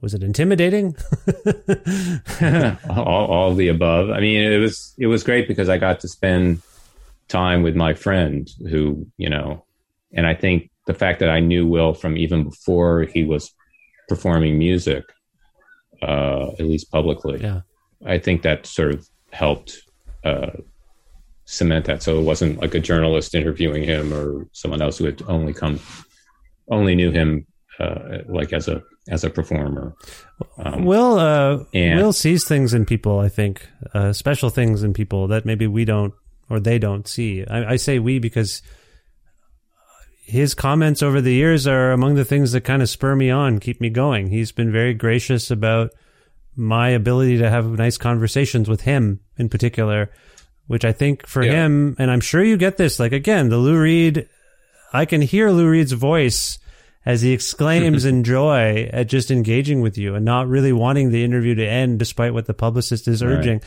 was 0.00 0.14
it 0.14 0.22
intimidating? 0.22 0.96
all, 2.88 3.26
all 3.26 3.50
of 3.50 3.56
the 3.56 3.68
above. 3.68 4.10
I 4.10 4.20
mean, 4.20 4.40
it 4.40 4.58
was 4.58 4.94
it 4.98 5.06
was 5.06 5.24
great 5.24 5.48
because 5.48 5.68
I 5.68 5.78
got 5.78 6.00
to 6.00 6.08
spend 6.08 6.62
time 7.28 7.62
with 7.62 7.76
my 7.76 7.94
friend 7.94 8.48
who, 8.70 9.06
you 9.16 9.28
know, 9.28 9.64
and 10.12 10.26
I 10.26 10.34
think 10.34 10.70
the 10.86 10.94
fact 10.94 11.20
that 11.20 11.28
I 11.28 11.40
knew 11.40 11.66
Will 11.66 11.94
from 11.94 12.16
even 12.16 12.44
before 12.44 13.02
he 13.02 13.24
was 13.24 13.52
performing 14.08 14.58
music, 14.58 15.04
uh, 16.00 16.52
at 16.52 16.60
least 16.60 16.90
publicly, 16.90 17.40
yeah. 17.42 17.60
I 18.06 18.18
think 18.18 18.42
that 18.42 18.66
sort 18.66 18.92
of 18.92 19.08
helped 19.32 19.82
uh, 20.24 20.50
cement 21.44 21.86
that. 21.86 22.02
So 22.02 22.18
it 22.18 22.22
wasn't 22.22 22.60
like 22.60 22.74
a 22.74 22.80
journalist 22.80 23.34
interviewing 23.34 23.82
him 23.82 24.14
or 24.14 24.46
someone 24.52 24.80
else 24.80 24.98
who 24.98 25.06
had 25.06 25.22
only 25.26 25.52
come, 25.52 25.80
only 26.70 26.94
knew 26.94 27.10
him 27.10 27.46
uh, 27.80 28.18
like 28.26 28.52
as 28.52 28.68
a 28.68 28.82
as 29.08 29.24
a 29.24 29.30
performer. 29.30 29.94
Um, 30.58 30.84
Will 30.84 31.18
uh, 31.18 31.64
and- 31.74 31.98
Will 32.00 32.12
sees 32.12 32.44
things 32.46 32.74
in 32.74 32.84
people. 32.84 33.18
I 33.18 33.28
think 33.28 33.66
uh, 33.94 34.12
special 34.12 34.50
things 34.50 34.82
in 34.82 34.92
people 34.92 35.28
that 35.28 35.44
maybe 35.44 35.66
we 35.66 35.84
don't 35.84 36.14
or 36.50 36.60
they 36.60 36.78
don't 36.78 37.06
see. 37.08 37.44
I, 37.44 37.72
I 37.72 37.76
say 37.76 37.98
we 37.98 38.18
because 38.18 38.62
his 40.24 40.54
comments 40.54 41.02
over 41.02 41.20
the 41.20 41.32
years 41.32 41.66
are 41.66 41.92
among 41.92 42.14
the 42.14 42.24
things 42.24 42.52
that 42.52 42.60
kind 42.62 42.82
of 42.82 42.88
spur 42.88 43.14
me 43.16 43.30
on, 43.30 43.58
keep 43.60 43.80
me 43.80 43.88
going. 43.90 44.28
He's 44.28 44.52
been 44.52 44.70
very 44.70 44.92
gracious 44.94 45.50
about 45.50 45.90
my 46.54 46.90
ability 46.90 47.38
to 47.38 47.48
have 47.48 47.66
nice 47.66 47.96
conversations 47.96 48.68
with 48.68 48.82
him 48.82 49.20
in 49.38 49.48
particular, 49.48 50.10
which 50.66 50.84
I 50.84 50.92
think 50.92 51.26
for 51.26 51.42
Yeah. 51.42 51.64
him, 51.64 51.96
and 51.98 52.10
I'm 52.10 52.20
sure 52.20 52.42
you 52.42 52.56
get 52.58 52.76
this, 52.76 52.98
like 53.00 53.12
again, 53.12 53.48
the 53.48 53.56
Lou 53.56 53.78
Reed, 53.80 54.28
I 54.92 55.04
can 55.06 55.22
hear 55.22 55.50
Lou 55.50 55.68
Reed's 55.68 55.92
voice 55.92 56.58
as 57.06 57.22
he 57.22 57.32
exclaims 57.32 58.04
in 58.04 58.24
joy 58.36 58.88
at 58.92 59.08
just 59.08 59.30
engaging 59.30 59.80
with 59.80 59.96
you 59.98 60.14
and 60.14 60.24
not 60.24 60.48
really 60.48 60.72
wanting 60.72 61.10
the 61.10 61.24
interview 61.24 61.54
to 61.54 61.66
end 61.66 61.98
despite 61.98 62.34
what 62.34 62.46
the 62.46 62.54
publicist 62.54 63.08
is 63.08 63.22
Right. 63.24 63.32
urging. 63.32 63.60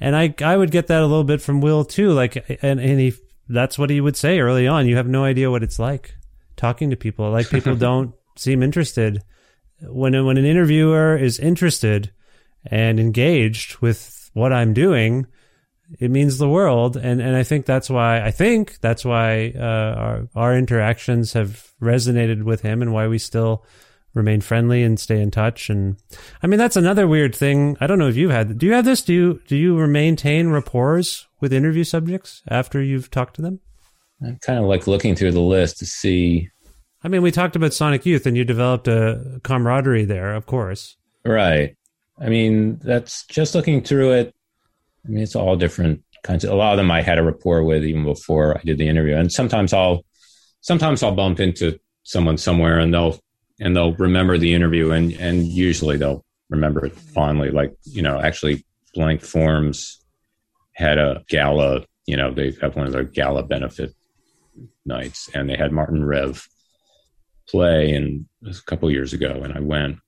And 0.00 0.16
I, 0.16 0.34
I 0.42 0.56
would 0.56 0.70
get 0.70 0.86
that 0.86 1.02
a 1.02 1.06
little 1.06 1.24
bit 1.24 1.42
from 1.42 1.60
Will 1.60 1.84
too. 1.84 2.12
Like, 2.12 2.36
and, 2.62 2.80
and 2.80 2.98
he, 3.00 3.12
that's 3.48 3.78
what 3.78 3.90
he 3.90 4.00
would 4.00 4.16
say 4.16 4.40
early 4.40 4.66
on. 4.66 4.86
You 4.86 4.96
have 4.96 5.08
no 5.08 5.24
idea 5.24 5.50
what 5.50 5.62
it's 5.62 5.78
like 5.78 6.14
talking 6.56 6.90
to 6.90 6.96
people. 6.96 7.30
Like 7.30 7.50
people 7.50 7.76
don't 7.76 8.14
seem 8.36 8.62
interested 8.62 9.22
when, 9.82 10.24
when 10.24 10.38
an 10.38 10.44
interviewer 10.44 11.16
is 11.16 11.38
interested 11.38 12.10
and 12.64 12.98
engaged 13.00 13.76
with 13.78 14.30
what 14.34 14.52
I'm 14.52 14.72
doing, 14.74 15.26
it 15.98 16.10
means 16.10 16.38
the 16.38 16.48
world. 16.48 16.96
And, 16.96 17.20
and 17.20 17.36
I 17.36 17.42
think 17.42 17.66
that's 17.66 17.90
why, 17.90 18.20
I 18.20 18.30
think 18.30 18.78
that's 18.80 19.04
why, 19.04 19.52
uh, 19.56 19.94
our, 19.96 20.28
our 20.34 20.56
interactions 20.56 21.32
have 21.32 21.72
resonated 21.82 22.44
with 22.44 22.62
him 22.62 22.82
and 22.82 22.92
why 22.92 23.08
we 23.08 23.18
still 23.18 23.64
remain 24.14 24.40
friendly 24.40 24.82
and 24.82 24.98
stay 24.98 25.20
in 25.20 25.30
touch. 25.30 25.70
And 25.70 25.96
I 26.42 26.46
mean, 26.46 26.58
that's 26.58 26.76
another 26.76 27.06
weird 27.06 27.34
thing. 27.34 27.76
I 27.80 27.86
don't 27.86 27.98
know 27.98 28.08
if 28.08 28.16
you've 28.16 28.30
had, 28.30 28.58
do 28.58 28.66
you 28.66 28.72
have 28.72 28.84
this? 28.84 29.02
Do 29.02 29.12
you, 29.12 29.40
do 29.46 29.56
you 29.56 29.76
maintain 29.86 30.48
rapport 30.48 31.00
with 31.40 31.52
interview 31.52 31.84
subjects 31.84 32.42
after 32.48 32.82
you've 32.82 33.10
talked 33.10 33.36
to 33.36 33.42
them? 33.42 33.60
I'm 34.22 34.38
kind 34.42 34.58
of 34.58 34.66
like 34.66 34.86
looking 34.86 35.16
through 35.16 35.32
the 35.32 35.40
list 35.40 35.78
to 35.78 35.86
see. 35.86 36.48
I 37.02 37.08
mean, 37.08 37.22
we 37.22 37.30
talked 37.30 37.56
about 37.56 37.72
Sonic 37.72 38.04
Youth 38.04 38.26
and 38.26 38.36
you 38.36 38.44
developed 38.44 38.88
a 38.88 39.40
camaraderie 39.42 40.04
there, 40.04 40.34
of 40.34 40.44
course. 40.44 40.96
Right. 41.24 41.76
I 42.18 42.28
mean, 42.28 42.78
that's 42.82 43.24
just 43.26 43.54
looking 43.54 43.82
through 43.82 44.12
it. 44.12 44.34
I 45.04 45.08
mean, 45.08 45.22
it's 45.22 45.36
all 45.36 45.56
different 45.56 46.02
kinds 46.22 46.44
of. 46.44 46.50
A 46.50 46.54
lot 46.54 46.72
of 46.72 46.76
them 46.76 46.90
I 46.90 47.02
had 47.02 47.18
a 47.18 47.22
rapport 47.22 47.64
with 47.64 47.84
even 47.84 48.04
before 48.04 48.56
I 48.56 48.60
did 48.62 48.78
the 48.78 48.88
interview, 48.88 49.16
and 49.16 49.32
sometimes 49.32 49.72
I'll, 49.72 50.04
sometimes 50.60 51.02
I'll 51.02 51.14
bump 51.14 51.40
into 51.40 51.78
someone 52.02 52.36
somewhere, 52.36 52.78
and 52.78 52.92
they'll 52.92 53.18
and 53.60 53.76
they'll 53.76 53.94
remember 53.94 54.38
the 54.38 54.54
interview, 54.54 54.90
and 54.90 55.12
and 55.14 55.46
usually 55.46 55.96
they'll 55.96 56.24
remember 56.48 56.84
it 56.86 56.94
fondly. 56.94 57.50
Like 57.50 57.74
you 57.84 58.02
know, 58.02 58.20
actually, 58.20 58.64
Blank 58.94 59.22
Forms 59.22 60.04
had 60.74 60.98
a 60.98 61.24
gala. 61.28 61.84
You 62.06 62.16
know, 62.16 62.32
they 62.32 62.54
have 62.60 62.76
one 62.76 62.86
of 62.86 62.92
their 62.92 63.04
gala 63.04 63.42
benefit 63.42 63.94
nights, 64.84 65.30
and 65.34 65.48
they 65.48 65.56
had 65.56 65.72
Martin 65.72 66.04
Rev 66.04 66.46
play 67.50 67.92
and 67.92 68.26
a 68.46 68.54
couple 68.66 68.90
years 68.90 69.12
ago 69.12 69.40
and 69.42 69.52
I 69.52 69.60
went 69.60 69.98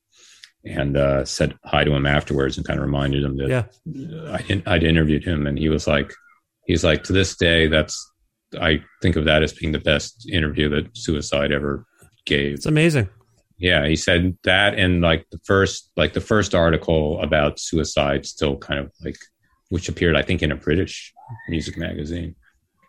and 0.64 0.96
uh, 0.96 1.24
said 1.24 1.56
hi 1.64 1.84
to 1.84 1.92
him 1.92 2.06
afterwards 2.06 2.56
and 2.56 2.66
kind 2.66 2.78
of 2.78 2.84
reminded 2.84 3.24
him 3.24 3.36
that 3.36 3.48
Yeah. 3.48 4.32
I, 4.32 4.62
I'd 4.66 4.84
interviewed 4.84 5.24
him 5.24 5.46
and 5.46 5.58
he 5.58 5.68
was 5.68 5.86
like, 5.86 6.12
he's 6.66 6.84
like, 6.84 7.04
to 7.04 7.12
this 7.12 7.36
day, 7.36 7.66
that's, 7.66 8.10
I 8.60 8.82
think 9.00 9.16
of 9.16 9.24
that 9.24 9.42
as 9.42 9.52
being 9.52 9.72
the 9.72 9.78
best 9.80 10.28
interview 10.30 10.68
that 10.68 10.96
Suicide 10.96 11.52
ever 11.52 11.84
gave. 12.26 12.54
It's 12.54 12.66
amazing. 12.66 13.08
Yeah, 13.58 13.86
he 13.86 13.94
said 13.94 14.36
that, 14.42 14.74
and 14.74 15.02
like 15.02 15.26
the 15.30 15.38
first, 15.44 15.90
like 15.96 16.14
the 16.14 16.20
first 16.20 16.52
article 16.52 17.20
about 17.22 17.60
suicide, 17.60 18.26
still 18.26 18.56
kind 18.56 18.80
of 18.80 18.90
like, 19.04 19.16
which 19.68 19.88
appeared, 19.88 20.16
I 20.16 20.22
think, 20.22 20.42
in 20.42 20.50
a 20.50 20.56
British 20.56 21.12
music 21.48 21.76
magazine. 21.76 22.34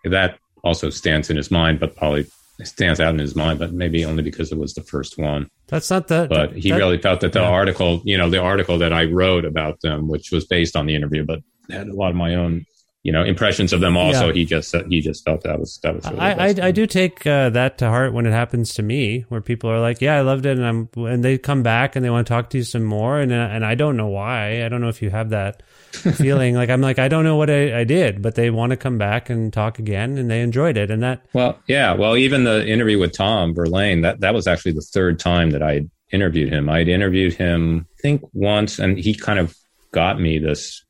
That 0.04 0.40
also 0.64 0.90
stands 0.90 1.30
in 1.30 1.38
his 1.38 1.52
mind, 1.52 1.80
but 1.80 1.96
probably 1.96 2.26
stands 2.64 3.00
out 3.00 3.14
in 3.14 3.20
his 3.20 3.36
mind, 3.36 3.60
but 3.60 3.74
maybe 3.74 4.06
only 4.06 4.24
because 4.24 4.52
it 4.52 4.58
was 4.58 4.74
the 4.74 4.84
first 4.84 5.18
one. 5.18 5.50
That's 5.68 5.90
not 5.90 6.08
the. 6.08 6.28
But 6.30 6.54
he 6.54 6.70
that- 6.70 6.78
really 6.78 6.98
felt 6.98 7.22
that 7.22 7.34
the 7.34 7.42
yeah. 7.42 7.50
article, 7.50 8.02
you 8.06 8.18
know, 8.18 8.30
the 8.30 8.42
article 8.42 8.78
that 8.78 8.94
I 8.94 9.06
wrote 9.06 9.46
about 9.46 9.82
them, 9.82 10.08
which 10.08 10.32
was 10.32 10.46
based 10.46 10.76
on 10.76 10.86
the 10.86 10.96
interview, 10.96 11.26
but 11.26 11.40
had 11.70 11.88
a 11.88 11.94
lot 11.94 12.10
of 12.10 12.16
my 12.16 12.36
own, 12.36 12.66
you 13.04 13.12
know, 13.12 13.22
impressions 13.22 13.74
of 13.74 13.82
them. 13.82 13.98
Also, 13.98 14.28
Yeah. 14.28 14.34
he 14.34 14.46
just 14.46 14.74
he 14.88 15.02
just 15.02 15.26
felt 15.26 15.44
that 15.44 15.60
was 15.60 15.78
that 15.84 15.94
was. 15.94 16.06
Really 16.06 16.20
I, 16.20 16.48
I, 16.48 16.56
I 16.68 16.72
do 16.72 16.88
take 16.88 17.28
uh, 17.28 17.50
that 17.50 17.78
to 17.80 17.90
heart 17.90 18.14
when 18.14 18.26
it 18.26 18.32
happens 18.32 18.74
to 18.76 18.82
me, 18.82 19.26
where 19.28 19.42
people 19.42 19.70
are 19.70 19.82
like, 19.82 20.00
"Yeah, 20.02 20.18
I 20.18 20.22
loved 20.22 20.46
it," 20.46 20.58
and 20.58 20.66
I'm, 20.66 20.90
and 20.96 21.22
they 21.24 21.38
come 21.38 21.64
back 21.64 21.96
and 21.98 22.06
they 22.06 22.10
want 22.10 22.26
to 22.26 22.34
talk 22.34 22.50
to 22.52 22.58
you 22.58 22.64
some 22.64 22.84
more, 22.84 23.20
and 23.20 23.34
uh, 23.34 23.36
and 23.52 23.66
I 23.66 23.76
don't 23.76 23.98
know 23.98 24.08
why. 24.08 24.64
I 24.66 24.70
don't 24.70 24.80
know 24.80 24.88
if 24.88 25.02
you 25.02 25.10
have 25.10 25.32
that 25.32 25.64
feeling. 25.92 26.56
Like 26.56 26.70
I'm 26.70 26.80
like, 26.80 26.98
I 26.98 27.10
don't 27.10 27.26
know 27.26 27.36
what 27.36 27.50
I, 27.50 27.82
I 27.82 27.84
did, 27.84 28.22
but 28.22 28.36
they 28.36 28.50
want 28.50 28.70
to 28.70 28.78
come 28.78 28.98
back 28.98 29.30
and 29.30 29.52
talk 29.52 29.80
again, 29.80 30.18
and 30.18 30.32
they 30.32 30.42
enjoyed 30.42 30.78
it, 30.78 30.90
and 30.90 31.04
that 31.04 31.26
Well, 31.34 31.60
yeah. 31.68 31.94
Well, 31.94 32.16
even 32.16 32.46
the 32.46 32.66
interview 32.66 33.00
with 33.00 33.12
Tom 33.12 33.54
Verlaine, 33.54 34.02
that, 34.02 34.22
that 34.22 34.34
was 34.34 34.48
actually 34.48 34.72
the 34.74 34.82
third 34.82 35.20
time 35.20 35.52
that 35.52 35.62
I 35.62 35.82
interviewed 36.12 36.54
him. 36.54 36.70
I'd 36.70 36.88
interviewed 36.88 37.34
him, 37.34 37.86
I 38.00 38.02
think, 38.02 38.22
once, 38.32 38.80
and 38.80 38.98
he 38.98 39.14
kind 39.14 39.40
of 39.40 39.58
got 39.92 40.22
me 40.22 40.40
this 40.40 40.86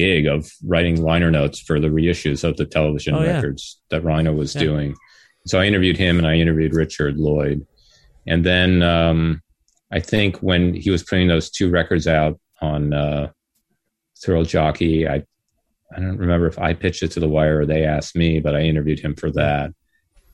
gig 0.00 0.26
of 0.26 0.40
writing 0.72 0.96
liner 1.10 1.30
notes 1.30 1.58
for 1.66 1.76
the 1.80 1.88
reissues 1.98 2.44
of 2.48 2.56
the 2.56 2.66
television 2.66 3.14
Oh, 3.14 3.22
yeah. 3.22 3.34
records 3.36 3.80
that 3.90 4.04
Rhino 4.04 4.32
was 4.32 4.54
Yeah. 4.54 4.60
doing. 4.68 4.94
So 5.46 5.58
I 5.60 5.64
interviewed 5.66 5.96
him 5.96 6.18
and 6.18 6.26
I 6.26 6.34
interviewed 6.36 6.74
Richard 6.74 7.16
Lloyd. 7.18 7.66
And 8.26 8.44
then 8.44 8.82
um, 8.82 9.42
I 9.90 10.00
think 10.00 10.38
when 10.50 10.74
he 10.74 10.90
was 10.90 11.02
putting 11.04 11.28
those 11.28 11.50
two 11.50 11.70
records 11.70 12.06
out 12.06 12.38
on 12.60 12.92
uh, 12.92 13.30
Thrill 14.22 14.44
Jockey, 14.44 15.08
I 15.08 15.22
I 15.96 16.00
don't 16.00 16.18
remember 16.18 16.48
if 16.48 16.58
I 16.58 16.74
pitched 16.74 17.02
it 17.04 17.12
to 17.12 17.20
the 17.20 17.28
wire 17.28 17.60
or 17.60 17.66
they 17.66 17.84
asked 17.84 18.16
me, 18.16 18.40
but 18.40 18.56
I 18.56 18.62
interviewed 18.62 18.98
him 19.00 19.14
for 19.14 19.30
that. 19.32 19.70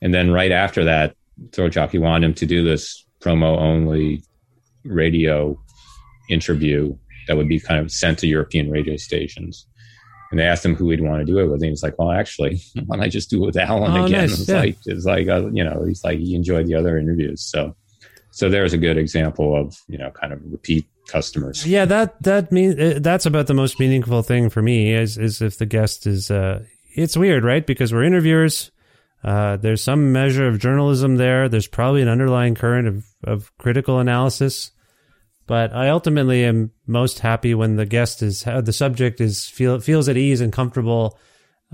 And 0.01 0.11
then 0.13 0.31
right 0.31 0.51
after 0.51 0.83
that, 0.85 1.15
Thrill 1.51 1.69
Jockey 1.69 1.99
wanted 1.99 2.25
him 2.27 2.33
to 2.41 2.45
do 2.47 2.63
this 2.63 3.05
promo 3.23 3.51
only 3.59 4.23
radio 4.83 5.57
interview 6.29 6.97
that 7.27 7.37
would 7.37 7.47
be 7.49 7.59
kind 7.59 7.79
of 7.79 7.91
sent 7.91 8.19
to 8.19 8.27
European 8.27 8.69
radio 8.71 8.95
stations. 8.97 9.65
And 10.31 10.39
they 10.39 10.45
asked 10.45 10.65
him 10.65 10.75
who 10.75 10.89
he'd 10.89 11.01
want 11.01 11.19
to 11.19 11.31
do 11.31 11.37
it 11.39 11.43
with. 11.45 11.53
And 11.55 11.65
he 11.65 11.69
was 11.69 11.83
like, 11.83 11.97
well, 11.99 12.11
actually, 12.11 12.61
why 12.85 12.95
don't 12.97 13.03
I 13.05 13.07
just 13.09 13.29
do 13.29 13.43
it 13.43 13.45
with 13.47 13.57
Alan 13.57 13.95
Oh, 13.95 14.05
again? 14.05 14.21
nice, 14.29 14.39
It's 14.39 14.49
yeah. 14.49 14.59
like, 14.59 14.77
it's 14.85 15.05
like, 15.05 15.27
uh, 15.27 15.49
you 15.51 15.63
know, 15.63 15.83
he's 15.85 16.03
like, 16.03 16.17
he 16.19 16.33
enjoyed 16.35 16.65
the 16.67 16.75
other 16.75 16.97
interviews. 16.97 17.41
So, 17.41 17.75
so 18.31 18.49
there's 18.49 18.73
a 18.73 18.77
good 18.79 18.97
example 18.97 19.55
of, 19.55 19.77
you 19.87 19.97
know, 19.99 20.09
kind 20.11 20.33
of 20.33 20.39
repeat 20.43 20.87
customers. 21.07 21.67
yeah, 21.67 21.83
that 21.85 22.21
that 22.23 22.49
mean 22.51 22.79
uh, 22.81 22.97
that's 22.99 23.25
about 23.25 23.45
the 23.47 23.53
most 23.53 23.77
meaningful 23.79 24.23
thing 24.23 24.49
for 24.49 24.61
me 24.61 24.93
is 24.93 25.17
is 25.17 25.41
if 25.41 25.57
the 25.57 25.65
guest 25.65 26.07
is. 26.07 26.31
Uh, 26.31 26.63
it's 26.95 27.17
weird, 27.17 27.43
right? 27.43 27.65
Because 27.67 27.91
we're 27.93 28.03
interviewers. 28.05 28.71
Uh, 29.23 29.57
there's 29.57 29.83
some 29.83 30.11
measure 30.13 30.47
of 30.47 30.59
journalism 30.59 31.17
there. 31.17 31.47
There's 31.49 31.67
probably 31.67 32.01
an 32.01 32.07
underlying 32.07 32.55
current 32.55 32.87
of, 32.87 33.05
of 33.23 33.51
critical 33.57 33.99
analysis. 33.99 34.71
But 35.45 35.73
I 35.73 35.89
ultimately 35.89 36.45
am 36.45 36.71
most 36.87 37.19
happy 37.19 37.53
when 37.53 37.75
the 37.75 37.85
guest 37.85 38.21
is 38.23 38.43
the 38.43 38.71
subject 38.73 39.19
is 39.19 39.45
feel 39.45 39.79
feels 39.79 40.07
at 40.07 40.15
ease 40.17 40.39
and 40.39 40.53
comfortable, 40.53 41.19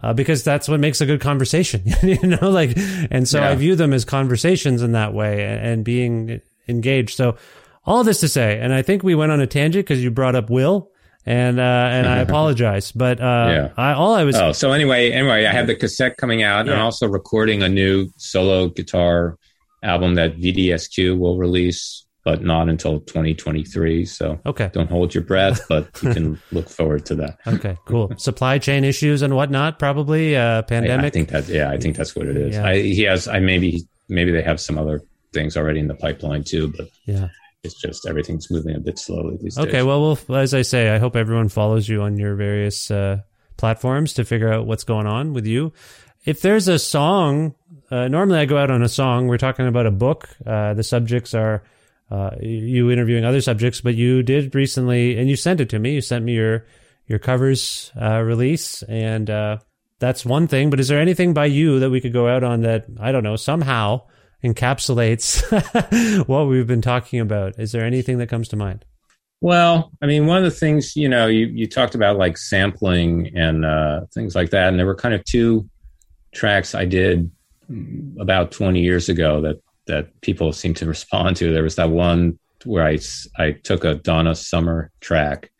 uh, 0.01 0.13
because 0.13 0.43
that's 0.43 0.67
what 0.67 0.79
makes 0.79 1.01
a 1.01 1.05
good 1.05 1.21
conversation. 1.21 1.83
you 2.03 2.17
know, 2.23 2.49
like, 2.49 2.71
and 3.11 3.27
so 3.27 3.41
I 3.43 3.53
view 3.55 3.75
them 3.75 3.93
as 3.93 4.05
conversations 4.05 4.81
in 4.81 4.93
that 4.93 5.13
way 5.13 5.43
and, 5.45 5.65
and 5.67 5.85
being 5.85 6.41
engaged. 6.67 7.15
So 7.15 7.37
all 7.85 8.03
this 8.03 8.19
to 8.21 8.27
say, 8.27 8.59
and 8.59 8.73
I 8.73 8.81
think 8.81 9.03
we 9.03 9.13
went 9.15 9.31
on 9.31 9.39
a 9.39 9.47
tangent 9.47 9.85
because 9.85 10.03
you 10.03 10.09
brought 10.09 10.35
up 10.35 10.49
Will, 10.49 10.89
and 11.25 11.59
uh, 11.59 11.63
and 11.63 12.07
I 12.07 12.17
apologize, 12.27 12.91
but 12.91 13.19
uh, 13.21 13.23
Yeah. 13.49 13.69
I 13.77 13.93
all 13.93 14.15
I 14.15 14.23
was 14.23 14.35
Oh, 14.35 14.51
so 14.51 14.71
anyway, 14.71 15.11
anyway, 15.11 15.45
I 15.45 15.51
have 15.51 15.67
the 15.67 15.75
cassette 15.75 16.17
coming 16.17 16.41
out 16.41 16.61
and 16.61 16.69
Yeah. 16.69 16.81
also 16.83 17.07
recording 17.07 17.61
a 17.61 17.69
new 17.69 18.09
solo 18.17 18.69
guitar 18.69 19.37
album 19.83 20.15
that 20.15 20.37
VDSQ 20.37 21.17
will 21.19 21.37
release, 21.37 22.05
but 22.29 22.43
not 22.43 22.69
until 22.69 22.99
2023. 22.99 24.05
So 24.05 24.39
okay. 24.45 24.69
don't 24.71 24.89
hold 24.89 25.15
your 25.15 25.23
breath, 25.23 25.61
but 25.67 25.89
you 26.03 26.13
can 26.13 26.39
look 26.51 26.69
forward 26.69 27.03
to 27.07 27.15
that. 27.15 27.39
Okay, 27.47 27.75
cool. 27.85 28.13
Supply 28.17 28.59
chain 28.59 28.83
issues 28.83 29.23
and 29.23 29.35
whatnot, 29.35 29.79
probably 29.79 30.37
uh, 30.37 30.59
I, 30.59 30.61
pandemic. 30.61 31.05
I 31.05 31.09
think 31.09 31.29
that, 31.29 31.47
yeah, 31.47 31.71
I 31.71 31.77
think 31.79 31.97
that's 31.97 32.15
what 32.15 32.27
it 32.27 32.37
is. 32.37 32.55
Yeah. 32.55 32.67
I, 32.67 32.81
he 32.81 33.01
has, 33.03 33.27
I 33.27 33.39
maybe, 33.39 33.87
maybe 34.09 34.31
they 34.31 34.43
have 34.43 34.59
some 34.59 34.77
other 34.77 35.01
things 35.33 35.57
already 35.57 35.79
in 35.79 35.87
the 35.87 35.95
pipeline 35.95 36.43
too, 36.43 36.71
but 36.77 36.87
yeah. 37.05 37.29
it's 37.63 37.81
just 37.81 38.07
everything's 38.07 38.51
moving 38.51 38.75
a 38.75 38.79
bit 38.79 38.99
slowly 38.99 39.39
these 39.41 39.55
days. 39.55 39.65
Okay, 39.65 39.81
well, 39.81 39.99
we'll, 39.99 40.37
as 40.37 40.53
I 40.53 40.61
say, 40.61 40.89
I 40.93 40.99
hope 40.99 41.15
everyone 41.15 41.49
follows 41.49 41.89
you 41.89 42.03
on 42.03 42.15
your 42.15 42.35
various 42.35 42.91
uh, 42.91 43.21
platforms 43.57 44.13
to 44.13 44.23
figure 44.23 44.53
out 44.53 44.67
what's 44.67 44.83
going 44.83 45.07
on 45.07 45.33
with 45.33 45.47
you. 45.47 45.73
If 46.25 46.41
there's 46.41 46.67
a 46.67 46.77
song, 46.77 47.55
uh, 47.89 48.07
normally 48.07 48.37
I 48.37 48.45
go 48.45 48.57
out 48.59 48.69
on 48.69 48.83
a 48.83 48.89
song. 48.89 49.25
We're 49.25 49.39
talking 49.39 49.65
about 49.65 49.87
a 49.87 49.91
book. 49.91 50.29
Uh, 50.45 50.75
the 50.75 50.83
subjects 50.83 51.33
are 51.33 51.63
uh, 52.11 52.31
you 52.41 52.89
interviewing 52.89 53.25
other 53.25 53.41
subjects, 53.41 53.81
but 53.81 53.95
you 53.95 54.23
did 54.23 54.55
recently, 54.55 55.17
and 55.17 55.29
you 55.29 55.35
sent 55.35 55.61
it 55.61 55.69
to 55.69 55.79
me. 55.79 55.93
You 55.93 56.01
sent 56.01 56.25
me 56.25 56.33
your 56.33 56.65
your 57.07 57.19
covers 57.19 57.91
uh, 57.99 58.21
release, 58.21 58.83
and 58.83 59.29
uh, 59.29 59.57
that's 59.99 60.25
one 60.25 60.47
thing. 60.47 60.69
But 60.69 60.79
is 60.79 60.87
there 60.87 60.99
anything 60.99 61.33
by 61.33 61.45
you 61.45 61.79
that 61.79 61.89
we 61.89 62.01
could 62.01 62.13
go 62.13 62.27
out 62.27 62.43
on 62.43 62.61
that 62.61 62.85
I 62.99 63.11
don't 63.11 63.23
know 63.23 63.35
somehow 63.35 64.01
encapsulates 64.43 65.43
what 66.27 66.47
we've 66.47 66.67
been 66.67 66.81
talking 66.81 67.19
about? 67.19 67.59
Is 67.59 67.71
there 67.71 67.85
anything 67.85 68.17
that 68.19 68.29
comes 68.29 68.47
to 68.49 68.55
mind? 68.55 68.85
Well, 69.41 69.91
I 70.01 70.05
mean, 70.05 70.25
one 70.25 70.37
of 70.37 70.43
the 70.43 70.51
things 70.51 70.95
you 70.95 71.07
know, 71.07 71.27
you 71.27 71.45
you 71.45 71.67
talked 71.67 71.95
about 71.95 72.17
like 72.17 72.37
sampling 72.37 73.31
and 73.35 73.65
uh, 73.65 74.01
things 74.13 74.35
like 74.35 74.49
that, 74.49 74.69
and 74.69 74.79
there 74.79 74.85
were 74.85 74.95
kind 74.95 75.13
of 75.13 75.23
two 75.25 75.69
tracks 76.33 76.73
I 76.73 76.85
did 76.85 77.31
about 78.19 78.51
twenty 78.51 78.81
years 78.81 79.09
ago 79.09 79.41
that 79.41 79.61
that 79.89 80.21
people 80.21 80.53
seem 80.53 80.73
to 80.75 80.85
respond 80.85 81.35
to. 81.37 81.51
There 81.51 81.63
was 81.63 81.75
that 81.75 81.89
one 81.89 82.39
where 82.63 82.85
I 82.85 82.99
I 83.37 83.51
took 83.51 83.83
a 83.83 83.95
Donna 83.95 84.35
Summer 84.35 84.91
track 85.01 85.51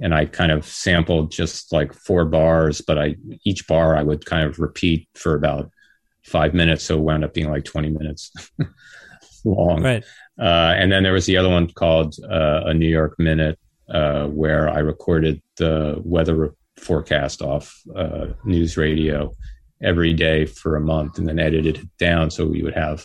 and 0.00 0.14
I 0.14 0.26
kind 0.26 0.52
of 0.52 0.64
sampled 0.64 1.32
just 1.32 1.72
like 1.72 1.92
four 1.92 2.24
bars, 2.24 2.80
but 2.80 2.98
I 2.98 3.16
each 3.44 3.66
bar 3.66 3.96
I 3.96 4.02
would 4.02 4.24
kind 4.24 4.44
of 4.44 4.58
repeat 4.58 5.08
for 5.14 5.34
about 5.34 5.70
five 6.24 6.54
minutes, 6.54 6.84
so 6.84 6.96
it 6.96 7.02
wound 7.02 7.24
up 7.24 7.34
being 7.34 7.50
like 7.50 7.64
twenty 7.64 7.90
minutes 7.90 8.30
long. 9.44 9.82
Right. 9.82 10.04
Uh, 10.40 10.74
and 10.76 10.92
then 10.92 11.02
there 11.02 11.12
was 11.12 11.26
the 11.26 11.36
other 11.36 11.48
one 11.48 11.68
called 11.68 12.14
uh, 12.30 12.62
a 12.66 12.74
New 12.74 12.88
York 12.88 13.18
Minute, 13.18 13.58
uh, 13.88 14.26
where 14.26 14.68
I 14.68 14.78
recorded 14.78 15.42
the 15.56 16.00
weather 16.04 16.54
forecast 16.76 17.42
off 17.42 17.82
uh, 17.96 18.26
news 18.44 18.76
radio 18.76 19.34
every 19.82 20.12
day 20.12 20.44
for 20.44 20.76
a 20.76 20.80
month, 20.80 21.18
and 21.18 21.26
then 21.26 21.40
edited 21.40 21.78
it 21.78 21.98
down 21.98 22.30
so 22.30 22.46
we 22.46 22.62
would 22.62 22.74
have 22.74 23.04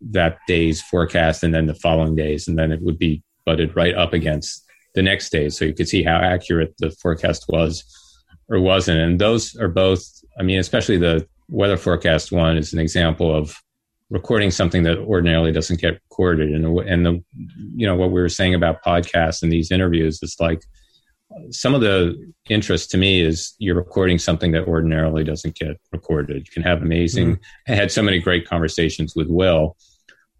that 0.00 0.38
day's 0.46 0.82
forecast, 0.82 1.42
and 1.42 1.54
then 1.54 1.66
the 1.66 1.74
following 1.74 2.16
days, 2.16 2.48
and 2.48 2.58
then 2.58 2.72
it 2.72 2.82
would 2.82 2.98
be 2.98 3.22
butted 3.44 3.74
right 3.76 3.94
up 3.94 4.12
against 4.12 4.64
the 4.94 5.02
next 5.02 5.30
day, 5.30 5.48
so 5.48 5.64
you 5.64 5.74
could 5.74 5.88
see 5.88 6.02
how 6.02 6.16
accurate 6.16 6.74
the 6.78 6.90
forecast 6.90 7.44
was 7.48 7.84
or 8.48 8.60
wasn't. 8.60 8.98
And 8.98 9.18
those 9.20 9.54
are 9.56 9.68
both. 9.68 10.02
I 10.38 10.42
mean, 10.42 10.58
especially 10.58 10.98
the 10.98 11.26
weather 11.48 11.76
forecast 11.76 12.32
one 12.32 12.56
is 12.56 12.72
an 12.72 12.78
example 12.78 13.34
of 13.34 13.56
recording 14.10 14.50
something 14.50 14.84
that 14.84 14.98
ordinarily 14.98 15.52
doesn't 15.52 15.80
get 15.80 16.00
recorded 16.08 16.50
and 16.52 16.78
and 16.80 17.04
the 17.04 17.24
you 17.74 17.86
know 17.86 17.96
what 17.96 18.08
we 18.08 18.20
were 18.20 18.28
saying 18.28 18.54
about 18.54 18.82
podcasts 18.84 19.42
and 19.42 19.50
these 19.52 19.72
interviews 19.72 20.20
is 20.22 20.36
like 20.38 20.62
some 21.50 21.74
of 21.74 21.80
the 21.80 22.32
interest 22.48 22.90
to 22.90 22.98
me 22.98 23.20
is 23.20 23.54
you're 23.58 23.74
recording 23.74 24.18
something 24.18 24.52
that 24.52 24.66
ordinarily 24.66 25.24
doesn't 25.24 25.54
get 25.56 25.78
recorded. 25.92 26.46
You 26.46 26.52
can 26.52 26.62
have 26.62 26.82
amazing 26.82 27.32
mm-hmm. 27.32 27.72
i 27.72 27.74
had 27.74 27.90
so 27.90 28.02
many 28.02 28.20
great 28.20 28.48
conversations 28.48 29.14
with 29.16 29.28
will 29.28 29.76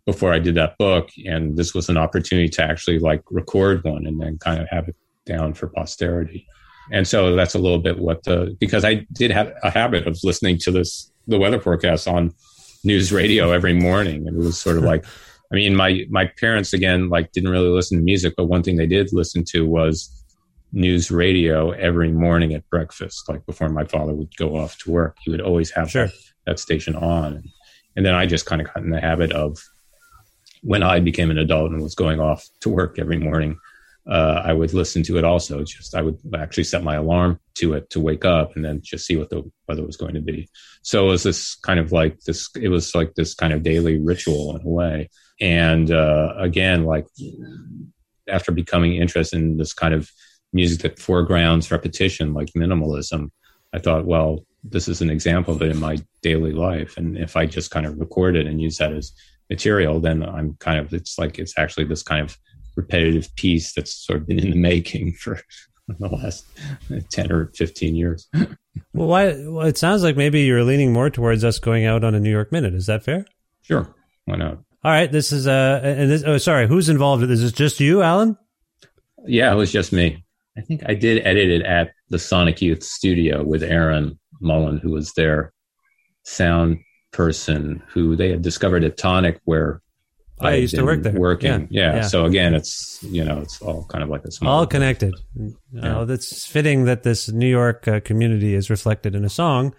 before 0.04 0.32
i 0.32 0.38
did 0.38 0.54
that 0.54 0.78
book 0.78 1.10
and 1.24 1.56
this 1.56 1.74
was 1.74 1.88
an 1.88 1.96
opportunity 1.96 2.48
to 2.48 2.62
actually 2.62 2.98
like 2.98 3.22
record 3.30 3.82
one 3.84 4.06
and 4.06 4.20
then 4.20 4.38
kind 4.38 4.60
of 4.60 4.68
have 4.70 4.88
it 4.88 4.96
down 5.26 5.52
for 5.52 5.66
posterity. 5.66 6.46
And 6.92 7.06
so 7.06 7.34
that's 7.34 7.54
a 7.54 7.58
little 7.58 7.80
bit 7.80 7.98
what 7.98 8.22
the 8.22 8.56
because 8.60 8.84
i 8.84 9.04
did 9.12 9.32
have 9.32 9.52
a 9.64 9.70
habit 9.70 10.06
of 10.06 10.16
listening 10.22 10.56
to 10.58 10.70
this 10.70 11.10
the 11.26 11.36
weather 11.36 11.60
forecast 11.60 12.06
on 12.06 12.32
news 12.84 13.12
radio 13.12 13.50
every 13.50 13.72
morning 13.72 14.28
and 14.28 14.36
it 14.36 14.38
was 14.38 14.56
sort 14.56 14.76
of 14.76 14.84
like 14.84 15.04
i 15.52 15.56
mean 15.56 15.74
my 15.74 16.06
my 16.10 16.26
parents 16.38 16.72
again 16.72 17.08
like 17.08 17.32
didn't 17.32 17.50
really 17.50 17.68
listen 17.68 17.98
to 17.98 18.04
music 18.04 18.34
but 18.36 18.44
one 18.44 18.62
thing 18.62 18.76
they 18.76 18.86
did 18.86 19.12
listen 19.12 19.42
to 19.42 19.66
was 19.66 20.24
news 20.72 21.10
radio 21.10 21.70
every 21.70 22.10
morning 22.12 22.52
at 22.54 22.68
breakfast 22.68 23.28
like 23.28 23.44
before 23.46 23.68
my 23.68 23.84
father 23.84 24.12
would 24.12 24.34
go 24.36 24.56
off 24.56 24.76
to 24.78 24.90
work 24.90 25.16
he 25.22 25.30
would 25.30 25.40
always 25.40 25.70
have 25.70 25.90
Sure. 25.90 26.06
that, 26.06 26.14
that 26.46 26.58
station 26.58 26.94
on 26.96 27.42
and, 27.94 28.04
then 28.04 28.14
i 28.14 28.26
just 28.26 28.46
kind 28.46 28.60
of 28.60 28.66
got 28.66 28.82
in 28.82 28.90
the 28.90 29.00
habit 29.00 29.32
of 29.32 29.58
when 30.66 30.82
I 30.82 30.98
became 30.98 31.30
an 31.30 31.38
adult 31.38 31.70
and 31.70 31.80
was 31.80 31.94
going 31.94 32.18
off 32.18 32.44
to 32.60 32.68
work 32.68 32.98
every 32.98 33.18
morning, 33.18 33.56
uh, 34.10 34.42
I 34.44 34.52
would 34.52 34.74
listen 34.74 35.04
to 35.04 35.16
it 35.16 35.24
also. 35.24 35.62
Just 35.62 35.94
I 35.94 36.02
would 36.02 36.18
actually 36.36 36.64
set 36.64 36.82
my 36.82 36.96
alarm 36.96 37.38
to 37.56 37.74
it 37.74 37.88
to 37.90 38.00
wake 38.00 38.24
up 38.24 38.56
and 38.56 38.64
then 38.64 38.80
just 38.82 39.06
see 39.06 39.16
what 39.16 39.30
the 39.30 39.48
weather 39.68 39.84
was 39.84 39.96
going 39.96 40.14
to 40.14 40.20
be. 40.20 40.48
So 40.82 41.06
it 41.06 41.10
was 41.10 41.22
this 41.22 41.54
kind 41.54 41.78
of 41.78 41.92
like 41.92 42.20
this. 42.22 42.50
It 42.60 42.68
was 42.68 42.96
like 42.96 43.14
this 43.14 43.34
kind 43.34 43.52
of 43.52 43.62
daily 43.62 44.00
ritual 44.00 44.56
in 44.56 44.66
a 44.66 44.68
way. 44.68 45.08
And 45.40 45.90
uh, 45.90 46.34
again, 46.36 46.84
like 46.84 47.06
after 48.28 48.50
becoming 48.50 48.96
interested 48.96 49.36
in 49.36 49.56
this 49.56 49.72
kind 49.72 49.94
of 49.94 50.10
music 50.52 50.80
that 50.82 50.98
foregrounds 50.98 51.70
repetition, 51.70 52.34
like 52.34 52.48
minimalism, 52.56 53.30
I 53.72 53.78
thought, 53.78 54.06
well, 54.06 54.44
this 54.64 54.88
is 54.88 55.00
an 55.00 55.10
example 55.10 55.54
of 55.54 55.62
it 55.62 55.70
in 55.70 55.80
my 55.80 55.98
daily 56.22 56.52
life. 56.52 56.96
And 56.96 57.16
if 57.16 57.36
I 57.36 57.46
just 57.46 57.70
kind 57.70 57.86
of 57.86 57.98
record 57.98 58.36
it 58.36 58.46
and 58.46 58.60
use 58.60 58.78
that 58.78 58.92
as 58.92 59.12
material, 59.50 60.00
then 60.00 60.22
I'm 60.22 60.56
kind 60.60 60.78
of, 60.78 60.92
it's 60.92 61.18
like, 61.18 61.38
it's 61.38 61.56
actually 61.58 61.84
this 61.84 62.02
kind 62.02 62.22
of 62.22 62.36
repetitive 62.74 63.34
piece 63.36 63.72
that's 63.72 63.94
sort 63.94 64.20
of 64.20 64.26
been 64.26 64.38
in 64.38 64.50
the 64.50 64.56
making 64.56 65.12
for 65.12 65.40
the 65.88 66.08
last 66.08 66.46
10 67.10 67.32
or 67.32 67.52
15 67.54 67.94
years. 67.94 68.28
well, 68.34 69.08
why, 69.08 69.26
well, 69.46 69.66
it 69.66 69.78
sounds 69.78 70.02
like 70.02 70.16
maybe 70.16 70.42
you're 70.42 70.64
leaning 70.64 70.92
more 70.92 71.10
towards 71.10 71.44
us 71.44 71.58
going 71.58 71.84
out 71.84 72.04
on 72.04 72.14
a 72.14 72.20
New 72.20 72.30
York 72.30 72.52
Minute. 72.52 72.74
Is 72.74 72.86
that 72.86 73.04
fair? 73.04 73.24
Sure. 73.62 73.94
Why 74.24 74.36
not? 74.36 74.58
All 74.84 74.92
right. 74.92 75.10
This 75.10 75.32
is, 75.32 75.46
uh, 75.46 75.80
and 75.82 76.10
this, 76.10 76.22
oh, 76.24 76.38
sorry. 76.38 76.66
Who's 76.66 76.88
involved? 76.88 77.22
Is 77.24 77.42
this 77.42 77.52
just 77.52 77.80
you, 77.80 78.02
Alan? 78.02 78.36
Yeah, 79.24 79.52
it 79.52 79.56
was 79.56 79.72
just 79.72 79.92
me. 79.92 80.24
I 80.56 80.60
think 80.62 80.82
I 80.86 80.94
did 80.94 81.26
edit 81.26 81.50
it 81.50 81.62
at 81.62 81.92
the 82.08 82.18
Sonic 82.18 82.62
Youth 82.62 82.82
studio 82.82 83.44
with 83.44 83.62
Aaron 83.62 84.18
Mullan, 84.42 84.80
who 84.80 84.90
was 84.90 85.12
their 85.12 85.52
sound 86.24 86.78
person, 87.12 87.82
who 87.88 88.16
they 88.16 88.30
had 88.30 88.42
discovered 88.42 88.84
at 88.84 88.96
Tonic, 88.96 89.40
where 89.44 89.82
I, 90.40 90.50
I 90.50 90.54
used 90.54 90.74
to 90.74 90.84
work 90.84 91.02
there. 91.02 91.12
Working, 91.12 91.68
yeah. 91.70 91.92
Yeah. 91.92 91.96
yeah. 91.96 92.02
So 92.02 92.24
again, 92.24 92.54
it's 92.54 93.02
you 93.02 93.24
know, 93.24 93.40
it's 93.40 93.60
all 93.60 93.84
kind 93.84 94.04
of 94.04 94.10
like 94.10 94.24
a 94.24 94.30
small 94.30 94.52
all 94.52 94.66
connected. 94.66 95.14
Yeah. 95.72 96.04
that's 96.04 96.46
fitting 96.46 96.84
that 96.84 97.02
this 97.02 97.28
New 97.30 97.48
York 97.48 97.88
uh, 97.88 98.00
community 98.00 98.54
is 98.54 98.70
reflected 98.70 99.14
in 99.14 99.24
a 99.24 99.30
song 99.30 99.74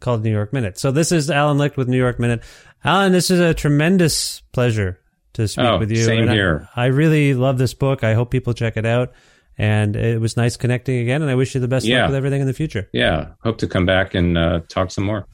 called 0.00 0.24
New 0.24 0.30
York 0.30 0.52
Minute. 0.52 0.78
So 0.78 0.90
this 0.90 1.12
is 1.12 1.30
Alan 1.30 1.58
Licht 1.58 1.76
with 1.76 1.88
New 1.88 1.98
York 1.98 2.18
Minute. 2.18 2.42
Alan, 2.84 3.12
this 3.12 3.30
is 3.30 3.40
a 3.40 3.52
tremendous 3.52 4.40
pleasure 4.52 4.98
to 5.34 5.46
speak 5.46 5.66
oh, 5.66 5.78
with 5.78 5.90
you. 5.90 6.02
Same 6.02 6.22
and 6.22 6.30
here. 6.30 6.68
I, 6.74 6.84
I 6.84 6.86
really 6.86 7.34
love 7.34 7.58
this 7.58 7.74
book. 7.74 8.02
I 8.02 8.14
hope 8.14 8.30
people 8.30 8.54
check 8.54 8.76
it 8.76 8.86
out. 8.86 9.12
And 9.60 9.94
it 9.94 10.18
was 10.18 10.38
nice 10.38 10.56
connecting 10.56 11.00
again. 11.00 11.20
And 11.20 11.30
I 11.30 11.34
wish 11.34 11.54
you 11.54 11.60
the 11.60 11.68
best 11.68 11.84
yeah. 11.84 12.00
luck 12.00 12.08
with 12.08 12.16
everything 12.16 12.40
in 12.40 12.46
the 12.46 12.54
future. 12.54 12.88
Yeah. 12.94 13.32
Hope 13.42 13.58
to 13.58 13.68
come 13.68 13.84
back 13.84 14.14
and 14.14 14.38
uh, 14.38 14.60
talk 14.70 14.90
some 14.90 15.04
more. 15.04 15.26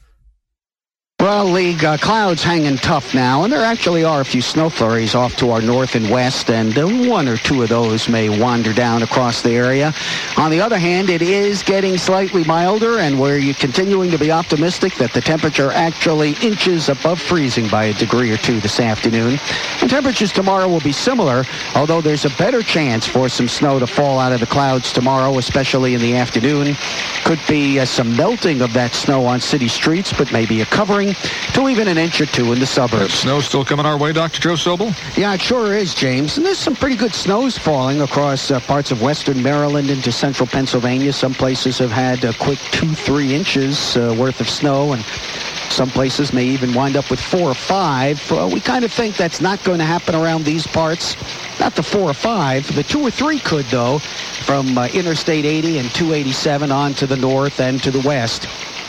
Well, 1.19 1.45
League, 1.45 1.83
uh, 1.83 1.97
clouds 1.97 2.43
hanging 2.43 2.77
tough 2.77 3.15
now, 3.15 3.43
and 3.43 3.51
there 3.51 3.65
actually 3.65 4.03
are 4.03 4.21
a 4.21 4.25
few 4.25 4.39
snow 4.39 4.69
flurries 4.69 5.15
off 5.15 5.35
to 5.37 5.49
our 5.49 5.61
north 5.61 5.95
and 5.95 6.11
west, 6.11 6.51
and 6.51 6.77
uh, 6.77 6.85
one 7.09 7.27
or 7.27 7.37
two 7.37 7.63
of 7.63 7.69
those 7.69 8.07
may 8.07 8.29
wander 8.29 8.71
down 8.71 9.01
across 9.01 9.41
the 9.41 9.49
area. 9.49 9.95
On 10.37 10.51
the 10.51 10.61
other 10.61 10.77
hand, 10.77 11.09
it 11.09 11.23
is 11.23 11.63
getting 11.63 11.97
slightly 11.97 12.43
milder, 12.43 12.99
and 12.99 13.19
we're 13.19 13.51
continuing 13.55 14.11
to 14.11 14.19
be 14.19 14.29
optimistic 14.29 14.93
that 14.97 15.11
the 15.11 15.19
temperature 15.19 15.71
actually 15.71 16.33
inches 16.43 16.87
above 16.87 17.19
freezing 17.19 17.67
by 17.67 17.85
a 17.85 17.93
degree 17.95 18.31
or 18.31 18.37
two 18.37 18.59
this 18.59 18.79
afternoon. 18.79 19.39
And 19.81 19.89
temperatures 19.89 20.31
tomorrow 20.31 20.67
will 20.67 20.81
be 20.81 20.91
similar, 20.91 21.45
although 21.73 21.99
there's 21.99 22.25
a 22.25 22.37
better 22.37 22.61
chance 22.61 23.07
for 23.07 23.27
some 23.27 23.47
snow 23.47 23.79
to 23.79 23.87
fall 23.87 24.19
out 24.19 24.33
of 24.33 24.39
the 24.39 24.45
clouds 24.45 24.93
tomorrow, 24.93 25.39
especially 25.39 25.95
in 25.95 25.99
the 26.01 26.15
afternoon. 26.15 26.75
Could 27.25 27.39
be 27.47 27.79
uh, 27.79 27.85
some 27.85 28.15
melting 28.15 28.61
of 28.61 28.71
that 28.73 28.93
snow 28.93 29.25
on 29.25 29.41
city 29.41 29.67
streets, 29.67 30.13
but 30.13 30.31
maybe 30.31 30.61
a 30.61 30.65
covering 30.67 31.06
to 31.13 31.69
even 31.69 31.87
an 31.87 31.97
inch 31.97 32.21
or 32.21 32.25
two 32.25 32.51
in 32.53 32.59
the 32.59 32.65
suburbs. 32.65 33.11
That 33.11 33.11
snow 33.11 33.39
still 33.39 33.65
coming 33.65 33.85
our 33.85 33.97
way, 33.97 34.13
Dr. 34.13 34.39
Joe 34.39 34.53
Sobel? 34.53 34.95
Yeah, 35.17 35.33
it 35.33 35.41
sure 35.41 35.73
is, 35.73 35.93
James. 35.93 36.37
And 36.37 36.45
there's 36.45 36.57
some 36.57 36.75
pretty 36.75 36.95
good 36.95 37.13
snows 37.13 37.57
falling 37.57 38.01
across 38.01 38.51
uh, 38.51 38.59
parts 38.61 38.91
of 38.91 39.01
western 39.01 39.41
Maryland 39.41 39.89
into 39.89 40.11
central 40.11 40.47
Pennsylvania. 40.47 41.13
Some 41.13 41.33
places 41.33 41.77
have 41.79 41.91
had 41.91 42.23
a 42.23 42.33
quick 42.33 42.59
two, 42.71 42.93
three 42.93 43.33
inches 43.33 43.97
uh, 43.97 44.15
worth 44.17 44.39
of 44.39 44.49
snow, 44.49 44.93
and 44.93 45.03
some 45.69 45.89
places 45.89 46.33
may 46.33 46.45
even 46.45 46.73
wind 46.73 46.95
up 46.95 47.09
with 47.09 47.19
four 47.19 47.49
or 47.49 47.55
five. 47.55 48.31
Uh, 48.31 48.49
we 48.51 48.59
kind 48.59 48.85
of 48.85 48.91
think 48.91 49.15
that's 49.15 49.41
not 49.41 49.63
going 49.63 49.79
to 49.79 49.85
happen 49.85 50.15
around 50.15 50.43
these 50.45 50.65
parts. 50.65 51.15
Not 51.59 51.75
the 51.75 51.83
four 51.83 52.09
or 52.09 52.13
five. 52.13 52.73
The 52.75 52.83
two 52.83 53.01
or 53.01 53.11
three 53.11 53.39
could, 53.39 53.65
though, 53.65 53.99
from 54.45 54.77
uh, 54.77 54.87
Interstate 54.87 55.45
80 55.45 55.79
and 55.79 55.89
287 55.91 56.71
on 56.71 56.93
to 56.95 57.07
the 57.07 57.17
north 57.17 57.59
and 57.59 57.81
to 57.83 57.91
the 57.91 58.01
west 58.07 58.47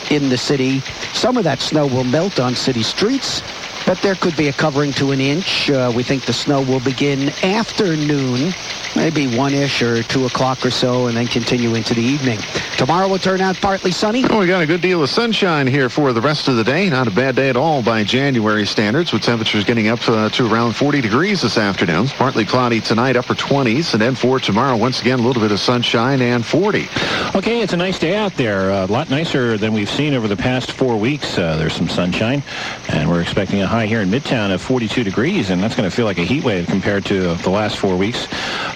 in 0.09 0.29
the 0.29 0.37
city. 0.37 0.81
Some 1.13 1.37
of 1.37 1.43
that 1.43 1.59
snow 1.59 1.87
will 1.87 2.03
melt 2.03 2.39
on 2.39 2.55
city 2.55 2.83
streets, 2.83 3.41
but 3.89 3.99
there 4.03 4.13
could 4.13 4.37
be 4.37 4.49
a 4.49 4.53
covering 4.53 4.93
to 4.93 5.09
an 5.09 5.19
inch. 5.19 5.67
Uh, 5.67 5.91
we 5.95 6.03
think 6.03 6.23
the 6.25 6.31
snow 6.31 6.61
will 6.61 6.79
begin 6.79 7.29
afternoon 7.41 8.53
maybe 8.95 9.35
one-ish 9.35 9.81
or 9.81 10.03
two 10.03 10.25
o'clock 10.25 10.65
or 10.65 10.71
so, 10.71 11.07
and 11.07 11.17
then 11.17 11.27
continue 11.27 11.75
into 11.75 11.93
the 11.93 12.01
evening. 12.01 12.39
Tomorrow 12.77 13.07
will 13.07 13.19
turn 13.19 13.41
out 13.41 13.59
partly 13.59 13.91
sunny. 13.91 14.23
Oh, 14.29 14.39
we 14.39 14.47
got 14.47 14.61
a 14.61 14.65
good 14.65 14.81
deal 14.81 15.03
of 15.03 15.09
sunshine 15.09 15.67
here 15.67 15.89
for 15.89 16.13
the 16.13 16.21
rest 16.21 16.47
of 16.47 16.55
the 16.55 16.63
day. 16.63 16.89
Not 16.89 17.07
a 17.07 17.11
bad 17.11 17.35
day 17.35 17.49
at 17.49 17.57
all 17.57 17.81
by 17.81 18.03
January 18.03 18.65
standards, 18.65 19.11
with 19.11 19.21
temperatures 19.21 19.63
getting 19.63 19.87
up 19.87 20.07
uh, 20.07 20.29
to 20.29 20.51
around 20.51 20.75
40 20.75 21.01
degrees 21.01 21.41
this 21.41 21.57
afternoon. 21.57 22.07
Partly 22.07 22.45
cloudy 22.45 22.81
tonight, 22.81 23.15
upper 23.15 23.33
20s, 23.33 23.93
and 23.93 24.01
then 24.01 24.15
for 24.15 24.39
tomorrow, 24.39 24.77
once 24.77 25.01
again, 25.01 25.19
a 25.19 25.21
little 25.21 25.41
bit 25.41 25.51
of 25.51 25.59
sunshine 25.59 26.21
and 26.21 26.45
40. 26.45 26.87
Okay, 27.35 27.61
it's 27.61 27.73
a 27.73 27.77
nice 27.77 27.99
day 27.99 28.15
out 28.15 28.33
there. 28.35 28.69
A 28.69 28.85
lot 28.85 29.09
nicer 29.09 29.57
than 29.57 29.73
we've 29.73 29.89
seen 29.89 30.13
over 30.13 30.27
the 30.27 30.37
past 30.37 30.71
four 30.71 30.97
weeks. 30.97 31.37
Uh, 31.37 31.57
there's 31.57 31.73
some 31.73 31.89
sunshine, 31.89 32.43
and 32.89 33.09
we're 33.09 33.21
expecting 33.21 33.61
a 33.61 33.67
high 33.67 33.78
here 33.87 34.01
in 34.01 34.09
Midtown 34.09 34.53
of 34.53 34.61
42 34.61 35.03
degrees, 35.03 35.49
and 35.49 35.61
that's 35.61 35.75
going 35.75 35.89
to 35.89 35.95
feel 35.95 36.05
like 36.05 36.17
a 36.17 36.23
heat 36.23 36.43
wave 36.43 36.67
compared 36.67 37.05
to 37.05 37.35
the 37.35 37.49
last 37.49 37.77
four 37.77 37.95
weeks. 37.95 38.27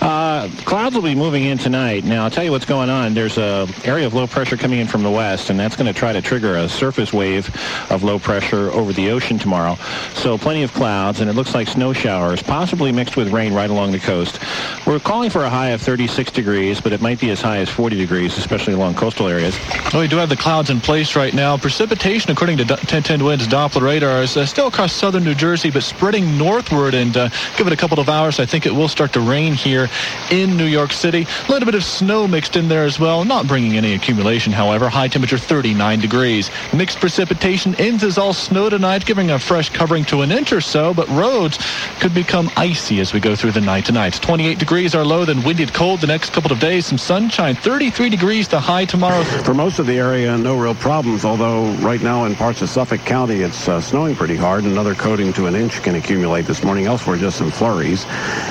Uh, 0.02 0.50
clouds 0.66 0.96
will 0.96 1.02
be 1.02 1.16
moving 1.16 1.44
in 1.44 1.58
tonight. 1.58 2.04
Now, 2.04 2.24
I'll 2.24 2.32
tell 2.32 2.44
you 2.44 2.52
what's 2.52 2.66
going 2.66 2.90
on. 2.90 3.14
There's 3.14 3.38
a 3.38 3.68
area 3.84 4.06
of 4.06 4.14
low 4.14 4.28
pressure 4.28 4.58
coming 4.58 4.80
in 4.80 4.88
from 4.88 5.04
the 5.04 5.12
west, 5.12 5.50
and 5.50 5.60
that's 5.60 5.76
going 5.76 5.92
to 5.92 5.98
try 5.98 6.14
to 6.14 6.22
trigger 6.22 6.56
a 6.56 6.70
surface 6.70 7.12
wave 7.12 7.50
of 7.90 8.04
low 8.04 8.20
pressure 8.20 8.72
over 8.72 8.94
the 8.94 9.10
ocean 9.12 9.40
tomorrow. 9.40 9.76
So 10.14 10.38
plenty 10.38 10.64
of 10.64 10.74
clouds, 10.74 11.20
and 11.20 11.30
it 11.30 11.34
looks 11.34 11.54
like 11.54 11.68
snow 11.68 11.94
showers, 11.94 12.42
possibly 12.42 12.92
mixed 12.92 13.18
with 13.18 13.30
rain 13.30 13.54
right 13.54 13.70
along 13.70 13.92
the 13.92 14.00
coast. 14.00 14.40
We're 14.86 15.00
calling 15.00 15.30
for 15.30 15.44
a 15.44 15.50
high 15.50 15.70
of 15.70 15.82
36 15.82 16.32
degrees, 16.32 16.80
but 16.82 16.92
it 16.94 17.02
might 17.02 17.20
be 17.20 17.30
as 17.30 17.42
high 17.42 17.58
as 17.58 17.70
40 17.70 17.96
degrees, 17.98 18.38
especially 18.38 18.74
along 18.74 18.96
coastal 18.96 19.28
areas. 19.28 19.58
Well, 19.92 20.02
we 20.02 20.08
do 20.08 20.18
have 20.18 20.30
the 20.30 20.38
clouds 20.38 20.70
in 20.70 20.80
place 20.80 21.16
right 21.16 21.34
now. 21.34 21.58
Precipitation, 21.58 22.32
according 22.32 22.58
to 22.58 22.64
1010 22.64 23.24
WINS 23.24 23.48
Doppler 23.48 23.82
radar, 23.82 24.22
is 24.22 24.38
uh, 24.38 24.46
still 24.46 24.68
across 24.68 24.93
southern 24.94 25.24
New 25.24 25.36
Jersey, 25.36 25.72
but 25.72 25.84
spreading 25.84 26.38
northward. 26.38 26.94
And 26.94 27.16
uh, 27.18 27.30
give 27.58 27.68
it 27.68 27.74
a 27.74 27.78
couple 27.78 28.00
of 28.00 28.10
hours, 28.10 28.40
I 28.40 28.46
think 28.46 28.66
it 28.66 28.74
will 28.74 28.88
start 28.88 29.14
to 29.14 29.20
rain 29.20 29.54
here 29.54 29.90
in 30.32 30.56
New 30.56 30.66
York 30.66 30.92
City. 30.94 31.26
A 31.48 31.52
little 31.52 31.66
bit 31.66 31.76
of 31.76 31.84
snow 31.84 32.28
mixed 32.28 32.56
in 32.56 32.68
there 32.68 32.84
as 32.84 33.00
well, 33.00 33.26
not 33.26 33.48
bringing 33.48 33.78
any 33.78 33.94
accumulation, 33.94 34.54
however. 34.54 34.90
High 34.90 35.08
temperature 35.08 35.38
39 35.38 36.00
degrees. 36.00 36.52
Mixed 36.74 37.00
precipitation 37.00 37.76
ends 37.76 38.04
as 38.04 38.18
all 38.18 38.34
snow 38.34 38.70
tonight, 38.70 39.06
giving 39.06 39.32
a 39.32 39.40
fresh 39.40 39.70
covering 39.70 40.06
to 40.06 40.22
an 40.22 40.32
inch 40.32 40.54
or 40.54 40.62
so, 40.62 40.94
but 40.94 41.08
roads 41.10 41.58
could 42.00 42.14
become 42.14 42.50
icy 42.56 43.00
as 43.00 43.14
we 43.14 43.20
go 43.20 43.36
through 43.36 43.52
the 43.52 43.62
night 43.62 43.86
tonight. 43.86 44.14
28 44.22 44.60
degrees 44.60 44.94
are 44.96 45.06
low, 45.06 45.26
then 45.26 45.44
windy 45.44 45.64
and 45.64 45.74
cold 45.74 46.02
the 46.02 46.08
next 46.08 46.34
couple 46.34 46.52
of 46.52 46.60
days. 46.60 46.86
Some 46.86 46.98
sunshine, 46.98 47.56
33 47.56 48.10
degrees 48.10 48.48
the 48.48 48.60
high 48.60 48.86
tomorrow. 48.86 49.24
For 49.24 49.54
most 49.54 49.80
of 49.80 49.88
the 49.88 49.98
area, 49.98 50.38
no 50.38 50.58
real 50.58 50.76
problems, 50.76 51.26
although 51.26 51.72
right 51.76 52.02
now 52.02 52.26
in 52.26 52.36
parts 52.36 52.62
of 52.62 52.70
Suffolk 52.70 53.02
County, 53.02 53.42
it's 53.42 53.68
uh, 53.68 53.80
snowing 53.82 54.16
pretty 54.16 54.36
hard. 54.36 54.64
Another 54.84 55.02
coating 55.02 55.32
to 55.32 55.48
an 55.48 55.56
inch 55.56 55.82
can 55.82 55.96
accumulate 55.96 56.42
this 56.46 56.62
morning. 56.62 56.88
Elsewhere, 56.88 57.16
just 57.16 57.38
some 57.38 57.50
flurries. 57.50 58.04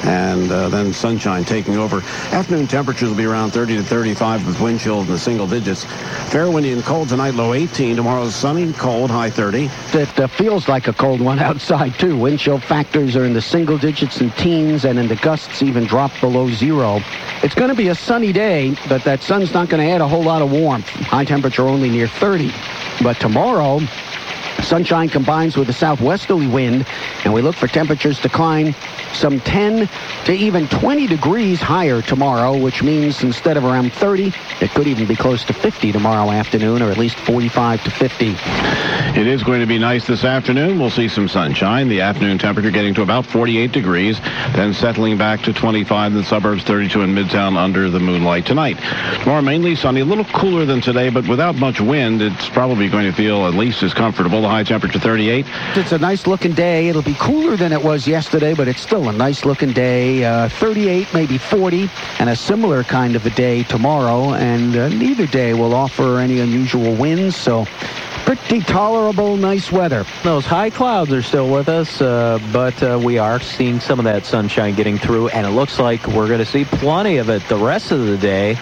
And 0.04 0.50
uh, 0.50 0.70
then 0.70 0.94
sunshine 0.94 1.44
taking 1.44 1.76
over. 1.76 2.00
Afternoon 2.34 2.66
temperatures 2.68 3.10
will 3.10 3.16
be 3.18 3.26
around 3.26 3.50
30 3.50 3.76
to 3.76 3.82
35 3.82 4.46
with 4.46 4.58
wind 4.58 4.80
chills 4.80 5.06
in 5.06 5.12
the 5.12 5.18
single 5.18 5.46
digits. 5.46 5.84
Fair 6.30 6.50
windy 6.50 6.72
and 6.72 6.82
cold 6.84 7.10
tonight, 7.10 7.34
low 7.34 7.52
18. 7.52 7.96
Tomorrow's 7.96 8.34
sunny, 8.34 8.72
cold, 8.72 9.10
high 9.10 9.28
30. 9.28 9.68
It 9.92 10.18
uh, 10.18 10.26
feels 10.26 10.68
like 10.68 10.88
a 10.88 10.94
cold 10.94 11.20
one 11.20 11.38
outside, 11.50 11.98
too. 11.98 12.16
Wind 12.16 12.38
chill 12.38 12.58
factors 12.58 13.14
are 13.14 13.26
in 13.26 13.34
the 13.34 13.42
single 13.42 13.76
digits 13.76 14.22
and 14.22 14.34
teens, 14.36 14.86
and 14.86 14.98
in 14.98 15.08
the 15.08 15.16
gusts 15.16 15.60
even 15.60 15.84
drop 15.84 16.12
below 16.18 16.48
zero. 16.48 17.00
It's 17.42 17.54
going 17.54 17.68
to 17.68 17.76
be 17.76 17.88
a 17.88 17.94
sunny 17.94 18.32
day, 18.32 18.74
but 18.88 19.04
that 19.04 19.22
sun's 19.22 19.52
not 19.52 19.68
going 19.68 19.86
to 19.86 19.92
add 19.92 20.00
a 20.00 20.08
whole 20.08 20.24
lot 20.24 20.40
of 20.40 20.50
warmth. 20.50 20.88
High 20.88 21.26
temperature 21.26 21.64
only 21.68 21.90
near 21.90 22.08
30. 22.08 22.50
But 23.02 23.20
tomorrow, 23.20 23.80
Sunshine 24.62 25.08
combines 25.08 25.56
with 25.56 25.68
a 25.68 25.72
southwesterly 25.72 26.46
wind, 26.46 26.86
and 27.24 27.32
we 27.32 27.42
look 27.42 27.54
for 27.54 27.66
temperatures 27.66 28.18
to 28.20 28.28
climb 28.28 28.74
some 29.12 29.40
10 29.40 29.88
to 30.24 30.32
even 30.32 30.68
20 30.68 31.06
degrees 31.06 31.60
higher 31.60 32.00
tomorrow, 32.00 32.56
which 32.56 32.82
means 32.82 33.22
instead 33.22 33.56
of 33.56 33.64
around 33.64 33.92
30, 33.92 34.32
it 34.60 34.70
could 34.70 34.86
even 34.86 35.06
be 35.06 35.16
close 35.16 35.44
to 35.44 35.52
50 35.52 35.92
tomorrow 35.92 36.30
afternoon, 36.30 36.82
or 36.82 36.90
at 36.90 36.98
least 36.98 37.16
45 37.16 37.84
to 37.84 37.90
50. 37.90 38.36
It 39.18 39.26
is 39.26 39.42
going 39.42 39.60
to 39.60 39.66
be 39.66 39.78
nice 39.78 40.06
this 40.06 40.24
afternoon. 40.24 40.78
We'll 40.78 40.90
see 40.90 41.08
some 41.08 41.28
sunshine. 41.28 41.88
The 41.88 42.00
afternoon 42.00 42.38
temperature 42.38 42.70
getting 42.70 42.94
to 42.94 43.02
about 43.02 43.26
48 43.26 43.70
degrees, 43.70 44.18
then 44.54 44.72
settling 44.72 45.18
back 45.18 45.42
to 45.42 45.52
25 45.52 46.12
in 46.12 46.18
the 46.18 46.24
suburbs, 46.24 46.62
32 46.62 47.02
in 47.02 47.14
Midtown 47.14 47.56
under 47.56 47.90
the 47.90 48.00
moonlight 48.00 48.46
tonight. 48.46 48.78
Tomorrow 49.22 49.42
mainly 49.42 49.76
sunny, 49.76 50.00
a 50.00 50.04
little 50.04 50.24
cooler 50.24 50.64
than 50.64 50.80
today, 50.80 51.10
but 51.10 51.28
without 51.28 51.56
much 51.56 51.80
wind, 51.80 52.22
it's 52.22 52.48
probably 52.48 52.88
going 52.88 53.04
to 53.04 53.12
feel 53.12 53.46
at 53.46 53.54
least 53.54 53.82
as 53.82 53.92
comfortable. 53.92 54.46
The 54.52 54.56
high 54.56 54.64
temperature 54.64 54.98
38. 54.98 55.46
It's 55.76 55.92
a 55.92 55.98
nice 55.98 56.26
looking 56.26 56.52
day. 56.52 56.88
It'll 56.88 57.00
be 57.00 57.14
cooler 57.14 57.56
than 57.56 57.72
it 57.72 57.82
was 57.82 58.06
yesterday, 58.06 58.52
but 58.52 58.68
it's 58.68 58.82
still 58.82 59.08
a 59.08 59.12
nice 59.12 59.46
looking 59.46 59.72
day. 59.72 60.26
Uh, 60.26 60.50
38, 60.50 61.08
maybe 61.14 61.38
40, 61.38 61.88
and 62.18 62.28
a 62.28 62.36
similar 62.36 62.84
kind 62.84 63.16
of 63.16 63.24
a 63.24 63.30
day 63.30 63.62
tomorrow. 63.62 64.34
And 64.34 64.76
uh, 64.76 64.90
neither 64.90 65.26
day 65.26 65.54
will 65.54 65.74
offer 65.74 66.18
any 66.18 66.40
unusual 66.40 66.94
winds, 66.94 67.34
so 67.34 67.64
pretty 68.26 68.60
tolerable, 68.60 69.38
nice 69.38 69.72
weather. 69.72 70.04
Those 70.22 70.44
high 70.44 70.68
clouds 70.68 71.12
are 71.12 71.22
still 71.22 71.50
with 71.50 71.70
us, 71.70 72.02
uh, 72.02 72.38
but 72.52 72.82
uh, 72.82 73.00
we 73.02 73.16
are 73.16 73.40
seeing 73.40 73.80
some 73.80 73.98
of 73.98 74.04
that 74.04 74.26
sunshine 74.26 74.74
getting 74.74 74.98
through, 74.98 75.28
and 75.28 75.46
it 75.46 75.50
looks 75.52 75.78
like 75.78 76.06
we're 76.08 76.28
going 76.28 76.40
to 76.40 76.44
see 76.44 76.66
plenty 76.66 77.16
of 77.16 77.30
it 77.30 77.42
the 77.48 77.56
rest 77.56 77.90
of 77.90 78.04
the 78.04 78.18
day 78.18 78.58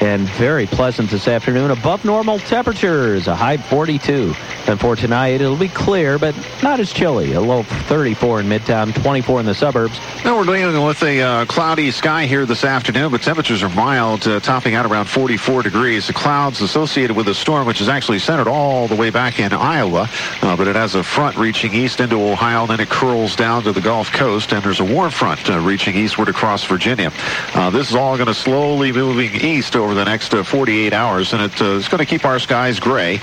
and 0.00 0.28
very 0.30 0.66
pleasant 0.66 1.10
this 1.10 1.26
afternoon. 1.26 1.70
Above 1.70 2.04
normal 2.04 2.38
temperatures, 2.38 3.26
a 3.26 3.34
high 3.34 3.56
42. 3.56 4.34
And 4.66 4.78
for 4.78 4.96
tonight, 4.96 5.40
it'll 5.40 5.56
be 5.56 5.68
clear, 5.68 6.18
but 6.18 6.34
not 6.62 6.78
as 6.78 6.92
chilly. 6.92 7.32
A 7.32 7.40
low 7.40 7.62
34 7.62 8.40
in 8.40 8.46
Midtown, 8.46 8.94
24 9.02 9.40
in 9.40 9.46
the 9.46 9.54
suburbs. 9.54 9.98
Now 10.24 10.36
we're 10.36 10.44
dealing 10.44 10.84
with 10.84 11.02
a 11.02 11.22
uh, 11.22 11.44
cloudy 11.46 11.90
sky 11.90 12.26
here 12.26 12.44
this 12.46 12.64
afternoon, 12.64 13.10
but 13.10 13.22
temperatures 13.22 13.62
are 13.62 13.70
mild, 13.70 14.26
uh, 14.26 14.40
topping 14.40 14.74
out 14.74 14.86
around 14.86 15.06
44 15.06 15.62
degrees. 15.62 16.06
The 16.06 16.12
clouds 16.12 16.60
associated 16.60 17.16
with 17.16 17.26
the 17.26 17.34
storm, 17.34 17.66
which 17.66 17.80
is 17.80 17.88
actually 17.88 18.18
centered 18.18 18.48
all 18.48 18.88
the 18.88 18.96
way 18.96 19.10
back 19.10 19.40
in 19.40 19.52
Iowa, 19.52 20.08
uh, 20.42 20.56
but 20.56 20.68
it 20.68 20.76
has 20.76 20.94
a 20.94 21.02
front 21.02 21.36
reaching 21.36 21.74
east 21.74 22.00
into 22.00 22.16
Ohio, 22.16 22.62
and 22.62 22.70
then 22.70 22.80
it 22.80 22.90
curls 22.90 23.34
down 23.34 23.62
to 23.64 23.72
the 23.72 23.80
Gulf 23.80 24.12
Coast, 24.12 24.52
and 24.52 24.62
there's 24.62 24.80
a 24.80 24.84
warm 24.84 25.10
front 25.10 25.48
uh, 25.48 25.58
reaching 25.60 25.96
eastward 25.96 26.28
across 26.28 26.64
Virginia. 26.64 27.10
Uh, 27.54 27.70
this 27.70 27.88
is 27.88 27.96
all 27.96 28.16
going 28.16 28.26
to 28.26 28.34
slowly 28.34 28.92
moving 28.92 29.34
east 29.34 29.76
over 29.76 29.87
the 29.94 30.04
next 30.04 30.34
uh, 30.34 30.42
48 30.42 30.92
hours, 30.92 31.32
and 31.32 31.42
it, 31.42 31.52
it's 31.60 31.88
going 31.88 31.98
to 31.98 32.06
keep 32.06 32.24
our 32.24 32.38
skies 32.38 32.80
gray. 32.80 33.20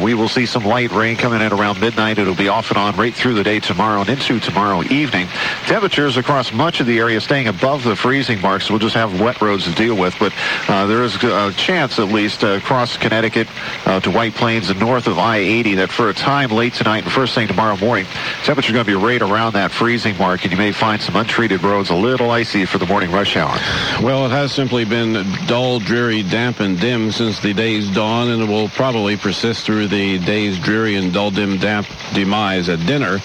we 0.00 0.14
will 0.14 0.28
see 0.28 0.46
some 0.46 0.64
light 0.64 0.90
rain 0.92 1.16
coming 1.16 1.40
in 1.40 1.52
around 1.52 1.80
midnight. 1.80 2.18
It'll 2.18 2.34
be 2.34 2.48
off 2.48 2.70
and 2.70 2.78
on 2.78 2.96
right 2.96 3.14
through 3.14 3.34
the 3.34 3.44
day 3.44 3.60
tomorrow 3.60 4.00
and 4.00 4.08
into 4.08 4.40
tomorrow 4.40 4.82
evening. 4.84 5.28
Temperatures 5.66 6.16
across 6.16 6.52
much 6.52 6.80
of 6.80 6.86
the 6.86 6.98
area 6.98 7.20
staying 7.20 7.48
above 7.48 7.84
the 7.84 7.96
freezing 7.96 8.40
mark, 8.40 8.62
so 8.62 8.72
we'll 8.72 8.80
just 8.80 8.94
have 8.94 9.20
wet 9.20 9.40
roads 9.40 9.64
to 9.64 9.74
deal 9.74 9.96
with. 9.96 10.14
But 10.18 10.32
uh, 10.68 10.86
there 10.86 11.02
is 11.02 11.16
a 11.22 11.52
chance, 11.52 11.98
at 11.98 12.08
least, 12.08 12.44
uh, 12.44 12.48
across 12.48 12.96
Connecticut 12.96 13.48
uh, 13.86 14.00
to 14.00 14.10
White 14.10 14.34
Plains 14.34 14.70
and 14.70 14.80
north 14.80 15.06
of 15.06 15.18
I-80 15.18 15.76
that 15.76 15.90
for 15.90 16.08
a 16.08 16.14
time 16.14 16.50
late 16.50 16.74
tonight 16.74 17.04
and 17.04 17.12
first 17.12 17.34
thing 17.34 17.46
tomorrow 17.48 17.76
morning, 17.76 18.06
temperatures 18.44 18.72
going 18.72 18.84
to 18.84 18.90
be 18.90 18.96
right 18.96 19.20
around 19.20 19.52
that 19.52 19.70
freezing 19.70 20.16
mark, 20.16 20.42
and 20.44 20.52
you 20.52 20.58
may 20.58 20.72
find 20.72 21.00
some 21.00 21.16
untreated 21.16 21.62
roads 21.62 21.90
a 21.90 21.94
little 21.94 22.30
icy 22.30 22.64
for 22.64 22.78
the 22.78 22.86
morning 22.86 23.10
rush 23.10 23.36
hour. 23.36 23.56
Well, 24.02 24.26
it 24.26 24.30
has 24.30 24.52
simply 24.52 24.84
been 24.84 25.12
dull, 25.46 25.80
dreary, 25.80 26.07
damp, 26.08 26.60
and 26.60 26.80
dim 26.80 27.12
since 27.12 27.38
the 27.40 27.52
day's 27.52 27.88
dawn, 27.90 28.28
and 28.30 28.42
it 28.42 28.48
will 28.48 28.68
probably 28.70 29.16
persist 29.16 29.64
through 29.66 29.88
the 29.88 30.18
day's 30.18 30.58
dreary 30.58 30.96
and 30.96 31.12
dull, 31.12 31.30
dim, 31.30 31.58
damp 31.58 31.86
demise 32.14 32.68
at 32.68 32.84
dinner. 32.86 33.18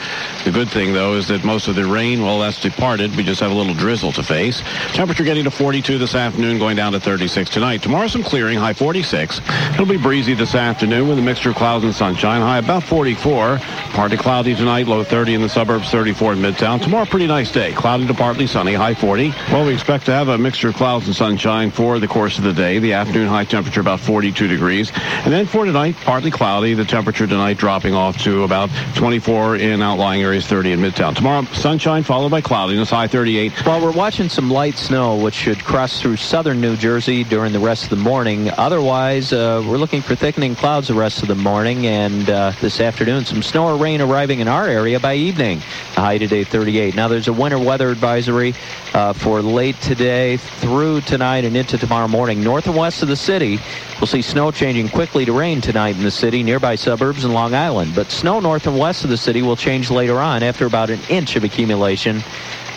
The 0.44 0.52
good 0.52 0.70
thing, 0.70 0.94
though, 0.94 1.14
is 1.16 1.30
that 1.30 1.46
most 1.46 1.68
of 1.70 1.76
the 1.76 1.86
rain, 1.86 2.22
well, 2.22 2.40
that's 2.40 2.60
departed. 2.60 3.16
We 3.16 3.24
just 3.24 3.40
have 3.40 3.52
a 3.52 3.54
little 3.54 3.74
drizzle 3.74 4.12
to 4.14 4.24
face. 4.24 4.62
Temperature 4.94 5.24
getting 5.24 5.46
to 5.46 5.52
42 5.52 5.98
this 5.98 6.16
afternoon, 6.16 6.60
going 6.60 6.76
down 6.76 6.92
to 6.92 7.00
36 7.00 7.50
tonight. 7.50 7.82
Tomorrow, 7.82 8.08
some 8.08 8.24
clearing, 8.24 8.58
high 8.58 8.74
46. 8.74 9.40
It'll 9.74 9.86
be 9.86 9.98
breezy 9.98 10.34
this 10.34 10.54
afternoon 10.54 11.08
with 11.08 11.18
a 11.18 11.22
mixture 11.22 11.52
of 11.52 11.56
clouds 11.56 11.86
and 11.86 11.96
sunshine, 11.96 12.42
high 12.42 12.58
about 12.58 12.84
44. 12.84 13.60
Partly 13.94 14.18
cloudy 14.18 14.54
tonight, 14.56 14.88
low 14.88 15.04
30 15.04 15.36
in 15.36 15.42
the 15.42 15.50
suburbs, 15.50 15.90
34 15.90 16.34
in 16.34 16.40
Midtown. 16.40 16.82
Tomorrow, 16.82 17.06
pretty 17.06 17.28
nice 17.28 17.52
day. 17.52 17.72
Cloudy 17.72 18.06
to 18.08 18.14
partly 18.14 18.48
sunny, 18.48 18.74
high 18.74 18.94
40. 18.94 19.30
Well, 19.52 19.66
we 19.66 19.74
expect 19.74 20.06
to 20.08 20.12
have 20.12 20.28
a 20.28 20.38
mixture 20.38 20.70
of 20.70 20.76
clouds 20.76 21.08
and 21.08 21.16
sunshine 21.16 21.72
for 21.72 22.00
the 22.00 22.08
course 22.08 22.38
of 22.38 22.44
the 22.44 22.54
day. 22.54 22.73
The 22.80 22.94
afternoon 22.94 23.28
high 23.28 23.46
temperature 23.46 23.82
about 23.82 24.00
42 24.00 24.48
degrees. 24.48 24.92
And 24.96 25.32
then 25.32 25.46
for 25.46 25.66
tonight, 25.66 25.96
partly 26.04 26.32
cloudy. 26.32 26.74
The 26.74 26.86
temperature 26.86 27.28
tonight 27.28 27.58
dropping 27.58 27.94
off 27.94 28.18
to 28.24 28.44
about 28.44 28.70
24 28.96 29.58
in 29.58 29.82
outlying 29.82 30.22
areas, 30.22 30.48
30 30.48 30.74
in 30.74 30.80
Midtown. 30.80 31.16
Tomorrow, 31.16 31.46
sunshine 31.54 32.04
followed 32.04 32.30
by 32.30 32.42
cloudiness, 32.42 32.90
high 32.90 33.08
38. 33.08 33.66
Well, 33.66 33.82
we're 33.82 33.92
watching 33.92 34.30
some 34.30 34.50
light 34.50 34.78
snow, 34.78 35.16
which 35.16 35.34
should 35.34 35.64
cross 35.64 36.02
through 36.02 36.18
southern 36.18 36.62
New 36.62 36.76
Jersey 36.76 37.24
during 37.24 37.54
the 37.54 37.60
rest 37.60 37.84
of 37.84 37.90
the 37.90 37.96
morning. 37.96 38.50
Otherwise, 38.52 39.34
uh, 39.34 39.64
we're 39.68 39.78
looking 39.78 40.02
for 40.02 40.16
thickening 40.16 40.56
clouds 40.56 40.88
the 40.88 40.94
rest 40.94 41.22
of 41.22 41.28
the 41.28 41.36
morning, 41.36 41.86
and 41.86 42.30
uh, 42.30 42.54
this 42.62 42.80
afternoon, 42.80 43.26
some 43.26 43.44
snow 43.44 43.68
or 43.68 43.78
rain 43.78 44.02
arriving 44.02 44.40
in 44.40 44.48
our 44.48 44.68
area 44.68 45.00
by 45.00 45.16
evening. 45.16 45.60
The 45.96 46.02
high 46.02 46.18
today, 46.18 46.44
38. 46.44 46.96
Now, 46.96 47.08
there's 47.08 47.28
a 47.28 47.34
winter 47.34 47.60
weather 47.60 47.90
advisory 47.90 48.54
uh, 48.94 49.14
for 49.14 49.42
late 49.42 49.80
today 49.82 50.38
through 50.38 51.02
tonight 51.02 51.46
and 51.46 51.56
into 51.56 51.78
tomorrow 51.78 52.08
morning. 52.08 52.44
North 52.44 52.63
and 52.66 52.76
west 52.76 53.02
of 53.02 53.08
the 53.08 53.16
city, 53.16 53.60
we'll 54.00 54.08
see 54.08 54.22
snow 54.22 54.52
changing 54.52 54.90
quickly 54.90 55.26
to 55.26 55.34
rain 55.34 55.62
tonight 55.62 55.96
in 55.96 56.04
the 56.04 56.12
city, 56.12 56.44
nearby 56.44 56.76
suburbs 56.76 57.26
and 57.26 57.34
Long 57.34 57.54
Island. 57.54 57.94
But 57.96 58.12
snow 58.12 58.40
north 58.40 58.68
and 58.68 58.78
west 58.78 59.04
of 59.04 59.10
the 59.10 59.18
city 59.18 59.42
will 59.42 59.56
change 59.56 59.90
later 59.90 60.20
on 60.20 60.44
after 60.44 60.66
about 60.66 60.90
an 60.90 61.00
inch 61.10 61.36
of 61.36 61.44
accumulation. 61.44 62.24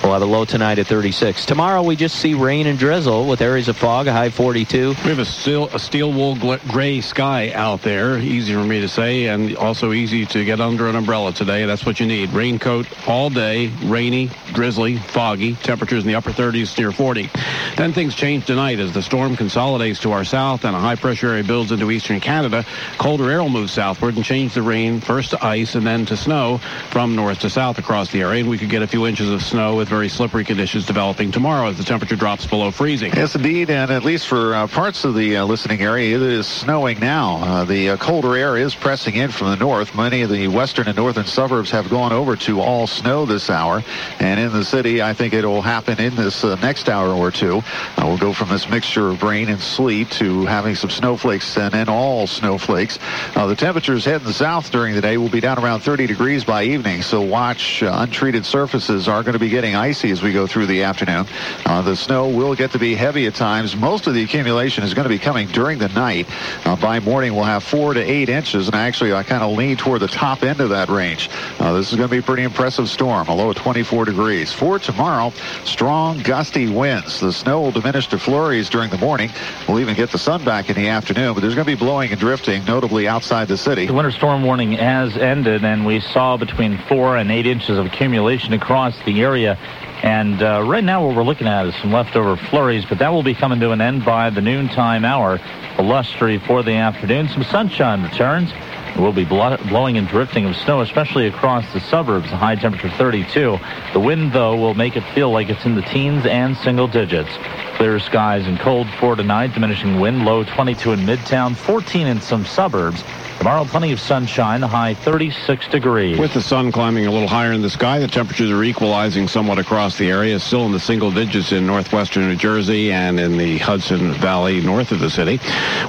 We'll 0.07 0.13
have 0.13 0.23
a 0.23 0.25
low 0.25 0.45
tonight 0.45 0.79
at 0.79 0.87
36. 0.87 1.47
Tomorrow 1.47 1.83
we 1.83 1.97
just 1.97 2.15
see 2.21 2.35
rain 2.35 2.69
and 2.69 2.79
drizzle 2.79 3.27
with 3.27 3.41
areas 3.41 3.67
of 3.67 3.77
fog, 3.77 4.07
a 4.07 4.13
high 4.13 4.31
42. 4.31 4.91
We 4.91 4.95
have 4.95 5.19
a 5.19 5.25
steel, 5.25 5.67
a 5.75 5.81
steel 5.81 6.13
wool 6.13 6.37
gray 6.69 7.01
sky 7.01 7.51
out 7.51 7.83
there. 7.83 8.17
Easy 8.17 8.55
for 8.55 8.63
me 8.63 8.81
to 8.83 8.89
say, 8.89 9.27
and 9.27 9.57
also 9.57 9.91
easy 9.91 10.25
to 10.27 10.45
get 10.45 10.61
under 10.61 10.87
an 10.87 10.95
umbrella 10.95 11.33
today. 11.33 11.67
That's 11.67 11.85
what 11.85 11.99
you 11.99 12.07
need. 12.07 12.31
Raincoat 12.31 12.87
all 13.09 13.31
day, 13.31 13.67
rainy, 13.83 14.31
drizzly, 14.53 14.97
foggy. 14.97 15.57
Temperatures 15.57 16.05
in 16.05 16.07
the 16.07 16.15
upper 16.15 16.31
30s 16.31 16.79
near 16.79 16.93
40. 16.93 17.29
Then 17.77 17.93
things 17.93 18.15
change 18.15 18.47
tonight 18.47 18.79
as 18.79 18.93
the 18.93 19.03
storm 19.03 19.35
consolidates 19.35 19.99
to 20.03 20.13
our 20.13 20.25
south 20.25 20.65
and 20.65 20.77
a 20.77 20.79
high 20.79 20.95
pressure 20.95 21.31
area 21.31 21.43
builds 21.43 21.73
into 21.73 21.91
eastern 21.91 22.21
Canada. 22.21 22.65
Colder 22.99 23.29
air 23.29 23.43
will 23.43 23.51
move 23.51 23.71
southward 23.71 24.15
and 24.15 24.25
change 24.25 24.55
the 24.55 24.63
rain 24.63 25.01
first 25.01 25.31
to 25.31 25.45
ice 25.45 25.75
and 25.75 25.85
then 25.85 26.07
to 26.07 26.17
snow 26.17 26.59
from 26.91 27.17
north 27.17 27.41
to 27.41 27.51
south 27.51 27.81
across 27.81 28.13
the 28.13 28.23
area. 28.23 28.43
And 28.43 28.49
we 28.49 28.57
could 28.57 28.71
get 28.71 28.83
a 28.83 28.87
few 28.87 29.05
inches 29.05 29.31
of 29.33 29.43
snow 29.43 29.75
with 29.75 29.89
very 29.97 30.11
slippery 30.11 30.45
conditions 30.45 30.85
developing 30.85 31.33
tomorrow 31.33 31.69
as 31.69 31.79
the 31.79 31.83
temperature 31.83 32.17
drops 32.17 32.47
below 32.47 32.71
freezing. 32.71 33.11
Yes, 33.15 33.35
indeed, 33.35 33.71
and 33.71 33.91
at 33.91 34.05
least 34.05 34.27
for 34.27 34.55
uh, 34.55 34.67
parts 34.67 35.07
of 35.07 35.15
the 35.15 35.39
uh, 35.39 35.47
listening 35.47 35.81
area, 35.81 36.15
it 36.15 36.21
is 36.21 36.47
snowing 36.47 37.01
now. 37.01 37.37
Uh, 37.37 37.65
the 37.65 37.89
uh, 37.89 37.97
colder 37.97 38.37
air 38.37 38.59
is 38.59 38.75
pressing 38.75 39.15
in 39.15 39.31
from 39.31 39.49
the 39.49 39.57
north. 39.57 39.95
Many 39.95 40.21
of 40.21 40.29
the 40.29 40.49
western 40.49 40.87
and 40.87 40.99
northern 40.99 41.25
suburbs 41.25 41.71
have 41.71 41.89
gone 41.89 42.13
over 42.13 42.37
to 42.37 42.61
all 42.61 42.87
snow 42.87 43.25
this 43.25 43.49
hour, 43.49 43.83
and 44.21 44.39
in 44.39 44.53
the 44.53 44.67
city, 44.67 45.01
I 45.01 45.15
think 45.15 45.33
it 45.33 45.47
will 45.47 45.63
happen 45.63 45.99
in 45.99 46.15
this 46.15 46.45
uh, 46.45 46.57
next 46.57 46.91
hour 46.91 47.09
or 47.09 47.31
two. 47.31 47.63
Uh, 47.97 48.03
we'll 48.05 48.19
go 48.19 48.35
from 48.35 48.51
this 48.51 48.69
mixture 48.69 49.09
of 49.09 49.23
rain 49.23 49.49
and 49.49 49.63
sleet 49.63 50.11
to 50.11 50.45
having 50.45 50.75
some 50.75 50.91
snowflakes 50.91 51.57
and 51.57 51.73
then 51.73 51.89
all 51.89 52.27
snowflakes. 52.27 52.99
the 53.35 53.57
temperatures 53.57 54.05
heading 54.05 54.31
south 54.31 54.71
during 54.71 54.95
the 54.95 55.01
day 55.01 55.17
will 55.17 55.31
be 55.31 55.41
down 55.41 55.59
around 55.59 55.81
30 55.81 56.07
degrees 56.07 56.45
by 56.45 56.65
evening, 56.65 57.01
so 57.01 57.23
watch 57.23 57.81
untreated 57.81 58.45
surfaces 58.45 59.09
are 59.09 59.23
going 59.23 59.33
to 59.33 59.39
be 59.39 59.49
getting 59.49 59.75
icy 59.87 60.11
as 60.11 60.21
we 60.21 60.33
go 60.33 60.49
through 60.49 60.67
the 60.67 60.83
afternoon. 60.83 61.27
Uh, 61.65 61.81
the 61.81 61.95
snow 61.95 62.29
will 62.29 62.57
get 62.57 62.73
to 62.73 62.79
be 62.79 62.97
heavy 62.97 63.27
at 63.29 63.37
times. 63.37 63.77
Most 63.77 64.09
of 64.09 64.15
the 64.15 64.25
accumulation 64.25 64.83
is 64.83 64.95
going 64.95 65.05
to 65.05 65.09
be 65.09 65.19
coming 65.19 65.47
during 65.47 65.79
the 65.79 65.89
night. 65.91 66.27
Uh, 66.67 66.75
by 66.75 66.99
morning, 66.99 67.37
we'll 67.37 67.45
have 67.45 67.63
four 67.63 67.95
to 67.95 68.01
eight 68.01 68.29
inches, 68.29 68.67
and 68.67 68.75
actually, 68.75 69.13
I 69.13 69.23
kind 69.23 69.45
of 69.45 69.57
lean 69.57 69.77
toward 69.77 70.01
the 70.01 70.09
top 70.09 70.43
end 70.43 70.61
of 70.61 70.71
that 70.71 70.89
range. 70.89 71.31
Uh, 71.61 71.75
this 71.75 71.93
is 71.93 71.97
going 71.97 72.09
to 72.09 72.13
be 72.13 72.19
a 72.19 72.23
pretty 72.23 72.43
impressive 72.43 72.89
storm, 72.89 73.29
a 73.29 73.35
low 73.35 73.51
of 73.51 73.57
24 73.57 74.07
degrees. 74.07 74.53
For 74.53 74.81
tomorrow, 74.81 75.33
strong 75.65 76.19
gusty 76.23 76.69
winds. 76.69 77.21
The 77.21 77.33
snow 77.33 77.61
will 77.61 77.71
diminish 77.71 78.09
to 78.09 78.19
flurries 78.19 78.69
during 78.69 78.91
the 78.91 78.99
morning. 78.99 79.31
We'll 79.69 79.79
even 79.79 79.95
get 79.95 80.11
the 80.11 80.19
sun 80.19 80.43
back 80.45 80.69
in 80.69 80.75
the 80.75 80.89
afternoon, 80.89 81.35
but 81.35 81.43
there's 81.43 81.55
going 81.55 81.67
to 81.67 81.73
be 81.73 81.79
blowing 81.79 82.11
and 82.11 82.19
drifting, 82.19 82.65
notably 82.65 83.07
outside 83.07 83.47
the 83.47 83.57
city. 83.57 83.87
The 83.87 83.95
winter 83.95 84.11
storm 84.11 84.43
warning 84.43 84.73
has 84.73 85.17
ended, 85.17 85.65
and 85.65 85.87
we 85.87 86.01
saw 86.01 86.37
between 86.37 86.77
four 86.89 87.17
and 87.17 87.31
eight 87.31 87.47
inches 87.47 87.79
of 87.79 87.87
accumulation 87.87 88.53
across 88.53 88.97
the 89.05 89.23
area 89.23 89.57
and 90.03 90.43
uh, 90.43 90.63
right 90.63 90.85
now, 90.85 91.07
what 91.07 91.17
we're 91.17 91.25
looking 91.25 91.47
at 91.47 91.67
is 91.67 91.75
some 91.77 91.93
leftover 91.93 92.37
flurries, 92.37 92.85
but 92.85 92.99
that 92.99 93.09
will 93.09 93.23
be 93.23 93.35
coming 93.35 93.59
to 93.61 93.71
an 93.71 93.81
end 93.81 94.05
by 94.05 94.31
the 94.31 94.41
noontime 94.41 95.05
hour. 95.05 95.41
Blustery 95.77 96.39
for 96.39 96.63
the 96.63 96.73
afternoon. 96.73 97.29
Some 97.29 97.43
sunshine 97.45 98.03
returns. 98.03 98.51
It 98.97 99.01
will 99.01 99.13
be 99.13 99.25
blowing 99.25 99.99
and 99.99 100.09
drifting 100.09 100.47
of 100.47 100.57
snow, 100.57 100.81
especially 100.81 101.27
across 101.27 101.71
the 101.73 101.81
suburbs. 101.81 102.29
High 102.29 102.57
temperature 102.57 102.89
32. 102.89 103.59
The 103.93 104.01
wind, 104.01 104.33
though, 104.33 104.57
will 104.57 104.75
make 104.75 104.97
it 104.97 105.03
feel 105.15 105.31
like 105.31 105.51
it's 105.51 105.65
in 105.67 105.75
the 105.75 105.83
teens 105.83 106.25
and 106.25 106.57
single 106.57 106.89
digits. 106.89 107.31
Clear 107.75 107.99
skies 107.99 108.47
and 108.47 108.59
cold 108.59 108.89
for 108.99 109.17
tonight. 109.17 109.53
Diminishing 109.55 110.01
wind, 110.01 110.25
low 110.25 110.45
22 110.45 110.93
in 110.93 111.01
Midtown, 111.01 111.57
14 111.57 112.07
in 112.07 112.21
some 112.21 112.47
suburbs. 112.47 113.03
Tomorrow, 113.39 113.67
plenty 113.67 113.93
of 113.93 114.01
sunshine, 114.01 114.61
high 114.63 114.95
36 114.95 115.69
degrees. 115.69 116.19
With 116.19 116.35
the 116.35 116.43
sun 116.43 116.73
climbing 116.73 117.07
a 117.07 117.13
little 117.13 117.29
higher 117.29 117.53
in 117.53 117.63
the 117.63 117.71
sky, 117.71 118.01
the 118.01 118.09
temperatures 118.09 118.51
are 118.51 118.65
equalizing 118.65 119.29
somewhat 119.29 119.59
across 119.61 119.97
the 119.99 120.11
area, 120.11 120.41
still 120.41 120.67
in 120.67 120.73
the 120.73 120.81
single 120.81 121.13
digits 121.13 121.53
in 121.53 121.65
northwestern 121.65 122.29
New 122.29 122.35
Jersey 122.35 122.91
and 122.91 123.21
in 123.21 123.37
the 123.37 123.59
Hudson 123.59 124.15
Valley 124.15 124.61
north 124.63 124.91
of 124.91 124.99
the 124.99 125.11
city. 125.11 125.39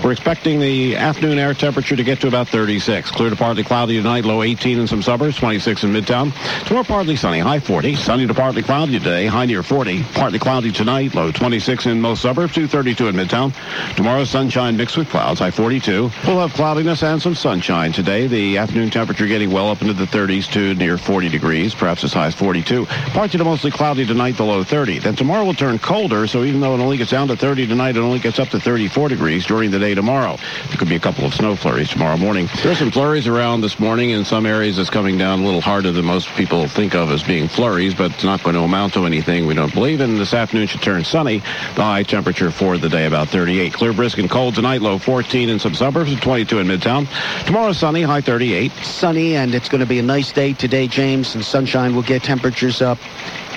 We're 0.04 0.12
expecting 0.12 0.60
the 0.60 0.98
afternoon 0.98 1.40
air 1.40 1.56
temperature 1.56 1.96
to 1.96 2.04
get 2.04 2.22
to 2.22 2.28
about 2.28 2.48
36. 2.48 3.10
Clear 3.10 3.32
to 3.32 3.36
partly 3.36 3.64
cloudy 3.64 3.98
tonight, 3.98 4.24
low 4.24 4.44
18 4.44 4.78
in 4.78 4.86
some 4.86 5.02
suburbs, 5.02 5.38
26 5.38 5.84
in 5.84 5.94
Midtown. 5.94 6.34
Tomorrow, 6.68 6.84
partly 6.84 7.16
sunny, 7.16 7.40
high 7.40 7.60
40. 7.60 7.96
Sunny 7.96 8.28
to 8.28 8.36
partly 8.36 8.62
cloudy 8.62 9.00
today, 9.00 9.26
high 9.26 9.48
near 9.48 9.64
40. 9.64 10.04
Partly 10.14 10.38
cloudy 10.38 10.72
tonight, 10.72 11.16
low 11.16 11.32
26 11.32 11.88
in 11.88 12.02
most 12.02 12.22
suburbs, 12.22 12.54
232 12.54 13.08
in 13.08 13.16
Midtown. 13.16 13.52
Tomorrow, 13.96 14.26
sunshine 14.26 14.78
mixed 14.78 14.96
with 14.96 15.10
clouds, 15.10 15.40
high 15.40 15.50
42. 15.50 16.12
We'll 16.28 16.40
have 16.40 16.54
cloudiness 16.54 17.02
and 17.02 17.20
some 17.20 17.34
sun 17.34 17.47
sunshine 17.48 17.94
today. 17.94 18.28
The 18.28 18.58
afternoon 18.58 18.90
temperature 18.90 19.26
getting 19.26 19.52
well 19.52 19.70
up 19.70 19.82
into 19.82 19.94
the 19.94 20.04
30s 20.04 20.52
to 20.52 20.76
near 20.76 20.98
40 20.98 21.30
degrees, 21.30 21.74
perhaps 21.74 22.04
as 22.04 22.12
high 22.12 22.28
as 22.28 22.36
42. 22.36 22.86
Parts 22.86 23.36
of 23.36 23.40
it 23.40 23.44
mostly 23.46 23.72
cloudy 23.72 24.06
tonight, 24.06 24.36
the 24.36 24.44
low 24.44 24.66
30. 24.66 25.00
Then 25.00 25.16
tomorrow 25.16 25.46
will 25.46 25.54
turn 25.54 25.80
colder, 25.80 26.28
so 26.28 26.44
even 26.44 26.60
though 26.60 26.76
it 26.76 26.82
only 26.82 26.98
gets 26.98 27.12
down 27.12 27.30
to 27.30 27.38
30 27.38 27.66
tonight, 27.68 27.96
it 27.96 28.02
only 28.02 28.20
gets 28.20 28.38
up 28.38 28.50
to 28.50 28.60
34 28.60 29.08
degrees 29.08 29.46
during 29.46 29.72
the 29.72 29.80
day 29.80 29.96
tomorrow. 29.96 30.36
There 30.68 30.76
could 30.76 30.90
be 30.90 30.98
a 30.98 31.00
couple 31.00 31.24
of 31.24 31.34
snow 31.34 31.56
flurries 31.56 31.88
tomorrow 31.88 32.18
morning. 32.18 32.50
There's 32.64 32.80
some 32.80 32.92
flurries 32.92 33.28
around 33.28 33.62
this 33.62 33.80
morning. 33.80 34.10
In 34.10 34.26
some 34.26 34.46
areas, 34.46 34.78
it's 34.78 34.90
coming 34.90 35.18
down 35.18 35.40
a 35.40 35.46
little 35.46 35.62
harder 35.62 35.94
than 35.94 36.04
most 36.04 36.28
people 36.36 36.68
think 36.68 36.96
of 36.96 37.10
as 37.12 37.24
being 37.24 37.48
flurries, 37.48 37.94
but 37.96 38.12
it's 38.12 38.26
not 38.26 38.44
going 38.44 38.56
to 38.58 38.62
amount 38.64 38.96
to 38.96 39.06
anything 39.06 39.48
we 39.48 39.54
don't 39.54 39.74
believe. 39.74 40.02
And 40.02 40.20
this 40.20 40.34
afternoon 40.34 40.68
should 40.68 40.82
turn 40.82 41.06
sunny. 41.06 41.38
The 41.76 41.84
high 41.84 42.04
temperature 42.04 42.52
for 42.52 42.78
the 42.78 42.90
day 42.90 43.06
about 43.06 43.30
38. 43.30 43.72
Clear, 43.72 43.94
brisk, 43.94 44.18
and 44.18 44.30
cold 44.30 44.56
tonight, 44.56 44.82
low 44.82 44.98
14 44.98 45.48
in 45.48 45.60
some 45.60 45.76
suburbs 45.76 46.12
and 46.12 46.22
22 46.22 46.60
in 46.60 46.68
Midtown. 46.68 47.08
Tomorrow, 47.46 47.72
sunny, 47.74 48.02
high 48.02 48.22
38. 48.22 48.72
Sunny, 48.84 49.36
and 49.36 49.56
it's 49.56 49.70
going 49.70 49.80
to 49.80 49.88
be 49.88 50.00
a 50.00 50.04
nice 50.04 50.32
day 50.32 50.54
today, 50.54 50.88
James, 50.88 51.34
and 51.34 51.44
sunshine 51.44 51.96
will 51.96 52.04
get 52.04 52.24
temperatures 52.24 52.82
up 52.82 52.98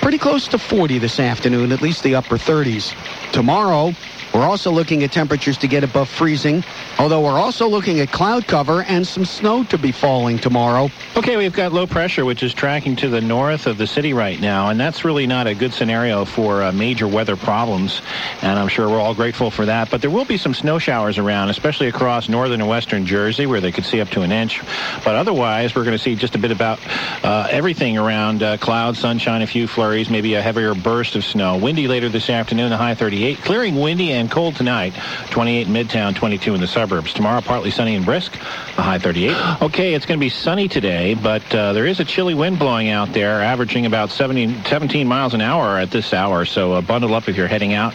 pretty 0.01 0.17
close 0.17 0.47
to 0.47 0.57
40 0.57 0.97
this 0.97 1.19
afternoon, 1.19 1.71
at 1.71 1.81
least 1.81 2.03
the 2.03 2.15
upper 2.15 2.37
30s. 2.37 2.95
Tomorrow, 3.31 3.93
we're 4.33 4.45
also 4.45 4.71
looking 4.71 5.03
at 5.03 5.11
temperatures 5.11 5.57
to 5.59 5.67
get 5.67 5.83
above 5.83 6.09
freezing, 6.09 6.63
although 6.97 7.21
we're 7.21 7.39
also 7.39 7.67
looking 7.67 7.99
at 7.99 8.11
cloud 8.11 8.47
cover 8.47 8.83
and 8.83 9.05
some 9.05 9.25
snow 9.25 9.63
to 9.65 9.77
be 9.77 9.91
falling 9.91 10.39
tomorrow. 10.39 10.89
Okay, 11.15 11.37
we've 11.37 11.53
got 11.53 11.73
low 11.73 11.85
pressure, 11.85 12.23
which 12.23 12.41
is 12.43 12.53
tracking 12.53 12.95
to 12.97 13.09
the 13.09 13.21
north 13.21 13.67
of 13.67 13.77
the 13.77 13.87
city 13.87 14.13
right 14.13 14.39
now, 14.39 14.69
and 14.69 14.79
that's 14.79 15.03
really 15.03 15.27
not 15.27 15.47
a 15.47 15.53
good 15.53 15.73
scenario 15.73 16.25
for 16.25 16.63
uh, 16.63 16.71
major 16.71 17.07
weather 17.07 17.35
problems, 17.35 18.01
and 18.41 18.57
I'm 18.57 18.67
sure 18.67 18.87
we're 18.89 18.99
all 18.99 19.13
grateful 19.13 19.51
for 19.51 19.65
that. 19.65 19.89
But 19.91 20.01
there 20.01 20.09
will 20.09 20.25
be 20.25 20.37
some 20.37 20.53
snow 20.53 20.79
showers 20.79 21.17
around, 21.17 21.49
especially 21.49 21.87
across 21.87 22.29
northern 22.29 22.61
and 22.61 22.69
western 22.69 23.05
Jersey, 23.05 23.45
where 23.45 23.61
they 23.61 23.71
could 23.71 23.85
see 23.85 23.99
up 23.99 24.09
to 24.09 24.21
an 24.21 24.31
inch. 24.31 24.61
But 25.03 25.15
otherwise, 25.15 25.75
we're 25.75 25.83
going 25.83 25.97
to 25.97 26.03
see 26.03 26.15
just 26.15 26.35
a 26.35 26.39
bit 26.39 26.51
about 26.51 26.79
uh, 27.23 27.47
everything 27.49 27.97
around 27.97 28.43
uh, 28.43 28.57
clouds, 28.57 28.99
sunshine, 28.99 29.41
a 29.41 29.47
few 29.47 29.67
flurries, 29.67 30.09
maybe 30.09 30.35
a 30.35 30.41
heavier 30.41 30.73
burst 30.73 31.15
of 31.15 31.25
snow. 31.25 31.57
Windy 31.57 31.87
later 31.87 32.09
this 32.09 32.29
afternoon, 32.29 32.69
the 32.69 32.77
high 32.77 32.95
38. 32.95 33.39
Clearing 33.39 33.75
windy 33.75 34.11
and 34.11 34.20
cold 34.29 34.55
tonight, 34.55 34.93
28 35.29 35.67
in 35.67 35.73
Midtown, 35.73 36.15
22 36.15 36.53
in 36.53 36.61
the 36.61 36.67
suburbs. 36.67 37.13
Tomorrow, 37.13 37.41
partly 37.41 37.71
sunny 37.71 37.95
and 37.95 38.05
brisk, 38.05 38.35
a 38.35 38.81
high 38.81 38.99
38. 38.99 39.61
Okay, 39.71 39.93
it's 39.93 40.05
going 40.05 40.19
to 40.19 40.23
be 40.23 40.29
sunny 40.29 40.67
today, 40.67 41.13
but 41.13 41.43
uh, 41.55 41.71
there 41.73 41.85
is 41.85 41.99
a 41.99 42.05
chilly 42.05 42.33
wind 42.33 42.59
blowing 42.59 42.89
out 42.89 43.13
there, 43.13 43.41
averaging 43.41 43.85
about 43.85 44.09
70, 44.09 44.63
17 44.63 45.07
miles 45.07 45.33
an 45.33 45.41
hour 45.41 45.77
at 45.77 45.91
this 45.91 46.13
hour. 46.13 46.45
So 46.45 46.73
uh, 46.73 46.81
bundle 46.81 47.13
up 47.13 47.29
if 47.29 47.37
you're 47.37 47.47
heading 47.47 47.73
out. 47.73 47.93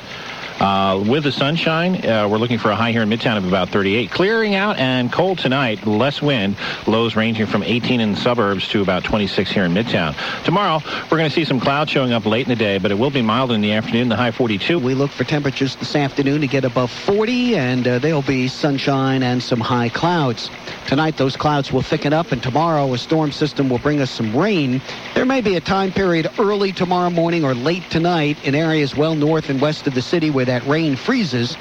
Uh, 0.59 1.05
with 1.07 1.25
the 1.25 1.33
sunshine, 1.33 2.03
uh, 2.07 2.27
we're 2.27 2.39
looking 2.39 2.59
for 2.59 2.71
a 2.71 2.77
high 2.77 2.91
here 2.91 3.03
in 3.03 3.11
Midtown 3.11 3.37
of 3.37 3.47
about 3.47 3.69
38. 3.69 4.11
Clearing 4.11 4.55
out 4.55 4.79
and 4.79 5.13
cold 5.13 5.39
tonight, 5.39 5.87
less 5.87 6.23
wind. 6.23 6.57
Lows 6.87 7.15
ranging 7.15 7.45
from 7.45 7.63
18 7.63 8.01
in 8.01 8.13
the 8.13 8.17
suburbs 8.17 8.67
to 8.69 8.81
about 8.81 9.05
26 9.05 9.51
here 9.51 9.65
in 9.65 9.75
Midtown. 9.75 10.17
Tomorrow, 10.45 10.81
we're 11.11 11.19
going 11.19 11.29
to 11.29 11.35
see 11.35 11.45
some 11.45 11.61
clouds 11.61 11.91
showing 11.91 12.13
up 12.13 12.25
late 12.25 12.47
in 12.47 12.49
the 12.49 12.57
day, 12.57 12.79
but 12.79 12.91
it 12.91 12.99
will 12.99 13.11
be 13.11 13.21
mild 13.21 13.53
in 13.53 13.61
the 13.61 13.73
afternoon, 13.73 14.09
the 14.09 14.17
high 14.17 14.31
42. 14.31 14.79
We 14.79 14.95
look 14.95 15.11
for 15.11 15.25
temperatures 15.25 15.77
this 15.77 15.95
afternoon 15.95 16.41
to 16.41 16.47
get 16.47 16.65
above 16.65 16.91
40, 16.91 17.57
and 17.57 17.87
uh, 17.87 17.99
there'll 17.99 18.23
be 18.23 18.49
sunshine 18.49 19.23
and 19.23 19.43
some 19.43 19.61
high 19.61 19.91
clouds. 19.91 20.49
Tonight, 20.87 21.19
those 21.19 21.37
clouds 21.37 21.71
will 21.71 21.83
thicken 21.83 22.15
up, 22.15 22.33
and 22.33 22.43
tomorrow, 22.43 22.95
a 22.95 22.99
storm 22.99 23.31
system 23.31 23.69
will 23.69 23.79
bring 23.79 24.01
us 24.01 24.11
some 24.11 24.35
rain. 24.35 24.81
There 25.15 25.27
may 25.27 25.43
be 25.43 25.57
a 25.57 25.61
time 25.61 25.93
period 25.93 26.31
early 26.39 26.73
tomorrow 26.73 27.11
morning 27.11 27.45
or 27.45 27.55
late 27.55 27.83
tonight 27.91 28.43
in 28.43 28.55
areas 28.55 28.97
well 28.97 29.15
north 29.15 29.51
and 29.51 29.61
west 29.61 29.87
of 29.87 29.95
the 29.95 30.01
city 30.01 30.31
where 30.31 30.46
that 30.47 30.67
rain 30.67 30.97
freezes 30.97 31.57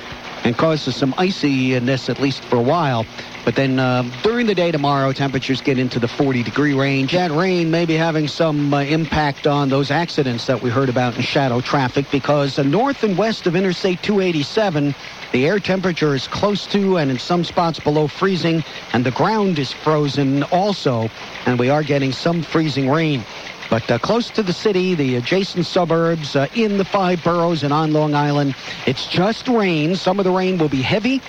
and 0.46 0.56
causes 0.56 0.96
some 0.96 1.14
iciness 1.18 2.08
at 2.08 2.20
least 2.20 2.44
for 2.44 2.58
a 2.58 2.62
while. 2.62 3.06
But 3.44 3.56
then 3.56 3.80
uh, 3.80 4.04
during 4.24 4.48
the 4.48 4.56
day 4.56 4.72
tomorrow, 4.72 5.12
temperatures 5.12 5.62
get 5.62 5.78
into 5.78 6.00
the 6.00 6.08
40 6.08 6.44
degree 6.44 6.74
range. 6.74 7.12
That 7.12 7.32
rain 7.32 7.70
may 7.70 7.86
be 7.86 7.96
having 7.96 8.28
some 8.28 8.74
uh, 8.74 8.82
impact 8.82 9.48
on 9.48 9.70
those 9.70 9.92
accidents 9.92 10.48
that 10.48 10.62
we 10.62 10.70
heard 10.70 10.90
about 10.90 11.16
in 11.16 11.22
shadow 11.22 11.62
traffic 11.62 12.10
because 12.12 12.58
uh, 12.58 12.64
north 12.64 13.04
and 13.04 13.18
west 13.18 13.46
of 13.48 13.56
Interstate 13.56 14.02
287, 14.02 14.96
the 15.32 15.48
air 15.48 15.60
temperature 15.60 16.16
is 16.16 16.28
close 16.28 16.66
to 16.68 16.98
and 16.98 17.12
in 17.12 17.20
some 17.20 17.44
spots 17.44 17.80
below 17.80 18.08
freezing, 18.08 18.64
and 18.94 19.06
the 19.06 19.12
ground 19.12 19.60
is 19.60 19.72
frozen 19.72 20.44
also, 20.44 21.10
and 21.46 21.60
we 21.60 21.70
are 21.70 21.84
getting 21.84 22.12
some 22.12 22.42
freezing 22.42 22.90
rain. 22.90 23.24
But 23.70 23.90
uh, 23.90 24.00
close 24.00 24.30
to 24.32 24.44
the 24.44 24.54
city, 24.54 24.96
the 24.96 25.16
adjacent 25.16 25.66
suburbs, 25.66 26.36
uh, 26.36 26.48
in 26.56 26.78
the 26.78 26.86
five 26.86 27.24
boroughs 27.24 27.64
and 27.64 27.74
on 27.74 27.94
Long 27.94 28.14
Island, 28.14 28.56
it's 28.86 29.08
just 29.08 29.48
rain. 29.48 29.96
Some 29.96 30.20
of 30.20 30.26
the 30.26 30.32
rain 30.32 30.58
will 30.58 30.70
be 30.70 30.82
heavy. 30.82 31.22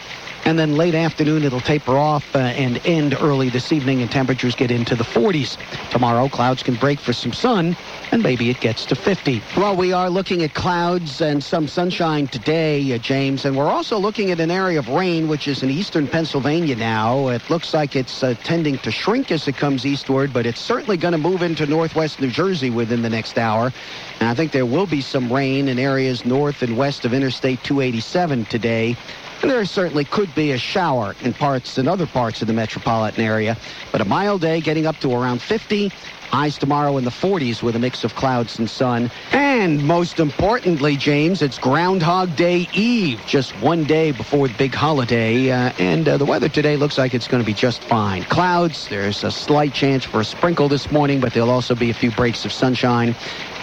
And 0.47 0.57
then 0.57 0.77
late 0.77 0.95
afternoon, 0.95 1.43
it'll 1.43 1.59
taper 1.59 1.99
off 1.99 2.37
uh, 2.37 2.39
and 2.39 2.81
end 2.87 3.17
early 3.21 3.49
this 3.49 3.73
evening, 3.73 4.01
and 4.01 4.09
temperatures 4.09 4.55
get 4.55 4.71
into 4.71 4.95
the 4.95 5.03
40s. 5.03 5.59
Tomorrow, 5.91 6.29
clouds 6.29 6.63
can 6.63 6.77
break 6.77 7.01
for 7.01 7.13
some 7.13 7.33
sun, 7.33 7.77
and 8.13 8.23
maybe 8.23 8.49
it 8.49 8.61
gets 8.61 8.87
to 8.87 8.95
50. 8.95 9.43
Well, 9.57 9.75
we 9.75 9.93
are 9.93 10.09
looking 10.09 10.45
at 10.45 10.55
clouds 10.55 11.21
and 11.21 11.43
some 11.43 11.67
sunshine 11.67 12.29
today, 12.29 12.95
uh, 12.95 12.99
James, 12.99 13.45
and 13.45 13.57
we're 13.57 13.67
also 13.67 13.99
looking 13.99 14.31
at 14.31 14.39
an 14.39 14.53
area 14.53 14.79
of 14.79 14.89
rain, 14.89 15.27
which 15.27 15.49
is 15.49 15.65
in 15.65 15.71
eastern 15.71 16.07
Pennsylvania 16.07 16.77
now. 16.77 17.27
It 17.27 17.51
looks 17.51 17.75
like 17.75 17.97
it's 17.97 18.23
uh, 18.23 18.37
tending 18.45 18.79
to 18.79 18.93
shrink 18.93 19.33
as 19.33 19.49
it 19.49 19.57
comes 19.57 19.85
eastward, 19.85 20.33
but 20.33 20.47
it's 20.47 20.61
certainly 20.61 20.97
going 20.97 21.11
to 21.11 21.19
move 21.19 21.43
into 21.43 21.67
northwest 21.67 22.21
New 22.21 22.31
Jersey 22.31 22.71
within 22.71 23.03
the 23.03 23.11
next 23.11 23.37
hour. 23.37 23.73
And 24.21 24.29
I 24.29 24.35
think 24.35 24.53
there 24.53 24.65
will 24.65 24.87
be 24.87 25.01
some 25.01 25.33
rain 25.33 25.67
in 25.67 25.81
areas 25.81 26.25
north 26.25 26.63
and 26.63 26.77
west 26.77 27.05
of 27.05 27.13
Interstate 27.13 27.65
287 27.65 28.45
today. 28.45 28.97
And 29.43 29.51
there 29.51 29.65
certainly 29.65 30.05
could 30.05 30.35
be 30.35 30.53
a 30.53 30.59
shower 30.59 31.15
in 31.23 31.33
parts 31.33 31.79
in 31.79 31.89
other 31.89 32.07
parts 32.07 32.41
of 32.41 32.49
the 32.49 32.55
metropolitan 32.55 33.23
area, 33.23 33.57
but 33.93 34.01
a 34.01 34.05
mild 34.05 34.41
day 34.41 34.61
getting 34.61 34.87
up 34.87 34.97
to 34.99 35.13
around 35.13 35.43
50. 35.43 35.93
Highs 36.31 36.59
tomorrow 36.59 36.97
in 36.97 37.05
the 37.05 37.11
40s 37.11 37.63
with 37.63 37.77
a 37.77 37.79
mix 37.79 38.05
of 38.05 38.15
clouds 38.15 38.59
and 38.59 38.69
sun. 38.69 39.11
And 39.33 39.83
most 39.85 40.21
importantly, 40.21 40.97
James, 40.97 41.43
it's 41.43 41.59
Groundhog 41.59 42.37
Day 42.37 42.69
Eve, 42.75 43.21
just 43.27 43.53
one 43.61 43.85
day 43.85 44.13
before 44.13 44.49
the 44.49 44.55
big 44.55 44.75
holiday. 44.75 45.51
Uh, 45.51 45.73
and 45.79 46.09
uh, 46.09 46.17
the 46.19 46.25
weather 46.25 46.49
today 46.49 46.77
looks 46.77 46.99
like 46.99 47.15
it's 47.15 47.29
going 47.29 47.43
to 47.43 47.47
be 47.47 47.55
just 47.55 47.83
fine. 47.85 48.25
Clouds, 48.25 48.89
there's 48.89 49.25
a 49.25 49.31
slight 49.31 49.73
chance 49.73 50.05
for 50.05 50.21
a 50.21 50.25
sprinkle 50.25 50.69
this 50.69 50.91
morning, 50.91 51.21
but 51.21 51.33
there'll 51.33 51.51
also 51.51 51.75
be 51.75 51.91
a 51.91 51.95
few 51.95 52.11
breaks 52.11 52.45
of 52.45 52.53
sunshine. 52.53 53.15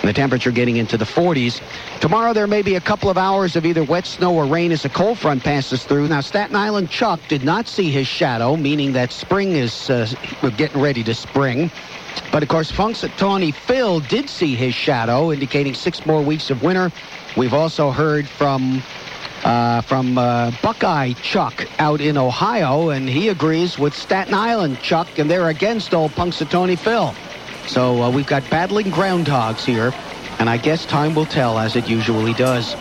And 0.01 0.09
the 0.09 0.13
temperature 0.13 0.51
getting 0.51 0.75
into 0.77 0.97
the 0.97 1.05
40s. 1.05 1.61
Tomorrow 2.01 2.33
there 2.33 2.47
may 2.47 2.61
be 2.61 2.75
a 2.75 2.81
couple 2.81 3.09
of 3.09 3.17
hours 3.17 3.55
of 3.55 3.65
either 3.65 3.83
wet 3.85 4.05
snow 4.05 4.33
or 4.35 4.45
rain 4.45 4.73
as 4.73 4.83
a 4.83 4.89
cold 4.89 5.17
front 5.17 5.43
passes 5.43 5.85
through. 5.85 6.09
Now 6.09 6.19
Staten 6.19 6.55
Island 6.55 6.89
Chuck 6.89 7.21
did 7.29 7.43
not 7.45 7.67
see 7.69 7.89
his 7.89 8.05
shadow, 8.05 8.57
meaning 8.57 8.91
that 8.93 9.13
spring 9.13 9.53
is 9.53 9.89
uh, 9.89 10.07
getting 10.57 10.81
ready 10.81 11.03
to 11.05 11.13
spring. 11.13 11.71
But 12.33 12.41
of 12.41 12.49
course, 12.49 12.71
Punxsutawney 12.71 13.53
Phil 13.53 13.99
did 13.99 14.27
see 14.27 14.55
his 14.55 14.73
shadow, 14.73 15.31
indicating 15.31 15.75
six 15.75 16.03
more 16.03 16.19
weeks 16.19 16.49
of 16.49 16.63
winter. 16.63 16.91
We've 17.37 17.53
also 17.53 17.91
heard 17.91 18.27
from 18.27 18.81
uh, 19.43 19.81
from 19.81 20.17
uh, 20.17 20.51
Buckeye 20.63 21.13
Chuck 21.13 21.67
out 21.77 22.01
in 22.01 22.17
Ohio, 22.17 22.89
and 22.89 23.07
he 23.07 23.29
agrees 23.29 23.77
with 23.77 23.93
Staten 23.93 24.33
Island 24.33 24.79
Chuck, 24.81 25.19
and 25.19 25.29
they're 25.29 25.49
against 25.49 25.93
old 25.93 26.11
Punxsutawney 26.13 26.79
Phil. 26.79 27.13
So 27.67 28.01
uh, 28.01 28.09
we've 28.09 28.25
got 28.25 28.49
battling 28.49 28.87
groundhogs 28.87 29.63
here, 29.63 29.93
and 30.39 30.49
I 30.49 30.57
guess 30.57 30.87
time 30.87 31.13
will 31.13 31.27
tell 31.27 31.59
as 31.59 31.75
it 31.75 31.87
usually 31.87 32.33
does. 32.33 32.75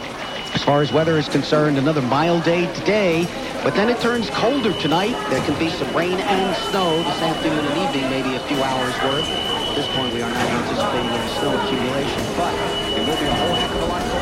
As 0.55 0.63
far 0.63 0.83
as 0.83 0.93
weather 0.93 1.19
is 1.19 1.29
concerned, 1.29 1.79
another 1.79 2.03
mild 2.03 2.45
day 2.45 2.73
today, 2.75 3.27
but 3.65 3.75
then 3.75 3.89
it 3.89 3.99
turns 4.01 4.29
colder 4.31 4.73
tonight. 4.81 5.17
There 5.31 5.43
can 5.45 5.59
be 5.59 5.71
some 5.71 5.95
rain 5.97 6.21
and 6.21 6.57
snow 6.71 6.99
this 6.99 7.23
afternoon 7.23 7.65
and 7.65 7.79
evening, 7.79 8.11
maybe 8.11 8.37
a 8.37 8.41
few 8.41 8.63
hours 8.63 8.95
worth. 9.03 9.25
At 9.27 9.77
this 9.77 9.87
point, 9.97 10.13
we 10.13 10.21
are 10.21 10.31
not 10.31 10.47
anticipating 10.47 11.09
any 11.09 11.29
snow 11.41 11.59
accumulation, 11.59 12.23
but 12.37 12.53
it 12.93 13.09
will 13.09 13.17
be 13.17 13.27
a 13.27 13.35
whole 13.35 13.55
heck 13.55 13.71
of 13.71 13.83
a 13.83 13.87
lot 13.87 14.03
colder 14.03 14.22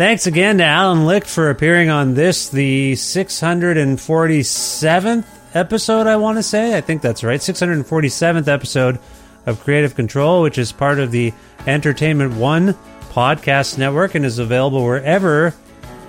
Thanks 0.00 0.24
again 0.26 0.56
to 0.56 0.64
Alan 0.64 1.04
Licht 1.04 1.28
for 1.28 1.50
appearing 1.50 1.90
on 1.90 2.14
this, 2.14 2.48
the 2.48 2.94
647th 2.94 5.26
episode, 5.52 6.06
I 6.06 6.16
want 6.16 6.38
to 6.38 6.42
say. 6.42 6.74
I 6.74 6.80
think 6.80 7.02
that's 7.02 7.22
right. 7.22 7.38
647th 7.38 8.48
episode 8.48 8.98
of 9.44 9.60
Creative 9.60 9.94
Control, 9.94 10.40
which 10.40 10.56
is 10.56 10.72
part 10.72 11.00
of 11.00 11.10
the 11.10 11.34
Entertainment 11.66 12.36
One 12.36 12.72
podcast 13.10 13.76
network 13.76 14.14
and 14.14 14.24
is 14.24 14.38
available 14.38 14.82
wherever 14.82 15.54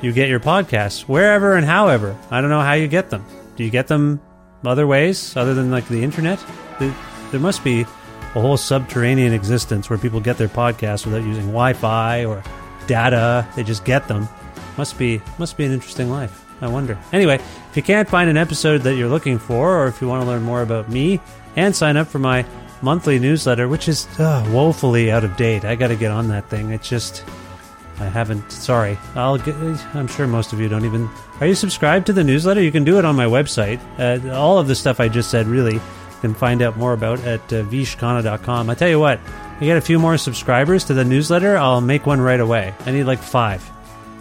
you 0.01 0.13
get 0.13 0.29
your 0.29 0.39
podcasts, 0.39 1.01
wherever 1.01 1.57
and 1.57 1.65
however. 1.65 2.17
I 2.29 2.39
don't 2.39 2.49
know 2.49 2.61
how 2.61 2.75
you 2.75 2.87
get 2.87 3.09
them. 3.09 3.25
Do 3.57 3.65
you 3.65 3.69
get 3.69 3.87
them 3.87 4.21
other 4.63 4.87
ways 4.87 5.35
other 5.35 5.53
than 5.53 5.69
like 5.69 5.89
the 5.89 6.01
internet? 6.01 6.41
There 6.79 7.41
must 7.41 7.61
be 7.61 7.81
a 7.81 8.39
whole 8.39 8.55
subterranean 8.55 9.33
existence 9.33 9.89
where 9.89 9.99
people 9.99 10.21
get 10.21 10.37
their 10.37 10.47
podcasts 10.47 11.05
without 11.05 11.23
using 11.23 11.47
Wi-Fi 11.47 12.23
or 12.23 12.41
data. 12.91 13.47
They 13.55 13.63
just 13.63 13.85
get 13.85 14.07
them. 14.09 14.27
Must 14.77 14.97
be 14.97 15.21
must 15.39 15.55
be 15.57 15.63
an 15.65 15.71
interesting 15.71 16.09
life. 16.09 16.45
I 16.61 16.67
wonder. 16.67 16.97
Anyway, 17.13 17.35
if 17.35 17.77
you 17.77 17.81
can't 17.81 18.07
find 18.07 18.29
an 18.29 18.37
episode 18.37 18.81
that 18.81 18.95
you're 18.95 19.09
looking 19.09 19.39
for, 19.39 19.77
or 19.77 19.87
if 19.87 20.01
you 20.01 20.07
want 20.07 20.23
to 20.23 20.27
learn 20.27 20.43
more 20.43 20.61
about 20.61 20.89
me 20.89 21.19
and 21.55 21.75
sign 21.75 21.97
up 21.97 22.07
for 22.07 22.19
my 22.19 22.45
monthly 22.81 23.17
newsletter, 23.17 23.67
which 23.67 23.87
is 23.87 24.07
uh, 24.19 24.45
woefully 24.51 25.09
out 25.09 25.23
of 25.23 25.35
date, 25.37 25.63
I 25.65 25.75
got 25.75 25.87
to 25.87 25.95
get 25.95 26.11
on 26.11 26.27
that 26.27 26.49
thing. 26.49 26.71
It's 26.71 26.89
just 26.89 27.23
I 27.99 28.05
haven't. 28.05 28.51
Sorry. 28.51 28.97
I'll 29.15 29.37
get. 29.37 29.55
I'm 29.93 30.07
sure 30.07 30.27
most 30.27 30.53
of 30.53 30.59
you 30.59 30.67
don't 30.67 30.85
even. 30.85 31.09
Are 31.39 31.47
you 31.47 31.55
subscribed 31.55 32.07
to 32.07 32.13
the 32.13 32.23
newsletter? 32.23 32.61
You 32.61 32.71
can 32.71 32.83
do 32.83 32.99
it 32.99 33.05
on 33.05 33.15
my 33.15 33.25
website. 33.25 33.79
Uh, 33.97 34.33
all 34.35 34.59
of 34.59 34.67
the 34.67 34.75
stuff 34.75 34.99
I 34.99 35.07
just 35.07 35.31
said, 35.31 35.47
really, 35.47 35.79
can 36.21 36.33
find 36.33 36.61
out 36.61 36.77
more 36.77 36.93
about 36.93 37.19
at 37.21 37.41
uh, 37.53 37.63
vishkhanna.com. 37.63 38.69
I 38.69 38.75
tell 38.75 38.89
you 38.89 38.99
what, 38.99 39.19
you 39.61 39.67
get 39.67 39.77
a 39.77 39.81
few 39.81 39.99
more 39.99 40.17
subscribers 40.17 40.85
to 40.85 40.93
the 40.93 41.05
newsletter, 41.05 41.55
I'll 41.55 41.81
make 41.81 42.05
one 42.05 42.19
right 42.19 42.39
away. 42.39 42.73
I 42.85 42.91
need 42.91 43.03
like 43.03 43.19
five. 43.19 43.61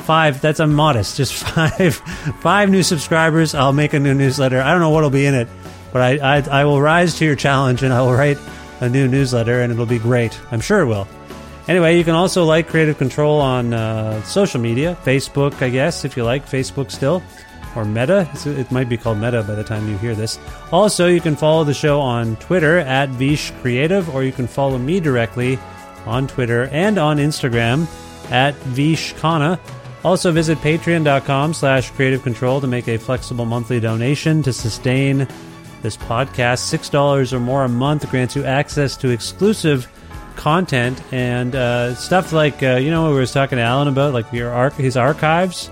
Five. 0.00 0.40
That's 0.40 0.60
a 0.60 0.66
modest. 0.66 1.16
Just 1.16 1.34
five. 1.54 1.94
Five 2.40 2.70
new 2.70 2.82
subscribers. 2.82 3.54
I'll 3.54 3.72
make 3.72 3.94
a 3.94 3.98
new 3.98 4.14
newsletter. 4.14 4.60
I 4.60 4.70
don't 4.70 4.80
know 4.80 4.90
what'll 4.90 5.10
be 5.10 5.26
in 5.26 5.34
it, 5.34 5.48
but 5.92 6.02
I, 6.02 6.36
I 6.38 6.60
I 6.60 6.64
will 6.64 6.80
rise 6.80 7.16
to 7.16 7.24
your 7.24 7.36
challenge 7.36 7.82
and 7.82 7.92
I 7.92 8.02
will 8.02 8.12
write 8.12 8.38
a 8.80 8.88
new 8.88 9.08
newsletter 9.08 9.60
and 9.60 9.72
it'll 9.72 9.86
be 9.86 9.98
great. 9.98 10.38
I'm 10.50 10.60
sure 10.60 10.80
it 10.80 10.86
will. 10.86 11.08
Anyway, 11.68 11.96
you 11.96 12.04
can 12.04 12.14
also 12.14 12.44
like 12.44 12.68
Creative 12.68 12.98
Control 12.98 13.40
on 13.40 13.72
uh, 13.72 14.22
social 14.24 14.60
media, 14.60 14.96
Facebook, 15.04 15.62
I 15.62 15.68
guess, 15.68 16.04
if 16.04 16.16
you 16.16 16.24
like 16.24 16.44
Facebook 16.46 16.90
still, 16.90 17.22
or 17.76 17.84
Meta. 17.84 18.28
It 18.46 18.70
might 18.70 18.88
be 18.88 18.96
called 18.96 19.18
Meta 19.18 19.42
by 19.42 19.54
the 19.54 19.64
time 19.64 19.88
you 19.88 19.96
hear 19.98 20.14
this. 20.14 20.38
Also, 20.72 21.06
you 21.06 21.20
can 21.20 21.36
follow 21.36 21.64
the 21.64 21.74
show 21.74 22.00
on 22.00 22.36
Twitter 22.36 22.78
at 22.78 23.08
Vish 23.10 23.50
Creative, 23.62 24.12
or 24.14 24.22
you 24.22 24.32
can 24.32 24.46
follow 24.46 24.78
me 24.78 25.00
directly 25.00 25.58
on 26.06 26.26
Twitter 26.26 26.68
and 26.72 26.98
on 26.98 27.18
Instagram 27.18 27.86
at 28.30 28.54
Vish 28.56 29.14
Khanna. 29.14 29.58
Also, 30.02 30.32
visit 30.32 30.58
patreon.com 30.58 31.52
slash 31.52 31.90
creative 31.90 32.22
control 32.22 32.60
to 32.60 32.66
make 32.66 32.88
a 32.88 32.96
flexible 32.96 33.44
monthly 33.44 33.80
donation 33.80 34.42
to 34.42 34.52
sustain 34.52 35.28
this 35.82 35.96
podcast. 35.96 36.74
$6 36.74 37.32
or 37.32 37.40
more 37.40 37.64
a 37.64 37.68
month 37.68 38.08
grants 38.10 38.34
you 38.34 38.44
access 38.44 38.96
to 38.96 39.10
exclusive 39.10 39.88
content 40.36 41.02
and 41.12 41.54
uh, 41.54 41.94
stuff 41.94 42.32
like 42.32 42.62
uh, 42.62 42.76
you 42.76 42.90
know 42.90 43.02
what 43.02 43.10
we 43.10 43.16
were 43.16 43.26
talking 43.26 43.56
to 43.56 43.62
Alan 43.62 43.88
about, 43.88 44.14
like 44.14 44.32
your 44.32 44.70
his 44.70 44.96
archives. 44.96 45.70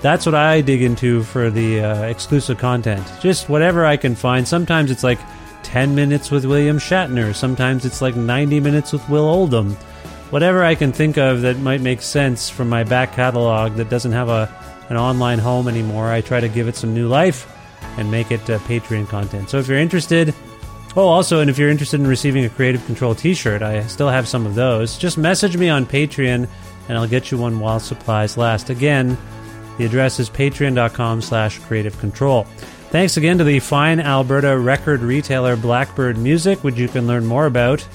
That's 0.00 0.26
what 0.26 0.34
I 0.34 0.60
dig 0.60 0.82
into 0.82 1.22
for 1.24 1.50
the 1.50 1.80
uh, 1.80 2.02
exclusive 2.04 2.58
content. 2.58 3.04
Just 3.20 3.48
whatever 3.48 3.84
I 3.84 3.96
can 3.96 4.14
find. 4.14 4.46
Sometimes 4.46 4.90
it's 4.90 5.02
like 5.02 5.18
ten 5.62 5.94
minutes 5.94 6.30
with 6.30 6.44
William 6.44 6.78
Shatner. 6.78 7.34
Sometimes 7.34 7.84
it's 7.84 8.00
like 8.00 8.14
ninety 8.14 8.60
minutes 8.60 8.92
with 8.92 9.08
Will 9.08 9.26
Oldham. 9.26 9.74
Whatever 10.30 10.62
I 10.62 10.74
can 10.74 10.92
think 10.92 11.18
of 11.18 11.40
that 11.42 11.58
might 11.58 11.80
make 11.80 12.02
sense 12.02 12.48
from 12.48 12.68
my 12.68 12.84
back 12.84 13.12
catalog 13.12 13.74
that 13.74 13.90
doesn't 13.90 14.12
have 14.12 14.28
a 14.28 14.48
an 14.88 14.96
online 14.96 15.38
home 15.38 15.68
anymore. 15.68 16.10
I 16.10 16.20
try 16.20 16.40
to 16.40 16.48
give 16.48 16.68
it 16.68 16.76
some 16.76 16.94
new 16.94 17.08
life 17.08 17.52
and 17.98 18.10
make 18.10 18.30
it 18.30 18.48
uh, 18.48 18.58
Patreon 18.60 19.08
content. 19.08 19.50
So 19.50 19.58
if 19.58 19.68
you're 19.68 19.78
interested, 19.78 20.34
Oh, 20.96 21.06
also, 21.06 21.40
and 21.40 21.50
if 21.50 21.58
you're 21.58 21.68
interested 21.68 22.00
in 22.00 22.06
receiving 22.06 22.44
a 22.44 22.48
Creative 22.48 22.84
Control 22.86 23.14
T-shirt, 23.14 23.62
I 23.62 23.86
still 23.86 24.08
have 24.08 24.26
some 24.26 24.46
of 24.46 24.54
those. 24.54 24.96
Just 24.96 25.18
message 25.18 25.56
me 25.56 25.68
on 25.68 25.86
Patreon, 25.86 26.48
and 26.88 26.98
I'll 26.98 27.06
get 27.06 27.30
you 27.30 27.38
one 27.38 27.60
while 27.60 27.78
supplies 27.78 28.36
last. 28.36 28.70
Again, 28.70 29.16
the 29.78 29.86
address 29.86 30.20
is 30.20 30.28
patreon.com/slash 30.28 31.58
Creative 31.60 31.98
Control. 31.98 32.44
Thanks 32.90 33.16
again 33.16 33.38
to 33.38 33.44
the 33.44 33.60
fine 33.60 34.00
Alberta 34.00 34.58
record 34.58 35.00
retailer 35.00 35.56
Blackbird 35.56 36.18
Music, 36.18 36.62
which 36.64 36.76
you 36.76 36.88
can 36.88 37.06
learn 37.06 37.24
more 37.24 37.46
about 37.46 37.86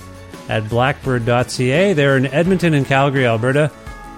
at 0.49 0.63
blackbird.ca. 0.63 1.93
They're 1.93 2.17
in 2.17 2.27
Edmonton 2.27 2.73
and 2.73 2.85
Calgary, 2.85 3.25
Alberta, 3.25 3.71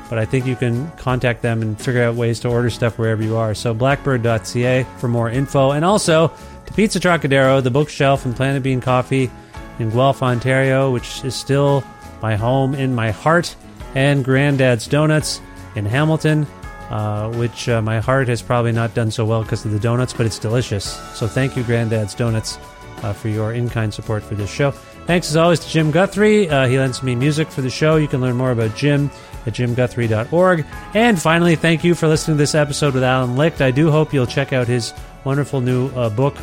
but 0.09 0.19
I 0.19 0.25
think 0.25 0.45
you 0.45 0.55
can 0.55 0.91
contact 0.91 1.41
them 1.41 1.61
and 1.61 1.79
figure 1.79 2.03
out 2.03 2.15
ways 2.15 2.39
to 2.41 2.49
order 2.49 2.69
stuff 2.69 2.97
wherever 2.97 3.23
you 3.23 3.37
are. 3.37 3.53
So 3.53 3.73
blackbird.ca 3.73 4.85
for 4.97 5.07
more 5.07 5.29
info, 5.29 5.71
and 5.71 5.85
also 5.85 6.27
to 6.65 6.73
Pizza 6.73 6.99
Trocadero, 6.99 7.61
the 7.61 7.71
bookshelf, 7.71 8.25
and 8.25 8.35
Planet 8.35 8.61
Bean 8.61 8.81
Coffee 8.81 9.31
in 9.79 9.89
Guelph, 9.89 10.23
Ontario, 10.23 10.91
which 10.91 11.23
is 11.23 11.35
still 11.35 11.83
my 12.21 12.35
home 12.35 12.75
in 12.75 12.93
my 12.93 13.11
heart, 13.11 13.55
and 13.93 14.25
Granddad's 14.25 14.87
Donuts 14.87 15.41
in 15.75 15.85
Hamilton, 15.85 16.47
uh, 16.89 17.31
which 17.33 17.67
uh, 17.67 17.81
my 17.81 17.99
heart 17.99 18.27
has 18.27 18.41
probably 18.41 18.71
not 18.71 18.93
done 18.93 19.09
so 19.09 19.25
well 19.25 19.41
because 19.41 19.65
of 19.65 19.71
the 19.71 19.79
donuts, 19.79 20.13
but 20.13 20.25
it's 20.25 20.39
delicious. 20.39 20.83
So 21.17 21.27
thank 21.27 21.57
you, 21.57 21.63
Granddad's 21.63 22.13
Donuts, 22.13 22.57
uh, 23.01 23.13
for 23.13 23.29
your 23.29 23.53
in 23.53 23.69
kind 23.69 23.93
support 23.93 24.23
for 24.23 24.35
this 24.35 24.51
show. 24.51 24.71
Thanks 24.71 25.29
as 25.29 25.35
always 25.35 25.59
to 25.61 25.69
Jim 25.69 25.91
Guthrie. 25.91 26.49
Uh, 26.49 26.67
he 26.67 26.77
lends 26.77 27.01
me 27.03 27.15
music 27.15 27.49
for 27.49 27.61
the 27.61 27.69
show. 27.69 27.95
You 27.95 28.07
can 28.07 28.21
learn 28.21 28.35
more 28.35 28.51
about 28.51 28.75
Jim 28.75 29.09
at 29.45 29.53
jimguthrie.org. 29.53 30.65
And 30.93 31.21
finally, 31.21 31.55
thank 31.55 31.83
you 31.83 31.95
for 31.95 32.07
listening 32.07 32.37
to 32.37 32.41
this 32.41 32.55
episode 32.55 32.93
with 32.93 33.03
Alan 33.03 33.35
Licht. 33.35 33.61
I 33.61 33.71
do 33.71 33.91
hope 33.91 34.13
you'll 34.13 34.25
check 34.25 34.53
out 34.53 34.67
his 34.67 34.93
wonderful 35.23 35.61
new 35.61 35.89
uh, 35.89 36.09
book, 36.09 36.35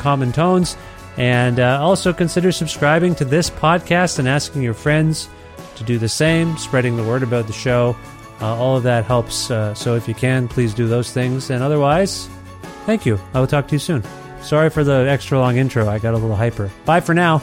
Common 0.00 0.32
Tones. 0.32 0.76
And 1.16 1.58
also 1.58 2.12
consider 2.12 2.52
subscribing 2.52 3.14
to 3.16 3.24
this 3.24 3.50
podcast 3.50 4.18
and 4.18 4.28
asking 4.28 4.62
your 4.62 4.74
friends 4.74 5.28
to 5.76 5.84
do 5.84 5.98
the 5.98 6.08
same, 6.08 6.56
spreading 6.58 6.96
the 6.96 7.04
word 7.04 7.22
about 7.22 7.46
the 7.46 7.52
show. 7.52 7.96
Uh, 8.40 8.54
all 8.54 8.76
of 8.76 8.82
that 8.84 9.04
helps. 9.04 9.50
Uh, 9.50 9.74
so 9.74 9.94
if 9.94 10.06
you 10.06 10.14
can, 10.14 10.48
please 10.48 10.74
do 10.74 10.86
those 10.86 11.12
things. 11.12 11.50
And 11.50 11.62
otherwise, 11.62 12.28
thank 12.86 13.04
you. 13.04 13.18
I 13.34 13.40
will 13.40 13.46
talk 13.46 13.68
to 13.68 13.74
you 13.74 13.80
soon. 13.80 14.02
Sorry 14.42 14.70
for 14.70 14.84
the 14.84 15.08
extra 15.08 15.38
long 15.38 15.56
intro. 15.56 15.88
I 15.88 15.98
got 15.98 16.14
a 16.14 16.18
little 16.18 16.36
hyper. 16.36 16.70
Bye 16.84 17.00
for 17.00 17.14
now. 17.14 17.42